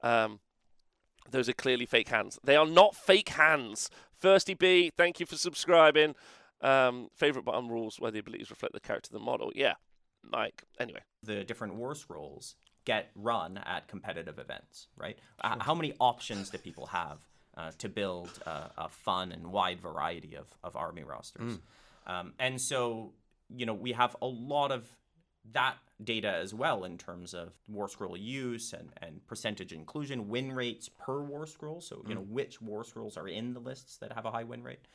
Um, 0.00 0.38
those 1.30 1.48
are 1.48 1.54
clearly 1.54 1.86
fake 1.86 2.08
hands. 2.08 2.38
They 2.44 2.56
are 2.56 2.66
not 2.66 2.94
fake 2.94 3.30
hands. 3.30 3.90
Firsty 4.22 4.58
B, 4.58 4.90
thank 4.96 5.20
you 5.20 5.26
for 5.26 5.36
subscribing. 5.36 6.14
Um, 6.60 7.08
favorite 7.14 7.44
button 7.44 7.68
rules 7.68 7.98
where 7.98 8.10
the 8.10 8.20
abilities 8.20 8.50
reflect 8.50 8.72
the 8.74 8.80
character 8.80 9.08
of 9.08 9.20
the 9.20 9.24
model. 9.24 9.50
Yeah, 9.54 9.74
like 10.32 10.62
anyway. 10.78 11.00
The 11.22 11.44
different 11.44 11.74
war 11.74 11.94
scrolls 11.94 12.54
get 12.84 13.10
run 13.14 13.58
at 13.58 13.88
competitive 13.88 14.38
events, 14.38 14.88
right? 14.96 15.18
Sure. 15.44 15.56
How 15.60 15.74
many 15.74 15.94
options 16.00 16.50
do 16.50 16.58
people 16.58 16.86
have 16.86 17.18
uh, 17.56 17.70
to 17.78 17.88
build 17.88 18.30
uh, 18.46 18.68
a 18.76 18.88
fun 18.88 19.32
and 19.32 19.48
wide 19.48 19.80
variety 19.80 20.36
of, 20.36 20.48
of 20.62 20.76
army 20.76 21.02
rosters? 21.02 21.58
Mm. 21.58 22.12
Um, 22.12 22.32
and 22.38 22.60
so, 22.60 23.12
you 23.48 23.66
know, 23.66 23.74
we 23.74 23.92
have 23.92 24.16
a 24.20 24.26
lot 24.26 24.72
of 24.72 24.88
that 25.52 25.76
data 26.02 26.32
as 26.32 26.54
well 26.54 26.84
in 26.84 26.98
terms 26.98 27.34
of 27.34 27.52
war 27.68 27.88
scroll 27.88 28.16
use 28.16 28.72
and, 28.72 28.90
and 29.00 29.26
percentage 29.26 29.72
inclusion, 29.72 30.28
win 30.28 30.52
rates 30.52 30.88
per 30.88 31.20
war 31.20 31.46
scroll. 31.46 31.80
So, 31.80 32.02
you 32.06 32.14
mm. 32.14 32.18
know, 32.18 32.22
which 32.22 32.60
war 32.60 32.84
scrolls 32.84 33.16
are 33.16 33.28
in 33.28 33.54
the 33.54 33.60
lists 33.60 33.98
that 33.98 34.12
have 34.12 34.24
a 34.24 34.30
high 34.30 34.44
win 34.44 34.62
rate. 34.62 34.86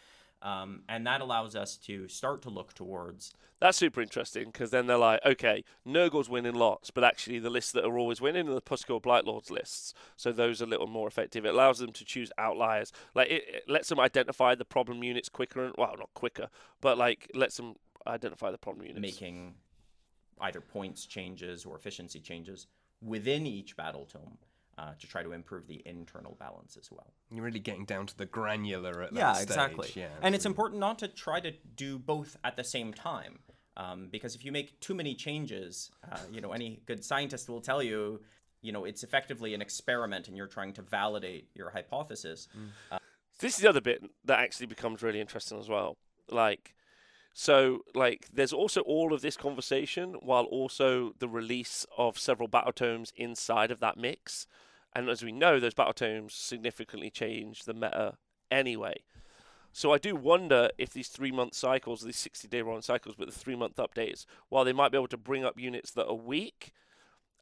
Um, 0.42 0.84
and 0.88 1.08
that 1.08 1.22
allows 1.22 1.56
us 1.56 1.78
to 1.78 2.08
start 2.08 2.44
to 2.44 2.50
look 2.50 2.74
towards. 2.74 3.34
That's 3.60 3.78
super 3.78 4.02
interesting 4.02 4.46
because 4.46 4.70
then 4.70 4.86
they're 4.86 4.98
like, 4.98 5.20
okay, 5.26 5.64
Nurgle's 5.84 6.30
winning 6.30 6.54
lots, 6.54 6.92
but 6.92 7.04
actually 7.04 7.40
the 7.40 7.50
lists 7.50 7.72
that 7.72 7.86
are 7.86 7.98
always 7.98 8.22
winning 8.22 8.48
are 8.48 8.54
the 8.54 8.62
Pusgoyle 8.62 9.02
Blight 9.02 9.26
Lords 9.26 9.50
lists. 9.50 9.96
So 10.16 10.32
those 10.32 10.62
are 10.62 10.66
a 10.66 10.68
little 10.68 10.86
more 10.86 11.08
effective. 11.08 11.44
It 11.44 11.56
allows 11.56 11.80
them 11.80 11.92
to 11.94 12.06
choose 12.06 12.32
outliers. 12.38 12.92
Like 13.16 13.30
it, 13.32 13.44
it 13.48 13.64
lets 13.68 13.90
them 13.90 14.00
identify 14.00 14.54
the 14.54 14.66
problem 14.66 15.04
units 15.04 15.28
quicker 15.28 15.64
and 15.64 15.74
well, 15.76 15.96
not 15.98 16.14
quicker, 16.14 16.50
but 16.82 17.00
like 17.00 17.32
lets 17.34 17.58
them 17.58 17.76
identify 18.06 18.52
the 18.52 18.60
problem 18.60 18.86
units. 18.86 19.02
Making 19.02 19.56
either 20.42 20.62
points 20.62 21.06
changes 21.06 21.66
or 21.66 21.76
efficiency 21.76 22.20
changes 22.20 22.68
within 23.02 23.46
each 23.46 23.78
battle 23.78 24.06
tome 24.06 24.38
uh, 24.78 24.92
to 25.00 25.08
try 25.08 25.24
to 25.24 25.32
improve 25.32 25.68
the 25.68 25.82
internal 25.86 26.36
balance 26.40 26.78
as 26.78 26.92
well. 26.92 27.14
You're 27.32 27.44
really 27.44 27.60
getting 27.60 27.86
down 27.86 28.06
to 28.08 28.18
the 28.18 28.26
granular 28.26 29.04
at 29.04 29.14
yeah, 29.14 29.34
that 29.34 29.36
stage. 29.36 29.48
Exactly. 29.48 29.92
Yeah, 29.96 30.04
exactly. 30.06 30.26
And 30.26 30.36
it's 30.36 30.46
important 30.46 30.80
not 30.80 31.00
to 31.00 31.08
try 31.08 31.40
to 31.40 31.52
do 31.76 31.98
both 31.98 32.38
at 32.44 32.56
the 32.56 32.64
same 32.64 32.94
time. 32.94 33.40
Um, 33.76 34.08
because 34.12 34.34
if 34.34 34.44
you 34.44 34.52
make 34.52 34.80
too 34.80 34.96
many 34.96 35.14
changes, 35.14 35.92
uh, 36.12 36.18
you 36.32 36.42
know, 36.42 36.52
any 36.52 36.82
good 36.88 37.06
scientist 37.06 37.48
will 37.48 37.62
tell 37.62 37.84
you, 37.84 38.22
you 38.64 38.72
know, 38.72 38.86
it's 38.86 39.04
effectively 39.04 39.54
an 39.54 39.62
experiment 39.62 40.28
and 40.28 40.36
you're 40.36 40.48
trying 40.48 40.74
to 40.74 40.82
validate 40.82 41.50
your 41.54 41.70
hypothesis. 41.70 42.48
Mm. 42.58 42.70
Uh, 42.92 42.98
this 43.40 43.56
is 43.56 43.62
the 43.62 43.70
other 43.70 43.82
bit 43.82 44.04
that 44.26 44.40
actually 44.40 44.66
becomes 44.66 45.04
really 45.04 45.22
interesting 45.22 45.60
as 45.60 45.70
well. 45.70 45.96
Like, 46.30 46.74
so, 47.40 47.84
like, 47.94 48.30
there's 48.34 48.52
also 48.52 48.82
all 48.82 49.14
of 49.14 49.22
this 49.22 49.38
conversation 49.38 50.16
while 50.22 50.46
also 50.46 51.14
the 51.20 51.28
release 51.28 51.86
of 51.96 52.18
several 52.18 52.48
battle 52.48 52.72
tomes 52.72 53.14
inside 53.16 53.70
of 53.70 53.80
that 53.80 53.96
mix. 53.96 54.48
And 54.96 55.08
as 55.08 55.22
we 55.22 55.32
know, 55.32 55.60
those 55.60 55.76
battle 55.76 55.94
tomes 55.94 56.34
significantly 56.34 57.12
change 57.12 57.66
the 57.66 57.76
meta 57.76 58.16
anyway. 58.50 59.04
So 59.72 59.94
I 59.94 60.00
do 60.00 60.16
wonder 60.16 60.72
if 60.80 60.90
these 60.90 61.10
three 61.10 61.32
month 61.32 61.54
cycles, 61.54 62.02
these 62.02 62.18
60 62.18 62.48
day 62.48 62.64
run 62.64 62.82
cycles, 62.82 63.14
but 63.16 63.28
the 63.28 63.40
three 63.40 63.56
month 63.56 63.76
updates, 63.76 64.26
while 64.50 64.66
they 64.66 64.74
might 64.74 64.92
be 64.92 64.98
able 64.98 65.08
to 65.10 65.16
bring 65.16 65.46
up 65.46 65.60
units 65.60 65.92
that 65.92 66.08
are 66.08 66.16
weak, 66.16 66.74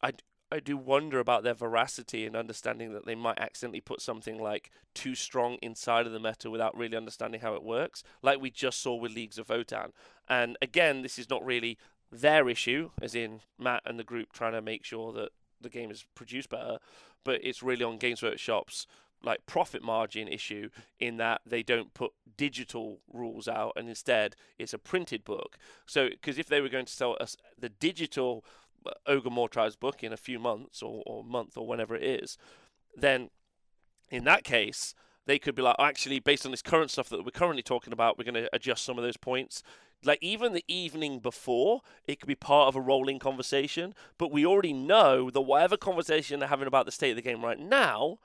I, 0.04 0.12
I 0.56 0.62
do 0.62 0.78
wonder 0.78 1.20
about 1.20 1.44
their 1.44 1.54
veracity 1.54 2.26
and 2.26 2.34
understanding 2.34 2.94
that 2.94 3.06
they 3.06 3.14
might 3.14 3.40
accidentally 3.40 3.82
put 3.82 4.00
something 4.00 4.42
like 4.42 4.72
too 4.94 5.14
strong 5.14 5.58
inside 5.62 6.06
of 6.08 6.14
the 6.14 6.20
meta 6.20 6.50
without 6.50 6.78
really 6.78 6.96
understanding 6.96 7.42
how 7.42 7.56
it 7.56 7.64
works, 7.64 8.04
like 8.22 8.40
we 8.40 8.52
just 8.52 8.82
saw 8.82 8.96
with 8.96 9.12
Leagues 9.14 9.38
of 9.38 9.48
Votann. 9.48 9.92
And 10.30 10.58
again, 10.62 11.02
this 11.02 11.20
is 11.20 11.30
not 11.30 11.46
really 11.46 11.78
their 12.10 12.48
issue, 12.48 12.92
as 13.02 13.16
in 13.16 13.42
Matt 13.60 13.84
and 13.86 14.00
the 14.00 14.06
group 14.06 14.32
trying 14.32 14.54
to 14.54 14.62
make 14.62 14.86
sure 14.86 15.12
that 15.12 15.30
the 15.60 15.70
game 15.70 15.92
is 15.92 16.06
produced 16.16 16.50
better, 16.50 16.78
but 17.26 17.42
it's 17.44 17.62
really 17.62 17.84
on 17.84 17.98
Games 17.98 18.24
Workshop's 18.24 18.88
like 19.24 19.46
profit 19.46 19.82
margin 19.82 20.28
issue 20.28 20.70
in 21.00 21.18
that 21.18 21.42
they 21.46 21.64
don't 21.64 21.94
put 21.94 22.12
digital 22.38 23.00
rules 23.12 23.48
out 23.48 23.74
and 23.76 23.90
instead 23.90 24.36
it's 24.58 24.74
a 24.74 24.78
printed 24.78 25.26
book. 25.26 25.58
So 25.86 26.10
because 26.10 26.38
if 26.38 26.48
they 26.48 26.62
were 26.62 26.70
going 26.70 26.86
to 26.86 26.94
sell 26.94 27.18
us 27.20 27.36
the 27.60 27.70
digital 27.70 28.46
Ogre 29.06 29.30
Mawtribe's 29.30 29.76
book 29.76 30.04
in 30.04 30.14
a 30.14 30.18
few 30.18 30.40
months 30.40 30.82
or, 30.82 31.04
or 31.06 31.24
month 31.24 31.58
or 31.58 31.68
whenever 31.68 31.96
it 31.96 32.04
is, 32.04 32.38
then 32.96 33.30
in 34.10 34.24
that 34.26 34.44
case 34.44 34.96
they 35.26 35.40
could 35.40 35.56
be 35.56 35.62
like, 35.62 35.76
oh, 35.80 35.86
actually, 35.86 36.20
based 36.20 36.46
on 36.46 36.52
this 36.52 36.62
current 36.62 36.92
stuff 36.92 37.10
that 37.10 37.26
we're 37.26 37.32
currently 37.32 37.64
talking 37.64 37.94
about, 37.94 38.18
we're 38.18 38.26
going 38.26 38.36
to 38.36 38.50
adjust 38.54 38.86
some 38.86 38.98
of 38.98 39.04
those 39.04 39.18
points. 39.18 39.64
Like 40.04 40.20
even 40.22 40.54
the 40.54 40.64
evening 40.68 41.20
before, 41.20 41.82
it 42.06 42.20
could 42.20 42.28
be 42.28 42.36
part 42.36 42.68
of 42.68 42.76
a 42.76 42.82
rolling 42.82 43.18
conversation. 43.18 43.96
But 44.18 44.32
we 44.32 44.46
already 44.46 44.74
know 44.74 45.32
that 45.32 45.42
whatever 45.42 45.78
conversation 45.78 46.40
they're 46.40 46.50
having 46.50 46.68
about 46.68 46.86
the 46.86 46.92
state 46.92 47.12
of 47.12 47.16
the 47.16 47.22
game 47.24 47.44
right 47.44 47.60
now, 47.60 48.20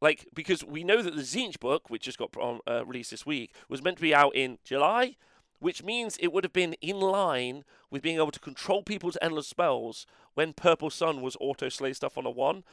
like 0.00 0.28
because 0.34 0.64
we 0.64 0.84
know 0.84 1.02
that 1.02 1.16
the 1.16 1.22
Tzeentch 1.22 1.58
book, 1.58 1.90
which 1.90 2.02
just 2.02 2.18
got 2.18 2.30
uh, 2.40 2.84
released 2.86 3.10
this 3.10 3.26
week, 3.26 3.54
was 3.68 3.82
meant 3.82 3.96
to 3.96 4.02
be 4.02 4.14
out 4.14 4.36
in 4.36 4.58
July, 4.64 5.16
which 5.62 5.84
means 5.84 6.16
it 6.18 6.32
would 6.32 6.42
have 6.42 6.52
been 6.52 6.74
in 6.80 6.98
line 6.98 7.62
with 7.88 8.02
being 8.02 8.16
able 8.16 8.32
to 8.32 8.40
control 8.40 8.82
people's 8.82 9.16
endless 9.22 9.46
spells 9.46 10.06
when 10.34 10.52
Purple 10.52 10.90
Sun 10.90 11.22
was 11.22 11.36
auto 11.40 11.68
slay 11.68 11.92
stuff 11.92 12.18
on 12.18 12.26
a 12.26 12.30
one. 12.30 12.64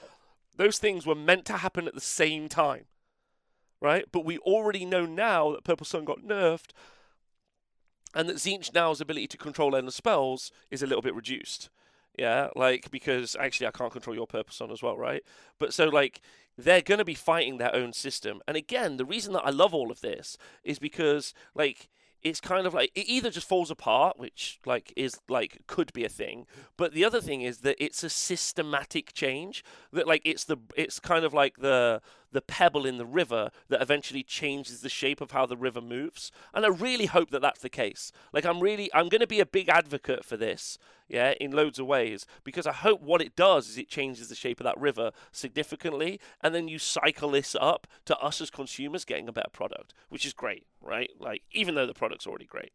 Those 0.57 0.79
things 0.79 1.05
were 1.05 1.13
meant 1.13 1.45
to 1.45 1.57
happen 1.57 1.87
at 1.87 1.93
the 1.93 2.01
same 2.01 2.49
time, 2.49 2.85
right? 3.79 4.05
But 4.11 4.25
we 4.25 4.39
already 4.39 4.85
know 4.85 5.05
now 5.05 5.51
that 5.51 5.63
Purple 5.63 5.85
Sun 5.85 6.03
got 6.03 6.23
nerfed, 6.23 6.71
and 8.15 8.27
that 8.27 8.37
Tzeentch 8.37 8.73
now's 8.73 8.99
ability 8.99 9.27
to 9.27 9.37
control 9.37 9.75
endless 9.75 9.95
spells 9.95 10.51
is 10.71 10.81
a 10.81 10.87
little 10.87 11.03
bit 11.03 11.13
reduced. 11.13 11.69
Yeah, 12.17 12.49
like 12.55 12.89
because 12.89 13.35
actually 13.39 13.67
I 13.67 13.71
can't 13.71 13.93
control 13.93 14.15
your 14.15 14.25
Purple 14.25 14.51
Sun 14.51 14.71
as 14.71 14.81
well, 14.81 14.97
right? 14.97 15.21
But 15.59 15.75
so 15.75 15.85
like 15.85 16.21
they're 16.57 16.81
going 16.81 16.97
to 16.97 17.05
be 17.05 17.13
fighting 17.13 17.59
their 17.59 17.73
own 17.73 17.93
system. 17.93 18.41
And 18.47 18.57
again, 18.57 18.97
the 18.97 19.05
reason 19.05 19.33
that 19.33 19.45
I 19.45 19.51
love 19.51 19.75
all 19.75 19.91
of 19.91 20.01
this 20.01 20.39
is 20.63 20.79
because 20.79 21.35
like 21.53 21.87
it's 22.23 22.41
kind 22.41 22.67
of 22.67 22.73
like 22.73 22.91
it 22.95 23.05
either 23.07 23.29
just 23.29 23.47
falls 23.47 23.71
apart, 23.71 24.19
which 24.19 24.59
like 24.65 24.93
is 24.95 25.19
like 25.29 25.59
could 25.67 25.93
be 25.93 26.03
a 26.03 26.09
thing, 26.09 26.45
but 26.77 26.93
the 26.93 27.05
other 27.05 27.21
thing 27.21 27.41
is 27.41 27.59
that 27.59 27.83
it's 27.83 28.03
a 28.03 28.09
systematic 28.09 29.13
change 29.13 29.63
that 29.93 30.07
like 30.07 30.21
it's 30.25 30.43
the 30.43 30.57
it's 30.75 30.99
kind 30.99 31.25
of 31.25 31.33
like 31.33 31.57
the 31.57 32.01
the 32.31 32.41
pebble 32.41 32.85
in 32.85 32.97
the 32.97 33.05
river 33.05 33.51
that 33.69 33.81
eventually 33.81 34.23
changes 34.23 34.81
the 34.81 34.89
shape 34.89 35.21
of 35.21 35.31
how 35.31 35.45
the 35.45 35.57
river 35.57 35.81
moves. 35.81 36.31
And 36.53 36.65
I 36.65 36.69
really 36.69 37.07
hope 37.07 37.31
that 37.31 37.41
that's 37.41 37.61
the 37.61 37.69
case. 37.69 38.11
Like 38.33 38.45
I'm 38.45 38.59
really 38.59 38.89
I'm 38.93 39.09
going 39.09 39.21
to 39.21 39.27
be 39.27 39.39
a 39.39 39.45
big 39.45 39.69
advocate 39.69 40.25
for 40.25 40.37
this, 40.37 40.77
yeah, 41.07 41.33
in 41.39 41.51
loads 41.51 41.79
of 41.79 41.87
ways 41.87 42.25
because 42.43 42.67
I 42.67 42.73
hope 42.73 43.01
what 43.01 43.21
it 43.21 43.35
does 43.35 43.69
is 43.69 43.77
it 43.77 43.89
changes 43.89 44.29
the 44.29 44.35
shape 44.35 44.59
of 44.59 44.65
that 44.65 44.79
river 44.79 45.11
significantly 45.31 46.19
and 46.41 46.53
then 46.53 46.67
you 46.67 46.79
cycle 46.79 47.31
this 47.31 47.55
up 47.59 47.87
to 48.05 48.17
us 48.17 48.41
as 48.41 48.49
consumers 48.49 49.05
getting 49.05 49.27
a 49.27 49.33
better 49.33 49.49
product, 49.51 49.93
which 50.09 50.25
is 50.25 50.33
great, 50.33 50.65
right? 50.81 51.09
Like 51.19 51.43
even 51.51 51.75
though 51.75 51.87
the 51.87 51.93
product's 51.93 52.27
already 52.27 52.45
great. 52.45 52.71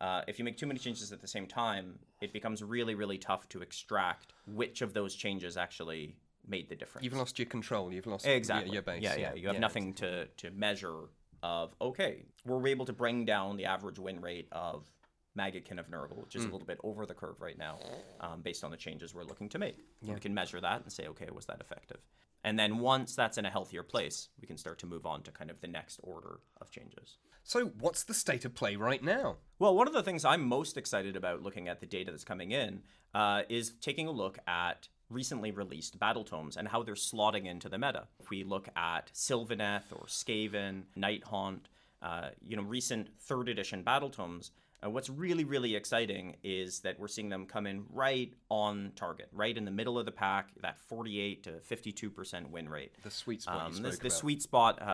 Uh, 0.00 0.22
if 0.28 0.38
you 0.38 0.44
make 0.44 0.56
too 0.56 0.66
many 0.66 0.78
changes 0.78 1.12
at 1.12 1.20
the 1.20 1.26
same 1.26 1.46
time, 1.46 1.98
it 2.20 2.32
becomes 2.32 2.62
really, 2.62 2.94
really 2.94 3.18
tough 3.18 3.48
to 3.48 3.62
extract 3.62 4.32
which 4.46 4.80
of 4.80 4.94
those 4.94 5.14
changes 5.14 5.56
actually 5.56 6.14
made 6.48 6.68
the 6.68 6.76
difference. 6.76 7.04
You've 7.04 7.14
lost 7.16 7.38
your 7.38 7.46
control. 7.46 7.92
You've 7.92 8.06
lost 8.06 8.26
exactly 8.26 8.66
your, 8.68 8.74
your 8.74 8.82
base. 8.82 9.02
Yeah, 9.02 9.16
yeah. 9.16 9.34
You 9.34 9.46
have 9.48 9.54
yeah. 9.56 9.60
nothing 9.60 9.92
to 9.94 10.26
to 10.26 10.50
measure 10.50 11.10
of. 11.42 11.74
Okay, 11.80 12.24
were 12.44 12.58
we 12.58 12.70
able 12.70 12.86
to 12.86 12.92
bring 12.92 13.24
down 13.24 13.56
the 13.56 13.66
average 13.66 13.98
win 13.98 14.20
rate 14.20 14.48
of 14.52 14.90
Maggotkin 15.38 15.78
of 15.78 15.88
Nurgle, 15.88 16.22
which 16.24 16.34
is 16.34 16.42
Hmm. 16.44 16.50
a 16.50 16.52
little 16.52 16.66
bit 16.66 16.78
over 16.82 17.06
the 17.06 17.14
curve 17.14 17.40
right 17.40 17.56
now, 17.56 17.78
um, 18.20 18.42
based 18.42 18.64
on 18.64 18.70
the 18.70 18.76
changes 18.76 19.14
we're 19.14 19.24
looking 19.24 19.48
to 19.50 19.58
make. 19.58 19.84
We 20.02 20.18
can 20.18 20.34
measure 20.34 20.60
that 20.60 20.82
and 20.82 20.92
say, 20.92 21.06
okay, 21.08 21.28
was 21.30 21.46
that 21.46 21.60
effective? 21.60 22.00
And 22.44 22.58
then 22.58 22.78
once 22.78 23.14
that's 23.14 23.36
in 23.36 23.44
a 23.44 23.50
healthier 23.50 23.82
place, 23.82 24.28
we 24.40 24.46
can 24.46 24.56
start 24.56 24.78
to 24.80 24.86
move 24.86 25.06
on 25.06 25.22
to 25.24 25.30
kind 25.32 25.50
of 25.50 25.60
the 25.60 25.66
next 25.68 26.00
order 26.02 26.40
of 26.60 26.70
changes. 26.70 27.18
So, 27.42 27.66
what's 27.78 28.04
the 28.04 28.14
state 28.14 28.44
of 28.44 28.54
play 28.54 28.76
right 28.76 29.02
now? 29.02 29.38
Well, 29.58 29.74
one 29.74 29.86
of 29.88 29.94
the 29.94 30.02
things 30.02 30.24
I'm 30.24 30.46
most 30.46 30.76
excited 30.76 31.16
about 31.16 31.42
looking 31.42 31.68
at 31.68 31.80
the 31.80 31.86
data 31.86 32.10
that's 32.10 32.24
coming 32.24 32.52
in 32.52 32.82
uh, 33.14 33.42
is 33.48 33.72
taking 33.80 34.06
a 34.06 34.10
look 34.12 34.38
at 34.46 34.88
recently 35.10 35.50
released 35.50 35.98
battle 35.98 36.24
tomes 36.24 36.56
and 36.56 36.68
how 36.68 36.82
they're 36.82 36.94
slotting 36.94 37.46
into 37.46 37.68
the 37.68 37.78
meta. 37.78 38.06
If 38.20 38.30
we 38.30 38.44
look 38.44 38.68
at 38.76 39.10
Sylvaneth 39.14 39.92
or 39.92 40.06
Skaven, 40.06 40.82
Nighthaunt, 40.96 41.60
uh, 42.02 42.30
you 42.46 42.56
know, 42.56 42.62
recent 42.62 43.08
third 43.18 43.48
edition 43.48 43.82
battle 43.82 44.10
tomes, 44.10 44.50
uh, 44.84 44.90
what's 44.90 45.10
really, 45.10 45.44
really 45.44 45.74
exciting 45.74 46.36
is 46.44 46.80
that 46.80 47.00
we're 47.00 47.08
seeing 47.08 47.28
them 47.28 47.46
come 47.46 47.66
in 47.66 47.84
right 47.92 48.32
on 48.48 48.92
target, 48.94 49.28
right 49.32 49.56
in 49.56 49.64
the 49.64 49.70
middle 49.70 49.98
of 49.98 50.04
the 50.04 50.12
pack, 50.12 50.50
that 50.62 50.78
48 50.78 51.42
to 51.44 51.50
52% 51.68 52.50
win 52.50 52.68
rate. 52.68 52.92
The 53.02 53.10
sweet 53.10 53.42
spot. 53.42 53.66
Um, 53.66 53.72
spoke 53.72 53.90
this, 53.90 53.98
the 53.98 54.10
sweet 54.10 54.42
spot 54.42 54.80
uh, 54.80 54.92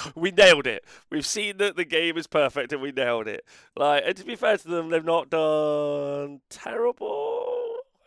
we 0.14 0.30
nailed 0.30 0.66
it. 0.66 0.84
We've 1.10 1.26
seen 1.26 1.58
that 1.58 1.76
the 1.76 1.84
game 1.84 2.16
is 2.16 2.26
perfect 2.26 2.72
and 2.72 2.82
we 2.82 2.92
nailed 2.92 3.28
it. 3.28 3.44
Like, 3.76 4.02
and 4.06 4.16
to 4.16 4.24
be 4.24 4.36
fair 4.36 4.56
to 4.56 4.68
them, 4.68 4.90
they've 4.90 5.04
not 5.04 5.30
done 5.30 6.40
terrible. 6.48 7.21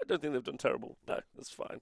I 0.05 0.07
don't 0.07 0.21
think 0.21 0.33
they've 0.33 0.43
done 0.43 0.57
terrible. 0.57 0.97
No, 1.07 1.19
that's 1.35 1.49
fine. 1.49 1.81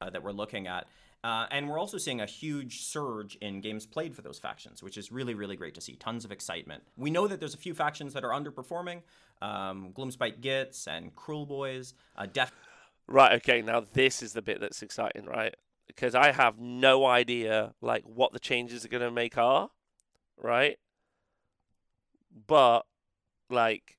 uh, 0.00 0.10
that 0.10 0.22
we're 0.22 0.32
looking 0.32 0.66
at. 0.66 0.86
Uh, 1.24 1.46
and 1.50 1.68
we're 1.68 1.78
also 1.78 1.96
seeing 1.98 2.20
a 2.20 2.26
huge 2.26 2.82
surge 2.82 3.36
in 3.36 3.60
games 3.60 3.86
played 3.86 4.14
for 4.14 4.22
those 4.22 4.38
factions, 4.38 4.82
which 4.82 4.96
is 4.98 5.10
really, 5.10 5.34
really 5.34 5.56
great 5.56 5.74
to 5.74 5.80
see. 5.80 5.96
Tons 5.96 6.24
of 6.24 6.30
excitement. 6.30 6.84
We 6.96 7.10
know 7.10 7.26
that 7.26 7.40
there's 7.40 7.54
a 7.54 7.58
few 7.58 7.74
factions 7.74 8.12
that 8.12 8.22
are 8.24 8.30
underperforming 8.30 9.02
um, 9.42 9.92
Gloomspite 9.96 10.40
Gits 10.40 10.86
and 10.86 11.14
Kruleboyz. 11.16 11.94
Uh, 12.16 12.26
def- 12.26 12.52
Right, 13.08 13.32
okay, 13.36 13.62
now 13.62 13.82
this 13.92 14.22
is 14.22 14.34
the 14.34 14.42
bit 14.42 14.60
that's 14.60 14.82
exciting, 14.82 15.24
right? 15.24 15.54
Because 15.86 16.14
I 16.14 16.32
have 16.32 16.58
no 16.58 17.06
idea 17.06 17.74
like 17.80 18.02
what 18.04 18.32
the 18.32 18.38
changes 18.40 18.84
are 18.84 18.88
gonna 18.88 19.10
make 19.10 19.38
are, 19.38 19.70
right? 20.36 20.76
But 22.46 22.82
like 23.48 23.96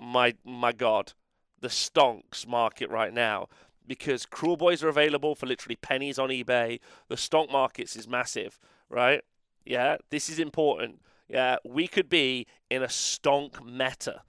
my 0.00 0.34
my 0.44 0.72
god, 0.72 1.12
the 1.62 1.68
stonks 1.68 2.46
market 2.46 2.90
right 2.90 3.14
now 3.14 3.48
because 3.86 4.26
Kruleboyz 4.26 4.82
are 4.82 4.88
available 4.88 5.34
for 5.34 5.46
literally 5.46 5.76
pennies 5.76 6.18
on 6.18 6.28
eBay. 6.28 6.80
The 7.08 7.14
stonk 7.14 7.50
markets 7.50 7.96
is 7.96 8.06
massive, 8.06 8.58
right? 8.90 9.22
Yeah, 9.64 9.96
this 10.10 10.28
is 10.28 10.38
important. 10.38 11.00
Yeah, 11.28 11.56
we 11.64 11.88
could 11.88 12.08
be 12.08 12.46
in 12.70 12.82
a 12.82 12.88
stonk 12.88 13.64
meta. 13.64 14.22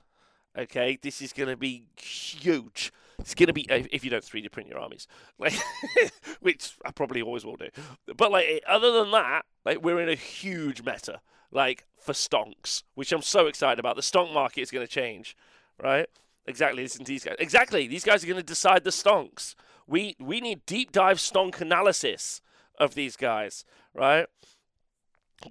Okay, 0.57 0.97
this 1.01 1.21
is 1.21 1.33
going 1.33 1.49
to 1.49 1.57
be 1.57 1.83
huge. 1.97 2.93
It's 3.19 3.35
going 3.35 3.47
to 3.47 3.53
be 3.53 3.65
if 3.69 4.03
you 4.03 4.09
don't 4.09 4.23
3D 4.23 4.51
print 4.51 4.69
your 4.69 4.79
armies, 4.79 5.07
like, 5.39 5.53
which 6.39 6.73
I 6.85 6.91
probably 6.91 7.21
always 7.21 7.45
will 7.45 7.55
do. 7.55 7.69
But 8.15 8.31
like, 8.31 8.63
other 8.67 8.91
than 8.91 9.11
that, 9.11 9.45
like 9.65 9.83
we're 9.83 9.99
in 9.99 10.09
a 10.09 10.15
huge 10.15 10.83
meta, 10.83 11.21
like 11.51 11.85
for 11.97 12.13
stonks, 12.13 12.83
which 12.95 13.11
I'm 13.11 13.21
so 13.21 13.47
excited 13.47 13.79
about. 13.79 13.95
The 13.95 14.01
stonk 14.01 14.33
market 14.33 14.61
is 14.61 14.71
going 14.71 14.85
to 14.85 14.91
change, 14.91 15.35
right? 15.81 16.07
Exactly. 16.45 16.83
Listen 16.83 17.05
to 17.05 17.11
these 17.11 17.23
guys. 17.23 17.35
Exactly. 17.39 17.87
These 17.87 18.03
guys 18.03 18.23
are 18.23 18.27
going 18.27 18.37
to 18.37 18.43
decide 18.43 18.83
the 18.83 18.89
stonks. 18.89 19.55
We 19.87 20.15
we 20.19 20.41
need 20.41 20.65
deep 20.65 20.91
dive 20.91 21.17
stonk 21.17 21.61
analysis 21.61 22.41
of 22.79 22.95
these 22.95 23.15
guys, 23.15 23.65
right? 23.93 24.27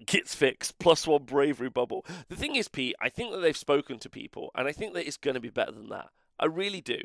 Gets 0.07 0.35
fixed 0.35 0.79
plus 0.79 1.07
one 1.07 1.25
bravery 1.25 1.69
bubble. 1.69 2.05
The 2.29 2.37
thing 2.37 2.57
is, 2.57 2.69
Pete, 2.69 2.97
I 3.01 3.09
think 3.11 3.33
that 3.33 3.39
they've 3.41 3.57
spoken 3.57 3.99
to 3.99 4.09
people, 4.09 4.51
and 4.55 4.67
I 4.67 4.73
think 4.73 4.95
that 4.95 5.07
it's 5.07 5.19
going 5.19 5.35
to 5.35 5.41
be 5.41 5.51
better 5.51 5.73
than 5.73 5.89
that. 5.91 6.09
I 6.41 6.47
really 6.47 6.81
do. 6.81 7.01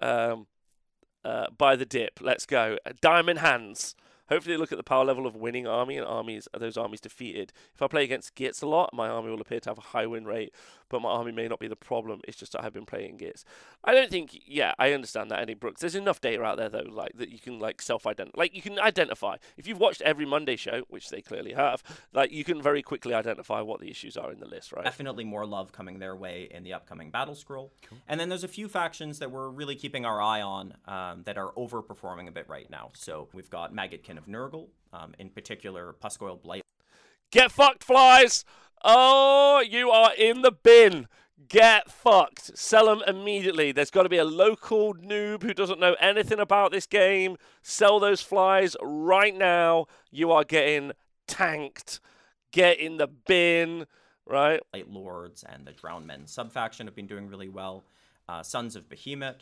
Um, 0.00 0.46
uh, 1.24 1.46
by 1.56 1.76
the 1.76 1.86
dip, 1.86 2.20
let's 2.20 2.46
go. 2.46 2.76
Diamond 3.00 3.38
hands. 3.38 3.94
Hopefully, 4.30 4.54
they 4.54 4.60
look 4.60 4.72
at 4.72 4.78
the 4.78 4.84
power 4.84 5.04
level 5.04 5.26
of 5.26 5.36
winning 5.36 5.66
army 5.66 5.96
and 5.96 6.06
armies. 6.06 6.48
Those 6.56 6.76
armies 6.76 7.00
defeated? 7.00 7.52
If 7.74 7.82
I 7.82 7.88
play 7.88 8.04
against 8.04 8.34
Gits 8.34 8.62
a 8.62 8.66
lot, 8.66 8.94
my 8.94 9.08
army 9.08 9.30
will 9.30 9.40
appear 9.40 9.60
to 9.60 9.70
have 9.70 9.78
a 9.78 9.82
high 9.82 10.06
win 10.06 10.24
rate, 10.24 10.54
but 10.88 11.02
my 11.02 11.10
army 11.10 11.32
may 11.32 11.48
not 11.48 11.58
be 11.60 11.68
the 11.68 11.76
problem. 11.76 12.20
It's 12.26 12.38
just 12.38 12.52
that 12.52 12.64
I've 12.64 12.72
been 12.72 12.86
playing 12.86 13.16
Gits. 13.16 13.44
I 13.84 13.92
don't 13.92 14.10
think. 14.10 14.38
Yeah, 14.46 14.74
I 14.78 14.92
understand 14.92 15.30
that, 15.30 15.40
Eddie 15.40 15.54
Brooks. 15.54 15.80
There's 15.80 15.94
enough 15.94 16.20
data 16.20 16.42
out 16.42 16.58
there 16.58 16.68
though, 16.68 16.86
like 16.88 17.12
that 17.16 17.30
you 17.30 17.38
can 17.38 17.58
like 17.58 17.82
self-identify. 17.82 18.38
Like 18.38 18.54
you 18.54 18.62
can 18.62 18.78
identify 18.78 19.36
if 19.56 19.66
you've 19.66 19.80
watched 19.80 20.02
every 20.02 20.26
Monday 20.26 20.56
show, 20.56 20.82
which 20.88 21.10
they 21.10 21.20
clearly 21.20 21.52
have. 21.52 21.82
Like 22.12 22.32
you 22.32 22.44
can 22.44 22.62
very 22.62 22.82
quickly 22.82 23.14
identify 23.14 23.60
what 23.60 23.80
the 23.80 23.90
issues 23.90 24.16
are 24.16 24.30
in 24.30 24.40
the 24.40 24.46
list, 24.46 24.72
right? 24.72 24.84
definitely 24.84 25.24
more 25.24 25.46
love 25.46 25.72
coming 25.72 25.98
their 25.98 26.16
way 26.16 26.48
in 26.50 26.62
the 26.64 26.72
upcoming 26.72 27.10
battle 27.10 27.34
scroll. 27.34 27.72
And 28.08 28.18
then 28.20 28.28
there's 28.28 28.44
a 28.44 28.48
few 28.48 28.68
factions 28.68 29.18
that 29.20 29.30
we're 29.30 29.48
really 29.48 29.76
keeping 29.76 30.04
our 30.04 30.20
eye 30.20 30.42
on 30.42 30.74
um, 30.86 31.22
that 31.24 31.38
are 31.38 31.52
overperforming 31.52 32.28
a 32.28 32.32
bit 32.32 32.48
right 32.48 32.68
now. 32.70 32.90
So 32.94 33.28
we've 33.32 33.48
got 33.48 33.72
Maggotkin 33.74 34.18
of 34.20 34.26
Nurgle, 34.26 34.68
um, 34.92 35.14
in 35.18 35.30
particular 35.30 35.94
Pusgoyle 36.02 36.42
Blight. 36.42 36.62
Get 37.30 37.50
fucked, 37.50 37.84
flies! 37.84 38.44
Oh, 38.82 39.60
you 39.60 39.90
are 39.90 40.12
in 40.14 40.42
the 40.42 40.52
bin. 40.52 41.06
Get 41.48 41.90
fucked. 41.90 42.56
Sell 42.56 42.86
them 42.86 43.02
immediately. 43.06 43.72
There's 43.72 43.90
got 43.90 44.04
to 44.04 44.08
be 44.08 44.18
a 44.18 44.24
local 44.24 44.94
noob 44.94 45.42
who 45.42 45.54
doesn't 45.54 45.80
know 45.80 45.96
anything 46.00 46.38
about 46.38 46.70
this 46.70 46.86
game. 46.86 47.36
Sell 47.62 47.98
those 48.00 48.20
flies 48.22 48.76
right 48.82 49.34
now. 49.34 49.86
You 50.10 50.30
are 50.32 50.44
getting 50.44 50.92
tanked. 51.26 52.00
Get 52.52 52.78
in 52.78 52.96
the 52.98 53.06
bin. 53.06 53.86
right? 54.26 54.60
Light 54.72 54.90
Lords 54.90 55.44
and 55.48 55.66
the 55.66 55.72
Drowned 55.72 56.06
Men 56.06 56.26
subfaction 56.26 56.86
have 56.86 56.94
been 56.96 57.06
doing 57.06 57.28
really 57.28 57.48
well. 57.48 57.84
Uh, 58.28 58.42
Sons 58.42 58.76
of 58.76 58.88
Behemat. 58.88 59.40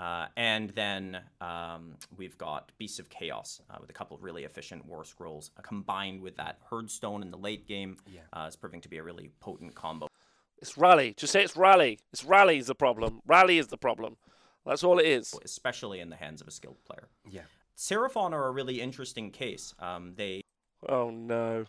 Uh, 0.00 0.26
and 0.38 0.70
then 0.70 1.20
um, 1.42 1.94
we've 2.16 2.38
got 2.38 2.72
Beasts 2.78 2.98
of 2.98 3.10
Chaos 3.10 3.60
uh, 3.68 3.76
with 3.78 3.90
a 3.90 3.92
couple 3.92 4.16
of 4.16 4.22
really 4.22 4.44
efficient 4.44 4.86
War 4.86 5.04
Scrolls 5.04 5.50
uh, 5.58 5.60
combined 5.60 6.22
with 6.22 6.38
that 6.38 6.58
Herdstone 6.70 7.20
in 7.20 7.30
the 7.30 7.36
late 7.36 7.68
game. 7.68 7.98
Yeah. 8.10 8.20
Uh, 8.32 8.46
is 8.48 8.56
proving 8.56 8.80
to 8.80 8.88
be 8.88 8.96
a 8.96 9.02
really 9.02 9.30
potent 9.40 9.74
combo. 9.74 10.08
It's 10.56 10.78
rally. 10.78 11.12
Just 11.18 11.34
say 11.34 11.44
it's 11.44 11.54
rally. 11.54 11.98
It's 12.14 12.24
rally 12.24 12.56
is 12.56 12.68
the 12.68 12.74
problem. 12.74 13.20
Rally 13.26 13.58
is 13.58 13.66
the 13.66 13.76
problem. 13.76 14.16
That's 14.64 14.82
all 14.82 14.98
it 14.98 15.06
is. 15.06 15.34
especially 15.44 16.00
in 16.00 16.08
the 16.08 16.16
hands 16.16 16.40
of 16.40 16.48
a 16.48 16.50
skilled 16.50 16.82
player. 16.84 17.08
Yeah. 17.30 17.42
Seraphon 17.76 18.32
are 18.32 18.46
a 18.46 18.50
really 18.50 18.80
interesting 18.80 19.30
case. 19.30 19.74
Um, 19.78 20.14
they 20.16 20.40
Oh 20.88 21.10
no. 21.10 21.66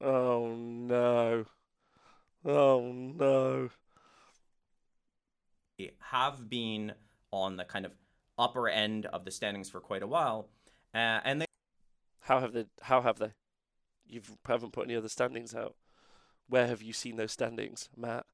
Oh 0.00 0.54
no. 0.54 1.46
Oh 2.44 2.92
no. 2.92 3.70
have 6.12 6.48
been 6.48 6.92
on 7.32 7.56
the 7.56 7.64
kind 7.64 7.84
of 7.86 7.92
upper 8.38 8.68
end 8.68 9.06
of 9.06 9.24
the 9.24 9.30
standings 9.30 9.68
for 9.68 9.80
quite 9.80 10.02
a 10.02 10.06
while, 10.06 10.48
uh, 10.94 11.20
and 11.24 11.40
they 11.40 11.46
How 12.20 12.40
have 12.40 12.52
they? 12.52 12.66
How 12.82 13.02
have 13.02 13.18
they? 13.18 13.32
You 14.06 14.22
haven't 14.46 14.72
put 14.72 14.86
any 14.86 14.96
other 14.96 15.08
standings 15.08 15.54
out. 15.54 15.76
Where 16.48 16.66
have 16.66 16.82
you 16.82 16.92
seen 16.92 17.16
those 17.16 17.32
standings, 17.32 17.88
Matt? 17.96 18.26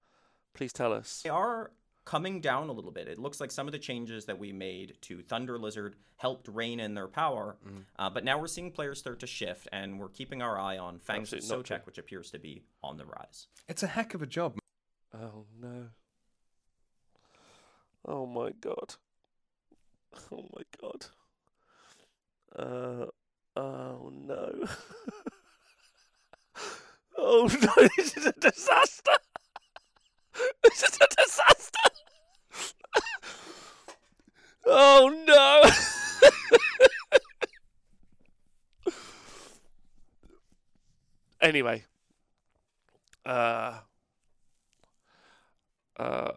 Please 0.55 0.73
tell 0.73 0.93
us. 0.93 1.21
they 1.23 1.29
are 1.31 1.73
coming 2.07 2.41
down 2.41 2.69
a 2.69 2.73
little 2.73 2.93
bit. 2.93 3.09
It 3.09 3.19
looks 3.19 3.41
like 3.41 3.51
some 3.51 3.67
of 3.69 3.73
the 3.73 3.79
changes 3.79 4.25
that 4.25 4.39
we 4.39 4.53
made 4.53 4.97
to 5.03 5.21
Thunder 5.23 5.59
Lizard 5.59 5.97
helped 6.17 6.49
rein 6.49 6.81
in 6.81 6.95
their 6.95 7.09
power, 7.09 7.57
uh, 7.99 8.09
but 8.09 8.25
now 8.25 8.39
we're 8.39 8.47
seeing 8.47 8.71
players 8.71 8.99
start 8.99 9.21
to 9.21 9.27
shift, 9.27 9.69
and 9.71 9.99
we're 10.01 10.09
keeping 10.09 10.41
our 10.41 10.59
eye 10.59 10.79
on 10.79 10.99
Fangs 10.99 11.33
of 11.33 11.39
Absolutely 11.39 11.57
not 11.59 11.65
true. 11.67 11.79
Which 11.85 11.99
appears 11.99 12.31
to 12.31 12.39
be 12.39 12.63
on 12.83 12.97
the 12.97 13.05
rise. 13.05 13.49
It's 13.69 13.83
a 13.83 13.87
heck 13.89 14.15
of 14.15 14.23
a 14.23 14.27
job. 14.27 14.57
Oh 15.13 15.45
no. 15.61 15.89
Oh 18.07 18.27
my 18.27 18.53
god. 18.61 18.95
Oh 20.33 20.49
my 20.55 20.63
god. 20.81 21.07
Uh 22.57 23.07
oh 23.57 24.11
no. 24.15 24.65
oh 27.19 27.51
no, 27.61 27.89
this 27.99 28.17
is 28.17 28.25
a 28.25 28.33
disaster. 28.33 29.13
This 30.63 30.83
is 30.85 30.99
a 31.03 31.07
disaster. 31.23 31.91
oh 34.65 35.13
no. 35.27 35.63
anyway. 41.43 41.85
Uh 43.27 43.81
uh, 45.99 46.33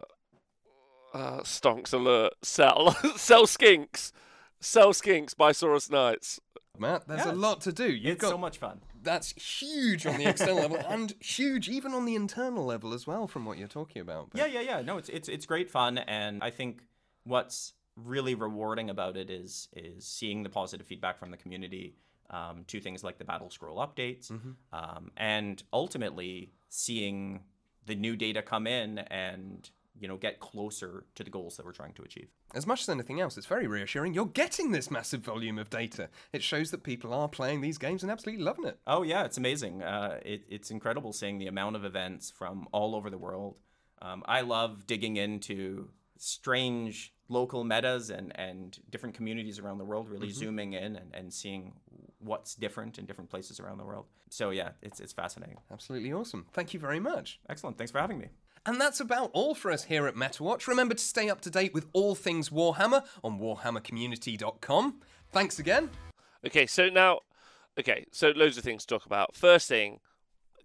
uh, 1.12 1.40
stonks 1.40 1.92
alert. 1.92 2.34
Sell, 2.42 2.92
sell 3.16 3.44
skinks, 3.46 4.12
sell 4.60 4.92
skinks 4.92 5.36
buy 5.36 5.52
Saurus 5.52 5.90
Knights. 5.90 6.40
Matt, 6.78 7.06
there's 7.08 7.26
Yeah, 7.26 7.32
a 7.32 7.34
lot 7.34 7.60
to 7.62 7.72
do. 7.72 7.90
You've 7.92 8.12
it's 8.14 8.22
got 8.22 8.30
so 8.30 8.38
much 8.38 8.58
fun. 8.58 8.80
that's 9.02 9.32
huge 9.32 10.06
on 10.06 10.16
the 10.18 10.24
external 10.26 10.56
level 10.56 10.78
and 10.88 11.14
huge 11.20 11.68
even 11.68 11.92
on 11.92 12.04
the 12.06 12.14
internal 12.14 12.64
level 12.64 12.94
as 12.94 13.06
well 13.06 13.26
from 13.26 13.44
what 13.44 13.58
you're 13.58 13.68
talking 13.68 14.00
about. 14.00 14.30
But 14.30 14.38
Yeah, 14.38 14.46
yeah, 14.46 14.60
yeah. 14.60 14.80
No, 14.82 14.96
it's 14.96 15.08
it's 15.10 15.28
it's 15.28 15.44
great 15.46 15.70
fun, 15.70 15.98
and 15.98 16.42
I 16.42 16.50
think 16.50 16.82
what's 17.24 17.74
really 17.96 18.34
rewarding 18.34 18.88
about 18.88 19.16
it 19.18 19.28
is 19.28 19.68
is 19.74 20.06
seeing 20.06 20.42
the 20.42 20.48
positive 20.48 20.86
feedback 20.86 21.18
from 21.18 21.30
the 21.30 21.36
community 21.36 21.96
um, 22.30 22.64
to 22.68 22.80
things 22.80 23.04
like 23.04 23.18
the 23.18 23.24
battle 23.24 23.50
scroll 23.50 23.76
updates, 23.78 24.30
um, 24.72 25.10
and 25.18 25.62
ultimately 25.74 26.52
seeing 26.70 27.40
the 27.84 27.94
new 27.94 28.16
data 28.16 28.40
come 28.40 28.66
in 28.66 28.98
and 29.00 29.68
you 30.00 30.08
know 30.08 30.16
get 30.16 30.40
closer 30.40 31.04
to 31.14 31.22
the 31.22 31.30
goals 31.30 31.56
that 31.56 31.66
we're 31.66 31.72
trying 31.72 31.92
to 31.94 32.02
achieve. 32.02 32.28
As 32.54 32.66
much 32.66 32.80
as 32.82 32.88
anything 32.88 33.20
else, 33.20 33.36
it's 33.36 33.46
very 33.46 33.66
reassuring. 33.66 34.14
You're 34.14 34.26
getting 34.26 34.72
this 34.72 34.90
massive 34.90 35.20
volume 35.20 35.58
of 35.58 35.70
data. 35.70 36.08
It 36.32 36.42
shows 36.42 36.70
that 36.70 36.82
people 36.82 37.12
are 37.12 37.28
playing 37.28 37.60
these 37.60 37.78
games 37.78 38.02
and 38.02 38.10
absolutely 38.10 38.42
loving 38.42 38.64
it. 38.64 38.78
Oh 38.86 39.02
yeah, 39.02 39.24
it's 39.24 39.38
amazing. 39.38 39.82
Uh, 39.82 40.18
it, 40.24 40.42
it's 40.48 40.70
incredible 40.70 41.12
seeing 41.12 41.38
the 41.38 41.46
amount 41.46 41.76
of 41.76 41.84
events 41.84 42.30
from 42.30 42.66
all 42.72 42.96
over 42.96 43.10
the 43.10 43.18
world. 43.18 43.58
Um, 44.02 44.22
I 44.26 44.40
love 44.40 44.86
digging 44.86 45.16
into 45.16 45.90
strange 46.16 47.12
local 47.28 47.64
metas 47.64 48.10
and, 48.10 48.32
and 48.38 48.78
different 48.90 49.14
communities 49.14 49.58
around 49.58 49.78
the 49.78 49.84
world, 49.84 50.08
really 50.08 50.30
zooming 50.30 50.72
in 50.72 50.96
and, 50.96 51.14
and 51.14 51.32
seeing 51.32 51.74
what's 52.18 52.54
different 52.54 52.98
in 52.98 53.06
different 53.06 53.30
places 53.30 53.60
around 53.60 53.78
the 53.78 53.84
world. 53.84 54.06
So 54.30 54.50
yeah, 54.50 54.70
it's 54.82 55.00
it's 55.00 55.12
fascinating. 55.12 55.58
Absolutely 55.70 56.12
awesome. 56.12 56.46
Thank 56.52 56.74
you 56.74 56.80
very 56.80 57.00
much. 57.00 57.40
Excellent. 57.48 57.78
Thanks 57.78 57.90
for 57.90 57.98
having 57.98 58.18
me. 58.18 58.28
And 58.66 58.80
that's 58.80 59.00
about 59.00 59.30
all 59.32 59.54
for 59.54 59.70
us 59.70 59.84
here 59.84 60.06
at 60.06 60.14
MetaWatch. 60.14 60.66
Remember 60.66 60.94
to 60.94 61.02
stay 61.02 61.30
up 61.30 61.40
to 61.42 61.50
date 61.50 61.72
with 61.72 61.86
all 61.92 62.14
things 62.14 62.50
Warhammer 62.50 63.04
on 63.24 63.38
warhammercommunity.com. 63.38 65.00
Thanks 65.32 65.58
again. 65.58 65.90
Okay, 66.46 66.66
so 66.66 66.88
now, 66.88 67.20
okay, 67.78 68.04
so 68.12 68.32
loads 68.36 68.58
of 68.58 68.64
things 68.64 68.84
to 68.84 68.94
talk 68.94 69.06
about. 69.06 69.34
First 69.34 69.68
thing, 69.68 70.00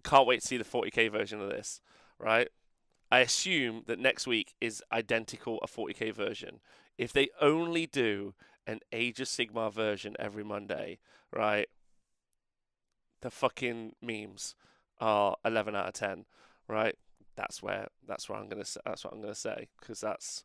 can't 0.04 0.26
wait 0.26 0.42
to 0.42 0.46
see 0.46 0.56
the 0.58 0.64
40k 0.64 1.10
version 1.10 1.40
of 1.40 1.48
this, 1.48 1.80
right? 2.18 2.48
I 3.10 3.20
assume 3.20 3.84
that 3.86 3.98
next 3.98 4.26
week 4.26 4.54
is 4.60 4.82
identical 4.92 5.58
a 5.62 5.66
40k 5.66 6.12
version. 6.14 6.60
If 6.98 7.12
they 7.12 7.28
only 7.40 7.86
do 7.86 8.34
an 8.66 8.80
Age 8.92 9.20
of 9.20 9.28
Sigmar 9.28 9.72
version 9.72 10.16
every 10.18 10.44
Monday, 10.44 10.98
right? 11.32 11.68
The 13.22 13.30
fucking 13.30 13.94
memes 14.02 14.54
are 15.00 15.36
11 15.44 15.76
out 15.76 15.88
of 15.88 15.94
10, 15.94 16.24
right? 16.68 16.96
That's 17.36 17.62
where 17.62 17.88
that's 18.06 18.28
where 18.28 18.38
I'm 18.38 18.48
gonna 18.48 18.64
that's 18.84 19.04
what 19.04 19.12
I'm 19.12 19.20
gonna 19.20 19.34
say 19.34 19.68
because 19.80 20.00
that's 20.00 20.44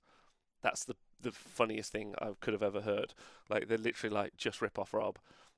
that's 0.61 0.84
the 0.84 0.95
the 1.22 1.31
funniest 1.31 1.91
thing 1.91 2.15
I 2.19 2.30
could 2.39 2.53
have 2.53 2.63
ever 2.63 2.81
heard. 2.81 3.13
Like 3.49 3.68
they're 3.68 3.77
literally 3.77 4.13
like 4.13 4.38
just 4.38 4.61
rip 4.61 4.77
off 4.80 4.93
Rob 4.93 5.18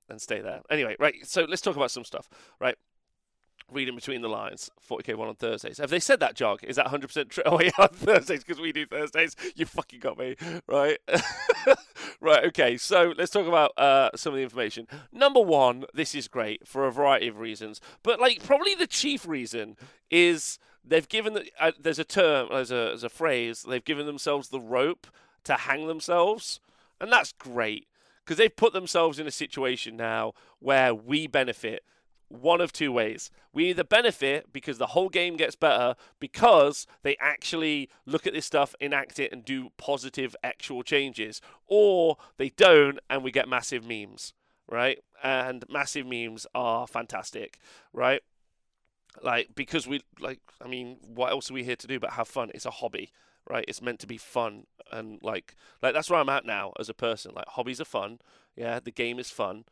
and 0.10 0.22
stay 0.22 0.42
there. 0.42 0.62
Anyway, 0.70 0.96
right. 1.00 1.16
So 1.24 1.46
let's 1.48 1.62
talk 1.62 1.76
about 1.76 1.92
some 1.92 2.04
stuff. 2.04 2.30
Right. 2.60 2.76
Reading 3.72 3.96
between 3.96 4.22
the 4.22 4.28
lines, 4.28 4.70
40k 4.88 5.16
one 5.16 5.30
on 5.30 5.36
Thursdays. 5.36 5.78
Have 5.78 5.90
they 5.90 6.00
said 6.00 6.20
that, 6.20 6.36
Jog? 6.36 6.64
Is 6.64 6.76
that 6.76 6.88
100% 6.88 7.30
true? 7.30 7.44
Oh, 7.48 7.62
yeah, 7.62 7.72
on 7.80 7.88
Thursdays 7.90 8.44
because 8.44 8.60
we 8.60 8.74
do 8.74 8.86
Thursdays. 8.86 9.36
You 9.56 9.66
fucking 9.66 10.02
got 10.02 10.18
me, 10.18 10.36
right? 10.68 10.98
right. 12.20 12.46
Okay. 12.46 12.78
So 12.78 13.14
let's 13.18 13.32
talk 13.32 13.48
about 13.48 13.72
uh, 13.78 14.10
some 14.16 14.34
of 14.34 14.38
the 14.38 14.44
information. 14.44 14.86
Number 15.14 15.40
one, 15.40 15.86
this 15.94 16.14
is 16.14 16.28
great 16.28 16.68
for 16.68 16.86
a 16.86 16.92
variety 16.92 17.30
of 17.30 17.40
reasons, 17.40 17.80
but 18.04 18.20
like 18.20 18.44
probably 18.44 18.76
the 18.76 18.88
chief 18.88 19.26
reason 19.26 19.78
is 20.12 20.60
they've 20.86 21.08
given 21.08 21.34
the, 21.34 21.46
uh, 21.60 21.72
there's 21.80 22.00
a 22.00 22.04
term, 22.04 22.50
there's 22.52 22.72
a, 22.72 22.76
there's 22.76 23.04
a 23.04 23.10
phrase. 23.10 23.66
They've 23.68 23.84
given 23.84 24.06
themselves 24.06 24.50
the 24.50 24.60
rope 24.60 25.08
to 25.46 25.54
hang 25.54 25.88
themselves, 25.88 26.60
and 27.00 27.12
that's 27.12 27.34
great 27.34 27.88
because 28.24 28.38
they've 28.38 28.56
put 28.56 28.74
themselves 28.74 29.20
in 29.20 29.28
a 29.28 29.32
situation 29.32 29.98
now 29.98 30.34
where 30.60 30.96
we 30.96 31.28
benefit 31.28 31.84
one 32.30 32.62
of 32.62 32.72
two 32.72 32.92
ways. 32.92 33.30
We 33.52 33.70
either 33.70 33.84
benefit 33.84 34.52
because 34.52 34.78
the 34.78 34.88
whole 34.88 35.10
game 35.10 35.38
gets 35.38 35.56
better 35.56 35.96
because 36.20 36.88
they 37.04 37.16
actually 37.20 37.90
look 38.06 38.26
at 38.26 38.34
this 38.34 38.46
stuff, 38.46 38.76
enact 38.80 39.20
it, 39.20 39.32
and 39.32 39.46
do 39.46 39.70
positive 39.78 40.36
actual 40.44 40.84
changes, 40.84 41.42
or 41.68 42.18
they 42.38 42.50
don't 42.50 43.00
and 43.10 43.24
we 43.24 43.32
get 43.32 43.48
massive 43.48 43.86
memes, 43.86 44.34
right? 44.68 45.00
And 45.24 45.64
massive 45.70 46.08
memes 46.08 46.48
are 46.56 46.88
fantastic, 46.88 47.60
right? 47.92 48.22
Like, 49.22 49.50
because 49.56 49.88
we, 49.88 50.02
like, 50.20 50.40
I 50.62 50.68
mean, 50.68 50.98
what 51.02 51.32
else 51.32 51.52
are 51.52 51.54
we 51.54 51.64
here 51.64 51.76
to 51.76 51.88
do 51.88 52.00
but 52.00 52.12
have 52.12 52.28
fun? 52.28 52.52
It's 52.54 52.66
a 52.66 52.72
hobby, 52.72 53.12
right? 53.50 53.66
It's 53.68 53.82
meant 53.82 54.00
to 54.00 54.08
be 54.08 54.18
fun. 54.18 54.66
And, 54.92 55.20
like, 55.22 55.56
like 55.82 55.94
that's 55.94 56.10
where 56.10 56.20
I'm 56.20 56.30
at 56.30 56.46
now 56.46 56.74
as 56.80 56.90
a 56.90 56.94
person. 56.94 57.34
Like, 57.36 57.48
hobbies 57.48 57.80
are 57.80 57.86
fun. 57.86 58.20
Yeah, 58.56 58.80
the 58.80 58.92
game 58.92 59.20
is 59.20 59.30
fun 59.30 59.66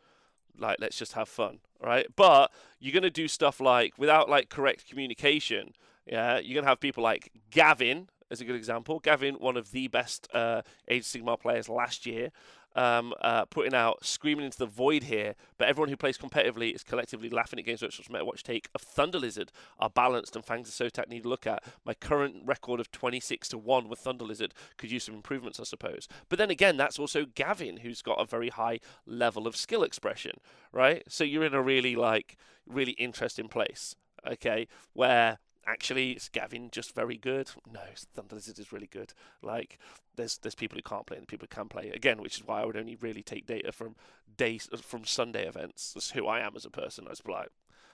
like 0.58 0.78
let's 0.80 0.98
just 0.98 1.14
have 1.14 1.30
fun 1.30 1.60
right 1.82 2.08
but 2.16 2.52
you're 2.80 2.94
going 2.94 3.04
to 3.04 3.10
do 3.10 3.28
stuff 3.28 3.60
like 3.60 3.98
without 3.98 4.30
like 4.30 4.50
correct 4.50 4.88
communication 4.88 5.74
yeah 6.06 6.40
you're 6.40 6.54
going 6.54 6.64
to 6.64 6.70
have 6.70 6.80
people 6.80 7.04
like 7.04 7.32
gavin 7.50 8.10
as 8.30 8.42
a 8.42 8.46
good 8.46 8.56
example 8.56 9.00
gavin 9.00 9.36
one 9.36 9.58
of 9.58 9.72
the 9.72 9.88
best 9.88 10.28
uh, 10.34 10.62
age 10.88 11.02
of 11.02 11.06
sigmar 11.06 11.40
players 11.40 11.70
last 11.70 12.06
year 12.06 12.32
um, 12.76 13.14
uh, 13.22 13.46
putting 13.46 13.74
out 13.74 14.06
screaming 14.06 14.46
into 14.46 14.58
the 14.58 14.66
void 14.66 15.04
here 15.04 15.36
but 15.58 15.68
everyone 15.68 15.90
who 15.90 15.98
plays 15.98 16.18
competitively 16.18 16.74
is 16.74 16.84
collectively 16.84 17.30
laughing 17.30 17.60
at 17.60 17.66
games 17.66 17.82
Workshop's 17.82 18.08
MetaWatch 18.08 18.44
take 18.44 18.70
of 18.74 18.82
Thunder 18.82 19.20
Lizard 19.20 19.52
are 19.80 19.90
balanced 19.90 20.36
and 20.36 20.46
Fangs 20.46 20.70
of 20.70 20.92
Sotek 20.94 21.08
need 21.10 21.24
to 21.24 21.30
look 21.30 21.48
at. 21.48 21.64
My 21.86 21.94
current 21.94 22.38
record 22.46 22.80
of 22.80 22.92
26 22.92 23.50
to 23.50 23.58
1 23.58 23.90
with 23.90 24.00
Thunder 24.00 24.26
Lizard 24.26 24.54
could 24.78 24.92
use 24.92 25.04
some 25.04 25.16
improvements, 25.16 25.60
I 25.60 25.64
suppose. 25.64 26.08
But 26.30 26.40
then 26.40 26.50
again, 26.50 26.78
that's 26.78 27.00
also 27.00 27.26
Gavin, 27.26 27.78
who's 27.78 28.02
got 28.02 28.22
a 28.22 28.26
very 28.26 28.50
high 28.50 28.80
level 29.06 29.48
of 29.48 29.56
skill 29.56 29.84
expression, 29.84 30.38
right? 30.72 31.04
So 31.08 31.24
you're 31.24 31.46
in 31.46 31.54
a 31.54 31.62
really, 31.62 31.96
like, 31.96 32.38
really 32.66 32.94
interesting 32.94 33.48
place, 33.48 33.96
okay, 34.26 34.68
where 34.94 35.40
actually 35.66 36.12
is 36.12 36.30
Gavin 36.30 36.70
just 36.72 36.96
very 36.96 37.18
good? 37.18 37.50
No, 37.72 37.82
Thunder 37.96 38.36
Lizard 38.36 38.60
is 38.60 38.72
really 38.72 38.88
good. 38.88 39.14
Like, 39.42 39.78
there's 40.16 40.38
there's 40.38 40.56
people 40.56 40.78
who 40.78 40.82
can't 40.82 41.06
play 41.06 41.18
and 41.18 41.28
people 41.28 41.48
who 41.50 41.56
can 41.56 41.68
play 41.70 41.90
again, 41.90 42.22
which 42.22 42.38
is 42.38 42.48
why 42.48 42.62
I 42.62 42.66
would 42.66 42.78
only 42.78 42.96
really 42.96 43.24
take 43.24 43.46
data 43.46 43.72
from 43.72 43.96
days 44.38 44.70
from 44.82 45.06
Sunday 45.06 45.48
events. 45.48 45.94
That's 45.94 46.12
who 46.12 46.28
I 46.28 46.40
am 46.40 46.54
as 46.56 46.66
a 46.66 46.70
person. 46.70 47.06
I 47.08 47.12
was 47.12 47.22
like, 47.28 47.50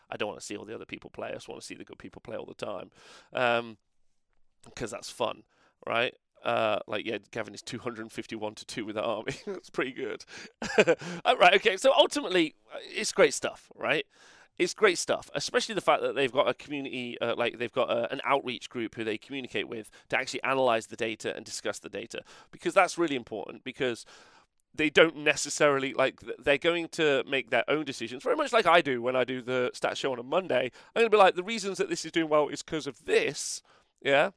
I 0.09 0.17
don't 0.17 0.29
want 0.29 0.39
to 0.39 0.45
see 0.45 0.55
all 0.55 0.65
the 0.65 0.75
other 0.75 0.85
people 0.85 1.09
play. 1.09 1.29
I 1.29 1.33
just 1.33 1.49
want 1.49 1.61
to 1.61 1.67
see 1.67 1.75
the 1.75 1.83
good 1.83 1.99
people 1.99 2.21
play 2.21 2.37
all 2.37 2.45
the 2.45 2.53
time, 2.53 2.91
because 4.65 4.91
that's 4.91 5.09
fun, 5.09 5.43
right? 5.85 6.13
Uh, 6.43 6.79
like 6.87 7.05
yeah, 7.05 7.17
Gavin 7.31 7.53
is 7.53 7.61
251 7.61 8.55
to 8.55 8.65
two 8.65 8.85
with 8.85 8.95
that 8.95 9.03
army. 9.03 9.33
That's 9.47 9.69
pretty 9.69 9.91
good. 9.91 10.23
right, 11.25 11.55
okay. 11.55 11.77
So 11.77 11.91
ultimately, 11.97 12.55
uh, 12.73 12.77
it's 12.83 13.11
great 13.11 13.33
stuff, 13.33 13.71
right? 13.75 14.05
It's 14.57 14.73
great 14.73 14.97
stuff, 14.97 15.29
especially 15.35 15.75
the 15.75 15.81
fact 15.81 16.01
that 16.01 16.15
they've 16.15 16.31
got 16.31 16.47
a 16.47 16.53
community, 16.53 17.15
uh, 17.21 17.35
like 17.35 17.59
they've 17.59 17.71
got 17.71 17.91
a, 17.91 18.11
an 18.11 18.21
outreach 18.23 18.69
group 18.69 18.95
who 18.95 19.03
they 19.03 19.17
communicate 19.17 19.67
with 19.67 19.91
to 20.09 20.17
actually 20.17 20.41
analyze 20.43 20.87
the 20.87 20.95
data 20.95 21.35
and 21.35 21.45
discuss 21.45 21.77
the 21.79 21.89
data, 21.89 22.23
because 22.51 22.73
that's 22.73 22.97
really 22.97 23.15
important. 23.15 23.63
Because 23.63 24.05
they 24.73 24.89
don't 24.89 25.17
necessarily 25.17 25.93
like 25.93 26.19
they're 26.39 26.57
going 26.57 26.87
to 26.89 27.23
make 27.27 27.49
their 27.49 27.63
own 27.67 27.83
decisions 27.85 28.23
very 28.23 28.35
much 28.35 28.53
like 28.53 28.65
I 28.65 28.81
do 28.81 29.01
when 29.01 29.15
I 29.15 29.23
do 29.23 29.41
the 29.41 29.71
stats 29.73 29.97
show 29.97 30.11
on 30.11 30.19
a 30.19 30.23
Monday. 30.23 30.71
I'm 30.95 31.01
going 31.01 31.05
to 31.05 31.09
be 31.09 31.17
like 31.17 31.35
the 31.35 31.43
reasons 31.43 31.77
that 31.77 31.89
this 31.89 32.05
is 32.05 32.11
doing 32.11 32.29
well 32.29 32.47
is 32.47 32.63
because 32.63 32.87
of 32.87 33.05
this, 33.05 33.61
yeah, 34.01 34.31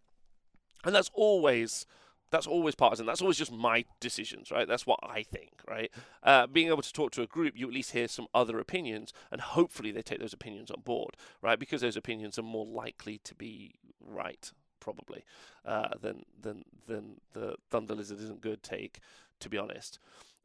and 0.85 0.95
that's 0.95 1.11
always 1.15 1.87
that's 2.31 2.47
always 2.47 2.75
partisan. 2.75 3.07
That's 3.07 3.21
always 3.21 3.39
just 3.39 3.53
my 3.53 3.85
decisions, 3.99 4.51
right? 4.51 4.67
That's 4.67 4.87
what 4.87 5.01
I 5.03 5.23
think, 5.23 5.53
right? 5.69 5.91
Uh, 6.23 6.47
being 6.47 6.69
able 6.69 6.83
to 6.83 6.93
talk 6.93 7.11
to 7.13 7.23
a 7.23 7.27
group, 7.27 7.55
you 7.57 7.67
at 7.67 7.75
least 7.75 7.93
hear 7.93 8.09
some 8.09 8.27
other 8.35 8.59
opinions, 8.59 9.13
and 9.31 9.41
hopefully 9.41 9.91
they 9.91 10.03
take 10.03 10.21
those 10.21 10.33
opinions 10.33 10.71
on 10.71 10.81
board, 10.83 11.17
right? 11.43 11.59
Because 11.59 11.81
those 11.81 11.97
opinions 11.97 12.39
are 12.39 12.43
more 12.43 12.67
likely 12.67 13.19
to 13.25 13.35
be 13.35 13.75
right, 14.01 14.53
probably, 14.79 15.25
uh, 15.65 15.89
than 16.01 16.25
than 16.41 16.65
than 16.87 17.21
the 17.33 17.57
Thunder 17.69 17.95
Lizard 17.95 18.21
isn't 18.21 18.41
good 18.41 18.63
take, 18.63 19.01
to 19.41 19.49
be 19.49 19.59
honest. 19.59 19.99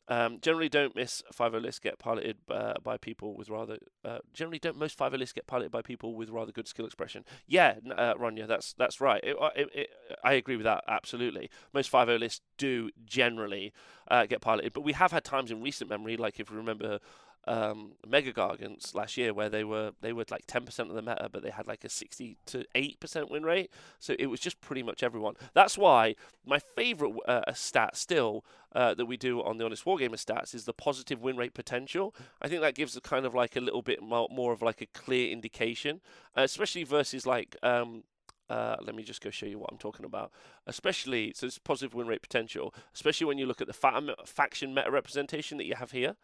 Um, 0.08 0.40
generally, 0.42 0.70
don't 0.70 0.96
miss 0.96 1.24
5 1.32 1.54
lists 1.56 1.80
get 1.80 1.98
piloted 1.98 2.38
uh, 2.50 2.76
by 2.84 2.98
people 2.98 3.36
with 3.36 3.50
rather. 3.50 3.78
Uh, 4.04 4.20
generally, 4.34 4.60
don't 4.60 4.78
most 4.78 4.98
5 4.98 5.14
lists 5.14 5.34
get 5.34 5.48
piloted 5.48 5.72
by 5.72 5.82
people 5.82 6.14
with 6.14 6.30
rather 6.30 6.52
good 6.52 6.68
skill 6.68 6.86
expression. 6.86 7.26
Yeah, 7.48 7.76
uh, 7.96 8.14
Ronya, 8.16 8.48
that's 8.48 8.74
that's 8.74 9.02
right. 9.02 9.24
It, 9.24 9.36
uh, 9.40 9.50
it, 9.56 9.70
it, 9.74 9.90
I 10.24 10.34
agree 10.34 10.58
with 10.58 10.66
that 10.66 10.84
absolutely. 10.88 11.50
Most 11.74 11.90
5 11.90 12.08
lists 12.08 12.42
do 12.58 12.90
generally 13.06 13.74
uh, 14.10 14.26
get 14.26 14.42
piloted, 14.42 14.74
but 14.74 14.82
we 14.82 14.94
have 14.94 15.12
had 15.12 15.24
times 15.24 15.50
in 15.50 15.62
recent 15.62 15.90
memory, 15.90 16.18
like 16.18 16.40
if 16.40 16.50
you 16.52 16.58
remember 16.58 17.00
um, 17.48 17.94
Mega 18.08 18.34
Gargants 18.34 18.96
last 18.96 19.18
year 19.18 19.34
where 19.34 19.50
they 19.50 19.64
were 19.64 19.92
they 20.02 20.14
were 20.14 20.26
like 20.30 20.48
10% 20.48 20.80
of 20.80 20.96
the 20.96 21.02
meta, 21.02 21.30
but 21.32 21.44
they 21.44 21.52
had 21.52 21.68
like 21.68 21.84
a 21.84 21.90
60 21.90 22.38
to 22.48 22.66
8% 22.76 23.30
win 23.30 23.44
rate. 23.44 23.72
So 24.00 24.16
it 24.18 24.28
was 24.28 24.40
just 24.40 24.62
pretty 24.62 24.84
much 24.84 25.04
everyone. 25.04 25.36
That's 25.54 25.78
why 25.78 26.16
my 26.46 26.60
favorite 26.60 27.14
uh, 27.28 27.54
stat 27.54 27.96
still 27.98 28.44
uh, 28.74 28.94
that 28.96 29.06
we 29.06 29.18
do 29.18 29.42
on 29.44 29.58
the 29.58 29.66
Honest 29.66 29.86
Wargamer 29.86 30.16
stats 30.16 30.54
is 30.54 30.66
the 30.66 30.74
positive 30.74 31.22
win 31.22 31.38
rate 31.38 31.54
potential. 31.54 32.16
I 32.42 32.48
think 32.48 32.62
that 32.62 32.76
gives 32.76 32.98
a 32.98 33.02
kind 33.02 33.26
of 33.26 33.34
like 33.34 33.56
a 33.56 33.62
little 33.62 33.82
bit 33.82 34.02
more, 34.02 34.28
more 34.32 34.52
of 34.52 34.62
like 34.62 34.82
a 34.82 34.88
clear 34.88 35.32
indication, 35.32 36.02
uh, 36.38 36.42
especially 36.42 36.84
versus 36.84 37.26
like. 37.26 37.56
Um, 37.64 38.04
uh, 38.48 38.76
let 38.80 38.94
me 38.94 39.02
just 39.02 39.24
go 39.24 39.32
show 39.32 39.48
you 39.48 39.58
what 39.58 39.72
I'm 39.72 39.80
talking 39.80 40.06
about. 40.06 40.32
Especially, 40.68 41.34
so 41.36 41.48
it's 41.48 41.58
positive 41.58 41.96
win 41.96 42.06
rate 42.06 42.22
potential, 42.22 42.76
especially 42.94 43.26
when 43.26 43.40
you 43.40 43.48
look 43.48 43.60
at 43.60 43.66
the 43.66 43.74
fa- 43.74 44.16
faction 44.24 44.72
meta 44.72 44.92
representation 44.92 45.58
that 45.58 45.66
you 45.66 45.74
have 45.74 45.90
here 45.90 46.16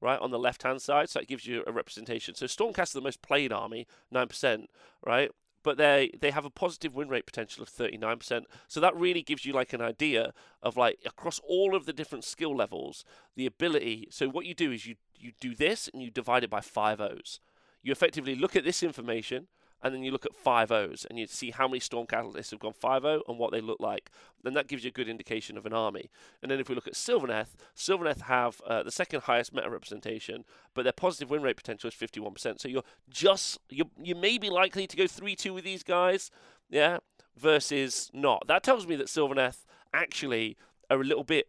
right, 0.00 0.18
on 0.20 0.30
the 0.30 0.38
left 0.38 0.62
hand 0.62 0.82
side. 0.82 1.10
So 1.10 1.18
that 1.18 1.28
gives 1.28 1.46
you 1.46 1.62
a 1.66 1.72
representation. 1.72 2.34
So 2.34 2.46
Stormcast 2.46 2.94
are 2.94 3.00
the 3.00 3.04
most 3.04 3.22
played 3.22 3.52
army, 3.52 3.86
9%, 4.12 4.66
right? 5.04 5.30
But 5.62 5.76
they 5.76 6.10
they 6.18 6.30
have 6.30 6.46
a 6.46 6.50
positive 6.50 6.94
win 6.94 7.08
rate 7.08 7.26
potential 7.26 7.62
of 7.62 7.68
39%. 7.68 8.44
So 8.66 8.80
that 8.80 8.96
really 8.96 9.22
gives 9.22 9.44
you 9.44 9.52
like 9.52 9.72
an 9.72 9.82
idea 9.82 10.32
of 10.62 10.76
like 10.76 10.98
across 11.04 11.38
all 11.46 11.74
of 11.74 11.84
the 11.84 11.92
different 11.92 12.24
skill 12.24 12.56
levels, 12.56 13.04
the 13.36 13.44
ability. 13.44 14.08
So 14.10 14.28
what 14.28 14.46
you 14.46 14.54
do 14.54 14.72
is 14.72 14.86
you 14.86 14.96
you 15.18 15.32
do 15.38 15.54
this 15.54 15.88
and 15.92 16.02
you 16.02 16.10
divide 16.10 16.44
it 16.44 16.50
by 16.50 16.62
five 16.62 16.98
O's. 16.98 17.40
You 17.82 17.92
effectively 17.92 18.34
look 18.34 18.56
at 18.56 18.64
this 18.64 18.82
information 18.82 19.48
and 19.82 19.94
then 19.94 20.02
you 20.02 20.10
look 20.10 20.26
at 20.26 20.34
five 20.34 20.70
O's 20.70 21.06
and 21.08 21.18
you 21.18 21.26
see 21.26 21.50
how 21.50 21.66
many 21.66 21.80
Stormcast 21.80 22.32
lists 22.32 22.50
have 22.50 22.60
gone 22.60 22.72
5 22.72 23.02
0 23.02 23.22
and 23.28 23.38
what 23.38 23.52
they 23.52 23.60
look 23.60 23.80
like. 23.80 24.10
Then 24.42 24.54
that 24.54 24.68
gives 24.68 24.84
you 24.84 24.88
a 24.88 24.92
good 24.92 25.08
indication 25.08 25.56
of 25.56 25.66
an 25.66 25.72
army. 25.72 26.10
And 26.42 26.50
then 26.50 26.60
if 26.60 26.68
we 26.68 26.74
look 26.74 26.86
at 26.86 26.94
Sylvaneth, 26.94 27.54
Sylvaneth 27.76 28.22
have 28.22 28.60
uh, 28.66 28.82
the 28.82 28.90
second 28.90 29.22
highest 29.22 29.54
meta 29.54 29.70
representation, 29.70 30.44
but 30.74 30.82
their 30.82 30.92
positive 30.92 31.30
win 31.30 31.42
rate 31.42 31.56
potential 31.56 31.88
is 31.88 31.94
51%. 31.94 32.60
So 32.60 32.68
you're 32.68 32.84
just, 33.08 33.58
you 33.68 33.90
you 34.02 34.14
may 34.14 34.38
be 34.38 34.50
likely 34.50 34.86
to 34.86 34.96
go 34.96 35.06
3 35.06 35.34
2 35.34 35.54
with 35.54 35.64
these 35.64 35.82
guys, 35.82 36.30
yeah, 36.68 36.98
versus 37.36 38.10
not. 38.12 38.46
That 38.46 38.62
tells 38.62 38.86
me 38.86 38.96
that 38.96 39.06
Sylvaneth 39.06 39.64
actually 39.92 40.56
are 40.90 41.00
a 41.00 41.04
little 41.04 41.24
bit 41.24 41.48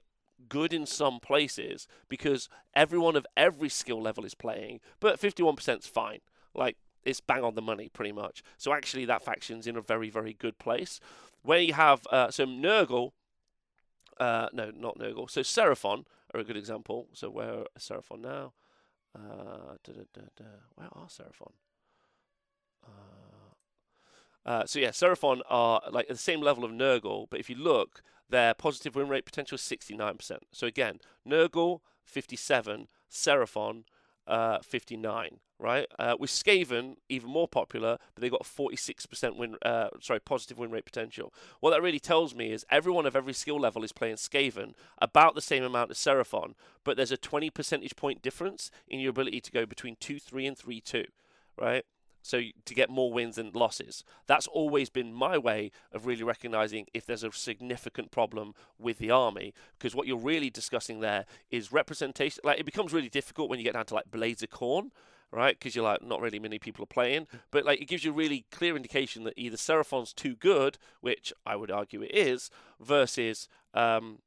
good 0.49 0.73
in 0.73 0.85
some 0.85 1.19
places 1.19 1.87
because 2.09 2.49
everyone 2.73 3.15
of 3.15 3.27
every 3.37 3.69
skill 3.69 4.01
level 4.01 4.25
is 4.25 4.35
playing, 4.35 4.79
but 4.99 5.19
51% 5.19 5.79
is 5.79 5.85
fine. 5.85 6.19
Like, 6.53 6.77
it's 7.05 7.21
bang 7.21 7.43
on 7.43 7.55
the 7.55 7.61
money 7.61 7.89
pretty 7.89 8.11
much. 8.11 8.43
So 8.57 8.73
actually, 8.73 9.05
that 9.05 9.23
faction's 9.23 9.67
in 9.67 9.77
a 9.77 9.81
very 9.81 10.09
very 10.09 10.33
good 10.33 10.57
place. 10.57 10.99
Where 11.43 11.59
you 11.59 11.73
have 11.73 12.05
uh, 12.11 12.31
so 12.31 12.45
Nurgle, 12.45 13.11
uh, 14.19 14.47
no, 14.53 14.71
not 14.75 14.97
Nurgle. 14.97 15.29
So 15.29 15.41
Seraphon 15.41 16.05
are 16.33 16.39
a 16.39 16.43
good 16.43 16.57
example. 16.57 17.07
So 17.13 17.29
where 17.29 17.51
are 17.59 17.65
Seraphon 17.79 18.21
now? 18.21 18.53
Uh, 19.15 19.75
da, 19.83 19.93
da, 20.13 20.21
da, 20.37 20.45
where 20.75 20.89
are 20.93 21.07
Seraphon? 21.07 21.51
Uh, 22.85 22.89
uh, 24.45 24.65
so 24.65 24.79
yeah, 24.79 24.89
Seraphon 24.89 25.41
are 25.49 25.81
like 25.91 26.07
the 26.07 26.17
same 26.17 26.41
level 26.41 26.63
of 26.63 26.71
Nurgle, 26.71 27.27
but 27.29 27.39
if 27.39 27.49
you 27.49 27.55
look, 27.55 28.01
their 28.29 28.53
positive 28.53 28.95
win 28.95 29.09
rate 29.09 29.25
potential 29.25 29.55
is 29.55 29.61
69%. 29.61 30.37
So 30.51 30.65
again, 30.65 30.99
Nurgle 31.27 31.81
57, 32.05 32.87
Seraphon 33.11 33.83
uh, 34.25 34.59
59 34.59 35.39
right? 35.61 35.87
Uh, 35.99 36.15
with 36.19 36.31
Skaven, 36.31 36.95
even 37.07 37.29
more 37.29 37.47
popular, 37.47 37.97
but 38.15 38.21
they've 38.21 38.31
got 38.31 38.43
46% 38.43 39.37
win, 39.37 39.55
uh, 39.61 39.89
sorry, 39.99 40.19
positive 40.19 40.57
win 40.57 40.71
rate 40.71 40.85
potential. 40.85 41.31
What 41.59 41.69
that 41.69 41.81
really 41.81 41.99
tells 41.99 42.33
me 42.33 42.51
is 42.51 42.65
everyone 42.71 43.05
of 43.05 43.15
every 43.15 43.33
skill 43.33 43.59
level 43.59 43.83
is 43.83 43.91
playing 43.91 44.15
Skaven 44.15 44.73
about 44.97 45.35
the 45.35 45.41
same 45.41 45.63
amount 45.63 45.91
as 45.91 45.97
Seraphon, 45.97 46.55
but 46.83 46.97
there's 46.97 47.11
a 47.11 47.17
20 47.17 47.51
percentage 47.51 47.95
point 47.95 48.21
difference 48.21 48.71
in 48.87 48.99
your 48.99 49.11
ability 49.11 49.39
to 49.41 49.51
go 49.51 49.65
between 49.65 49.95
2 49.99 50.19
3 50.19 50.47
and 50.47 50.57
3 50.57 50.81
2, 50.81 51.05
right? 51.57 51.85
So 52.23 52.41
to 52.65 52.73
get 52.75 52.89
more 52.89 53.11
wins 53.11 53.37
and 53.37 53.55
losses. 53.55 54.03
That's 54.27 54.47
always 54.47 54.89
been 54.89 55.13
my 55.13 55.37
way 55.37 55.71
of 55.91 56.05
really 56.05 56.23
recognizing 56.23 56.85
if 56.93 57.05
there's 57.05 57.23
a 57.23 57.31
significant 57.31 58.11
problem 58.11 58.53
with 58.77 58.99
the 58.99 59.11
army, 59.11 59.53
because 59.77 59.95
what 59.95 60.07
you're 60.07 60.17
really 60.17 60.49
discussing 60.49 60.99
there 60.99 61.25
is 61.49 61.71
representation. 61.71 62.41
Like 62.43 62.59
it 62.59 62.65
becomes 62.65 62.93
really 62.93 63.09
difficult 63.09 63.49
when 63.49 63.59
you 63.59 63.65
get 63.65 63.73
down 63.73 63.85
to 63.85 63.95
like 63.95 64.11
Blades 64.11 64.43
of 64.43 64.49
Khorne, 64.49 64.91
right? 65.31 65.57
Because 65.57 65.75
you're 65.75 65.85
like, 65.85 66.03
not 66.03 66.21
really 66.21 66.39
many 66.39 66.59
people 66.59 66.83
are 66.83 66.87
playing, 66.87 67.27
but 67.51 67.65
like 67.65 67.81
it 67.81 67.87
gives 67.87 68.03
you 68.03 68.11
a 68.11 68.15
really 68.15 68.45
clear 68.51 68.75
indication 68.75 69.23
that 69.23 69.33
either 69.37 69.57
Seraphon's 69.57 70.13
too 70.13 70.35
good, 70.35 70.77
which 70.99 71.31
I 71.45 71.55
would 71.55 71.71
argue 71.71 72.01
it 72.01 72.11
is, 72.13 72.49
versus 72.79 73.47
um, 73.73 74.19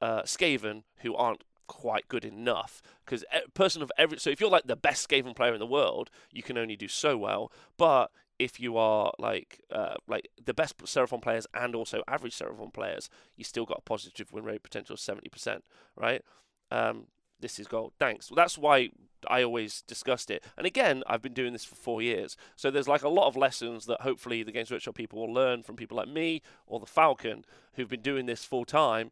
uh, 0.00 0.22
Skaven, 0.22 0.84
who 0.98 1.14
aren't 1.14 1.44
quite 1.66 2.08
good 2.08 2.24
enough. 2.24 2.82
Because 3.04 3.24
person 3.54 3.82
of 3.82 3.90
every, 3.98 4.18
so 4.18 4.30
if 4.30 4.40
you're 4.40 4.50
like 4.50 4.66
the 4.66 4.76
best 4.76 5.08
Skaven 5.08 5.34
player 5.34 5.54
in 5.54 5.60
the 5.60 5.66
world, 5.66 6.10
you 6.30 6.42
can 6.42 6.58
only 6.58 6.76
do 6.76 6.88
so 6.88 7.16
well. 7.16 7.50
But 7.76 8.10
if 8.38 8.58
you 8.58 8.76
are 8.76 9.12
like 9.18 9.60
uh, 9.70 9.94
like 10.06 10.28
the 10.44 10.54
best 10.54 10.76
Seraphon 10.78 11.22
players 11.22 11.46
and 11.54 11.74
also 11.74 12.02
average 12.08 12.36
Seraphon 12.36 12.72
players, 12.72 13.08
you 13.36 13.44
still 13.44 13.64
got 13.64 13.78
a 13.78 13.82
positive 13.82 14.32
win 14.32 14.44
rate 14.44 14.62
potential 14.62 14.94
of 14.94 15.00
seventy 15.00 15.28
percent, 15.28 15.64
right? 15.96 16.22
Um, 16.70 17.06
this 17.40 17.58
is 17.58 17.66
gold. 17.66 17.92
Thanks. 17.98 18.30
Well, 18.30 18.36
that's 18.36 18.58
why 18.58 18.90
I 19.28 19.42
always 19.42 19.82
discussed 19.82 20.30
it. 20.30 20.44
And 20.56 20.66
again, 20.66 21.02
I've 21.06 21.22
been 21.22 21.34
doing 21.34 21.52
this 21.52 21.64
for 21.64 21.74
four 21.74 22.02
years. 22.02 22.36
So 22.56 22.70
there's 22.70 22.88
like 22.88 23.02
a 23.02 23.08
lot 23.08 23.26
of 23.26 23.36
lessons 23.36 23.86
that 23.86 24.02
hopefully 24.02 24.42
the 24.42 24.52
Games 24.52 24.70
Workshop 24.70 24.94
people 24.94 25.20
will 25.20 25.32
learn 25.32 25.62
from 25.62 25.76
people 25.76 25.96
like 25.96 26.08
me 26.08 26.42
or 26.66 26.80
the 26.80 26.86
Falcon 26.86 27.44
who've 27.74 27.88
been 27.88 28.00
doing 28.00 28.26
this 28.26 28.44
full 28.44 28.64
time 28.64 29.10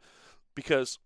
because 0.54 0.98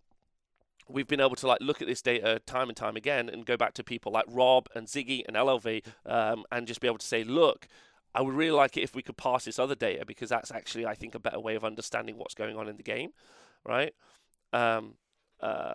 we've 0.88 1.06
been 1.08 1.20
able 1.20 1.36
to 1.36 1.46
like 1.46 1.60
look 1.60 1.80
at 1.80 1.88
this 1.88 2.02
data 2.02 2.40
time 2.46 2.68
and 2.68 2.76
time 2.76 2.96
again 2.96 3.28
and 3.28 3.46
go 3.46 3.56
back 3.56 3.72
to 3.74 3.84
people 3.84 4.12
like 4.12 4.26
Rob 4.28 4.68
and 4.74 4.86
Ziggy 4.86 5.22
and 5.26 5.36
LLV 5.36 5.82
um, 6.06 6.44
and 6.52 6.66
just 6.66 6.80
be 6.80 6.86
able 6.86 6.98
to 6.98 7.06
say, 7.06 7.24
look, 7.24 7.66
I 8.14 8.20
would 8.20 8.34
really 8.34 8.52
like 8.52 8.76
it 8.76 8.82
if 8.82 8.94
we 8.94 9.02
could 9.02 9.16
pass 9.16 9.44
this 9.44 9.58
other 9.58 9.74
data 9.74 10.04
because 10.06 10.28
that's 10.28 10.52
actually, 10.52 10.86
I 10.86 10.94
think, 10.94 11.14
a 11.14 11.18
better 11.18 11.40
way 11.40 11.56
of 11.56 11.64
understanding 11.64 12.16
what's 12.16 12.34
going 12.34 12.56
on 12.56 12.68
in 12.68 12.76
the 12.76 12.82
game, 12.82 13.10
right? 13.64 13.92
Um, 14.52 14.94
uh, 15.40 15.74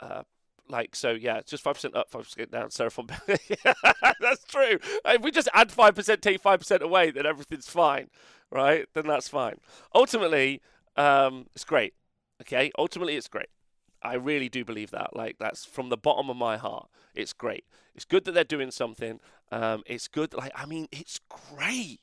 uh, 0.00 0.22
like 0.68 0.96
so 0.96 1.12
yeah 1.12 1.36
it's 1.36 1.50
just 1.50 1.64
5% 1.64 1.94
up 1.94 2.10
5% 2.10 2.50
down 2.50 2.68
seraphon 2.68 3.08
that's 4.20 4.44
true. 4.44 4.78
If 5.04 5.22
we 5.22 5.30
just 5.30 5.48
add 5.52 5.68
5% 5.68 6.20
take 6.20 6.42
5% 6.42 6.80
away 6.80 7.10
then 7.10 7.26
everything's 7.26 7.68
fine 7.68 8.08
right? 8.50 8.86
Then 8.94 9.06
that's 9.06 9.28
fine. 9.28 9.56
Ultimately 9.94 10.62
um, 10.96 11.46
it's 11.54 11.64
great 11.64 11.94
okay? 12.42 12.70
Ultimately 12.78 13.16
it's 13.16 13.28
great. 13.28 13.48
I 14.02 14.14
really 14.14 14.48
do 14.48 14.64
believe 14.64 14.90
that. 14.90 15.16
Like 15.16 15.36
that's 15.38 15.64
from 15.64 15.88
the 15.88 15.96
bottom 15.96 16.30
of 16.30 16.36
my 16.36 16.56
heart. 16.56 16.88
It's 17.14 17.32
great. 17.32 17.64
It's 17.94 18.04
good 18.04 18.24
that 18.24 18.32
they're 18.32 18.44
doing 18.44 18.70
something. 18.70 19.20
Um, 19.52 19.82
it's 19.86 20.08
good 20.08 20.34
like 20.34 20.52
i 20.54 20.66
mean 20.66 20.88
it's 20.92 21.20
great. 21.28 22.00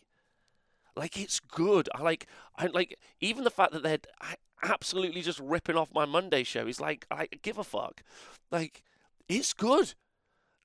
Like 0.95 1.17
it's 1.17 1.39
good. 1.39 1.89
I 1.93 2.01
like 2.01 2.27
i 2.57 2.67
like 2.67 2.97
even 3.19 3.43
the 3.43 3.51
fact 3.51 3.71
that 3.73 3.83
they're 3.83 3.99
I, 4.19 4.35
absolutely 4.63 5.21
just 5.21 5.39
ripping 5.39 5.75
off 5.77 5.93
my 5.93 6.05
Monday 6.05 6.43
show. 6.43 6.65
He's 6.65 6.79
like, 6.81 7.05
I 7.11 7.27
give 7.41 7.57
a 7.57 7.63
fuck. 7.63 8.03
Like, 8.51 8.83
it's 9.27 9.53
good. 9.53 9.93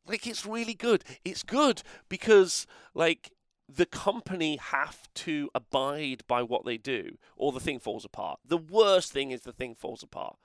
like 0.07 0.27
it's 0.27 0.47
really 0.47 0.75
good. 0.75 1.05
It's 1.25 1.43
good 1.43 1.83
because 2.09 2.67
like 2.95 3.33
the 3.69 3.87
company 3.87 4.57
have 4.57 5.09
to 5.15 5.51
abide 5.55 6.23
by 6.29 6.43
what 6.43 6.65
they 6.65 6.77
do, 6.77 7.19
or 7.37 7.53
the 7.53 7.61
thing 7.61 7.79
falls 7.79 8.05
apart. 8.05 8.39
The 8.47 8.59
worst 8.59 9.13
thing 9.13 9.31
is 9.31 9.43
the 9.43 9.53
thing 9.53 9.75
falls 9.75 10.03
apart. 10.03 10.37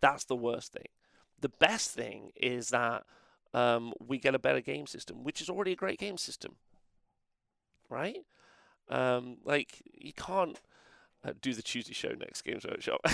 That's 0.00 0.24
the 0.24 0.36
worst 0.36 0.72
thing. 0.72 0.86
The 1.40 1.50
best 1.50 1.90
thing 1.90 2.30
is 2.36 2.70
that 2.70 3.04
um, 3.52 3.92
we 3.98 4.18
get 4.18 4.34
a 4.34 4.38
better 4.38 4.60
game 4.60 4.86
system, 4.86 5.24
which 5.24 5.40
is 5.40 5.50
already 5.50 5.72
a 5.72 5.76
great 5.76 5.98
game 5.98 6.16
system, 6.16 6.56
right? 7.88 8.18
Um, 8.88 9.38
like 9.44 9.82
you 9.92 10.12
can't 10.12 10.58
uh, 11.24 11.32
do 11.40 11.54
the 11.54 11.62
Tuesday 11.62 11.92
show 11.92 12.14
next 12.18 12.42
Games 12.42 12.64
Workshop. 12.64 13.00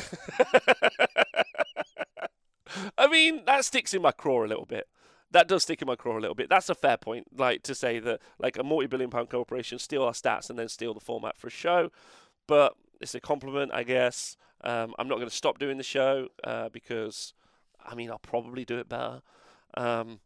I 2.99 3.07
mean, 3.07 3.45
that 3.47 3.65
sticks 3.65 3.95
in 3.95 4.03
my 4.03 4.13
craw 4.13 4.45
a 4.45 4.47
little 4.47 4.67
bit. 4.67 4.89
That 5.31 5.49
does 5.49 5.65
stick 5.65 5.83
in 5.83 5.87
my 5.87 5.97
craw 5.97 6.19
a 6.19 6.21
little 6.21 6.35
bit. 6.35 6.49
That's 6.49 6.69
a 6.69 6.75
fair 6.75 6.97
point. 6.97 7.27
Like 7.37 7.63
to 7.65 7.75
say 7.75 7.99
that, 7.99 8.21
like 8.39 8.59
a 8.59 8.63
multi-billion 8.63 9.11
pound 9.11 9.29
corporation 9.29 9.79
steal 9.79 10.03
our 10.05 10.13
stats 10.13 10.51
and 10.51 10.59
then 10.59 10.69
steal 10.69 10.95
the 10.95 11.01
format 11.01 11.37
for 11.37 11.49
a 11.49 11.51
show, 11.51 11.91
but 12.47 12.75
it's 13.01 13.15
a 13.15 13.21
compliment, 13.21 13.73
I 13.75 13.83
guess. 13.83 14.37
Um, 14.63 14.95
I'm 14.99 15.09
not 15.09 15.17
going 15.17 15.29
to 15.29 15.35
stop 15.35 15.59
doing 15.59 15.79
the 15.79 15.83
show 15.83 16.29
uh, 16.45 16.69
because, 16.69 17.35
I 17.85 17.95
mean, 17.95 18.11
I'll 18.11 18.19
probably 18.19 18.65
do 18.65 18.79
it 18.79 18.89
better. 18.89 19.21
Um, 19.77 20.21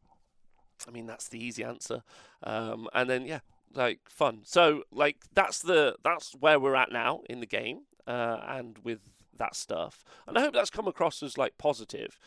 I 0.87 0.91
mean, 0.91 1.07
that's 1.07 1.29
the 1.29 1.43
easy 1.43 1.65
answer. 1.65 2.03
Um, 2.43 2.89
and 2.95 3.09
then 3.09 3.27
yeah, 3.27 3.41
like 3.75 4.01
fun. 4.09 4.41
So 4.45 4.85
like 4.91 5.19
that's 5.35 5.61
the 5.61 5.97
that's 6.03 6.35
where 6.39 6.59
we're 6.59 6.75
at 6.75 6.93
now 6.93 7.21
in 7.29 7.41
the 7.41 7.47
game, 7.47 7.83
uh, 8.07 8.41
and 8.49 8.79
with 8.79 9.01
that 9.37 9.55
stuff. 9.55 10.05
And 10.27 10.37
I 10.39 10.43
hope 10.43 10.55
that's 10.55 10.71
come 10.71 10.89
across 10.89 11.23
as 11.23 11.39
like 11.39 11.59
positive 11.59 12.19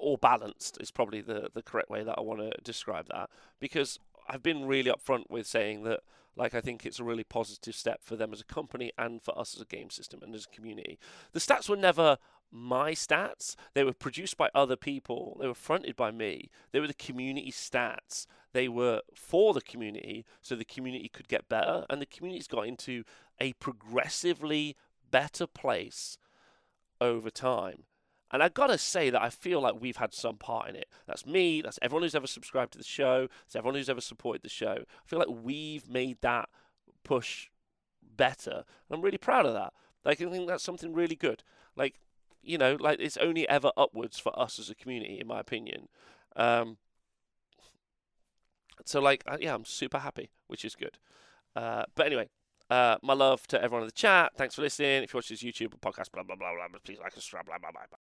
or 0.00 0.18
balanced 0.18 0.78
is 0.80 0.90
probably 0.90 1.20
the 1.20 1.48
the 1.54 1.62
correct 1.62 1.90
way 1.90 2.02
that 2.02 2.16
I 2.18 2.20
want 2.20 2.40
to 2.40 2.52
describe 2.62 3.08
that 3.08 3.30
because 3.60 3.98
I've 4.28 4.42
been 4.42 4.66
really 4.66 4.90
upfront 4.90 5.30
with 5.30 5.46
saying 5.46 5.84
that 5.84 6.00
like 6.36 6.54
I 6.54 6.60
think 6.60 6.84
it's 6.84 7.00
a 7.00 7.04
really 7.04 7.24
positive 7.24 7.74
step 7.74 8.00
for 8.02 8.16
them 8.16 8.32
as 8.32 8.40
a 8.40 8.44
company 8.44 8.92
and 8.98 9.22
for 9.22 9.38
us 9.38 9.54
as 9.54 9.62
a 9.62 9.66
game 9.66 9.90
system 9.90 10.20
and 10.22 10.34
as 10.34 10.46
a 10.46 10.54
community. 10.54 10.98
The 11.32 11.40
stats 11.40 11.68
were 11.68 11.76
never 11.76 12.18
my 12.50 12.92
stats. 12.92 13.56
They 13.74 13.84
were 13.84 13.92
produced 13.92 14.36
by 14.36 14.50
other 14.54 14.76
people. 14.76 15.36
They 15.40 15.46
were 15.46 15.54
fronted 15.54 15.96
by 15.96 16.10
me. 16.10 16.50
They 16.72 16.80
were 16.80 16.86
the 16.86 16.94
community 16.94 17.50
stats. 17.50 18.26
They 18.54 18.68
were 18.68 19.02
for 19.12 19.52
the 19.52 19.60
community 19.60 20.24
so 20.40 20.54
the 20.54 20.64
community 20.64 21.08
could 21.08 21.26
get 21.26 21.48
better 21.48 21.84
and 21.90 22.00
the 22.00 22.06
community's 22.06 22.46
got 22.46 22.68
into 22.68 23.02
a 23.40 23.52
progressively 23.54 24.76
better 25.10 25.48
place 25.48 26.16
over 27.00 27.30
time. 27.30 27.82
And 28.30 28.44
I 28.44 28.48
gotta 28.48 28.78
say 28.78 29.10
that 29.10 29.20
I 29.20 29.28
feel 29.28 29.60
like 29.60 29.80
we've 29.80 29.96
had 29.96 30.14
some 30.14 30.36
part 30.36 30.68
in 30.68 30.76
it. 30.76 30.88
That's 31.04 31.26
me, 31.26 31.62
that's 31.62 31.80
everyone 31.82 32.04
who's 32.04 32.14
ever 32.14 32.28
subscribed 32.28 32.72
to 32.72 32.78
the 32.78 32.84
show, 32.84 33.26
that's 33.44 33.56
everyone 33.56 33.74
who's 33.74 33.90
ever 33.90 34.00
supported 34.00 34.42
the 34.42 34.48
show. 34.48 34.76
I 34.78 35.06
feel 35.08 35.18
like 35.18 35.28
we've 35.42 35.88
made 35.90 36.18
that 36.20 36.48
push 37.02 37.48
better. 38.16 38.62
And 38.88 38.92
I'm 38.92 39.02
really 39.02 39.18
proud 39.18 39.46
of 39.46 39.54
that. 39.54 39.72
Like 40.04 40.22
I 40.22 40.30
think 40.30 40.46
that's 40.46 40.62
something 40.62 40.92
really 40.92 41.16
good. 41.16 41.42
Like, 41.74 41.98
you 42.40 42.56
know, 42.56 42.76
like 42.78 43.00
it's 43.00 43.16
only 43.16 43.48
ever 43.48 43.72
upwards 43.76 44.20
for 44.20 44.38
us 44.38 44.60
as 44.60 44.70
a 44.70 44.76
community, 44.76 45.18
in 45.18 45.26
my 45.26 45.40
opinion. 45.40 45.88
Um, 46.36 46.76
so 48.84 49.00
like, 49.00 49.22
uh, 49.26 49.38
yeah, 49.40 49.54
I'm 49.54 49.64
super 49.64 49.98
happy, 49.98 50.30
which 50.46 50.64
is 50.64 50.74
good. 50.74 50.98
Uh, 51.54 51.84
but 51.94 52.06
anyway, 52.06 52.28
uh, 52.70 52.96
my 53.02 53.14
love 53.14 53.46
to 53.48 53.62
everyone 53.62 53.82
in 53.82 53.88
the 53.88 53.92
chat. 53.92 54.32
Thanks 54.36 54.54
for 54.54 54.62
listening. 54.62 55.02
If 55.02 55.12
you 55.12 55.18
watch 55.18 55.28
this 55.28 55.42
YouTube 55.42 55.78
podcast, 55.80 56.10
blah 56.12 56.22
blah 56.22 56.36
blah 56.36 56.52
blah, 56.54 56.78
please 56.84 56.98
like, 56.98 57.06
and 57.06 57.14
subscribe, 57.14 57.46
blah 57.46 57.58
blah 57.58 57.70
blah. 57.70 57.82
blah. 57.88 57.98